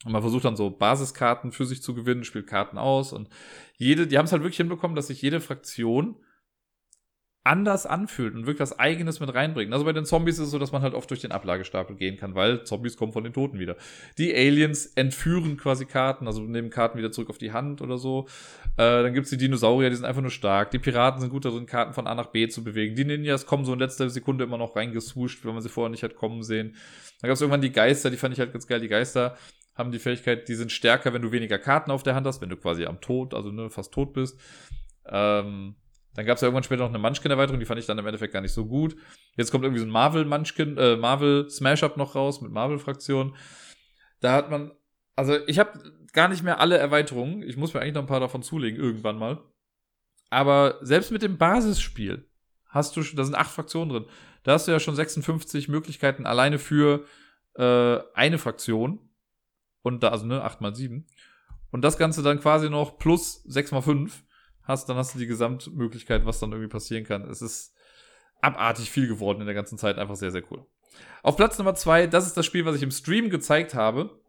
Und 0.05 0.13
man 0.13 0.21
versucht 0.21 0.45
dann 0.45 0.55
so 0.55 0.69
Basiskarten 0.69 1.51
für 1.51 1.65
sich 1.65 1.81
zu 1.81 1.93
gewinnen, 1.93 2.23
spielt 2.23 2.47
Karten 2.47 2.77
aus 2.77 3.11
und 3.11 3.29
jede, 3.77 4.07
die 4.07 4.17
haben 4.17 4.25
es 4.25 4.31
halt 4.31 4.43
wirklich 4.43 4.57
hinbekommen, 4.57 4.95
dass 4.95 5.07
sich 5.07 5.21
jede 5.21 5.41
Fraktion 5.41 6.15
anders 7.43 7.85
anfühlt 7.85 8.35
und 8.35 8.45
wirklich 8.45 8.59
was 8.59 8.77
Eigenes 8.77 9.19
mit 9.19 9.33
reinbringt. 9.33 9.73
Also 9.73 9.85
bei 9.85 9.93
den 9.93 10.05
Zombies 10.05 10.37
ist 10.37 10.45
es 10.45 10.51
so, 10.51 10.59
dass 10.59 10.71
man 10.71 10.81
halt 10.81 10.93
oft 10.93 11.09
durch 11.09 11.21
den 11.21 11.31
Ablagestapel 11.31 11.95
gehen 11.95 12.17
kann, 12.17 12.35
weil 12.35 12.63
Zombies 12.63 12.97
kommen 12.97 13.13
von 13.13 13.23
den 13.23 13.33
Toten 13.33 13.59
wieder. 13.59 13.75
Die 14.17 14.35
Aliens 14.35 14.85
entführen 14.85 15.57
quasi 15.57 15.85
Karten, 15.85 16.27
also 16.27 16.41
nehmen 16.41 16.69
Karten 16.69 16.97
wieder 16.97 17.11
zurück 17.11 17.29
auf 17.29 17.37
die 17.37 17.51
Hand 17.51 17.81
oder 17.81 17.97
so. 17.97 18.27
Äh, 18.77 19.03
dann 19.03 19.13
gibt's 19.13 19.29
die 19.29 19.37
Dinosaurier, 19.37 19.89
die 19.89 19.95
sind 19.95 20.05
einfach 20.05 20.21
nur 20.21 20.31
stark. 20.31 20.71
Die 20.71 20.79
Piraten 20.79 21.21
sind 21.21 21.29
gut 21.29 21.45
darin, 21.45 21.65
Karten 21.65 21.93
von 21.93 22.07
A 22.07 22.13
nach 22.13 22.27
B 22.27 22.47
zu 22.49 22.63
bewegen. 22.63 22.95
Die 22.95 23.05
Ninjas 23.05 23.45
kommen 23.45 23.65
so 23.65 23.73
in 23.73 23.79
letzter 23.79 24.09
Sekunde 24.09 24.43
immer 24.43 24.57
noch 24.57 24.75
reingeswuscht, 24.75 25.43
wenn 25.45 25.53
man 25.53 25.63
sie 25.63 25.69
vorher 25.69 25.89
nicht 25.89 26.03
hat 26.03 26.15
kommen 26.15 26.43
sehen. 26.43 26.75
Dann 27.21 27.29
gab's 27.29 27.41
irgendwann 27.41 27.61
die 27.61 27.71
Geister, 27.71 28.11
die 28.11 28.17
fand 28.17 28.33
ich 28.33 28.39
halt 28.39 28.51
ganz 28.51 28.67
geil. 28.67 28.81
Die 28.81 28.87
Geister 28.89 29.37
haben 29.79 29.91
die 29.91 29.99
Fähigkeit, 29.99 30.47
die 30.47 30.55
sind 30.55 30.71
stärker, 30.71 31.13
wenn 31.13 31.21
du 31.21 31.31
weniger 31.31 31.57
Karten 31.57 31.89
auf 31.89 32.03
der 32.03 32.13
Hand 32.13 32.27
hast, 32.27 32.41
wenn 32.41 32.49
du 32.49 32.57
quasi 32.57 32.85
am 32.85 33.01
Tod, 33.01 33.33
also 33.33 33.51
ne, 33.51 33.69
fast 33.69 33.93
tot 33.93 34.13
bist. 34.13 34.39
Ähm, 35.05 35.75
dann 36.13 36.25
gab 36.25 36.35
es 36.35 36.41
ja 36.41 36.47
irgendwann 36.47 36.63
später 36.63 36.83
noch 36.83 36.89
eine 36.89 36.99
Munchkin-Erweiterung, 36.99 37.59
die 37.59 37.65
fand 37.65 37.79
ich 37.79 37.85
dann 37.85 37.97
im 37.97 38.05
Endeffekt 38.05 38.33
gar 38.33 38.41
nicht 38.41 38.51
so 38.51 38.65
gut. 38.65 38.95
Jetzt 39.37 39.51
kommt 39.51 39.63
irgendwie 39.63 39.79
so 39.79 39.85
ein 39.85 39.91
Marvel-Munchkin, 39.91 40.77
äh, 40.77 40.95
Marvel 40.97 41.49
Smash-Up 41.49 41.97
noch 41.97 42.15
raus 42.15 42.41
mit 42.41 42.51
Marvel-Fraktion. 42.51 43.35
Da 44.19 44.33
hat 44.33 44.51
man, 44.51 44.71
also 45.15 45.37
ich 45.47 45.59
habe 45.59 45.79
gar 46.11 46.27
nicht 46.27 46.43
mehr 46.43 46.59
alle 46.59 46.77
Erweiterungen. 46.77 47.41
Ich 47.43 47.57
muss 47.57 47.73
mir 47.73 47.79
eigentlich 47.79 47.93
noch 47.93 48.01
ein 48.01 48.07
paar 48.07 48.19
davon 48.19 48.43
zulegen, 48.43 48.79
irgendwann 48.79 49.17
mal. 49.17 49.41
Aber 50.29 50.77
selbst 50.81 51.11
mit 51.11 51.21
dem 51.21 51.37
Basisspiel 51.37 52.27
hast 52.67 52.95
du, 52.95 53.01
da 53.01 53.23
sind 53.23 53.35
acht 53.35 53.51
Fraktionen 53.51 53.89
drin. 53.89 54.05
Da 54.43 54.53
hast 54.53 54.67
du 54.67 54.71
ja 54.71 54.79
schon 54.79 54.95
56 54.95 55.69
Möglichkeiten 55.69 56.25
alleine 56.25 56.59
für 56.59 57.05
äh, 57.55 57.99
eine 58.13 58.37
Fraktion. 58.37 59.08
Und 59.81 60.03
da, 60.03 60.09
also 60.09 60.25
ne, 60.25 60.43
8 60.43 60.61
mal 60.61 60.75
7. 60.75 61.05
Und 61.71 61.81
das 61.83 61.97
Ganze 61.97 62.23
dann 62.23 62.39
quasi 62.39 62.69
noch 62.69 62.97
plus 62.97 63.43
6 63.43 63.71
mal 63.71 63.81
5 63.81 64.23
hast, 64.63 64.87
dann 64.89 64.97
hast 64.97 65.15
du 65.15 65.19
die 65.19 65.27
Gesamtmöglichkeit, 65.27 66.25
was 66.25 66.39
dann 66.39 66.51
irgendwie 66.51 66.69
passieren 66.69 67.03
kann. 67.03 67.29
Es 67.29 67.41
ist 67.41 67.75
abartig 68.41 68.89
viel 68.91 69.07
geworden 69.07 69.41
in 69.41 69.45
der 69.45 69.55
ganzen 69.55 69.77
Zeit, 69.77 69.97
einfach 69.97 70.15
sehr, 70.15 70.31
sehr 70.31 70.43
cool. 70.51 70.65
Auf 71.23 71.35
Platz 71.35 71.57
Nummer 71.57 71.75
zwei, 71.75 72.07
das 72.07 72.27
ist 72.27 72.37
das 72.37 72.45
Spiel, 72.45 72.65
was 72.65 72.75
ich 72.75 72.83
im 72.83 72.91
Stream 72.91 73.29
gezeigt 73.29 73.73
habe. 73.73 74.19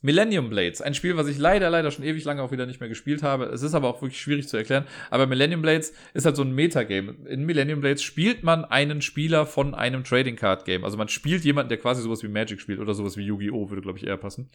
Millennium 0.00 0.48
Blades, 0.48 0.80
ein 0.80 0.94
Spiel, 0.94 1.16
was 1.16 1.26
ich 1.26 1.38
leider, 1.38 1.70
leider 1.70 1.90
schon 1.90 2.04
ewig 2.04 2.24
lange 2.24 2.40
auch 2.42 2.52
wieder 2.52 2.66
nicht 2.66 2.78
mehr 2.78 2.88
gespielt 2.88 3.24
habe. 3.24 3.46
Es 3.46 3.62
ist 3.62 3.74
aber 3.74 3.88
auch 3.88 4.00
wirklich 4.00 4.20
schwierig 4.20 4.46
zu 4.46 4.56
erklären. 4.56 4.84
Aber 5.10 5.26
Millennium 5.26 5.60
Blades 5.60 5.92
ist 6.14 6.24
halt 6.24 6.36
so 6.36 6.42
ein 6.42 6.52
Metagame. 6.52 7.16
In 7.28 7.44
Millennium 7.44 7.80
Blades 7.80 8.04
spielt 8.04 8.44
man 8.44 8.64
einen 8.64 9.02
Spieler 9.02 9.44
von 9.44 9.74
einem 9.74 10.04
Trading 10.04 10.36
Card 10.36 10.64
Game. 10.64 10.84
Also 10.84 10.96
man 10.96 11.08
spielt 11.08 11.44
jemanden, 11.44 11.68
der 11.70 11.78
quasi 11.78 12.02
sowas 12.02 12.22
wie 12.22 12.28
Magic 12.28 12.60
spielt 12.60 12.78
oder 12.78 12.94
sowas 12.94 13.16
wie 13.16 13.24
Yu-Gi-Oh! 13.24 13.70
würde, 13.70 13.82
glaube 13.82 13.98
ich, 13.98 14.06
eher 14.06 14.16
passen. 14.16 14.50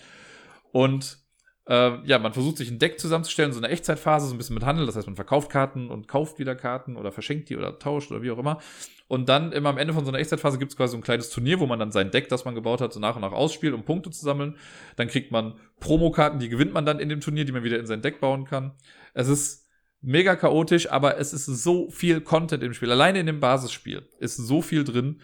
Und 0.74 1.20
äh, 1.68 2.06
ja, 2.06 2.18
man 2.18 2.34
versucht 2.34 2.58
sich 2.58 2.70
ein 2.70 2.80
Deck 2.80 3.00
zusammenzustellen, 3.00 3.54
so 3.54 3.60
eine 3.60 3.70
Echtzeitphase, 3.70 4.28
so 4.28 4.34
ein 4.34 4.38
bisschen 4.40 4.56
mit 4.56 4.66
Handel. 4.66 4.88
Das 4.88 4.96
heißt, 4.96 5.06
man 5.06 5.16
verkauft 5.16 5.52
Karten 5.52 5.90
und 5.90 6.08
kauft 6.08 6.40
wieder 6.40 6.56
Karten 6.56 6.98
oder 6.98 7.12
verschenkt 7.12 7.50
die 7.50 7.56
oder 7.56 7.78
tauscht 7.78 8.12
oder 8.12 8.24
wie 8.24 8.32
auch 8.32 8.40
immer. 8.40 8.60
Und 9.08 9.30
dann 9.30 9.52
immer 9.52 9.70
am 9.70 9.78
Ende 9.78 9.94
von 9.94 10.04
so 10.04 10.10
einer 10.10 10.18
Echtzeitphase 10.18 10.58
gibt 10.58 10.72
es 10.72 10.78
quasi 10.78 10.92
so 10.92 10.98
ein 10.98 11.04
kleines 11.04 11.30
Turnier, 11.30 11.60
wo 11.60 11.68
man 11.68 11.78
dann 11.78 11.92
sein 11.92 12.10
Deck, 12.10 12.28
das 12.28 12.44
man 12.44 12.56
gebaut 12.56 12.82
hat, 12.82 12.92
so 12.92 13.00
nach 13.00 13.16
und 13.16 13.22
nach 13.22 13.34
ausspielt, 13.34 13.76
um 13.76 13.86
Punkte 13.86 14.10
zu 14.10 14.26
sammeln. 14.26 14.58
Dann 14.96 15.08
kriegt 15.08 15.32
man 15.32 15.54
Promokarten, 15.80 16.40
die 16.40 16.50
gewinnt 16.50 16.74
man 16.74 16.88
dann 16.88 17.00
in 17.00 17.10
dem 17.10 17.22
Turnier, 17.22 17.46
die 17.46 17.52
man 17.52 17.64
wieder 17.64 17.80
in 17.80 17.86
sein 17.86 18.02
Deck 18.02 18.20
bauen 18.20 18.46
kann. 18.46 18.74
Es 19.14 19.28
ist 19.28 19.70
mega 20.02 20.36
chaotisch, 20.36 20.92
aber 20.92 21.20
es 21.20 21.34
ist 21.34 21.46
so 21.46 21.92
viel 21.92 22.20
Content 22.22 22.64
im 22.64 22.74
Spiel. 22.74 22.92
Alleine 22.92 23.20
in 23.20 23.28
dem 23.28 23.40
Basisspiel 23.40 24.10
ist 24.20 24.38
so 24.38 24.64
viel 24.64 24.84
drin 24.84 25.22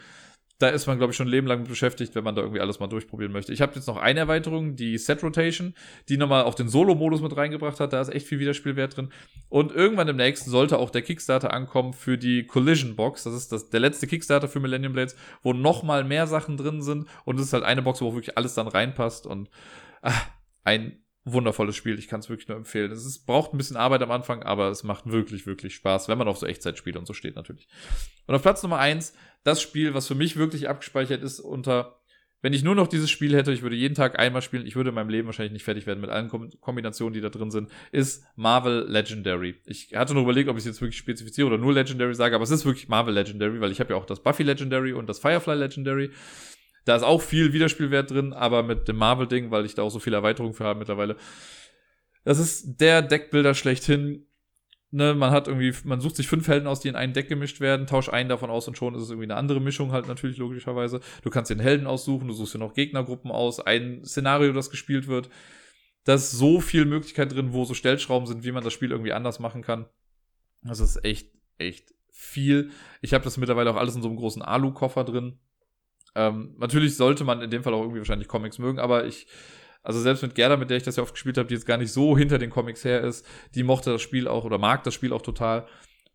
da 0.59 0.67
ist 0.67 0.87
man, 0.87 0.97
glaube 0.97 1.11
ich, 1.11 1.17
schon 1.17 1.27
ein 1.27 1.31
Leben 1.31 1.47
lang 1.47 1.63
beschäftigt, 1.63 2.15
wenn 2.15 2.23
man 2.25 2.35
da 2.35 2.41
irgendwie 2.41 2.59
alles 2.59 2.79
mal 2.79 2.87
durchprobieren 2.87 3.31
möchte. 3.31 3.53
Ich 3.53 3.61
habe 3.61 3.73
jetzt 3.75 3.87
noch 3.87 3.95
eine 3.95 4.19
Erweiterung, 4.19 4.75
die 4.75 4.97
Set 4.97 5.23
Rotation, 5.23 5.73
die 6.09 6.17
nochmal 6.17 6.43
auch 6.43 6.53
den 6.53 6.67
Solo-Modus 6.67 7.21
mit 7.21 7.35
reingebracht 7.35 7.79
hat. 7.79 7.93
Da 7.93 8.01
ist 8.01 8.09
echt 8.09 8.27
viel 8.27 8.39
Wiederspielwert 8.39 8.97
drin. 8.97 9.09
Und 9.47 9.71
irgendwann 9.71 10.09
im 10.09 10.17
nächsten 10.17 10.49
sollte 10.49 10.77
auch 10.77 10.89
der 10.89 11.01
Kickstarter 11.01 11.53
ankommen 11.53 11.93
für 11.93 12.17
die 12.17 12.45
Collision 12.45 12.97
Box. 12.97 13.23
Das 13.23 13.33
ist 13.33 13.53
das, 13.53 13.69
der 13.69 13.79
letzte 13.79 14.05
Kickstarter 14.05 14.49
für 14.49 14.59
Millennium 14.59 14.91
Blades, 14.91 15.15
wo 15.43 15.53
nochmal 15.53 16.03
mehr 16.03 16.27
Sachen 16.27 16.57
drin 16.57 16.81
sind. 16.81 17.07
Und 17.23 17.39
es 17.39 17.45
ist 17.45 17.53
halt 17.53 17.63
eine 17.63 17.81
Box, 17.81 18.01
wo 18.01 18.13
wirklich 18.13 18.37
alles 18.37 18.53
dann 18.53 18.67
reinpasst. 18.67 19.27
Und 19.27 19.49
ach, 20.01 20.27
ein 20.65 21.01
wundervolles 21.25 21.75
Spiel. 21.75 21.99
Ich 21.99 22.07
kann 22.07 22.19
es 22.19 22.29
wirklich 22.29 22.47
nur 22.47 22.57
empfehlen. 22.57 22.91
Es 22.91 23.05
ist, 23.05 23.25
braucht 23.25 23.53
ein 23.53 23.57
bisschen 23.57 23.77
Arbeit 23.77 24.01
am 24.01 24.11
Anfang, 24.11 24.43
aber 24.43 24.69
es 24.69 24.83
macht 24.83 25.11
wirklich, 25.11 25.45
wirklich 25.45 25.75
Spaß, 25.75 26.07
wenn 26.07 26.17
man 26.17 26.27
auf 26.27 26.37
so 26.37 26.45
Echtzeitspiele 26.45 26.97
und 26.97 27.05
so 27.05 27.13
steht 27.13 27.35
natürlich. 27.35 27.67
Und 28.27 28.35
auf 28.35 28.41
Platz 28.41 28.63
Nummer 28.63 28.79
eins 28.79 29.13
das 29.43 29.61
Spiel, 29.61 29.93
was 29.93 30.07
für 30.07 30.15
mich 30.15 30.37
wirklich 30.37 30.69
abgespeichert 30.69 31.21
ist 31.23 31.39
unter, 31.39 32.01
wenn 32.41 32.53
ich 32.53 32.63
nur 32.63 32.75
noch 32.75 32.87
dieses 32.87 33.09
Spiel 33.09 33.35
hätte, 33.35 33.51
ich 33.51 33.61
würde 33.61 33.75
jeden 33.75 33.95
Tag 33.95 34.19
einmal 34.19 34.41
spielen, 34.41 34.65
ich 34.65 34.75
würde 34.75 34.89
in 34.89 34.95
meinem 34.95 35.09
Leben 35.09 35.27
wahrscheinlich 35.27 35.53
nicht 35.53 35.63
fertig 35.63 35.87
werden 35.87 36.01
mit 36.01 36.09
allen 36.09 36.29
Kombinationen, 36.29 37.13
die 37.13 37.21
da 37.21 37.29
drin 37.29 37.51
sind, 37.51 37.69
ist 37.91 38.23
Marvel 38.35 38.85
Legendary. 38.87 39.55
Ich 39.65 39.95
hatte 39.95 40.13
noch 40.13 40.23
überlegt, 40.23 40.49
ob 40.49 40.55
ich 40.55 40.61
es 40.61 40.67
jetzt 40.67 40.81
wirklich 40.81 40.97
spezifiziere 40.97 41.47
oder 41.47 41.57
nur 41.57 41.73
Legendary 41.73 42.15
sage, 42.15 42.35
aber 42.35 42.43
es 42.43 42.51
ist 42.51 42.65
wirklich 42.65 42.87
Marvel 42.87 43.13
Legendary, 43.13 43.59
weil 43.61 43.71
ich 43.71 43.79
habe 43.79 43.93
ja 43.93 43.99
auch 43.99 44.05
das 44.05 44.21
Buffy 44.21 44.43
Legendary 44.43 44.93
und 44.93 45.07
das 45.07 45.19
Firefly 45.19 45.55
Legendary. 45.55 46.11
Da 46.85 46.95
ist 46.95 47.03
auch 47.03 47.21
viel 47.21 47.53
Wiederspielwert 47.53 48.11
drin, 48.11 48.33
aber 48.33 48.63
mit 48.63 48.87
dem 48.87 48.97
Marvel-Ding, 48.97 49.51
weil 49.51 49.65
ich 49.65 49.75
da 49.75 49.83
auch 49.83 49.89
so 49.89 49.99
viele 49.99 50.15
Erweiterungen 50.15 50.53
für 50.53 50.63
habe 50.63 50.79
mittlerweile. 50.79 51.17
Das 52.23 52.39
ist 52.39 52.77
der 52.79 53.01
Deckbilder 53.01 53.53
schlechthin. 53.53 54.25
Ne, 54.91 55.13
man 55.13 55.29
hat 55.29 55.47
irgendwie, 55.47 55.71
man 55.83 56.01
sucht 56.01 56.15
sich 56.15 56.27
fünf 56.27 56.47
Helden 56.47 56.65
aus, 56.65 56.79
die 56.79 56.87
in 56.87 56.95
ein 56.95 57.13
Deck 57.13 57.29
gemischt 57.29 57.59
werden, 57.59 57.85
tauscht 57.85 58.09
einen 58.09 58.27
davon 58.27 58.49
aus 58.49 58.67
und 58.67 58.75
schon 58.75 58.95
ist 58.95 59.03
es 59.03 59.09
irgendwie 59.11 59.27
eine 59.27 59.35
andere 59.35 59.61
Mischung 59.61 59.91
halt 59.91 60.07
natürlich 60.07 60.37
logischerweise. 60.37 60.99
Du 61.21 61.29
kannst 61.29 61.51
den 61.51 61.59
Helden 61.59 61.85
aussuchen, 61.85 62.27
du 62.27 62.33
suchst 62.33 62.55
dir 62.55 62.59
noch 62.59 62.73
Gegnergruppen 62.73 63.29
aus, 63.29 63.59
ein 63.59 64.03
Szenario, 64.03 64.51
das 64.51 64.71
gespielt 64.71 65.07
wird. 65.07 65.29
Da 66.05 66.15
ist 66.15 66.31
so 66.31 66.59
viel 66.59 66.85
Möglichkeit 66.85 67.31
drin, 67.31 67.53
wo 67.53 67.65
so 67.65 67.75
Stellschrauben 67.75 68.25
sind, 68.25 68.43
wie 68.43 68.51
man 68.51 68.63
das 68.63 68.73
Spiel 68.73 68.89
irgendwie 68.89 69.13
anders 69.13 69.39
machen 69.39 69.61
kann. 69.61 69.85
Das 70.63 70.79
ist 70.79 71.05
echt, 71.05 71.29
echt 71.59 71.93
viel. 72.11 72.71
Ich 73.01 73.13
habe 73.13 73.23
das 73.23 73.37
mittlerweile 73.37 73.69
auch 73.69 73.75
alles 73.75 73.95
in 73.95 74.01
so 74.01 74.07
einem 74.07 74.17
großen 74.17 74.41
Alu-Koffer 74.41 75.03
drin. 75.03 75.39
Ähm, 76.19 76.53
natürlich 76.57 76.97
sollte 76.97 77.23
man 77.23 77.41
in 77.41 77.49
dem 77.49 77.63
Fall 77.63 77.73
auch 77.73 77.79
irgendwie 77.79 77.99
wahrscheinlich 77.99 78.27
Comics 78.27 78.59
mögen, 78.59 78.77
aber 78.77 79.05
ich, 79.05 79.25
also 79.83 80.01
selbst 80.01 80.21
mit 80.21 80.35
Gerda, 80.35 80.57
mit 80.57 80.69
der 80.69 80.75
ich 80.75 80.83
das 80.83 80.97
ja 80.97 81.03
oft 81.03 81.13
gespielt 81.13 81.37
habe, 81.37 81.47
die 81.47 81.53
jetzt 81.53 81.65
gar 81.65 81.77
nicht 81.77 81.93
so 81.93 82.17
hinter 82.17 82.37
den 82.37 82.49
Comics 82.49 82.83
her 82.83 82.99
ist, 82.99 83.25
die 83.55 83.63
mochte 83.63 83.91
das 83.91 84.01
Spiel 84.01 84.27
auch 84.27 84.43
oder 84.43 84.57
mag 84.57 84.83
das 84.83 84.93
Spiel 84.93 85.13
auch 85.13 85.21
total. 85.21 85.65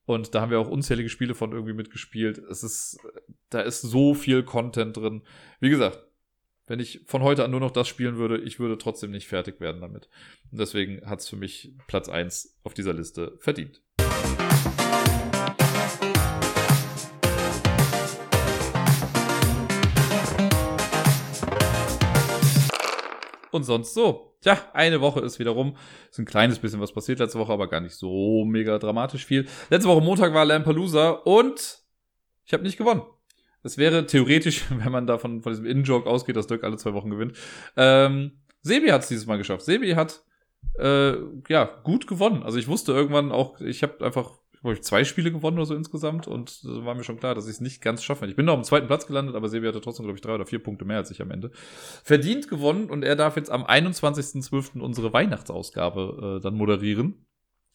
Und 0.05 0.35
da 0.35 0.43
haben 0.43 0.51
wir 0.51 0.61
auch 0.61 0.69
unzählige 0.69 1.09
Spiele 1.09 1.35
von 1.35 1.53
irgendwie 1.53 1.73
mitgespielt. 1.73 2.37
Es 2.37 2.63
ist, 2.63 2.99
da 3.49 3.63
ist 3.63 3.81
so 3.81 4.13
viel 4.13 4.43
Content 4.43 4.95
drin. 4.95 5.23
Wie 5.61 5.71
gesagt, 5.71 5.99
wenn 6.67 6.81
ich 6.81 7.01
von 7.07 7.23
heute 7.23 7.43
an 7.43 7.51
nur 7.51 7.61
noch 7.61 7.71
das 7.71 7.89
spielen 7.89 8.19
würde, 8.19 8.37
ich 8.37 8.61
würde 8.61 8.77
trotzdem 8.77 9.11
nicht 9.11 9.27
fertig 9.27 9.59
werden 9.59 9.81
damit. 9.81 10.11
Und 10.53 10.61
deswegen 10.61 11.01
hat 11.09 11.21
es 11.21 11.31
für 11.31 11.37
mich 11.37 11.73
Platz 11.87 12.11
eins 12.11 12.61
auf 12.63 12.75
dieser 12.75 12.93
Liste 12.93 13.39
verdient. 13.41 13.81
Und 23.55 23.63
sonst 23.63 23.95
so. 23.95 24.37
Tja, 24.41 24.59
eine 24.75 25.01
Woche 25.01 25.21
ist 25.21 25.39
wieder 25.39 25.53
rum. 25.53 25.77
Ist 26.11 26.19
ein 26.19 26.27
kleines 26.27 26.59
bisschen 26.59 26.81
was 26.81 26.93
passiert 26.93 27.19
letzte 27.19 27.39
Woche, 27.39 27.53
aber 27.53 27.69
gar 27.69 27.81
nicht 27.81 27.95
so 27.95 28.45
mega 28.45 28.79
dramatisch 28.79 29.25
viel. 29.25 29.47
Letzte 29.71 29.89
Woche 29.89 30.03
Montag 30.03 30.35
war 30.35 30.45
Lampalooza 30.45 31.11
und 31.11 31.83
ich 32.45 32.53
habe 32.53 32.63
nicht 32.63 32.77
gewonnen. 32.77 33.03
Es 33.63 33.79
wäre 33.79 34.07
theoretisch, 34.07 34.65
wenn 34.71 34.93
man 34.93 35.07
davon 35.07 35.43
von 35.43 35.53
diesem 35.53 35.67
In-Joke 35.67 36.09
ausgeht, 36.09 36.37
dass 36.37 36.47
Dirk 36.47 36.65
alle 36.65 36.77
zwei 36.77 36.93
Wochen 36.93 37.11
gewinnt. 37.11 37.39
Ähm, 37.77 38.33
Sebi 38.63 38.89
hat 38.89 39.03
es 39.03 39.09
dieses 39.09 39.27
Mal 39.27 39.39
geschafft. 39.39 39.65
Sebi 39.65 39.93
hat 39.93 40.23
äh, 40.79 41.15
ja 41.49 41.65
gut 41.83 42.07
gewonnen. 42.07 42.43
Also 42.43 42.59
ich 42.59 42.69
wusste 42.69 42.93
irgendwann 42.93 43.33
auch, 43.33 43.61
ich 43.61 43.83
habe 43.83 44.05
einfach 44.05 44.33
habe 44.65 44.75
ich 44.75 44.83
zwei 44.83 45.05
Spiele 45.05 45.31
gewonnen 45.31 45.59
oder 45.59 45.67
so 45.67 45.75
insgesamt 45.75 46.27
und 46.27 46.65
da 46.65 46.85
war 46.85 46.95
mir 46.95 47.05
schon 47.05 47.19
klar, 47.19 47.35
dass 47.35 47.47
ich 47.47 47.53
es 47.53 47.61
nicht 47.61 47.83
ganz 47.83 48.03
schaffe. 48.03 48.27
Ich 48.27 48.37
bin 48.37 48.47
noch 48.47 48.55
am 48.55 48.65
zweiten 48.65 48.87
Platz 48.87 49.07
gelandet, 49.07 49.35
aber 49.35 49.49
Sebi 49.49 49.67
hatte 49.67 49.81
trotzdem, 49.81 50.05
glaube 50.05 50.17
ich, 50.17 50.23
drei 50.23 50.35
oder 50.35 50.47
vier 50.47 50.63
Punkte 50.63 50.85
mehr 50.85 50.97
als 50.99 51.11
ich 51.11 51.21
am 51.21 51.31
Ende. 51.31 51.51
Verdient 52.03 52.49
gewonnen 52.49 52.91
und 52.91 53.05
er 53.05 53.17
darf 53.17 53.37
jetzt 53.37 53.51
am 53.51 53.65
21.12. 53.65 54.81
unsere 54.81 55.13
Weihnachtsausgabe 55.13 56.39
äh, 56.39 56.43
dann 56.43 56.55
moderieren. 56.55 57.27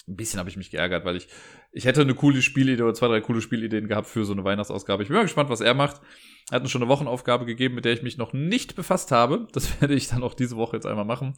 Ein 0.07 0.15
bisschen 0.15 0.39
habe 0.39 0.49
ich 0.49 0.57
mich 0.57 0.71
geärgert, 0.71 1.05
weil 1.05 1.15
ich, 1.15 1.27
ich 1.71 1.85
hätte 1.85 2.01
eine 2.01 2.15
coole 2.15 2.41
Spielidee 2.41 2.81
oder 2.81 2.95
zwei, 2.95 3.07
drei 3.07 3.21
coole 3.21 3.41
Spielideen 3.41 3.87
gehabt 3.87 4.07
für 4.07 4.25
so 4.25 4.33
eine 4.33 4.43
Weihnachtsausgabe. 4.43 5.03
Ich 5.03 5.09
bin 5.09 5.17
mal 5.17 5.23
gespannt, 5.23 5.51
was 5.51 5.61
er 5.61 5.75
macht. 5.75 6.01
Er 6.49 6.55
hat 6.55 6.63
uns 6.63 6.71
schon 6.71 6.81
eine 6.81 6.89
Wochenaufgabe 6.89 7.45
gegeben, 7.45 7.75
mit 7.75 7.85
der 7.85 7.93
ich 7.93 8.01
mich 8.01 8.17
noch 8.17 8.33
nicht 8.33 8.75
befasst 8.75 9.11
habe. 9.11 9.47
Das 9.51 9.79
werde 9.81 9.93
ich 9.93 10.07
dann 10.07 10.23
auch 10.23 10.33
diese 10.33 10.57
Woche 10.57 10.77
jetzt 10.77 10.87
einmal 10.87 11.05
machen. 11.05 11.35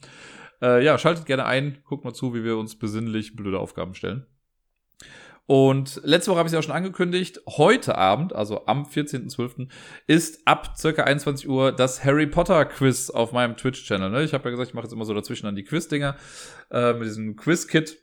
Äh, 0.62 0.84
ja, 0.84 0.96
schaltet 0.96 1.26
gerne 1.26 1.44
ein, 1.44 1.82
guckt 1.84 2.04
mal 2.04 2.14
zu, 2.14 2.34
wie 2.34 2.44
wir 2.44 2.56
uns 2.56 2.78
besinnlich 2.78 3.36
blöde 3.36 3.58
Aufgaben 3.58 3.94
stellen. 3.94 4.26
Und 5.46 6.00
letzte 6.04 6.30
Woche 6.30 6.38
habe 6.38 6.46
ich 6.46 6.50
es 6.50 6.54
ja 6.54 6.58
auch 6.60 6.64
schon 6.64 6.74
angekündigt. 6.74 7.40
Heute 7.48 7.98
Abend, 7.98 8.32
also 8.32 8.66
am 8.66 8.84
14.12., 8.84 9.68
ist 10.06 10.46
ab 10.46 10.74
circa 10.78 11.04
21 11.04 11.48
Uhr 11.48 11.72
das 11.72 12.04
Harry 12.04 12.26
Potter 12.26 12.64
Quiz 12.64 13.10
auf 13.10 13.32
meinem 13.32 13.56
Twitch-Channel. 13.56 14.10
Ne? 14.10 14.22
Ich 14.22 14.34
habe 14.34 14.44
ja 14.44 14.50
gesagt, 14.50 14.68
ich 14.68 14.74
mache 14.74 14.84
jetzt 14.84 14.92
immer 14.92 15.04
so 15.04 15.14
dazwischen 15.14 15.46
an 15.46 15.56
die 15.56 15.64
Quiz-Dinger 15.64 16.16
äh, 16.70 16.92
mit 16.94 17.08
diesem 17.08 17.36
Quiz-Kit. 17.36 17.98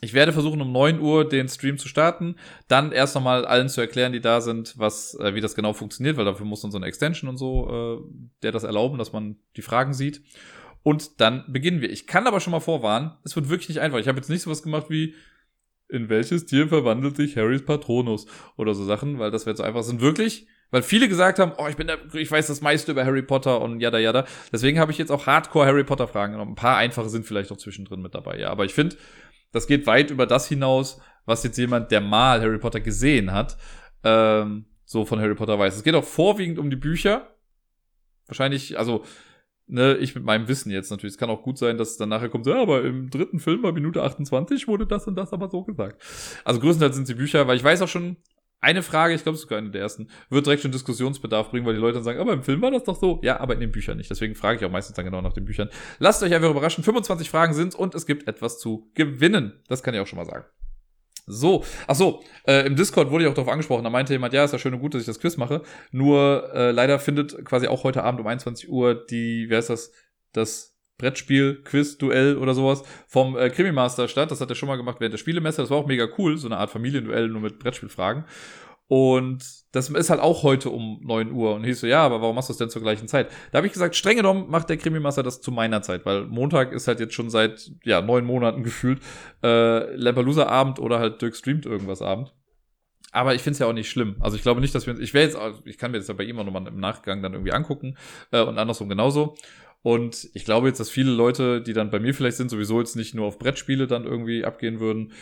Ich 0.00 0.14
werde 0.14 0.32
versuchen, 0.32 0.60
um 0.60 0.72
9 0.72 0.98
Uhr 0.98 1.28
den 1.28 1.48
Stream 1.48 1.78
zu 1.78 1.86
starten. 1.86 2.36
Dann 2.66 2.90
erst 2.90 3.14
nochmal 3.14 3.44
allen 3.44 3.68
zu 3.68 3.80
erklären, 3.80 4.12
die 4.12 4.20
da 4.20 4.40
sind, 4.40 4.76
was, 4.76 5.14
äh, 5.20 5.34
wie 5.34 5.40
das 5.40 5.54
genau 5.54 5.74
funktioniert, 5.74 6.16
weil 6.16 6.24
dafür 6.24 6.46
muss 6.46 6.62
dann 6.62 6.72
so 6.72 6.78
eine 6.78 6.86
Extension 6.86 7.28
und 7.28 7.36
so, 7.36 8.00
äh, 8.00 8.32
der 8.42 8.50
das 8.50 8.64
erlauben, 8.64 8.98
dass 8.98 9.12
man 9.12 9.36
die 9.56 9.62
Fragen 9.62 9.92
sieht. 9.92 10.22
Und 10.82 11.20
dann 11.20 11.44
beginnen 11.46 11.80
wir. 11.80 11.90
Ich 11.90 12.08
kann 12.08 12.26
aber 12.26 12.40
schon 12.40 12.50
mal 12.50 12.60
vorwarnen, 12.60 13.12
es 13.24 13.36
wird 13.36 13.50
wirklich 13.50 13.68
nicht 13.68 13.80
einfach. 13.80 13.98
Ich 13.98 14.08
habe 14.08 14.18
jetzt 14.18 14.30
nicht 14.30 14.42
sowas 14.42 14.64
gemacht 14.64 14.86
wie, 14.88 15.14
in 15.92 16.08
welches 16.08 16.46
Tier 16.46 16.68
verwandelt 16.68 17.16
sich 17.16 17.36
Harrys 17.36 17.64
Patronus 17.64 18.26
oder 18.56 18.74
so 18.74 18.84
Sachen, 18.84 19.18
weil 19.18 19.30
das 19.30 19.46
wäre 19.46 19.56
so 19.56 19.62
einfach 19.62 19.82
sind 19.82 20.00
wirklich, 20.00 20.46
weil 20.70 20.82
viele 20.82 21.08
gesagt 21.08 21.38
haben, 21.38 21.52
oh, 21.58 21.68
ich 21.68 21.76
bin 21.76 21.86
der, 21.86 21.98
ich 22.14 22.30
weiß 22.30 22.46
das 22.46 22.62
meiste 22.62 22.92
über 22.92 23.04
Harry 23.04 23.22
Potter 23.22 23.60
und 23.60 23.80
yada 23.80 23.98
yada. 23.98 24.24
Deswegen 24.50 24.78
habe 24.78 24.90
ich 24.90 24.98
jetzt 24.98 25.12
auch 25.12 25.26
Hardcore 25.26 25.66
Harry 25.66 25.84
Potter 25.84 26.08
Fragen 26.08 26.32
genommen. 26.32 26.52
Ein 26.52 26.56
paar 26.56 26.78
einfache 26.78 27.10
sind 27.10 27.26
vielleicht 27.26 27.52
auch 27.52 27.58
zwischendrin 27.58 28.00
mit 28.00 28.14
dabei, 28.14 28.38
ja, 28.38 28.50
aber 28.50 28.64
ich 28.64 28.72
finde, 28.72 28.96
das 29.52 29.66
geht 29.66 29.86
weit 29.86 30.10
über 30.10 30.26
das 30.26 30.48
hinaus, 30.48 31.00
was 31.26 31.44
jetzt 31.44 31.58
jemand, 31.58 31.90
der 31.90 32.00
mal 32.00 32.40
Harry 32.40 32.58
Potter 32.58 32.80
gesehen 32.80 33.32
hat, 33.32 33.58
ähm, 34.02 34.64
so 34.84 35.04
von 35.04 35.20
Harry 35.20 35.34
Potter 35.34 35.58
weiß. 35.58 35.76
Es 35.76 35.84
geht 35.84 35.94
auch 35.94 36.04
vorwiegend 36.04 36.58
um 36.58 36.70
die 36.70 36.76
Bücher. 36.76 37.36
Wahrscheinlich, 38.26 38.78
also 38.78 39.04
ne, 39.72 39.96
ich 39.96 40.14
mit 40.14 40.24
meinem 40.24 40.48
Wissen 40.48 40.70
jetzt 40.70 40.90
natürlich. 40.90 41.14
Es 41.14 41.18
kann 41.18 41.30
auch 41.30 41.42
gut 41.42 41.58
sein, 41.58 41.78
dass 41.78 41.90
es 41.90 41.96
dann 41.96 42.10
nachher 42.10 42.28
kommt, 42.28 42.46
ja, 42.46 42.60
aber 42.60 42.84
im 42.84 43.10
dritten 43.10 43.40
Film 43.40 43.62
bei 43.62 43.72
Minute 43.72 44.02
28 44.02 44.68
wurde 44.68 44.86
das 44.86 45.06
und 45.06 45.16
das 45.16 45.32
aber 45.32 45.48
so 45.48 45.64
gesagt. 45.64 46.00
Also 46.44 46.60
größtenteils 46.60 46.94
sind 46.94 47.06
sie 47.06 47.14
Bücher, 47.14 47.46
weil 47.48 47.56
ich 47.56 47.64
weiß 47.64 47.82
auch 47.82 47.88
schon, 47.88 48.16
eine 48.60 48.82
Frage, 48.82 49.12
ich 49.12 49.24
glaube 49.24 49.36
sogar 49.36 49.58
eine 49.58 49.70
der 49.70 49.80
ersten, 49.80 50.08
wird 50.30 50.46
direkt 50.46 50.62
schon 50.62 50.70
Diskussionsbedarf 50.70 51.50
bringen, 51.50 51.66
weil 51.66 51.74
die 51.74 51.80
Leute 51.80 51.94
dann 51.94 52.04
sagen, 52.04 52.20
aber 52.20 52.32
im 52.32 52.44
Film 52.44 52.62
war 52.62 52.70
das 52.70 52.84
doch 52.84 52.96
so. 52.96 53.18
Ja, 53.24 53.40
aber 53.40 53.54
in 53.54 53.60
den 53.60 53.72
Büchern 53.72 53.96
nicht. 53.96 54.08
Deswegen 54.08 54.36
frage 54.36 54.60
ich 54.60 54.64
auch 54.64 54.70
meistens 54.70 54.94
dann 54.94 55.04
genau 55.04 55.20
nach 55.20 55.32
den 55.32 55.44
Büchern. 55.44 55.68
Lasst 55.98 56.22
euch 56.22 56.32
einfach 56.32 56.50
überraschen. 56.50 56.84
25 56.84 57.28
Fragen 57.28 57.54
sind 57.54 57.74
und 57.74 57.96
es 57.96 58.06
gibt 58.06 58.28
etwas 58.28 58.60
zu 58.60 58.88
gewinnen. 58.94 59.60
Das 59.66 59.82
kann 59.82 59.94
ich 59.94 60.00
auch 60.00 60.06
schon 60.06 60.18
mal 60.18 60.26
sagen. 60.26 60.44
So, 61.26 61.64
ach 61.86 61.94
so, 61.94 62.22
äh, 62.46 62.66
im 62.66 62.76
Discord 62.76 63.10
wurde 63.10 63.24
ich 63.24 63.30
auch 63.30 63.34
darauf 63.34 63.50
angesprochen. 63.50 63.84
Da 63.84 63.90
meinte 63.90 64.12
jemand, 64.12 64.34
ja, 64.34 64.44
ist 64.44 64.52
ja 64.52 64.58
schön 64.58 64.74
und 64.74 64.80
gut, 64.80 64.94
dass 64.94 65.02
ich 65.02 65.06
das 65.06 65.20
Quiz 65.20 65.36
mache. 65.36 65.62
Nur 65.90 66.50
äh, 66.54 66.72
leider 66.72 66.98
findet 66.98 67.44
quasi 67.44 67.68
auch 67.68 67.84
heute 67.84 68.02
Abend 68.02 68.20
um 68.20 68.26
21 68.26 68.68
Uhr 68.68 68.94
die, 68.94 69.46
wer 69.48 69.60
ist 69.60 69.70
das, 69.70 69.92
das 70.32 70.76
Brettspiel, 70.98 71.62
Quiz, 71.64 71.98
Duell 71.98 72.36
oder 72.36 72.54
sowas 72.54 72.82
vom 73.06 73.36
äh, 73.36 73.50
Krimi-Master 73.50 74.08
statt. 74.08 74.30
Das 74.30 74.40
hat 74.40 74.50
er 74.50 74.54
schon 74.54 74.68
mal 74.68 74.76
gemacht 74.76 74.98
während 75.00 75.12
der 75.12 75.18
Spielemesse. 75.18 75.62
Das 75.62 75.70
war 75.70 75.78
auch 75.78 75.86
mega 75.86 76.08
cool, 76.18 76.36
so 76.38 76.48
eine 76.48 76.58
Art 76.58 76.70
Familienduell 76.70 77.28
nur 77.28 77.40
mit 77.40 77.58
Brettspielfragen. 77.58 78.24
Und 78.92 79.42
das 79.72 79.88
ist 79.88 80.10
halt 80.10 80.20
auch 80.20 80.42
heute 80.42 80.68
um 80.68 81.00
9 81.02 81.32
Uhr. 81.32 81.54
Und 81.54 81.64
hieß 81.64 81.80
so, 81.80 81.86
ja, 81.86 82.02
aber 82.02 82.20
warum 82.20 82.34
machst 82.34 82.50
du 82.50 82.52
das 82.52 82.58
denn 82.58 82.68
zur 82.68 82.82
gleichen 82.82 83.08
Zeit? 83.08 83.30
Da 83.50 83.56
habe 83.56 83.66
ich 83.66 83.72
gesagt, 83.72 83.96
streng 83.96 84.18
genommen 84.18 84.50
macht 84.50 84.68
der 84.68 84.76
Krimi-Master 84.76 85.22
das 85.22 85.40
zu 85.40 85.50
meiner 85.50 85.80
Zeit, 85.80 86.04
weil 86.04 86.26
Montag 86.26 86.72
ist 86.72 86.88
halt 86.88 87.00
jetzt 87.00 87.14
schon 87.14 87.30
seit, 87.30 87.72
ja, 87.84 88.02
neun 88.02 88.26
Monaten 88.26 88.62
gefühlt 88.62 89.00
äh, 89.42 89.96
Lampelusa-Abend 89.96 90.78
oder 90.78 90.98
halt 90.98 91.22
Dirk 91.22 91.34
streamt 91.34 91.64
irgendwas 91.64 92.02
Abend. 92.02 92.34
Aber 93.12 93.34
ich 93.34 93.40
finde 93.40 93.54
es 93.54 93.60
ja 93.60 93.66
auch 93.66 93.72
nicht 93.72 93.88
schlimm. 93.88 94.16
Also 94.20 94.36
ich 94.36 94.42
glaube 94.42 94.60
nicht, 94.60 94.74
dass 94.74 94.86
wir 94.86 94.98
ich 94.98 95.14
wäre 95.14 95.24
jetzt, 95.24 95.38
ich 95.64 95.78
kann 95.78 95.92
mir 95.92 95.98
das 95.98 96.08
ja 96.08 96.12
bei 96.14 96.24
ihm 96.24 96.38
auch 96.38 96.44
nochmal 96.44 96.68
im 96.68 96.78
Nachgang 96.78 97.22
dann 97.22 97.32
irgendwie 97.32 97.52
angucken 97.52 97.96
äh, 98.30 98.42
und 98.42 98.58
andersrum 98.58 98.90
genauso. 98.90 99.36
Und 99.80 100.28
ich 100.34 100.44
glaube 100.44 100.68
jetzt, 100.68 100.80
dass 100.80 100.90
viele 100.90 101.10
Leute, 101.10 101.60
die 101.60 101.72
dann 101.72 101.90
bei 101.90 101.98
mir 101.98 102.14
vielleicht 102.14 102.36
sind, 102.36 102.50
sowieso 102.50 102.78
jetzt 102.78 102.94
nicht 102.94 103.14
nur 103.14 103.26
auf 103.26 103.38
Brettspiele 103.38 103.86
dann 103.86 104.04
irgendwie 104.04 104.44
abgehen 104.44 104.78
würden 104.78 105.12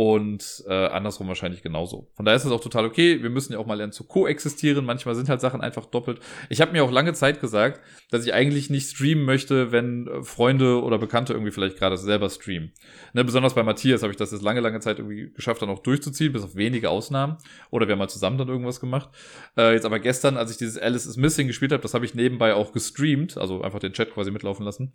und 0.00 0.64
äh, 0.66 0.86
andersrum 0.86 1.28
wahrscheinlich 1.28 1.60
genauso. 1.60 2.08
Von 2.14 2.24
daher 2.24 2.36
ist 2.36 2.46
es 2.46 2.52
auch 2.52 2.62
total 2.62 2.86
okay. 2.86 3.22
Wir 3.22 3.28
müssen 3.28 3.52
ja 3.52 3.58
auch 3.58 3.66
mal 3.66 3.74
lernen 3.74 3.92
zu 3.92 4.04
koexistieren. 4.04 4.86
Manchmal 4.86 5.14
sind 5.14 5.28
halt 5.28 5.42
Sachen 5.42 5.60
einfach 5.60 5.84
doppelt. 5.84 6.20
Ich 6.48 6.62
habe 6.62 6.72
mir 6.72 6.82
auch 6.82 6.90
lange 6.90 7.12
Zeit 7.12 7.38
gesagt, 7.38 7.82
dass 8.10 8.24
ich 8.24 8.32
eigentlich 8.32 8.70
nicht 8.70 8.88
streamen 8.88 9.26
möchte, 9.26 9.72
wenn 9.72 10.06
äh, 10.06 10.22
Freunde 10.22 10.82
oder 10.82 10.96
Bekannte 10.96 11.34
irgendwie 11.34 11.52
vielleicht 11.52 11.76
gerade 11.76 11.98
selber 11.98 12.30
streamen. 12.30 12.72
Ne, 13.12 13.26
besonders 13.26 13.52
bei 13.52 13.62
Matthias 13.62 14.02
habe 14.02 14.10
ich 14.10 14.16
das 14.16 14.32
jetzt 14.32 14.40
lange, 14.40 14.60
lange 14.60 14.80
Zeit 14.80 15.00
irgendwie 15.00 15.32
geschafft, 15.34 15.60
dann 15.60 15.68
auch 15.68 15.80
durchzuziehen, 15.80 16.32
bis 16.32 16.44
auf 16.44 16.56
wenige 16.56 16.88
Ausnahmen. 16.88 17.36
Oder 17.68 17.86
wir 17.86 17.92
haben 17.92 17.98
mal 17.98 18.08
zusammen 18.08 18.38
dann 18.38 18.48
irgendwas 18.48 18.80
gemacht. 18.80 19.10
Äh, 19.58 19.74
jetzt 19.74 19.84
aber 19.84 19.98
gestern, 19.98 20.38
als 20.38 20.50
ich 20.50 20.56
dieses 20.56 20.78
Alice 20.78 21.04
is 21.04 21.18
Missing 21.18 21.46
gespielt 21.46 21.72
habe, 21.72 21.82
das 21.82 21.92
habe 21.92 22.06
ich 22.06 22.14
nebenbei 22.14 22.54
auch 22.54 22.72
gestreamt, 22.72 23.36
also 23.36 23.60
einfach 23.60 23.80
den 23.80 23.92
Chat 23.92 24.14
quasi 24.14 24.30
mitlaufen 24.30 24.64
lassen. 24.64 24.94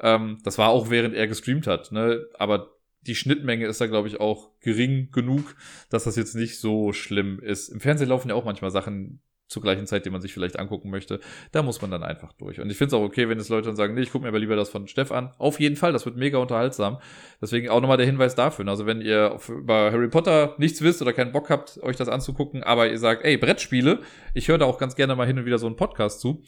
Ähm, 0.00 0.38
das 0.42 0.56
war 0.56 0.70
auch 0.70 0.88
während 0.88 1.14
er 1.14 1.26
gestreamt 1.26 1.66
hat. 1.66 1.92
Ne? 1.92 2.24
Aber 2.38 2.77
die 3.08 3.14
Schnittmenge 3.14 3.66
ist 3.66 3.80
da, 3.80 3.86
glaube 3.86 4.08
ich, 4.08 4.20
auch 4.20 4.50
gering 4.60 5.10
genug, 5.10 5.56
dass 5.90 6.04
das 6.04 6.16
jetzt 6.16 6.34
nicht 6.34 6.60
so 6.60 6.92
schlimm 6.92 7.40
ist. 7.40 7.68
Im 7.68 7.80
Fernsehen 7.80 8.08
laufen 8.08 8.28
ja 8.28 8.34
auch 8.34 8.44
manchmal 8.44 8.70
Sachen 8.70 9.20
zur 9.48 9.62
gleichen 9.62 9.86
Zeit, 9.86 10.04
die 10.04 10.10
man 10.10 10.20
sich 10.20 10.34
vielleicht 10.34 10.58
angucken 10.58 10.90
möchte. 10.90 11.20
Da 11.52 11.62
muss 11.62 11.80
man 11.80 11.90
dann 11.90 12.02
einfach 12.02 12.34
durch. 12.34 12.60
Und 12.60 12.70
ich 12.70 12.76
finde 12.76 12.88
es 12.88 13.00
auch 13.00 13.04
okay, 13.04 13.28
wenn 13.28 13.38
es 13.38 13.48
Leute 13.48 13.68
dann 13.68 13.76
sagen, 13.76 13.94
nee, 13.94 14.02
ich 14.02 14.12
gucke 14.12 14.24
mir 14.24 14.28
aber 14.28 14.38
lieber 14.38 14.56
das 14.56 14.68
von 14.68 14.86
Steff 14.86 15.10
an. 15.10 15.32
Auf 15.38 15.58
jeden 15.58 15.76
Fall, 15.76 15.92
das 15.92 16.04
wird 16.04 16.16
mega 16.16 16.38
unterhaltsam. 16.38 16.98
Deswegen 17.40 17.70
auch 17.70 17.80
nochmal 17.80 17.96
der 17.96 18.06
Hinweis 18.06 18.34
dafür. 18.34 18.68
Also 18.68 18.84
wenn 18.84 19.00
ihr 19.00 19.38
über 19.48 19.90
Harry 19.90 20.08
Potter 20.08 20.54
nichts 20.58 20.82
wisst 20.82 21.00
oder 21.00 21.14
keinen 21.14 21.32
Bock 21.32 21.48
habt, 21.48 21.82
euch 21.82 21.96
das 21.96 22.08
anzugucken, 22.08 22.62
aber 22.62 22.90
ihr 22.90 22.98
sagt, 22.98 23.24
ey, 23.24 23.38
Brettspiele, 23.38 24.00
ich 24.34 24.48
höre 24.48 24.58
da 24.58 24.66
auch 24.66 24.78
ganz 24.78 24.96
gerne 24.96 25.16
mal 25.16 25.26
hin 25.26 25.38
und 25.38 25.46
wieder 25.46 25.58
so 25.58 25.66
einen 25.66 25.76
Podcast 25.76 26.20
zu, 26.20 26.42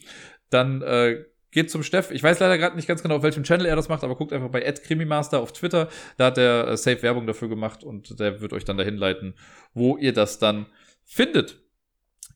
dann 0.51 0.83
äh, 0.83 1.25
geht 1.51 1.69
zum 1.69 1.83
Steff. 1.83 2.11
Ich 2.11 2.23
weiß 2.23 2.39
leider 2.39 2.57
gerade 2.57 2.75
nicht 2.75 2.87
ganz 2.87 3.03
genau, 3.03 3.17
auf 3.17 3.23
welchem 3.23 3.43
Channel 3.43 3.65
er 3.65 3.75
das 3.75 3.89
macht, 3.89 4.03
aber 4.03 4.15
guckt 4.15 4.33
einfach 4.33 4.49
bei 4.49 4.61
@krimimaster 4.61 5.39
auf 5.39 5.53
Twitter. 5.53 5.89
Da 6.17 6.27
hat 6.27 6.37
er 6.37 6.67
äh, 6.67 6.77
Safe 6.77 7.01
Werbung 7.01 7.27
dafür 7.27 7.49
gemacht 7.49 7.83
und 7.83 8.19
der 8.19 8.41
wird 8.41 8.53
euch 8.53 8.65
dann 8.65 8.77
dahin 8.77 8.97
leiten, 8.97 9.33
wo 9.73 9.97
ihr 9.97 10.13
das 10.13 10.39
dann 10.39 10.67
findet. 11.03 11.61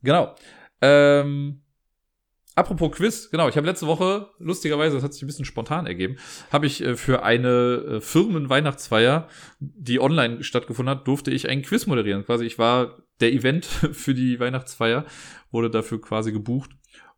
Genau. 0.04 0.36
Ähm, 0.82 1.62
Apropos 2.58 2.90
Quiz, 2.94 3.30
genau, 3.32 3.50
ich 3.50 3.58
habe 3.58 3.68
letzte 3.68 3.86
Woche, 3.86 4.30
lustigerweise, 4.40 4.96
das 4.96 5.04
hat 5.04 5.14
sich 5.14 5.22
ein 5.22 5.28
bisschen 5.28 5.44
spontan 5.44 5.88
ergeben, 5.88 6.16
habe 6.54 6.68
ich 6.68 6.82
äh, 6.82 6.96
für 6.96 7.24
eine 7.24 7.98
äh, 7.98 8.02
Firmenweihnachtsfeier, 8.02 9.28
die 9.60 10.00
online 10.00 10.42
stattgefunden 10.42 10.96
hat, 10.96 11.06
durfte 11.06 11.32
ich 11.32 11.50
ein 11.50 11.64
Quiz 11.64 11.86
moderieren. 11.86 12.24
Quasi, 12.24 12.46
ich 12.46 12.58
war 12.58 13.04
der 13.20 13.34
Event 13.34 13.66
für 13.92 14.14
die 14.14 14.40
Weihnachtsfeier, 14.40 15.04
wurde 15.52 15.70
dafür 15.70 16.00
quasi 16.00 16.32
gebucht 16.32 16.72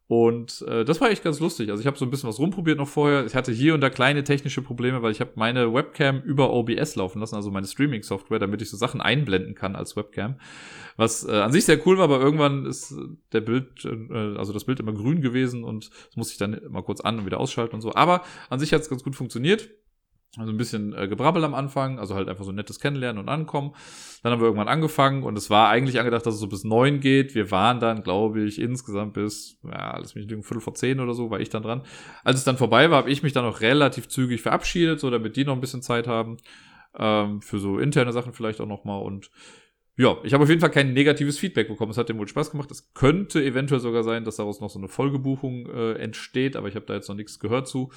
und 0.08 0.62
äh, 0.62 0.86
das 0.86 1.02
war 1.02 1.12
echt 1.12 1.22
ganz 1.22 1.42
lustig. 1.42 1.70
Also 1.70 1.82
ich 1.82 1.88
habe 1.88 1.98
so 1.98 2.06
ein 2.06 2.10
bisschen 2.10 2.30
was 2.30 2.40
rumprobiert 2.40 2.78
noch 2.78 2.88
vorher. 2.88 3.26
Ich 3.26 3.36
hatte 3.36 3.52
hier 3.52 3.74
und 3.74 3.82
da 3.82 3.90
kleine 3.90 4.24
technische 4.24 4.62
Probleme, 4.62 5.02
weil 5.02 5.12
ich 5.12 5.20
habe 5.20 5.32
meine 5.36 5.74
Webcam 5.74 6.22
über 6.22 6.54
OBS 6.54 6.96
laufen 6.96 7.20
lassen, 7.20 7.36
also 7.36 7.52
meine 7.52 7.68
Streaming-Software, 7.68 8.40
damit 8.40 8.62
ich 8.62 8.70
so 8.70 8.78
Sachen 8.78 9.02
einblenden 9.02 9.54
kann 9.54 9.76
als 9.76 9.98
Webcam. 9.98 10.40
Was 10.96 11.28
äh, 11.28 11.32
an 11.32 11.52
sich 11.52 11.66
sehr 11.66 11.86
cool 11.86 11.98
war, 11.98 12.06
aber 12.06 12.22
irgendwann 12.22 12.66
ist 12.66 12.96
der 13.34 13.42
Bild, 13.42 13.84
äh, 13.84 14.38
also 14.38 14.54
das 14.54 14.64
Bild 14.64 14.80
immer 14.80 14.94
grün 14.94 15.22
gewesen 15.22 15.66
und 15.66 15.90
das 15.90 16.16
musste 16.16 16.32
ich 16.32 16.38
dann 16.38 16.62
mal 16.70 16.84
kurz 16.84 17.02
an 17.02 17.20
und 17.20 17.26
wieder 17.26 17.42
ausschalten 17.42 17.76
und 17.76 17.82
so. 17.82 17.94
Aber 17.94 18.24
an 18.50 18.60
sich 18.60 18.72
hat 18.72 18.82
es 18.82 18.90
ganz 18.90 19.04
gut 19.04 19.16
funktioniert. 19.18 19.70
Also 20.36 20.52
ein 20.52 20.58
bisschen 20.58 20.94
äh, 20.94 21.08
Gebrabbel 21.08 21.44
am 21.44 21.56
Anfang, 21.56 22.00
also 22.00 22.14
halt 22.14 22.28
einfach 22.28 22.44
so 22.44 22.52
ein 22.52 22.56
nettes 22.56 22.80
Kennenlernen 22.80 23.20
und 23.20 23.30
Ankommen. 23.30 23.74
Dann 24.22 24.32
haben 24.32 24.40
wir 24.40 24.46
irgendwann 24.46 24.68
angefangen 24.68 25.24
und 25.24 25.38
es 25.38 25.50
war 25.50 25.70
eigentlich 25.70 26.00
angedacht, 26.00 26.26
dass 26.26 26.36
es 26.36 26.40
so 26.40 26.48
bis 26.48 26.64
neun 26.64 27.00
geht. 27.00 27.34
Wir 27.34 27.50
waren 27.50 27.80
dann, 27.80 28.04
glaube 28.04 28.44
ich, 28.44 28.60
insgesamt 28.60 29.14
bis, 29.14 29.58
ja, 29.64 29.98
lass 29.98 30.16
mich 30.16 30.28
nicht 30.28 30.46
Viertel 30.46 30.62
vor 30.62 30.76
zehn 30.76 31.00
oder 31.00 31.14
so, 31.14 31.32
war 31.32 31.40
ich 31.40 31.50
dann 31.50 31.64
dran. 31.64 31.84
Als 32.24 32.38
es 32.38 32.44
dann 32.44 32.58
vorbei 32.58 32.92
war, 32.92 32.98
habe 32.98 33.10
ich 33.10 33.24
mich 33.24 33.34
dann 33.34 33.46
auch 33.46 33.62
relativ 33.62 34.10
zügig 34.10 34.42
verabschiedet, 34.42 35.00
so 35.00 35.10
damit 35.10 35.38
die 35.38 35.46
noch 35.46 35.54
ein 35.54 35.62
bisschen 35.62 35.82
Zeit 35.82 36.08
haben. 36.08 36.38
Ähm, 37.00 37.42
für 37.42 37.60
so 37.60 37.80
interne 37.80 38.12
Sachen 38.12 38.34
vielleicht 38.34 38.60
auch 38.60 38.68
nochmal 38.68 39.02
und 39.04 39.30
ja, 40.00 40.16
ich 40.24 40.34
habe 40.34 40.44
auf 40.44 40.50
jeden 40.50 40.62
Fall 40.62 40.70
kein 40.70 40.94
negatives 40.94 41.40
Feedback 41.40 41.68
bekommen. 41.68 41.90
Es 41.90 41.98
hat 41.98 42.08
dem 42.08 42.20
wohl 42.20 42.28
Spaß 42.28 42.52
gemacht. 42.52 42.70
Es 42.70 42.94
könnte 42.94 43.44
eventuell 43.44 43.82
sogar 43.82 44.04
sein, 44.04 44.26
dass 44.26 44.36
daraus 44.36 44.62
noch 44.62 44.70
so 44.70 44.78
eine 44.78 44.88
Folgebuchung 44.88 45.68
äh, 45.68 45.94
entsteht, 45.94 46.56
aber 46.56 46.68
ich 46.68 46.76
habe 46.76 46.86
da 46.86 46.94
jetzt 46.94 47.10
noch 47.10 47.16
nichts 47.16 47.40
gehört 47.40 47.68
zu. 47.68 47.92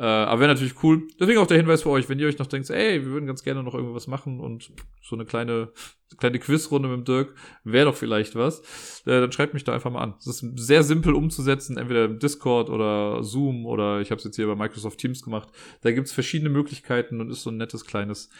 Äh, 0.00 0.04
aber 0.04 0.40
wäre 0.40 0.54
natürlich 0.54 0.82
cool. 0.82 1.06
Deswegen 1.20 1.38
auch 1.40 1.46
der 1.46 1.58
Hinweis 1.58 1.82
für 1.82 1.90
euch, 1.90 2.08
wenn 2.08 2.18
ihr 2.18 2.26
euch 2.26 2.38
noch 2.38 2.46
denkt, 2.46 2.70
ey, 2.70 3.04
wir 3.04 3.12
würden 3.12 3.26
ganz 3.26 3.42
gerne 3.42 3.62
noch 3.62 3.74
irgendwas 3.74 4.06
machen 4.06 4.40
und 4.40 4.72
so 5.02 5.14
eine 5.14 5.26
kleine, 5.26 5.72
kleine 6.16 6.38
Quizrunde 6.38 6.88
mit 6.88 6.96
dem 7.00 7.04
Dirk 7.04 7.34
wäre 7.64 7.84
doch 7.84 7.94
vielleicht 7.94 8.34
was, 8.34 8.60
äh, 9.04 9.20
dann 9.20 9.30
schreibt 9.30 9.52
mich 9.52 9.64
da 9.64 9.74
einfach 9.74 9.90
mal 9.90 10.00
an. 10.00 10.14
Es 10.18 10.26
ist 10.26 10.42
sehr 10.58 10.84
simpel 10.84 11.14
umzusetzen, 11.14 11.76
entweder 11.76 12.06
im 12.06 12.18
Discord 12.18 12.70
oder 12.70 13.22
Zoom 13.22 13.66
oder 13.66 14.00
ich 14.00 14.10
habe 14.10 14.18
es 14.20 14.24
jetzt 14.24 14.36
hier 14.36 14.46
bei 14.46 14.54
Microsoft 14.54 14.98
Teams 14.98 15.22
gemacht. 15.22 15.50
Da 15.82 15.92
gibt's 15.92 16.12
verschiedene 16.12 16.48
Möglichkeiten 16.48 17.20
und 17.20 17.28
ist 17.28 17.42
so 17.42 17.50
ein 17.50 17.58
nettes 17.58 17.84
kleines 17.84 18.30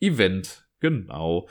Event. 0.00 0.69
Genau. 0.80 1.46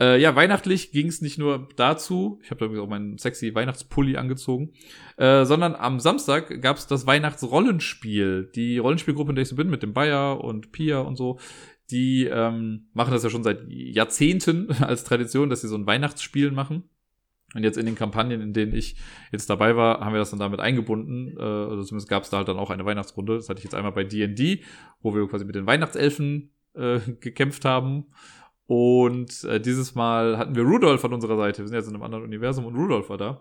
Äh, 0.00 0.20
ja, 0.20 0.36
weihnachtlich 0.36 0.92
ging 0.92 1.08
es 1.08 1.20
nicht 1.20 1.36
nur 1.36 1.68
dazu, 1.74 2.38
ich 2.44 2.50
habe 2.52 2.68
da 2.68 2.80
auch 2.80 2.88
meinen 2.88 3.18
sexy 3.18 3.52
Weihnachtspulli 3.52 4.16
angezogen, 4.16 4.72
äh, 5.16 5.44
sondern 5.44 5.74
am 5.74 5.98
Samstag 5.98 6.62
gab 6.62 6.76
es 6.76 6.86
das 6.86 7.06
Weihnachtsrollenspiel. 7.06 8.50
Die 8.54 8.78
Rollenspielgruppe, 8.78 9.30
in 9.30 9.34
der 9.34 9.42
ich 9.42 9.48
so 9.48 9.56
bin, 9.56 9.68
mit 9.68 9.82
dem 9.82 9.94
Bayer 9.94 10.42
und 10.42 10.70
Pia 10.70 11.00
und 11.00 11.16
so, 11.16 11.40
die 11.90 12.24
ähm, 12.26 12.88
machen 12.92 13.12
das 13.12 13.24
ja 13.24 13.30
schon 13.30 13.42
seit 13.42 13.64
Jahrzehnten 13.68 14.70
als 14.80 15.02
Tradition, 15.02 15.50
dass 15.50 15.62
sie 15.62 15.68
so 15.68 15.76
ein 15.76 15.86
Weihnachtsspiel 15.86 16.52
machen. 16.52 16.84
Und 17.54 17.64
jetzt 17.64 17.78
in 17.78 17.86
den 17.86 17.94
Kampagnen, 17.94 18.42
in 18.42 18.52
denen 18.52 18.74
ich 18.74 18.96
jetzt 19.32 19.48
dabei 19.48 19.74
war, 19.74 20.00
haben 20.00 20.12
wir 20.12 20.18
das 20.18 20.30
dann 20.30 20.38
damit 20.38 20.60
eingebunden. 20.60 21.34
Äh, 21.36 21.42
also 21.42 21.82
zumindest 21.82 22.08
gab 22.08 22.22
es 22.22 22.30
da 22.30 22.36
halt 22.36 22.48
dann 22.48 22.58
auch 22.58 22.70
eine 22.70 22.84
Weihnachtsrunde. 22.84 23.36
Das 23.36 23.48
hatte 23.48 23.58
ich 23.58 23.64
jetzt 23.64 23.74
einmal 23.74 23.92
bei 23.92 24.04
D&D, 24.04 24.62
wo 25.00 25.14
wir 25.14 25.26
quasi 25.26 25.44
mit 25.44 25.54
den 25.54 25.66
Weihnachtselfen 25.66 26.52
äh, 26.74 27.00
gekämpft 27.20 27.64
haben. 27.64 28.06
Und 28.68 29.44
äh, 29.44 29.58
dieses 29.58 29.94
Mal 29.94 30.36
hatten 30.36 30.54
wir 30.54 30.62
Rudolf 30.62 31.02
an 31.02 31.14
unserer 31.14 31.38
Seite. 31.38 31.62
Wir 31.62 31.68
sind 31.68 31.76
jetzt 31.76 31.88
in 31.88 31.94
einem 31.94 32.02
anderen 32.02 32.24
Universum 32.24 32.66
und 32.66 32.76
Rudolf 32.76 33.08
war 33.08 33.16
da. 33.16 33.40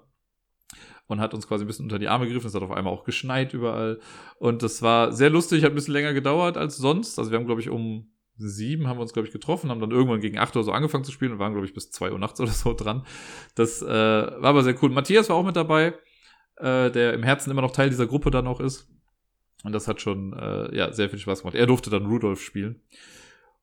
Und 1.07 1.19
hat 1.19 1.33
uns 1.33 1.49
quasi 1.49 1.65
ein 1.65 1.67
bisschen 1.67 1.83
unter 1.83 1.99
die 1.99 2.07
Arme 2.07 2.27
gegriffen. 2.27 2.47
Es 2.47 2.55
hat 2.55 2.61
auf 2.61 2.71
einmal 2.71 2.93
auch 2.93 3.03
geschneit 3.03 3.53
überall. 3.53 3.99
Und 4.39 4.63
das 4.63 4.81
war 4.81 5.11
sehr 5.11 5.29
lustig, 5.29 5.65
hat 5.65 5.73
ein 5.73 5.75
bisschen 5.75 5.93
länger 5.93 6.13
gedauert 6.13 6.55
als 6.55 6.77
sonst. 6.77 7.19
Also 7.19 7.29
wir 7.29 7.37
haben, 7.37 7.45
glaube 7.45 7.59
ich, 7.59 7.69
um 7.69 8.09
sieben 8.37 8.87
haben 8.87 8.99
wir 8.99 9.01
uns, 9.01 9.11
glaube 9.11 9.27
ich, 9.27 9.33
getroffen, 9.33 9.69
haben 9.69 9.81
dann 9.81 9.91
irgendwann 9.91 10.21
gegen 10.21 10.37
acht 10.37 10.55
oder 10.55 10.63
so 10.63 10.71
angefangen 10.71 11.03
zu 11.03 11.11
spielen 11.11 11.33
und 11.33 11.39
waren, 11.39 11.51
glaube 11.51 11.67
ich, 11.67 11.73
bis 11.73 11.91
zwei 11.91 12.09
Uhr 12.13 12.19
nachts 12.19 12.39
oder 12.39 12.51
so 12.51 12.73
dran. 12.73 13.05
Das 13.55 13.81
äh, 13.81 13.85
war 13.85 14.45
aber 14.45 14.63
sehr 14.63 14.81
cool. 14.81 14.91
Matthias 14.91 15.27
war 15.27 15.35
auch 15.35 15.45
mit 15.45 15.57
dabei, 15.57 15.93
äh, 16.55 16.89
der 16.89 17.13
im 17.13 17.23
Herzen 17.23 17.51
immer 17.51 17.61
noch 17.61 17.71
Teil 17.71 17.89
dieser 17.89 18.07
Gruppe 18.07 18.31
dann 18.31 18.47
auch 18.47 18.61
ist. 18.61 18.87
Und 19.65 19.73
das 19.73 19.89
hat 19.89 19.99
schon 19.99 20.31
äh, 20.39 20.73
ja, 20.73 20.93
sehr 20.93 21.09
viel 21.09 21.19
Spaß 21.19 21.41
gemacht. 21.41 21.55
Er 21.55 21.65
durfte 21.65 21.89
dann 21.89 22.05
Rudolf 22.05 22.39
spielen. 22.39 22.81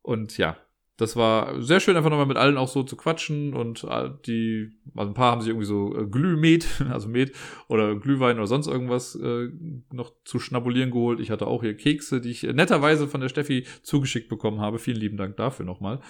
Und 0.03 0.37
ja, 0.37 0.59
das 0.97 1.17
war 1.17 1.61
sehr 1.61 1.81
schön, 1.81 1.97
einfach 1.97 2.11
nochmal 2.11 2.27
mit 2.27 2.37
allen 2.37 2.57
auch 2.57 2.69
so 2.69 2.85
zu 2.85 2.97
quatschen 2.97 3.53
und 3.53 3.83
äh, 3.85 4.11
die, 4.27 4.71
also 4.95 5.11
ein 5.11 5.15
paar 5.15 5.33
haben 5.33 5.41
sich 5.41 5.49
irgendwie 5.49 5.67
so 5.67 5.97
äh, 5.97 6.07
Glühmet, 6.07 6.69
also 6.91 7.09
Met 7.09 7.33
oder 7.67 7.97
Glühwein 7.97 8.37
oder 8.37 8.47
sonst 8.47 8.69
irgendwas 8.69 9.17
äh, 9.17 9.49
noch 9.93 10.13
zu 10.25 10.39
schnabulieren 10.39 10.93
geholt. 10.93 11.19
Ich 11.19 11.31
hatte 11.31 11.49
auch 11.49 11.63
hier 11.63 11.77
Kekse, 11.77 12.21
die 12.21 12.31
ich 12.31 12.45
netterweise 12.45 13.09
von 13.09 13.21
der 13.21 13.29
Steffi 13.29 13.67
zugeschickt 13.83 14.29
bekommen 14.29 14.61
habe. 14.61 14.79
Vielen 14.79 14.99
lieben 14.99 15.17
Dank 15.17 15.37
dafür 15.37 15.67
nochmal. 15.67 16.01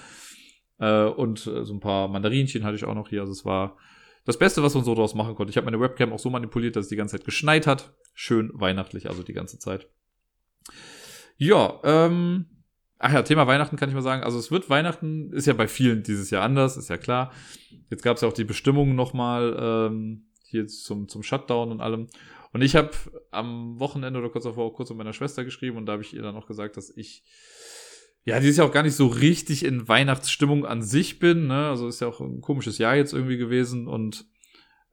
Äh, 0.79 1.05
und 1.05 1.47
äh, 1.47 1.65
so 1.65 1.73
ein 1.73 1.81
paar 1.81 2.09
Mandarinchen 2.09 2.65
hatte 2.65 2.77
ich 2.77 2.85
auch 2.85 2.95
noch 2.95 3.09
hier. 3.09 3.23
Also 3.23 3.33
es 3.33 3.47
war 3.47 3.79
das 4.27 4.39
Beste, 4.39 4.63
was 4.63 4.75
man 4.75 4.85
so 4.85 4.95
daraus 4.95 5.15
machen 5.15 5.35
konnte. 5.35 5.51
Ich 5.51 5.57
habe 5.57 5.67
meine 5.67 5.81
Webcam 5.81 6.13
auch 6.13 6.19
so 6.19 6.29
manipuliert, 6.29 6.77
dass 6.77 6.87
es 6.87 6.91
die 6.91 6.97
ganze 6.97 7.17
Zeit 7.17 7.25
geschneit 7.25 7.67
hat. 7.67 7.95
Schön 8.13 8.51
weihnachtlich, 8.53 9.09
also 9.09 9.23
die 9.23 9.33
ganze 9.33 9.59
Zeit. 9.59 9.89
Ja, 11.37 11.81
ähm, 11.85 12.47
Ach 12.99 13.13
ja, 13.13 13.23
Thema 13.23 13.47
Weihnachten 13.47 13.77
kann 13.77 13.89
ich 13.89 13.95
mal 13.95 14.03
sagen. 14.03 14.23
Also 14.23 14.39
es 14.39 14.51
wird 14.51 14.71
Weihnachten, 14.71 15.33
ist 15.33 15.47
ja 15.47 15.53
bei 15.53 15.69
vielen 15.69 16.03
dieses 16.03 16.31
Jahr 16.31 16.43
anders, 16.43 16.77
ist 16.77 16.89
ja 16.89 16.97
klar. 16.97 17.33
Jetzt 17.91 18.03
gab 18.03 18.17
es 18.17 18.23
ja 18.23 18.29
auch 18.29 18.33
die 18.33 18.45
Bestimmungen 18.45 18.95
nochmal 18.95 19.57
ähm, 19.59 20.27
hier 20.45 20.67
zum, 20.67 21.09
zum 21.09 21.23
Shutdown 21.23 21.73
und 21.73 21.81
allem. 21.81 22.09
Und 22.53 22.63
ich 22.63 22.77
habe 22.77 22.91
am 23.33 23.81
Wochenende 23.81 24.21
oder 24.21 24.31
kurz 24.31 24.45
davor 24.45 24.65
auch 24.65 24.75
kurz 24.75 24.89
mit 24.91 24.99
meiner 24.99 25.13
Schwester 25.13 25.45
geschrieben 25.45 25.77
und 25.77 25.87
da 25.87 25.95
habe 25.95 26.03
ich 26.03 26.15
ihr 26.15 26.23
dann 26.23 26.37
auch 26.37 26.47
gesagt, 26.47 26.77
dass 26.77 26.89
ich 26.89 27.25
ja 28.25 28.39
dieses 28.39 28.59
Jahr 28.59 28.69
auch 28.69 28.73
gar 28.73 28.85
nicht 28.85 28.95
so 28.95 29.09
richtig 29.09 29.65
in 29.65 29.89
Weihnachtsstimmung 29.89 30.65
an 30.65 30.81
sich 30.81 31.19
bin. 31.19 31.49
Ne? 31.49 31.69
Also 31.69 31.89
ist 31.89 32.01
ja 32.01 32.07
auch 32.07 32.21
ein 32.21 32.41
komisches 32.41 32.79
Jahr 32.79 32.95
jetzt 32.95 33.13
irgendwie 33.13 33.39
gewesen 33.39 33.89
und 33.89 34.27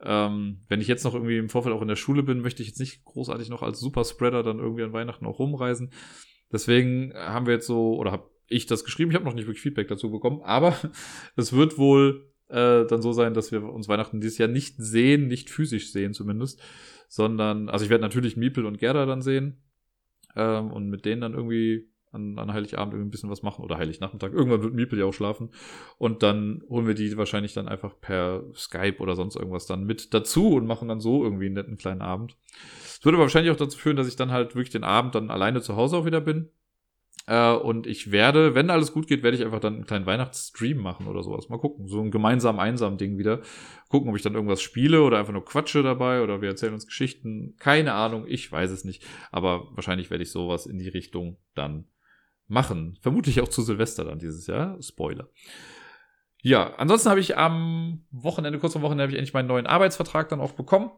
ähm, 0.04 0.62
wenn 0.68 0.82
ich 0.82 0.88
jetzt 0.88 1.04
noch 1.04 1.14
irgendwie 1.14 1.38
im 1.38 1.50
Vorfeld 1.50 1.76
auch 1.76 1.84
in 1.84 1.88
der 1.88 1.96
Schule 1.96 2.24
bin, 2.24 2.42
möchte 2.42 2.64
ich 2.64 2.70
jetzt 2.70 2.80
nicht 2.80 3.06
großartig 3.06 3.50
noch 3.50 3.62
als 3.62 3.80
Superspreader 3.80 4.42
dann 4.42 4.58
irgendwie 4.58 4.84
an 4.84 4.94
Weihnachten 4.94 5.28
auch 5.28 5.38
rumreisen. 5.38 5.92
Deswegen 6.52 7.14
haben 7.16 7.46
wir 7.46 7.54
jetzt 7.54 7.68
so, 7.68 7.96
oder 7.96 8.12
habe 8.12 8.30
ich 8.48 8.66
das 8.66 8.84
geschrieben, 8.84 9.12
ich 9.12 9.16
habe 9.16 9.26
noch 9.26 9.34
nicht 9.34 9.48
wirklich 9.48 9.62
Feedback 9.62 9.88
dazu 9.88 10.12
bekommen, 10.12 10.42
aber 10.44 10.76
es 11.36 11.54
wird 11.54 11.78
wohl 11.78 12.32
äh, 12.50 12.86
dann 12.86 13.02
so 13.02 13.14
sein, 13.14 13.34
dass 13.34 13.52
wir 13.52 13.64
uns 13.64 13.88
Weihnachten 13.88 14.22
dieses 14.22 14.38
Jahr 14.38 14.50
nicht 14.50 14.76
sehen, 14.78 15.28
nicht 15.28 15.50
physisch 15.50 15.92
sehen 15.92 16.14
zumindest, 16.14 16.62
sondern, 17.08 17.70
also 17.70 17.84
ich 17.84 17.90
werde 17.90 18.04
natürlich 18.04 18.38
Miepel 18.38 18.66
und 18.66 18.78
Gerda 18.78 19.06
dann 19.06 19.22
sehen 19.22 19.64
ähm, 20.36 20.72
und 20.72 20.90
mit 20.90 21.06
denen 21.06 21.22
dann 21.22 21.34
irgendwie 21.34 21.91
an, 22.12 22.38
an 22.38 22.54
Heiligabend 22.54 22.94
irgendwie 22.94 23.08
ein 23.08 23.12
bisschen 23.12 23.30
was 23.30 23.42
machen 23.42 23.64
oder 23.64 23.78
Heilignachmittag. 23.78 24.32
Irgendwann 24.32 24.62
wird 24.62 24.74
Miepel 24.74 25.00
ja 25.00 25.06
auch 25.06 25.14
schlafen. 25.14 25.50
Und 25.98 26.24
dann 26.24 26.62
holen 26.70 26.88
wir 26.88 26.94
die 26.94 27.18
wahrscheinlich 27.18 27.54
dann 27.54 27.68
einfach 27.68 28.00
per 28.00 28.44
Skype 28.54 28.98
oder 29.00 29.16
sonst 29.16 29.36
irgendwas 29.36 29.66
dann 29.66 29.86
mit 29.86 30.14
dazu 30.14 30.56
und 30.56 30.68
machen 30.68 30.88
dann 30.88 31.00
so 31.00 31.24
irgendwie 31.24 31.46
einen 31.46 31.56
netten 31.56 31.78
kleinen 31.78 32.02
Abend. 32.02 32.38
Es 32.86 33.04
würde 33.06 33.18
aber 33.18 33.24
wahrscheinlich 33.24 33.52
auch 33.52 33.58
dazu 33.58 33.78
führen, 33.78 33.98
dass 33.98 34.08
ich 34.08 34.16
dann 34.16 34.32
halt 34.32 34.56
wirklich 34.56 34.72
den 34.72 34.84
Abend 34.84 35.16
dann 35.16 35.32
alleine 35.32 35.62
zu 35.62 35.76
Hause 35.76 35.98
auch 35.98 36.06
wieder 36.06 36.22
bin. 36.22 36.50
Äh, 37.28 37.54
und 37.54 37.88
ich 37.88 38.12
werde, 38.12 38.56
wenn 38.56 38.70
alles 38.70 38.94
gut 38.94 39.08
geht, 39.08 39.24
werde 39.24 39.38
ich 39.38 39.46
einfach 39.46 39.60
dann 39.60 39.76
einen 39.76 39.86
kleinen 39.86 40.06
Weihnachtsstream 40.06 40.78
machen 40.78 41.08
oder 41.08 41.24
sowas. 41.24 41.50
Mal 41.50 41.60
gucken. 41.60 41.88
So 41.88 42.02
ein 42.02 42.12
gemeinsam 42.12 42.60
einsam 42.60 42.98
Ding 42.98 43.18
wieder. 43.18 43.42
Gucken, 43.90 44.10
ob 44.10 44.16
ich 44.16 44.22
dann 44.22 44.34
irgendwas 44.34 44.62
spiele 44.62 45.04
oder 45.04 45.18
einfach 45.20 45.34
nur 45.34 45.46
quatsche 45.46 45.84
dabei 45.84 46.24
oder 46.24 46.42
wir 46.42 46.50
erzählen 46.50 46.74
uns 46.74 46.88
Geschichten. 46.88 47.56
Keine 47.58 47.94
Ahnung, 47.94 48.26
ich 48.28 48.52
weiß 48.52 48.72
es 48.72 48.84
nicht. 48.84 49.06
Aber 49.32 49.68
wahrscheinlich 49.76 50.10
werde 50.10 50.24
ich 50.24 50.32
sowas 50.32 50.66
in 50.66 50.78
die 50.78 50.90
Richtung 50.90 51.38
dann 51.56 51.86
machen. 52.52 52.98
Vermutlich 53.02 53.42
auch 53.42 53.48
zu 53.48 53.62
Silvester 53.62 54.04
dann 54.04 54.20
dieses 54.20 54.46
Jahr. 54.48 54.82
Spoiler. 54.82 55.30
Ja, 56.44 56.74
ansonsten 56.76 57.10
habe 57.10 57.20
ich 57.20 57.38
am 57.38 58.04
Wochenende, 58.12 58.60
kurz 58.60 58.76
am 58.76 58.82
Wochenende, 58.82 59.04
habe 59.04 59.12
ich 59.12 59.18
endlich 59.18 59.34
meinen 59.34 59.48
neuen 59.48 59.68
Arbeitsvertrag 59.68 60.30
dann 60.30 60.42
auch 60.42 60.54
bekommen. 60.54 60.92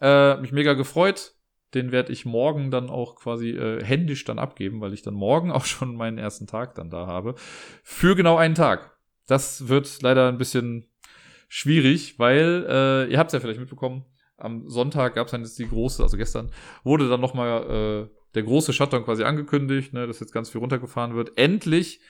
Äh, 0.00 0.36
mich 0.36 0.52
mega 0.52 0.74
gefreut. 0.74 1.34
Den 1.74 1.90
werde 1.90 2.12
ich 2.12 2.26
morgen 2.26 2.70
dann 2.70 2.90
auch 2.90 3.16
quasi 3.16 3.50
äh, 3.50 3.82
händisch 3.82 4.24
dann 4.24 4.38
abgeben, 4.38 4.80
weil 4.80 4.92
ich 4.92 5.02
dann 5.02 5.14
morgen 5.14 5.50
auch 5.52 5.64
schon 5.64 5.94
meinen 5.94 6.18
ersten 6.18 6.46
Tag 6.46 6.74
dann 6.74 6.90
da 6.90 7.06
habe. 7.06 7.34
Für 7.82 8.14
genau 8.16 8.36
einen 8.36 8.54
Tag. 8.54 8.96
Das 9.26 9.68
wird 9.68 10.02
leider 10.02 10.28
ein 10.28 10.38
bisschen 10.38 10.88
schwierig, 11.48 12.18
weil 12.18 12.66
äh, 12.68 13.12
ihr 13.12 13.18
habt 13.18 13.28
es 13.28 13.34
ja 13.34 13.40
vielleicht 13.40 13.60
mitbekommen. 13.60 14.04
Am 14.36 14.68
Sonntag 14.68 15.14
gab 15.14 15.26
es 15.26 15.32
dann 15.32 15.42
jetzt 15.42 15.58
die 15.58 15.68
große, 15.68 16.02
also 16.02 16.16
gestern 16.16 16.50
wurde 16.82 17.08
dann 17.08 17.20
noch 17.20 17.34
mal 17.34 18.08
äh, 18.10 18.21
der 18.34 18.42
große 18.42 18.72
Shutdown 18.72 19.04
quasi 19.04 19.24
angekündigt, 19.24 19.92
ne, 19.92 20.06
dass 20.06 20.20
jetzt 20.20 20.32
ganz 20.32 20.50
viel 20.50 20.60
runtergefahren 20.60 21.14
wird. 21.14 21.36
Endlich 21.36 22.00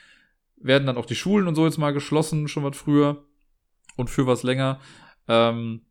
werden 0.57 0.87
dann 0.87 0.97
auch 0.97 1.07
die 1.07 1.17
Schulen 1.17 1.49
und 1.49 1.55
so 1.55 1.65
jetzt 1.65 1.79
mal 1.79 1.93
geschlossen, 1.93 2.49
schon 2.49 2.65
was 2.65 2.77
früher 2.77 3.25
und 3.97 4.11
für 4.11 4.27
was 4.27 4.43
länger. 4.43 4.81
Ähm, 5.29 5.83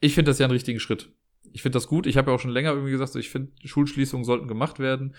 ich 0.00 0.14
finde 0.14 0.30
das 0.30 0.38
ja 0.38 0.46
einen 0.46 0.52
richtigen 0.52 0.80
Schritt. 0.80 1.10
Ich 1.52 1.62
finde 1.62 1.76
das 1.76 1.86
gut. 1.86 2.06
Ich 2.06 2.16
habe 2.16 2.30
ja 2.30 2.36
auch 2.36 2.40
schon 2.40 2.50
länger 2.50 2.70
irgendwie 2.70 2.90
gesagt, 2.90 3.14
ich 3.16 3.30
finde, 3.30 3.52
Schulschließungen 3.64 4.24
sollten 4.24 4.48
gemacht 4.48 4.78
werden. 4.78 5.14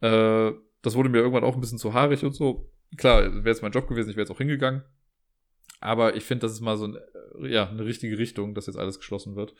Äh, 0.00 0.52
das 0.82 0.94
wurde 0.94 1.08
mir 1.08 1.18
irgendwann 1.18 1.44
auch 1.44 1.54
ein 1.54 1.60
bisschen 1.60 1.78
zu 1.78 1.94
haarig 1.94 2.24
und 2.24 2.34
so. 2.34 2.70
Klar, 2.96 3.22
wäre 3.22 3.48
jetzt 3.48 3.62
mein 3.62 3.72
Job 3.72 3.88
gewesen, 3.88 4.10
ich 4.10 4.16
wäre 4.16 4.24
jetzt 4.24 4.30
auch 4.30 4.38
hingegangen. 4.38 4.82
Aber 5.80 6.16
ich 6.16 6.24
finde, 6.24 6.42
das 6.42 6.52
ist 6.52 6.60
mal 6.60 6.76
so 6.76 6.86
ein, 6.86 6.96
ja, 7.42 7.68
eine 7.68 7.84
richtige 7.84 8.18
Richtung, 8.18 8.54
dass 8.54 8.66
jetzt 8.66 8.78
alles 8.78 8.98
geschlossen 8.98 9.36
wird. 9.36 9.54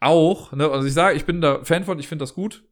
Auch, 0.00 0.52
ne, 0.52 0.70
also 0.70 0.86
ich 0.86 0.94
sage, 0.94 1.16
ich 1.16 1.24
bin 1.24 1.40
da 1.40 1.62
Fan 1.64 1.84
von, 1.84 1.98
ich 1.98 2.08
finde 2.08 2.22
das 2.22 2.34
gut. 2.34 2.64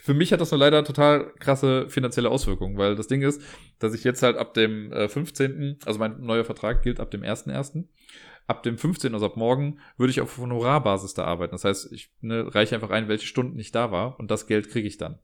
Für 0.00 0.14
mich 0.14 0.32
hat 0.32 0.40
das 0.40 0.52
nur 0.52 0.60
leider 0.60 0.84
total 0.84 1.32
krasse 1.40 1.88
finanzielle 1.88 2.30
Auswirkungen, 2.30 2.78
weil 2.78 2.94
das 2.94 3.08
Ding 3.08 3.20
ist, 3.22 3.42
dass 3.80 3.94
ich 3.94 4.04
jetzt 4.04 4.22
halt 4.22 4.36
ab 4.36 4.54
dem 4.54 4.92
äh, 4.92 5.08
15., 5.08 5.78
also 5.84 5.98
mein 5.98 6.20
neuer 6.20 6.44
Vertrag 6.44 6.82
gilt 6.82 7.00
ab 7.00 7.10
dem 7.10 7.22
1.1., 7.22 7.84
ab 8.46 8.62
dem 8.62 8.78
15., 8.78 9.12
also 9.12 9.26
ab 9.26 9.36
morgen, 9.36 9.80
würde 9.96 10.12
ich 10.12 10.20
auf 10.20 10.38
Honorarbasis 10.38 11.14
da 11.14 11.24
arbeiten. 11.24 11.52
Das 11.52 11.64
heißt, 11.64 11.92
ich 11.92 12.12
ne, 12.20 12.54
reiche 12.54 12.76
einfach 12.76 12.90
ein, 12.90 13.08
welche 13.08 13.26
Stunden 13.26 13.58
ich 13.58 13.72
da 13.72 13.90
war 13.90 14.18
und 14.20 14.30
das 14.30 14.46
Geld 14.46 14.70
kriege 14.70 14.86
ich 14.86 14.98
dann. 14.98 15.18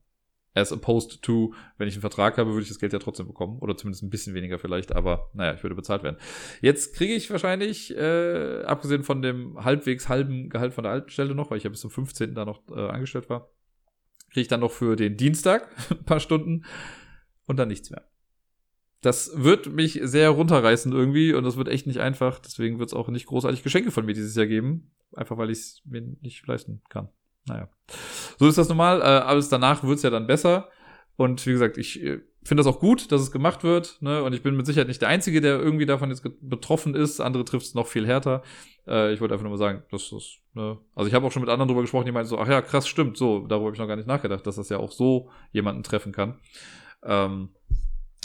As 0.56 0.72
opposed 0.72 1.22
to, 1.22 1.52
wenn 1.78 1.88
ich 1.88 1.94
einen 1.94 2.00
Vertrag 2.00 2.36
habe, 2.36 2.50
würde 2.50 2.62
ich 2.62 2.68
das 2.68 2.78
Geld 2.78 2.92
ja 2.92 3.00
trotzdem 3.00 3.26
bekommen. 3.26 3.58
Oder 3.58 3.76
zumindest 3.76 4.04
ein 4.04 4.10
bisschen 4.10 4.34
weniger 4.34 4.58
vielleicht, 4.58 4.94
aber 4.94 5.30
naja, 5.34 5.54
ich 5.54 5.62
würde 5.64 5.74
bezahlt 5.74 6.04
werden. 6.04 6.16
Jetzt 6.60 6.94
kriege 6.94 7.14
ich 7.14 7.28
wahrscheinlich, 7.30 7.96
äh, 7.96 8.62
abgesehen 8.64 9.02
von 9.02 9.20
dem 9.20 9.64
halbwegs 9.64 10.08
halben 10.08 10.50
Gehalt 10.50 10.72
von 10.72 10.84
der 10.84 10.92
alten 10.92 11.10
Stelle 11.10 11.34
noch, 11.34 11.50
weil 11.50 11.58
ich 11.58 11.64
ja 11.64 11.70
bis 11.70 11.80
zum 11.80 11.90
15. 11.90 12.34
da 12.34 12.44
noch 12.44 12.60
äh, 12.70 12.88
angestellt 12.88 13.28
war, 13.28 13.50
kriege 14.34 14.42
ich 14.42 14.48
dann 14.48 14.60
noch 14.60 14.72
für 14.72 14.96
den 14.96 15.16
Dienstag 15.16 15.68
ein 15.90 16.04
paar 16.04 16.20
Stunden 16.20 16.64
und 17.46 17.56
dann 17.56 17.68
nichts 17.68 17.90
mehr. 17.90 18.02
Das 19.00 19.32
wird 19.36 19.72
mich 19.72 20.00
sehr 20.02 20.30
runterreißen 20.30 20.90
irgendwie 20.92 21.34
und 21.34 21.44
das 21.44 21.56
wird 21.56 21.68
echt 21.68 21.86
nicht 21.86 22.00
einfach. 22.00 22.40
Deswegen 22.40 22.78
wird 22.78 22.88
es 22.88 22.94
auch 22.94 23.08
nicht 23.08 23.26
großartig 23.26 23.62
Geschenke 23.62 23.90
von 23.90 24.04
mir 24.04 24.14
dieses 24.14 24.34
Jahr 24.34 24.46
geben. 24.46 24.90
Einfach 25.14 25.36
weil 25.36 25.50
ich 25.50 25.58
es 25.58 25.82
mir 25.84 26.00
nicht 26.20 26.44
leisten 26.46 26.82
kann. 26.88 27.10
Naja. 27.46 27.68
So 28.38 28.48
ist 28.48 28.58
das 28.58 28.68
normal. 28.68 29.02
Äh, 29.02 29.04
alles 29.04 29.50
danach 29.50 29.84
wird 29.84 29.98
es 29.98 30.02
ja 30.02 30.10
dann 30.10 30.26
besser. 30.26 30.70
Und 31.16 31.46
wie 31.46 31.52
gesagt, 31.52 31.78
ich 31.78 32.02
äh, 32.02 32.20
finde 32.42 32.62
das 32.62 32.72
auch 32.72 32.80
gut, 32.80 33.10
dass 33.10 33.20
es 33.20 33.32
gemacht 33.32 33.64
wird. 33.64 33.98
Ne? 34.00 34.22
Und 34.22 34.34
ich 34.34 34.42
bin 34.42 34.56
mit 34.56 34.66
Sicherheit 34.66 34.88
nicht 34.88 35.02
der 35.02 35.08
Einzige, 35.08 35.40
der 35.40 35.58
irgendwie 35.58 35.86
davon 35.86 36.10
jetzt 36.10 36.24
betroffen 36.40 36.94
ist. 36.94 37.20
Andere 37.20 37.44
trifft 37.44 37.66
es 37.66 37.74
noch 37.74 37.86
viel 37.86 38.06
härter. 38.06 38.42
Äh, 38.86 39.12
ich 39.14 39.20
wollte 39.20 39.34
einfach 39.34 39.44
nur 39.44 39.52
mal 39.52 39.58
sagen, 39.58 39.82
das, 39.90 40.12
ne? 40.52 40.78
Also 40.94 41.08
ich 41.08 41.14
habe 41.14 41.26
auch 41.26 41.32
schon 41.32 41.42
mit 41.42 41.50
anderen 41.50 41.68
drüber 41.68 41.80
gesprochen, 41.80 42.06
die 42.06 42.12
meinten 42.12 42.28
so, 42.28 42.38
ach 42.38 42.48
ja, 42.48 42.60
krass, 42.60 42.86
stimmt, 42.86 43.16
so, 43.16 43.46
darüber 43.46 43.66
habe 43.66 43.76
ich 43.76 43.80
noch 43.80 43.88
gar 43.88 43.96
nicht 43.96 44.08
nachgedacht, 44.08 44.46
dass 44.46 44.56
das 44.56 44.68
ja 44.68 44.78
auch 44.78 44.92
so 44.92 45.30
jemanden 45.52 45.82
treffen 45.82 46.12
kann. 46.12 46.38
Ähm, 47.02 47.50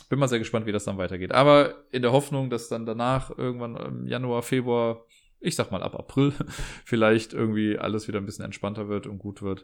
bin 0.10 0.20
mal 0.20 0.28
sehr 0.28 0.40
gespannt, 0.40 0.66
wie 0.66 0.72
das 0.72 0.86
dann 0.86 0.98
weitergeht. 0.98 1.32
Aber 1.32 1.76
in 1.92 2.02
der 2.02 2.12
Hoffnung, 2.12 2.50
dass 2.50 2.68
dann 2.68 2.86
danach 2.86 3.38
irgendwann 3.38 3.78
im 3.78 4.08
Januar, 4.08 4.42
Februar, 4.42 5.06
ich 5.40 5.56
sag 5.56 5.72
mal 5.72 5.84
ab 5.84 5.96
April, 5.96 6.34
vielleicht 6.86 7.34
irgendwie 7.34 7.78
alles 7.78 8.08
wieder 8.08 8.20
ein 8.20 8.26
bisschen 8.26 8.46
entspannter 8.46 8.90
wird 8.90 9.08
und 9.08 9.20
gut 9.20 9.42
wird. 9.42 9.64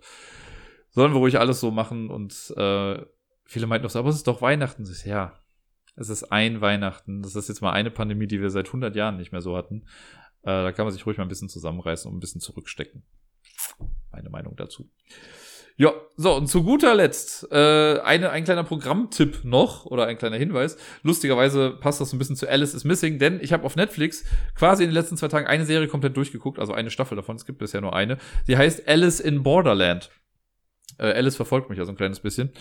Sollen 0.92 1.14
wir 1.14 1.20
ruhig 1.20 1.40
alles 1.40 1.60
so 1.60 1.72
machen 1.72 2.10
und 2.10 2.54
äh, 2.56 3.06
viele 3.46 3.68
meinten 3.68 3.86
auch 3.88 3.92
so, 3.92 4.00
aber 4.00 4.10
es 4.10 4.18
ist 4.18 4.28
doch 4.28 4.42
Weihnachten. 4.42 4.84
Ist, 4.84 5.06
ja, 5.06 5.40
es 5.96 6.10
ist 6.10 6.32
ein 6.32 6.62
Weihnachten. 6.62 7.22
Das 7.22 7.36
ist 7.36 7.48
jetzt 7.48 7.62
mal 7.62 7.72
eine 7.72 7.92
Pandemie, 7.92 8.28
die 8.28 8.42
wir 8.42 8.50
seit 8.50 8.68
100 8.68 8.96
Jahren 8.96 9.18
nicht 9.18 9.32
mehr 9.32 9.42
so 9.42 9.56
hatten. 9.56 9.86
Äh, 10.42 10.64
da 10.64 10.72
kann 10.72 10.86
man 10.86 10.94
sich 10.94 11.06
ruhig 11.06 11.18
mal 11.18 11.26
ein 11.26 11.30
bisschen 11.30 11.50
zusammenreißen 11.50 12.10
und 12.10 12.18
ein 12.18 12.20
bisschen 12.20 12.42
zurückstecken. 12.42 13.04
Meine 14.12 14.30
Meinung 14.30 14.56
dazu. 14.56 14.90
Ja, 15.78 15.92
so, 16.16 16.34
und 16.34 16.48
zu 16.48 16.64
guter 16.64 16.96
Letzt, 16.96 17.52
äh, 17.52 18.00
eine, 18.00 18.30
ein 18.30 18.46
kleiner 18.46 18.64
Programmtipp 18.64 19.44
noch 19.44 19.86
oder 19.86 20.06
ein 20.06 20.18
kleiner 20.18 20.38
Hinweis. 20.38 20.78
Lustigerweise 21.04 21.72
passt 21.72 22.00
das 22.00 22.14
ein 22.14 22.20
bisschen 22.20 22.38
zu 22.38 22.48
Alice 22.48 22.74
is 22.74 22.86
Missing, 22.86 23.20
denn 23.20 23.42
ich 23.42 23.52
habe 23.52 23.66
auf 23.66 23.76
Netflix 23.76 24.24
quasi 24.56 24.84
in 24.84 24.90
den 24.90 24.94
letzten 24.94 25.18
zwei 25.18 25.28
Tagen 25.28 25.48
eine 25.48 25.66
Serie 25.66 25.90
komplett 25.90 26.16
durchgeguckt, 26.16 26.60
also 26.60 26.72
eine 26.72 26.92
Staffel 26.92 27.18
davon, 27.18 27.36
es 27.36 27.46
gibt 27.46 27.60
bisher 27.60 27.82
nur 27.82 27.94
eine. 27.94 28.18
Die 28.48 28.56
heißt 28.56 28.88
Alice 28.88 29.20
in 29.20 29.44
Borderland. 29.44 30.12
Äh, 30.98 31.14
Alice 31.14 31.36
verfolgt 31.36 31.70
mich 31.70 31.80
ja 31.80 31.86
so 31.86 31.92
ein 31.92 31.98
kleines 31.98 32.20
bisschen. 32.20 32.52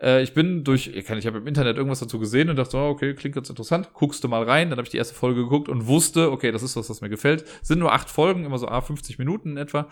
Äh, 0.00 0.22
ich 0.22 0.34
bin 0.34 0.64
durch, 0.64 0.88
ich, 0.88 1.08
habe 1.10 1.38
im 1.38 1.46
Internet 1.46 1.76
irgendwas 1.76 2.00
dazu 2.00 2.18
gesehen 2.18 2.50
und 2.50 2.56
dachte, 2.56 2.76
oh, 2.76 2.88
okay, 2.88 3.14
klingt 3.14 3.34
ganz 3.34 3.48
interessant. 3.50 3.92
Guckst 3.92 4.22
du 4.24 4.28
mal 4.28 4.42
rein. 4.42 4.70
Dann 4.70 4.78
habe 4.78 4.86
ich 4.86 4.90
die 4.90 4.98
erste 4.98 5.14
Folge 5.14 5.42
geguckt 5.42 5.68
und 5.68 5.86
wusste, 5.86 6.30
okay, 6.30 6.52
das 6.52 6.62
ist 6.62 6.76
was, 6.76 6.88
was 6.88 7.00
mir 7.00 7.10
gefällt. 7.10 7.44
Sind 7.62 7.78
nur 7.78 7.92
acht 7.92 8.10
Folgen, 8.10 8.44
immer 8.44 8.58
so 8.58 8.68
ah, 8.68 8.80
50 8.80 9.18
Minuten 9.18 9.52
in 9.52 9.56
etwa. 9.56 9.88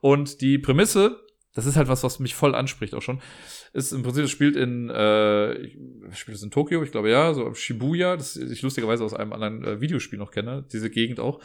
Und 0.00 0.40
die 0.40 0.58
Prämisse, 0.58 1.20
das 1.54 1.66
ist 1.66 1.76
halt 1.76 1.88
was, 1.88 2.02
was 2.02 2.18
mich 2.18 2.34
voll 2.34 2.54
anspricht 2.54 2.94
auch 2.94 3.02
schon, 3.02 3.20
ist 3.72 3.92
im 3.92 4.02
Prinzip, 4.02 4.24
es 4.24 4.30
spielt 4.30 4.56
in, 4.56 4.90
äh, 4.90 5.68
spielt 6.14 6.36
es 6.36 6.42
in 6.42 6.50
Tokio, 6.50 6.82
ich 6.82 6.90
glaube 6.90 7.10
ja, 7.10 7.34
so 7.34 7.54
Shibuya, 7.54 8.16
das 8.16 8.36
ich 8.36 8.62
lustigerweise 8.62 9.04
aus 9.04 9.14
einem 9.14 9.32
anderen 9.32 9.64
äh, 9.64 9.80
Videospiel 9.80 10.18
noch 10.18 10.30
kenne, 10.30 10.66
diese 10.72 10.90
Gegend 10.90 11.20
auch. 11.20 11.40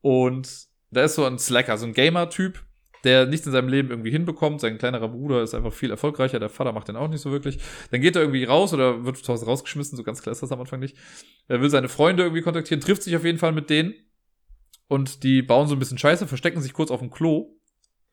Und 0.00 0.68
da 0.90 1.04
ist 1.04 1.14
so 1.14 1.24
ein 1.24 1.38
Slacker, 1.38 1.76
so 1.76 1.86
ein 1.86 1.92
Gamer-Typ, 1.92 2.62
der 3.04 3.26
nichts 3.26 3.46
in 3.46 3.52
seinem 3.52 3.68
Leben 3.68 3.90
irgendwie 3.90 4.10
hinbekommt. 4.10 4.60
Sein 4.60 4.78
kleinerer 4.78 5.08
Bruder 5.08 5.42
ist 5.42 5.54
einfach 5.54 5.72
viel 5.72 5.90
erfolgreicher, 5.90 6.38
der 6.38 6.48
Vater 6.48 6.72
macht 6.72 6.88
den 6.88 6.96
auch 6.96 7.08
nicht 7.08 7.20
so 7.20 7.30
wirklich. 7.30 7.58
Dann 7.90 8.00
geht 8.00 8.16
er 8.16 8.22
irgendwie 8.22 8.44
raus 8.44 8.74
oder 8.74 9.04
wird 9.04 9.18
zu 9.18 9.32
Hause 9.32 9.46
rausgeschmissen, 9.46 9.96
so 9.96 10.02
ganz 10.02 10.22
klar 10.22 10.32
ist 10.32 10.42
das 10.42 10.52
am 10.52 10.60
Anfang 10.60 10.80
nicht. 10.80 10.96
Er 11.46 11.60
will 11.60 11.70
seine 11.70 11.88
Freunde 11.88 12.24
irgendwie 12.24 12.42
kontaktieren, 12.42 12.80
trifft 12.80 13.02
sich 13.02 13.16
auf 13.16 13.24
jeden 13.24 13.38
Fall 13.38 13.52
mit 13.52 13.70
denen 13.70 13.94
und 14.88 15.22
die 15.22 15.42
bauen 15.42 15.68
so 15.68 15.76
ein 15.76 15.78
bisschen 15.78 15.98
Scheiße, 15.98 16.26
verstecken 16.26 16.60
sich 16.60 16.72
kurz 16.72 16.90
auf 16.90 17.00
dem 17.00 17.10
Klo. 17.10 17.54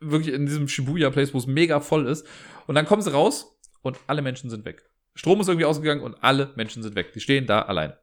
Wirklich 0.02 0.36
in 0.36 0.46
diesem 0.46 0.68
Shibuya-Place, 0.68 1.34
wo 1.34 1.38
es 1.38 1.48
mega 1.48 1.80
voll 1.80 2.08
ist. 2.08 2.28
Und 2.68 2.76
dann 2.76 2.86
kommen 2.86 3.02
sie 3.02 3.14
raus 3.14 3.58
und 3.82 3.98
alle 4.08 4.22
Menschen 4.22 4.50
sind 4.50 4.66
weg. 4.66 4.84
Strom 5.16 5.40
ist 5.40 5.48
irgendwie 5.48 5.66
ausgegangen 5.66 6.04
und 6.04 6.22
alle 6.22 6.52
Menschen 6.58 6.84
sind 6.84 6.96
weg. 6.96 7.14
Die 7.14 7.22
stehen 7.22 7.48
da 7.48 7.62
allein. 7.62 7.94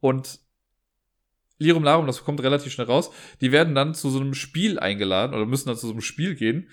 Und 0.00 0.38
Lirum 1.58 1.84
Larum, 1.84 2.06
das 2.06 2.24
kommt 2.24 2.42
relativ 2.42 2.72
schnell 2.72 2.86
raus, 2.86 3.10
die 3.40 3.52
werden 3.52 3.74
dann 3.74 3.94
zu 3.94 4.10
so 4.10 4.20
einem 4.20 4.34
Spiel 4.34 4.78
eingeladen 4.78 5.34
oder 5.34 5.46
müssen 5.46 5.68
dann 5.68 5.76
zu 5.76 5.86
so 5.86 5.92
einem 5.92 6.00
Spiel 6.00 6.34
gehen. 6.34 6.68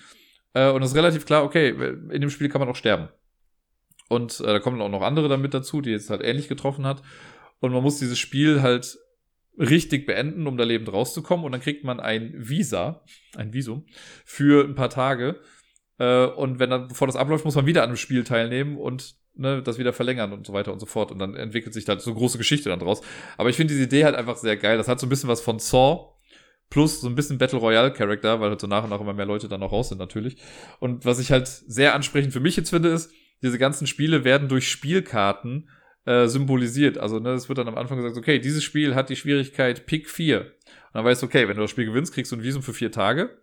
Äh, 0.54 0.72
und 0.72 0.82
es 0.84 0.92
ist 0.92 0.96
relativ 0.96 1.26
klar, 1.26 1.44
okay, 1.44 1.70
in 1.70 2.22
dem 2.22 2.30
Spiel 2.30 2.50
kann 2.50 2.60
man 2.60 2.70
auch 2.70 2.76
sterben. 2.76 3.10
Und 4.10 4.40
äh, 4.40 4.44
da 4.44 4.60
kommen 4.60 4.82
auch 4.82 4.90
noch 4.90 5.02
andere 5.02 5.28
dann 5.28 5.42
mit 5.42 5.54
dazu, 5.54 5.82
die 5.82 5.90
jetzt 5.90 6.10
halt 6.10 6.22
ähnlich 6.24 6.48
getroffen 6.48 6.86
hat. 6.86 7.02
Und 7.60 7.72
man 7.72 7.84
muss 7.84 8.00
dieses 8.00 8.20
Spiel 8.20 8.62
halt 8.62 8.98
richtig 9.58 10.06
beenden, 10.06 10.48
um 10.48 10.58
da 10.58 10.64
lebend 10.64 10.92
rauszukommen. 10.92 11.46
Und 11.46 11.52
dann 11.52 11.62
kriegt 11.62 11.84
man 11.84 12.00
ein 12.00 12.34
Visa, 12.36 13.04
ein 13.36 13.54
Visum, 13.54 13.86
für 14.24 14.64
ein 14.64 14.76
paar 14.76 14.90
Tage. 14.90 15.40
Äh, 15.98 16.26
und 16.26 16.60
wenn 16.60 16.70
dann, 16.70 16.88
bevor 16.88 17.08
das 17.08 17.16
abläuft, 17.16 17.46
muss 17.46 17.56
man 17.56 17.66
wieder 17.66 17.84
an 17.84 17.90
dem 17.90 17.98
Spiel 17.98 18.24
teilnehmen 18.24 18.78
und 18.78 19.16
ne, 19.36 19.62
das 19.62 19.78
wieder 19.78 19.94
verlängern 19.94 20.34
und 20.34 20.46
so 20.46 20.54
weiter 20.54 20.74
und 20.74 20.80
so 20.80 20.86
fort. 20.86 21.12
Und 21.12 21.20
dann 21.20 21.36
entwickelt 21.36 21.74
sich 21.74 21.86
da 21.86 22.00
so 22.00 22.12
eine 22.12 22.20
große 22.20 22.38
Geschichte 22.38 22.70
dann 22.70 22.80
draus. 22.80 23.02
Aber 23.38 23.50
ich 23.50 23.56
finde 23.56 23.74
diese 23.74 23.86
Idee 23.86 24.06
halt 24.06 24.16
einfach 24.16 24.38
sehr 24.38 24.58
geil. 24.58 24.78
Das 24.78 24.88
hat 24.88 25.00
so 25.00 25.06
ein 25.06 25.10
bisschen 25.10 25.30
was 25.30 25.42
von 25.42 25.60
Saw. 25.60 26.12
Plus 26.72 27.02
so 27.02 27.08
ein 27.08 27.16
bisschen 27.16 27.38
Battle 27.38 27.60
Royale 27.60 27.94
Charakter, 27.94 28.40
weil 28.42 28.50
halt 28.50 28.60
so 28.60 28.66
nach 28.66 28.84
und 28.84 28.90
nach 28.90 29.00
immer 29.00 29.14
mehr 29.14 29.28
Leute 29.28 29.48
dann 29.48 29.60
noch 29.60 29.72
raus 29.72 29.90
sind 29.90 30.00
natürlich. 30.00 30.38
Und 30.80 31.06
was 31.06 31.20
ich 31.20 31.32
halt 31.32 31.48
sehr 31.48 31.94
ansprechend 31.94 32.34
für 32.34 32.40
mich 32.40 32.56
jetzt 32.56 32.72
finde, 32.72 32.90
ist, 32.90 33.12
diese 33.44 33.60
ganzen 33.60 33.86
Spiele 33.86 34.24
werden 34.24 34.50
durch 34.50 34.68
Spielkarten 34.68 35.70
äh, 36.06 36.28
symbolisiert. 36.28 36.98
Also, 36.98 37.20
ne, 37.20 37.32
es 37.32 37.50
wird 37.50 37.60
dann 37.60 37.68
am 37.68 37.78
Anfang 37.78 37.98
gesagt, 37.98 38.18
okay, 38.18 38.40
dieses 38.40 38.64
Spiel 38.64 38.96
hat 38.96 39.10
die 39.10 39.16
Schwierigkeit 39.16 39.86
Pick 39.86 40.10
4. 40.10 40.42
Und 40.42 40.48
dann 40.94 41.06
weißt 41.06 41.22
du, 41.22 41.28
okay, 41.28 41.48
wenn 41.48 41.56
du 41.56 41.62
das 41.62 41.72
Spiel 41.72 41.86
gewinnst, 41.86 42.14
kriegst 42.14 42.32
du 42.32 42.36
ein 42.36 42.44
Visum 42.44 42.64
für 42.64 42.74
vier 42.74 42.92
Tage. 42.92 43.38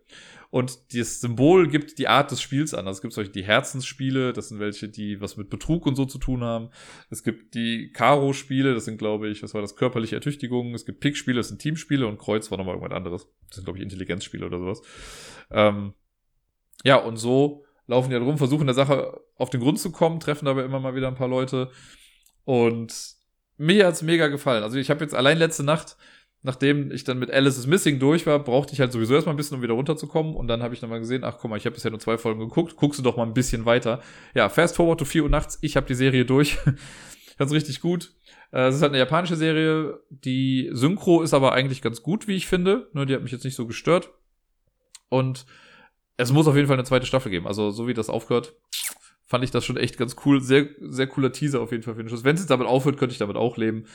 Und 0.53 0.93
das 0.93 1.19
Symbol 1.19 1.67
gibt 1.67 1.97
die 1.97 2.07
Art 2.07 2.29
des 2.29 2.39
Spiels 2.39 2.75
an. 2.75 2.85
Also 2.85 2.97
es 2.97 3.01
gibt 3.01 3.15
solche 3.15 3.31
die 3.31 3.43
Herzensspiele, 3.43 4.33
das 4.33 4.49
sind 4.49 4.59
welche, 4.59 4.87
die 4.87 5.19
was 5.19 5.35
mit 5.35 5.49
Betrug 5.49 5.87
und 5.87 5.95
so 5.95 6.05
zu 6.05 6.19
tun 6.19 6.43
haben. 6.43 6.69
Es 7.09 7.23
gibt 7.23 7.55
die 7.55 7.91
Karo-Spiele, 7.91 8.75
das 8.75 8.85
sind, 8.85 8.99
glaube 8.99 9.29
ich, 9.29 9.41
was 9.41 9.55
war 9.55 9.61
das, 9.61 9.75
körperliche 9.75 10.13
Ertüchtigung. 10.13 10.75
Es 10.75 10.85
gibt 10.85 10.99
Pick-Spiele, 10.99 11.37
das 11.37 11.47
sind 11.47 11.59
Teamspiele 11.59 12.05
und 12.05 12.19
Kreuz 12.19 12.51
war 12.51 12.59
nochmal 12.59 12.75
irgendwas 12.75 12.95
anderes. 12.95 13.27
Das 13.47 13.55
sind, 13.55 13.63
glaube 13.63 13.79
ich, 13.79 13.83
Intelligenzspiele 13.83 14.45
oder 14.45 14.59
sowas. 14.59 14.81
Ähm, 15.49 15.95
ja, 16.83 16.97
und 16.97 17.17
so 17.17 17.65
laufen 17.87 18.11
die 18.11 18.15
da 18.15 18.21
rum, 18.21 18.37
versuchen 18.37 18.67
der 18.67 18.75
Sache 18.75 19.21
auf 19.37 19.49
den 19.49 19.59
Grund 19.59 19.79
zu 19.79 19.91
kommen, 19.91 20.19
treffen 20.19 20.45
dabei 20.45 20.65
immer 20.65 20.79
mal 20.79 20.93
wieder 20.93 21.07
ein 21.07 21.15
paar 21.15 21.27
Leute. 21.27 21.71
Und 22.45 22.93
mir 23.57 23.87
hat's 23.87 24.03
mega 24.03 24.27
gefallen. 24.27 24.61
Also 24.61 24.77
ich 24.77 24.91
habe 24.91 25.03
jetzt 25.03 25.15
allein 25.15 25.39
letzte 25.39 25.63
Nacht, 25.63 25.97
nachdem 26.43 26.91
ich 26.91 27.05
dann 27.05 27.19
mit 27.19 27.31
Alice 27.31 27.57
is 27.57 27.67
Missing 27.67 27.99
durch 27.99 28.27
war, 28.27 28.39
brauchte 28.39 28.73
ich 28.73 28.79
halt 28.79 28.91
sowieso 28.91 29.15
erstmal 29.15 29.33
ein 29.33 29.37
bisschen, 29.37 29.57
um 29.57 29.63
wieder 29.63 29.73
runterzukommen. 29.73 30.35
Und 30.35 30.47
dann 30.47 30.61
habe 30.61 30.73
ich 30.73 30.81
dann 30.81 30.89
mal 30.89 30.99
gesehen, 30.99 31.23
ach 31.23 31.37
guck 31.39 31.49
mal, 31.49 31.57
ich 31.57 31.65
habe 31.65 31.73
bisher 31.73 31.89
nur 31.89 31.99
zwei 31.99 32.17
Folgen 32.17 32.41
geguckt, 32.41 32.75
guckst 32.75 32.99
du 32.99 33.03
doch 33.03 33.17
mal 33.17 33.23
ein 33.23 33.33
bisschen 33.33 33.65
weiter. 33.65 34.01
Ja, 34.35 34.49
fast 34.49 34.75
forward 34.75 34.99
to 34.99 35.05
4 35.05 35.23
Uhr 35.23 35.29
nachts, 35.29 35.57
ich 35.61 35.75
habe 35.75 35.87
die 35.87 35.95
Serie 35.95 36.25
durch. 36.25 36.59
ganz 37.37 37.51
richtig 37.51 37.81
gut. 37.81 38.13
Äh, 38.51 38.67
es 38.67 38.75
ist 38.75 38.81
halt 38.81 38.91
eine 38.91 38.99
japanische 38.99 39.37
Serie. 39.37 39.99
Die 40.09 40.69
Synchro 40.73 41.21
ist 41.21 41.33
aber 41.33 41.53
eigentlich 41.53 41.81
ganz 41.81 42.03
gut, 42.03 42.27
wie 42.27 42.35
ich 42.35 42.45
finde. 42.45 42.89
Nur 42.93 43.05
die 43.05 43.15
hat 43.15 43.23
mich 43.23 43.31
jetzt 43.31 43.45
nicht 43.45 43.55
so 43.55 43.65
gestört. 43.65 44.11
Und 45.09 45.45
es 46.17 46.31
muss 46.31 46.47
auf 46.47 46.55
jeden 46.55 46.67
Fall 46.67 46.77
eine 46.77 46.83
zweite 46.83 47.05
Staffel 47.05 47.31
geben. 47.31 47.47
Also, 47.47 47.71
so 47.71 47.87
wie 47.87 47.93
das 47.93 48.09
aufgehört, 48.09 48.53
fand 49.25 49.43
ich 49.43 49.51
das 49.51 49.65
schon 49.65 49.77
echt 49.77 49.97
ganz 49.97 50.15
cool. 50.25 50.41
Sehr, 50.41 50.67
sehr 50.79 51.07
cooler 51.07 51.31
Teaser 51.31 51.61
auf 51.61 51.71
jeden 51.71 51.83
Fall 51.83 51.95
für 51.95 52.03
den 52.03 52.09
Schluss. 52.09 52.23
Wenn 52.23 52.35
es 52.35 52.41
jetzt 52.41 52.51
damit 52.51 52.67
aufhört, 52.67 52.97
könnte 52.97 53.13
ich 53.13 53.19
damit 53.19 53.37
auch 53.37 53.57
leben. 53.57 53.85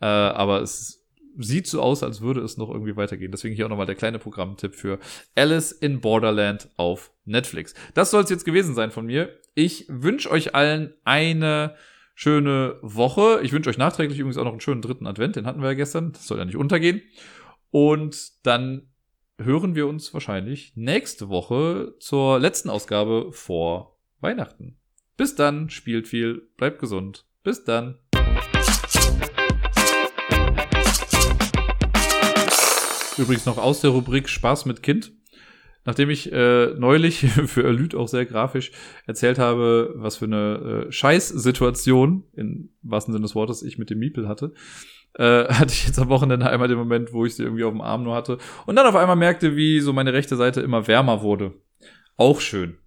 Äh, 0.00 0.06
aber 0.06 0.62
es 0.62 0.99
sieht 1.38 1.66
so 1.66 1.80
aus, 1.80 2.02
als 2.02 2.20
würde 2.20 2.40
es 2.40 2.56
noch 2.56 2.70
irgendwie 2.70 2.96
weitergehen. 2.96 3.30
Deswegen 3.30 3.54
hier 3.54 3.66
auch 3.66 3.70
nochmal 3.70 3.86
der 3.86 3.94
kleine 3.94 4.18
Programmtipp 4.18 4.74
für 4.74 4.98
Alice 5.34 5.72
in 5.72 6.00
Borderland 6.00 6.68
auf 6.76 7.12
Netflix. 7.24 7.74
Das 7.94 8.10
soll 8.10 8.24
es 8.24 8.30
jetzt 8.30 8.44
gewesen 8.44 8.74
sein 8.74 8.90
von 8.90 9.06
mir. 9.06 9.38
Ich 9.54 9.86
wünsche 9.88 10.30
euch 10.30 10.54
allen 10.54 10.94
eine 11.04 11.74
schöne 12.14 12.78
Woche. 12.82 13.40
Ich 13.42 13.52
wünsche 13.52 13.70
euch 13.70 13.78
nachträglich 13.78 14.18
übrigens 14.18 14.36
auch 14.36 14.44
noch 14.44 14.52
einen 14.52 14.60
schönen 14.60 14.82
dritten 14.82 15.06
Advent. 15.06 15.36
Den 15.36 15.46
hatten 15.46 15.62
wir 15.62 15.68
ja 15.68 15.74
gestern. 15.74 16.12
Das 16.12 16.26
soll 16.26 16.38
ja 16.38 16.44
nicht 16.44 16.56
untergehen. 16.56 17.02
Und 17.70 18.44
dann 18.44 18.90
hören 19.38 19.74
wir 19.74 19.86
uns 19.86 20.12
wahrscheinlich 20.12 20.72
nächste 20.76 21.28
Woche 21.28 21.94
zur 21.98 22.38
letzten 22.38 22.68
Ausgabe 22.68 23.32
vor 23.32 23.98
Weihnachten. 24.20 24.76
Bis 25.16 25.34
dann, 25.34 25.70
spielt 25.70 26.08
viel, 26.08 26.48
bleibt 26.56 26.78
gesund. 26.78 27.26
Bis 27.42 27.64
dann. 27.64 27.98
Übrigens 33.20 33.44
noch 33.44 33.58
aus 33.58 33.82
der 33.82 33.90
Rubrik 33.90 34.30
Spaß 34.30 34.64
mit 34.64 34.82
Kind. 34.82 35.12
Nachdem 35.84 36.08
ich 36.08 36.32
äh, 36.32 36.68
neulich 36.78 37.18
für 37.46 37.62
Erlüt 37.62 37.94
auch 37.94 38.08
sehr 38.08 38.24
grafisch 38.24 38.72
erzählt 39.06 39.38
habe, 39.38 39.92
was 39.96 40.16
für 40.16 40.24
eine 40.24 40.86
äh, 40.88 40.92
Scheißsituation, 40.92 42.24
im 42.34 42.70
wahrsten 42.80 43.12
Sinne 43.12 43.24
des 43.24 43.34
Wortes, 43.34 43.62
ich 43.62 43.76
mit 43.76 43.90
dem 43.90 43.98
Miepel 43.98 44.26
hatte, 44.26 44.54
äh, 45.18 45.44
hatte 45.52 45.74
ich 45.74 45.86
jetzt 45.86 45.98
am 45.98 46.08
Wochenende 46.08 46.48
einmal 46.48 46.68
den 46.68 46.78
Moment, 46.78 47.12
wo 47.12 47.26
ich 47.26 47.34
sie 47.34 47.42
irgendwie 47.42 47.64
auf 47.64 47.72
dem 47.72 47.82
Arm 47.82 48.04
nur 48.04 48.14
hatte 48.14 48.38
und 48.64 48.76
dann 48.76 48.86
auf 48.86 48.96
einmal 48.96 49.16
merkte, 49.16 49.54
wie 49.54 49.80
so 49.80 49.92
meine 49.92 50.14
rechte 50.14 50.36
Seite 50.36 50.62
immer 50.62 50.86
wärmer 50.86 51.20
wurde. 51.20 51.52
Auch 52.16 52.40
schön. 52.40 52.78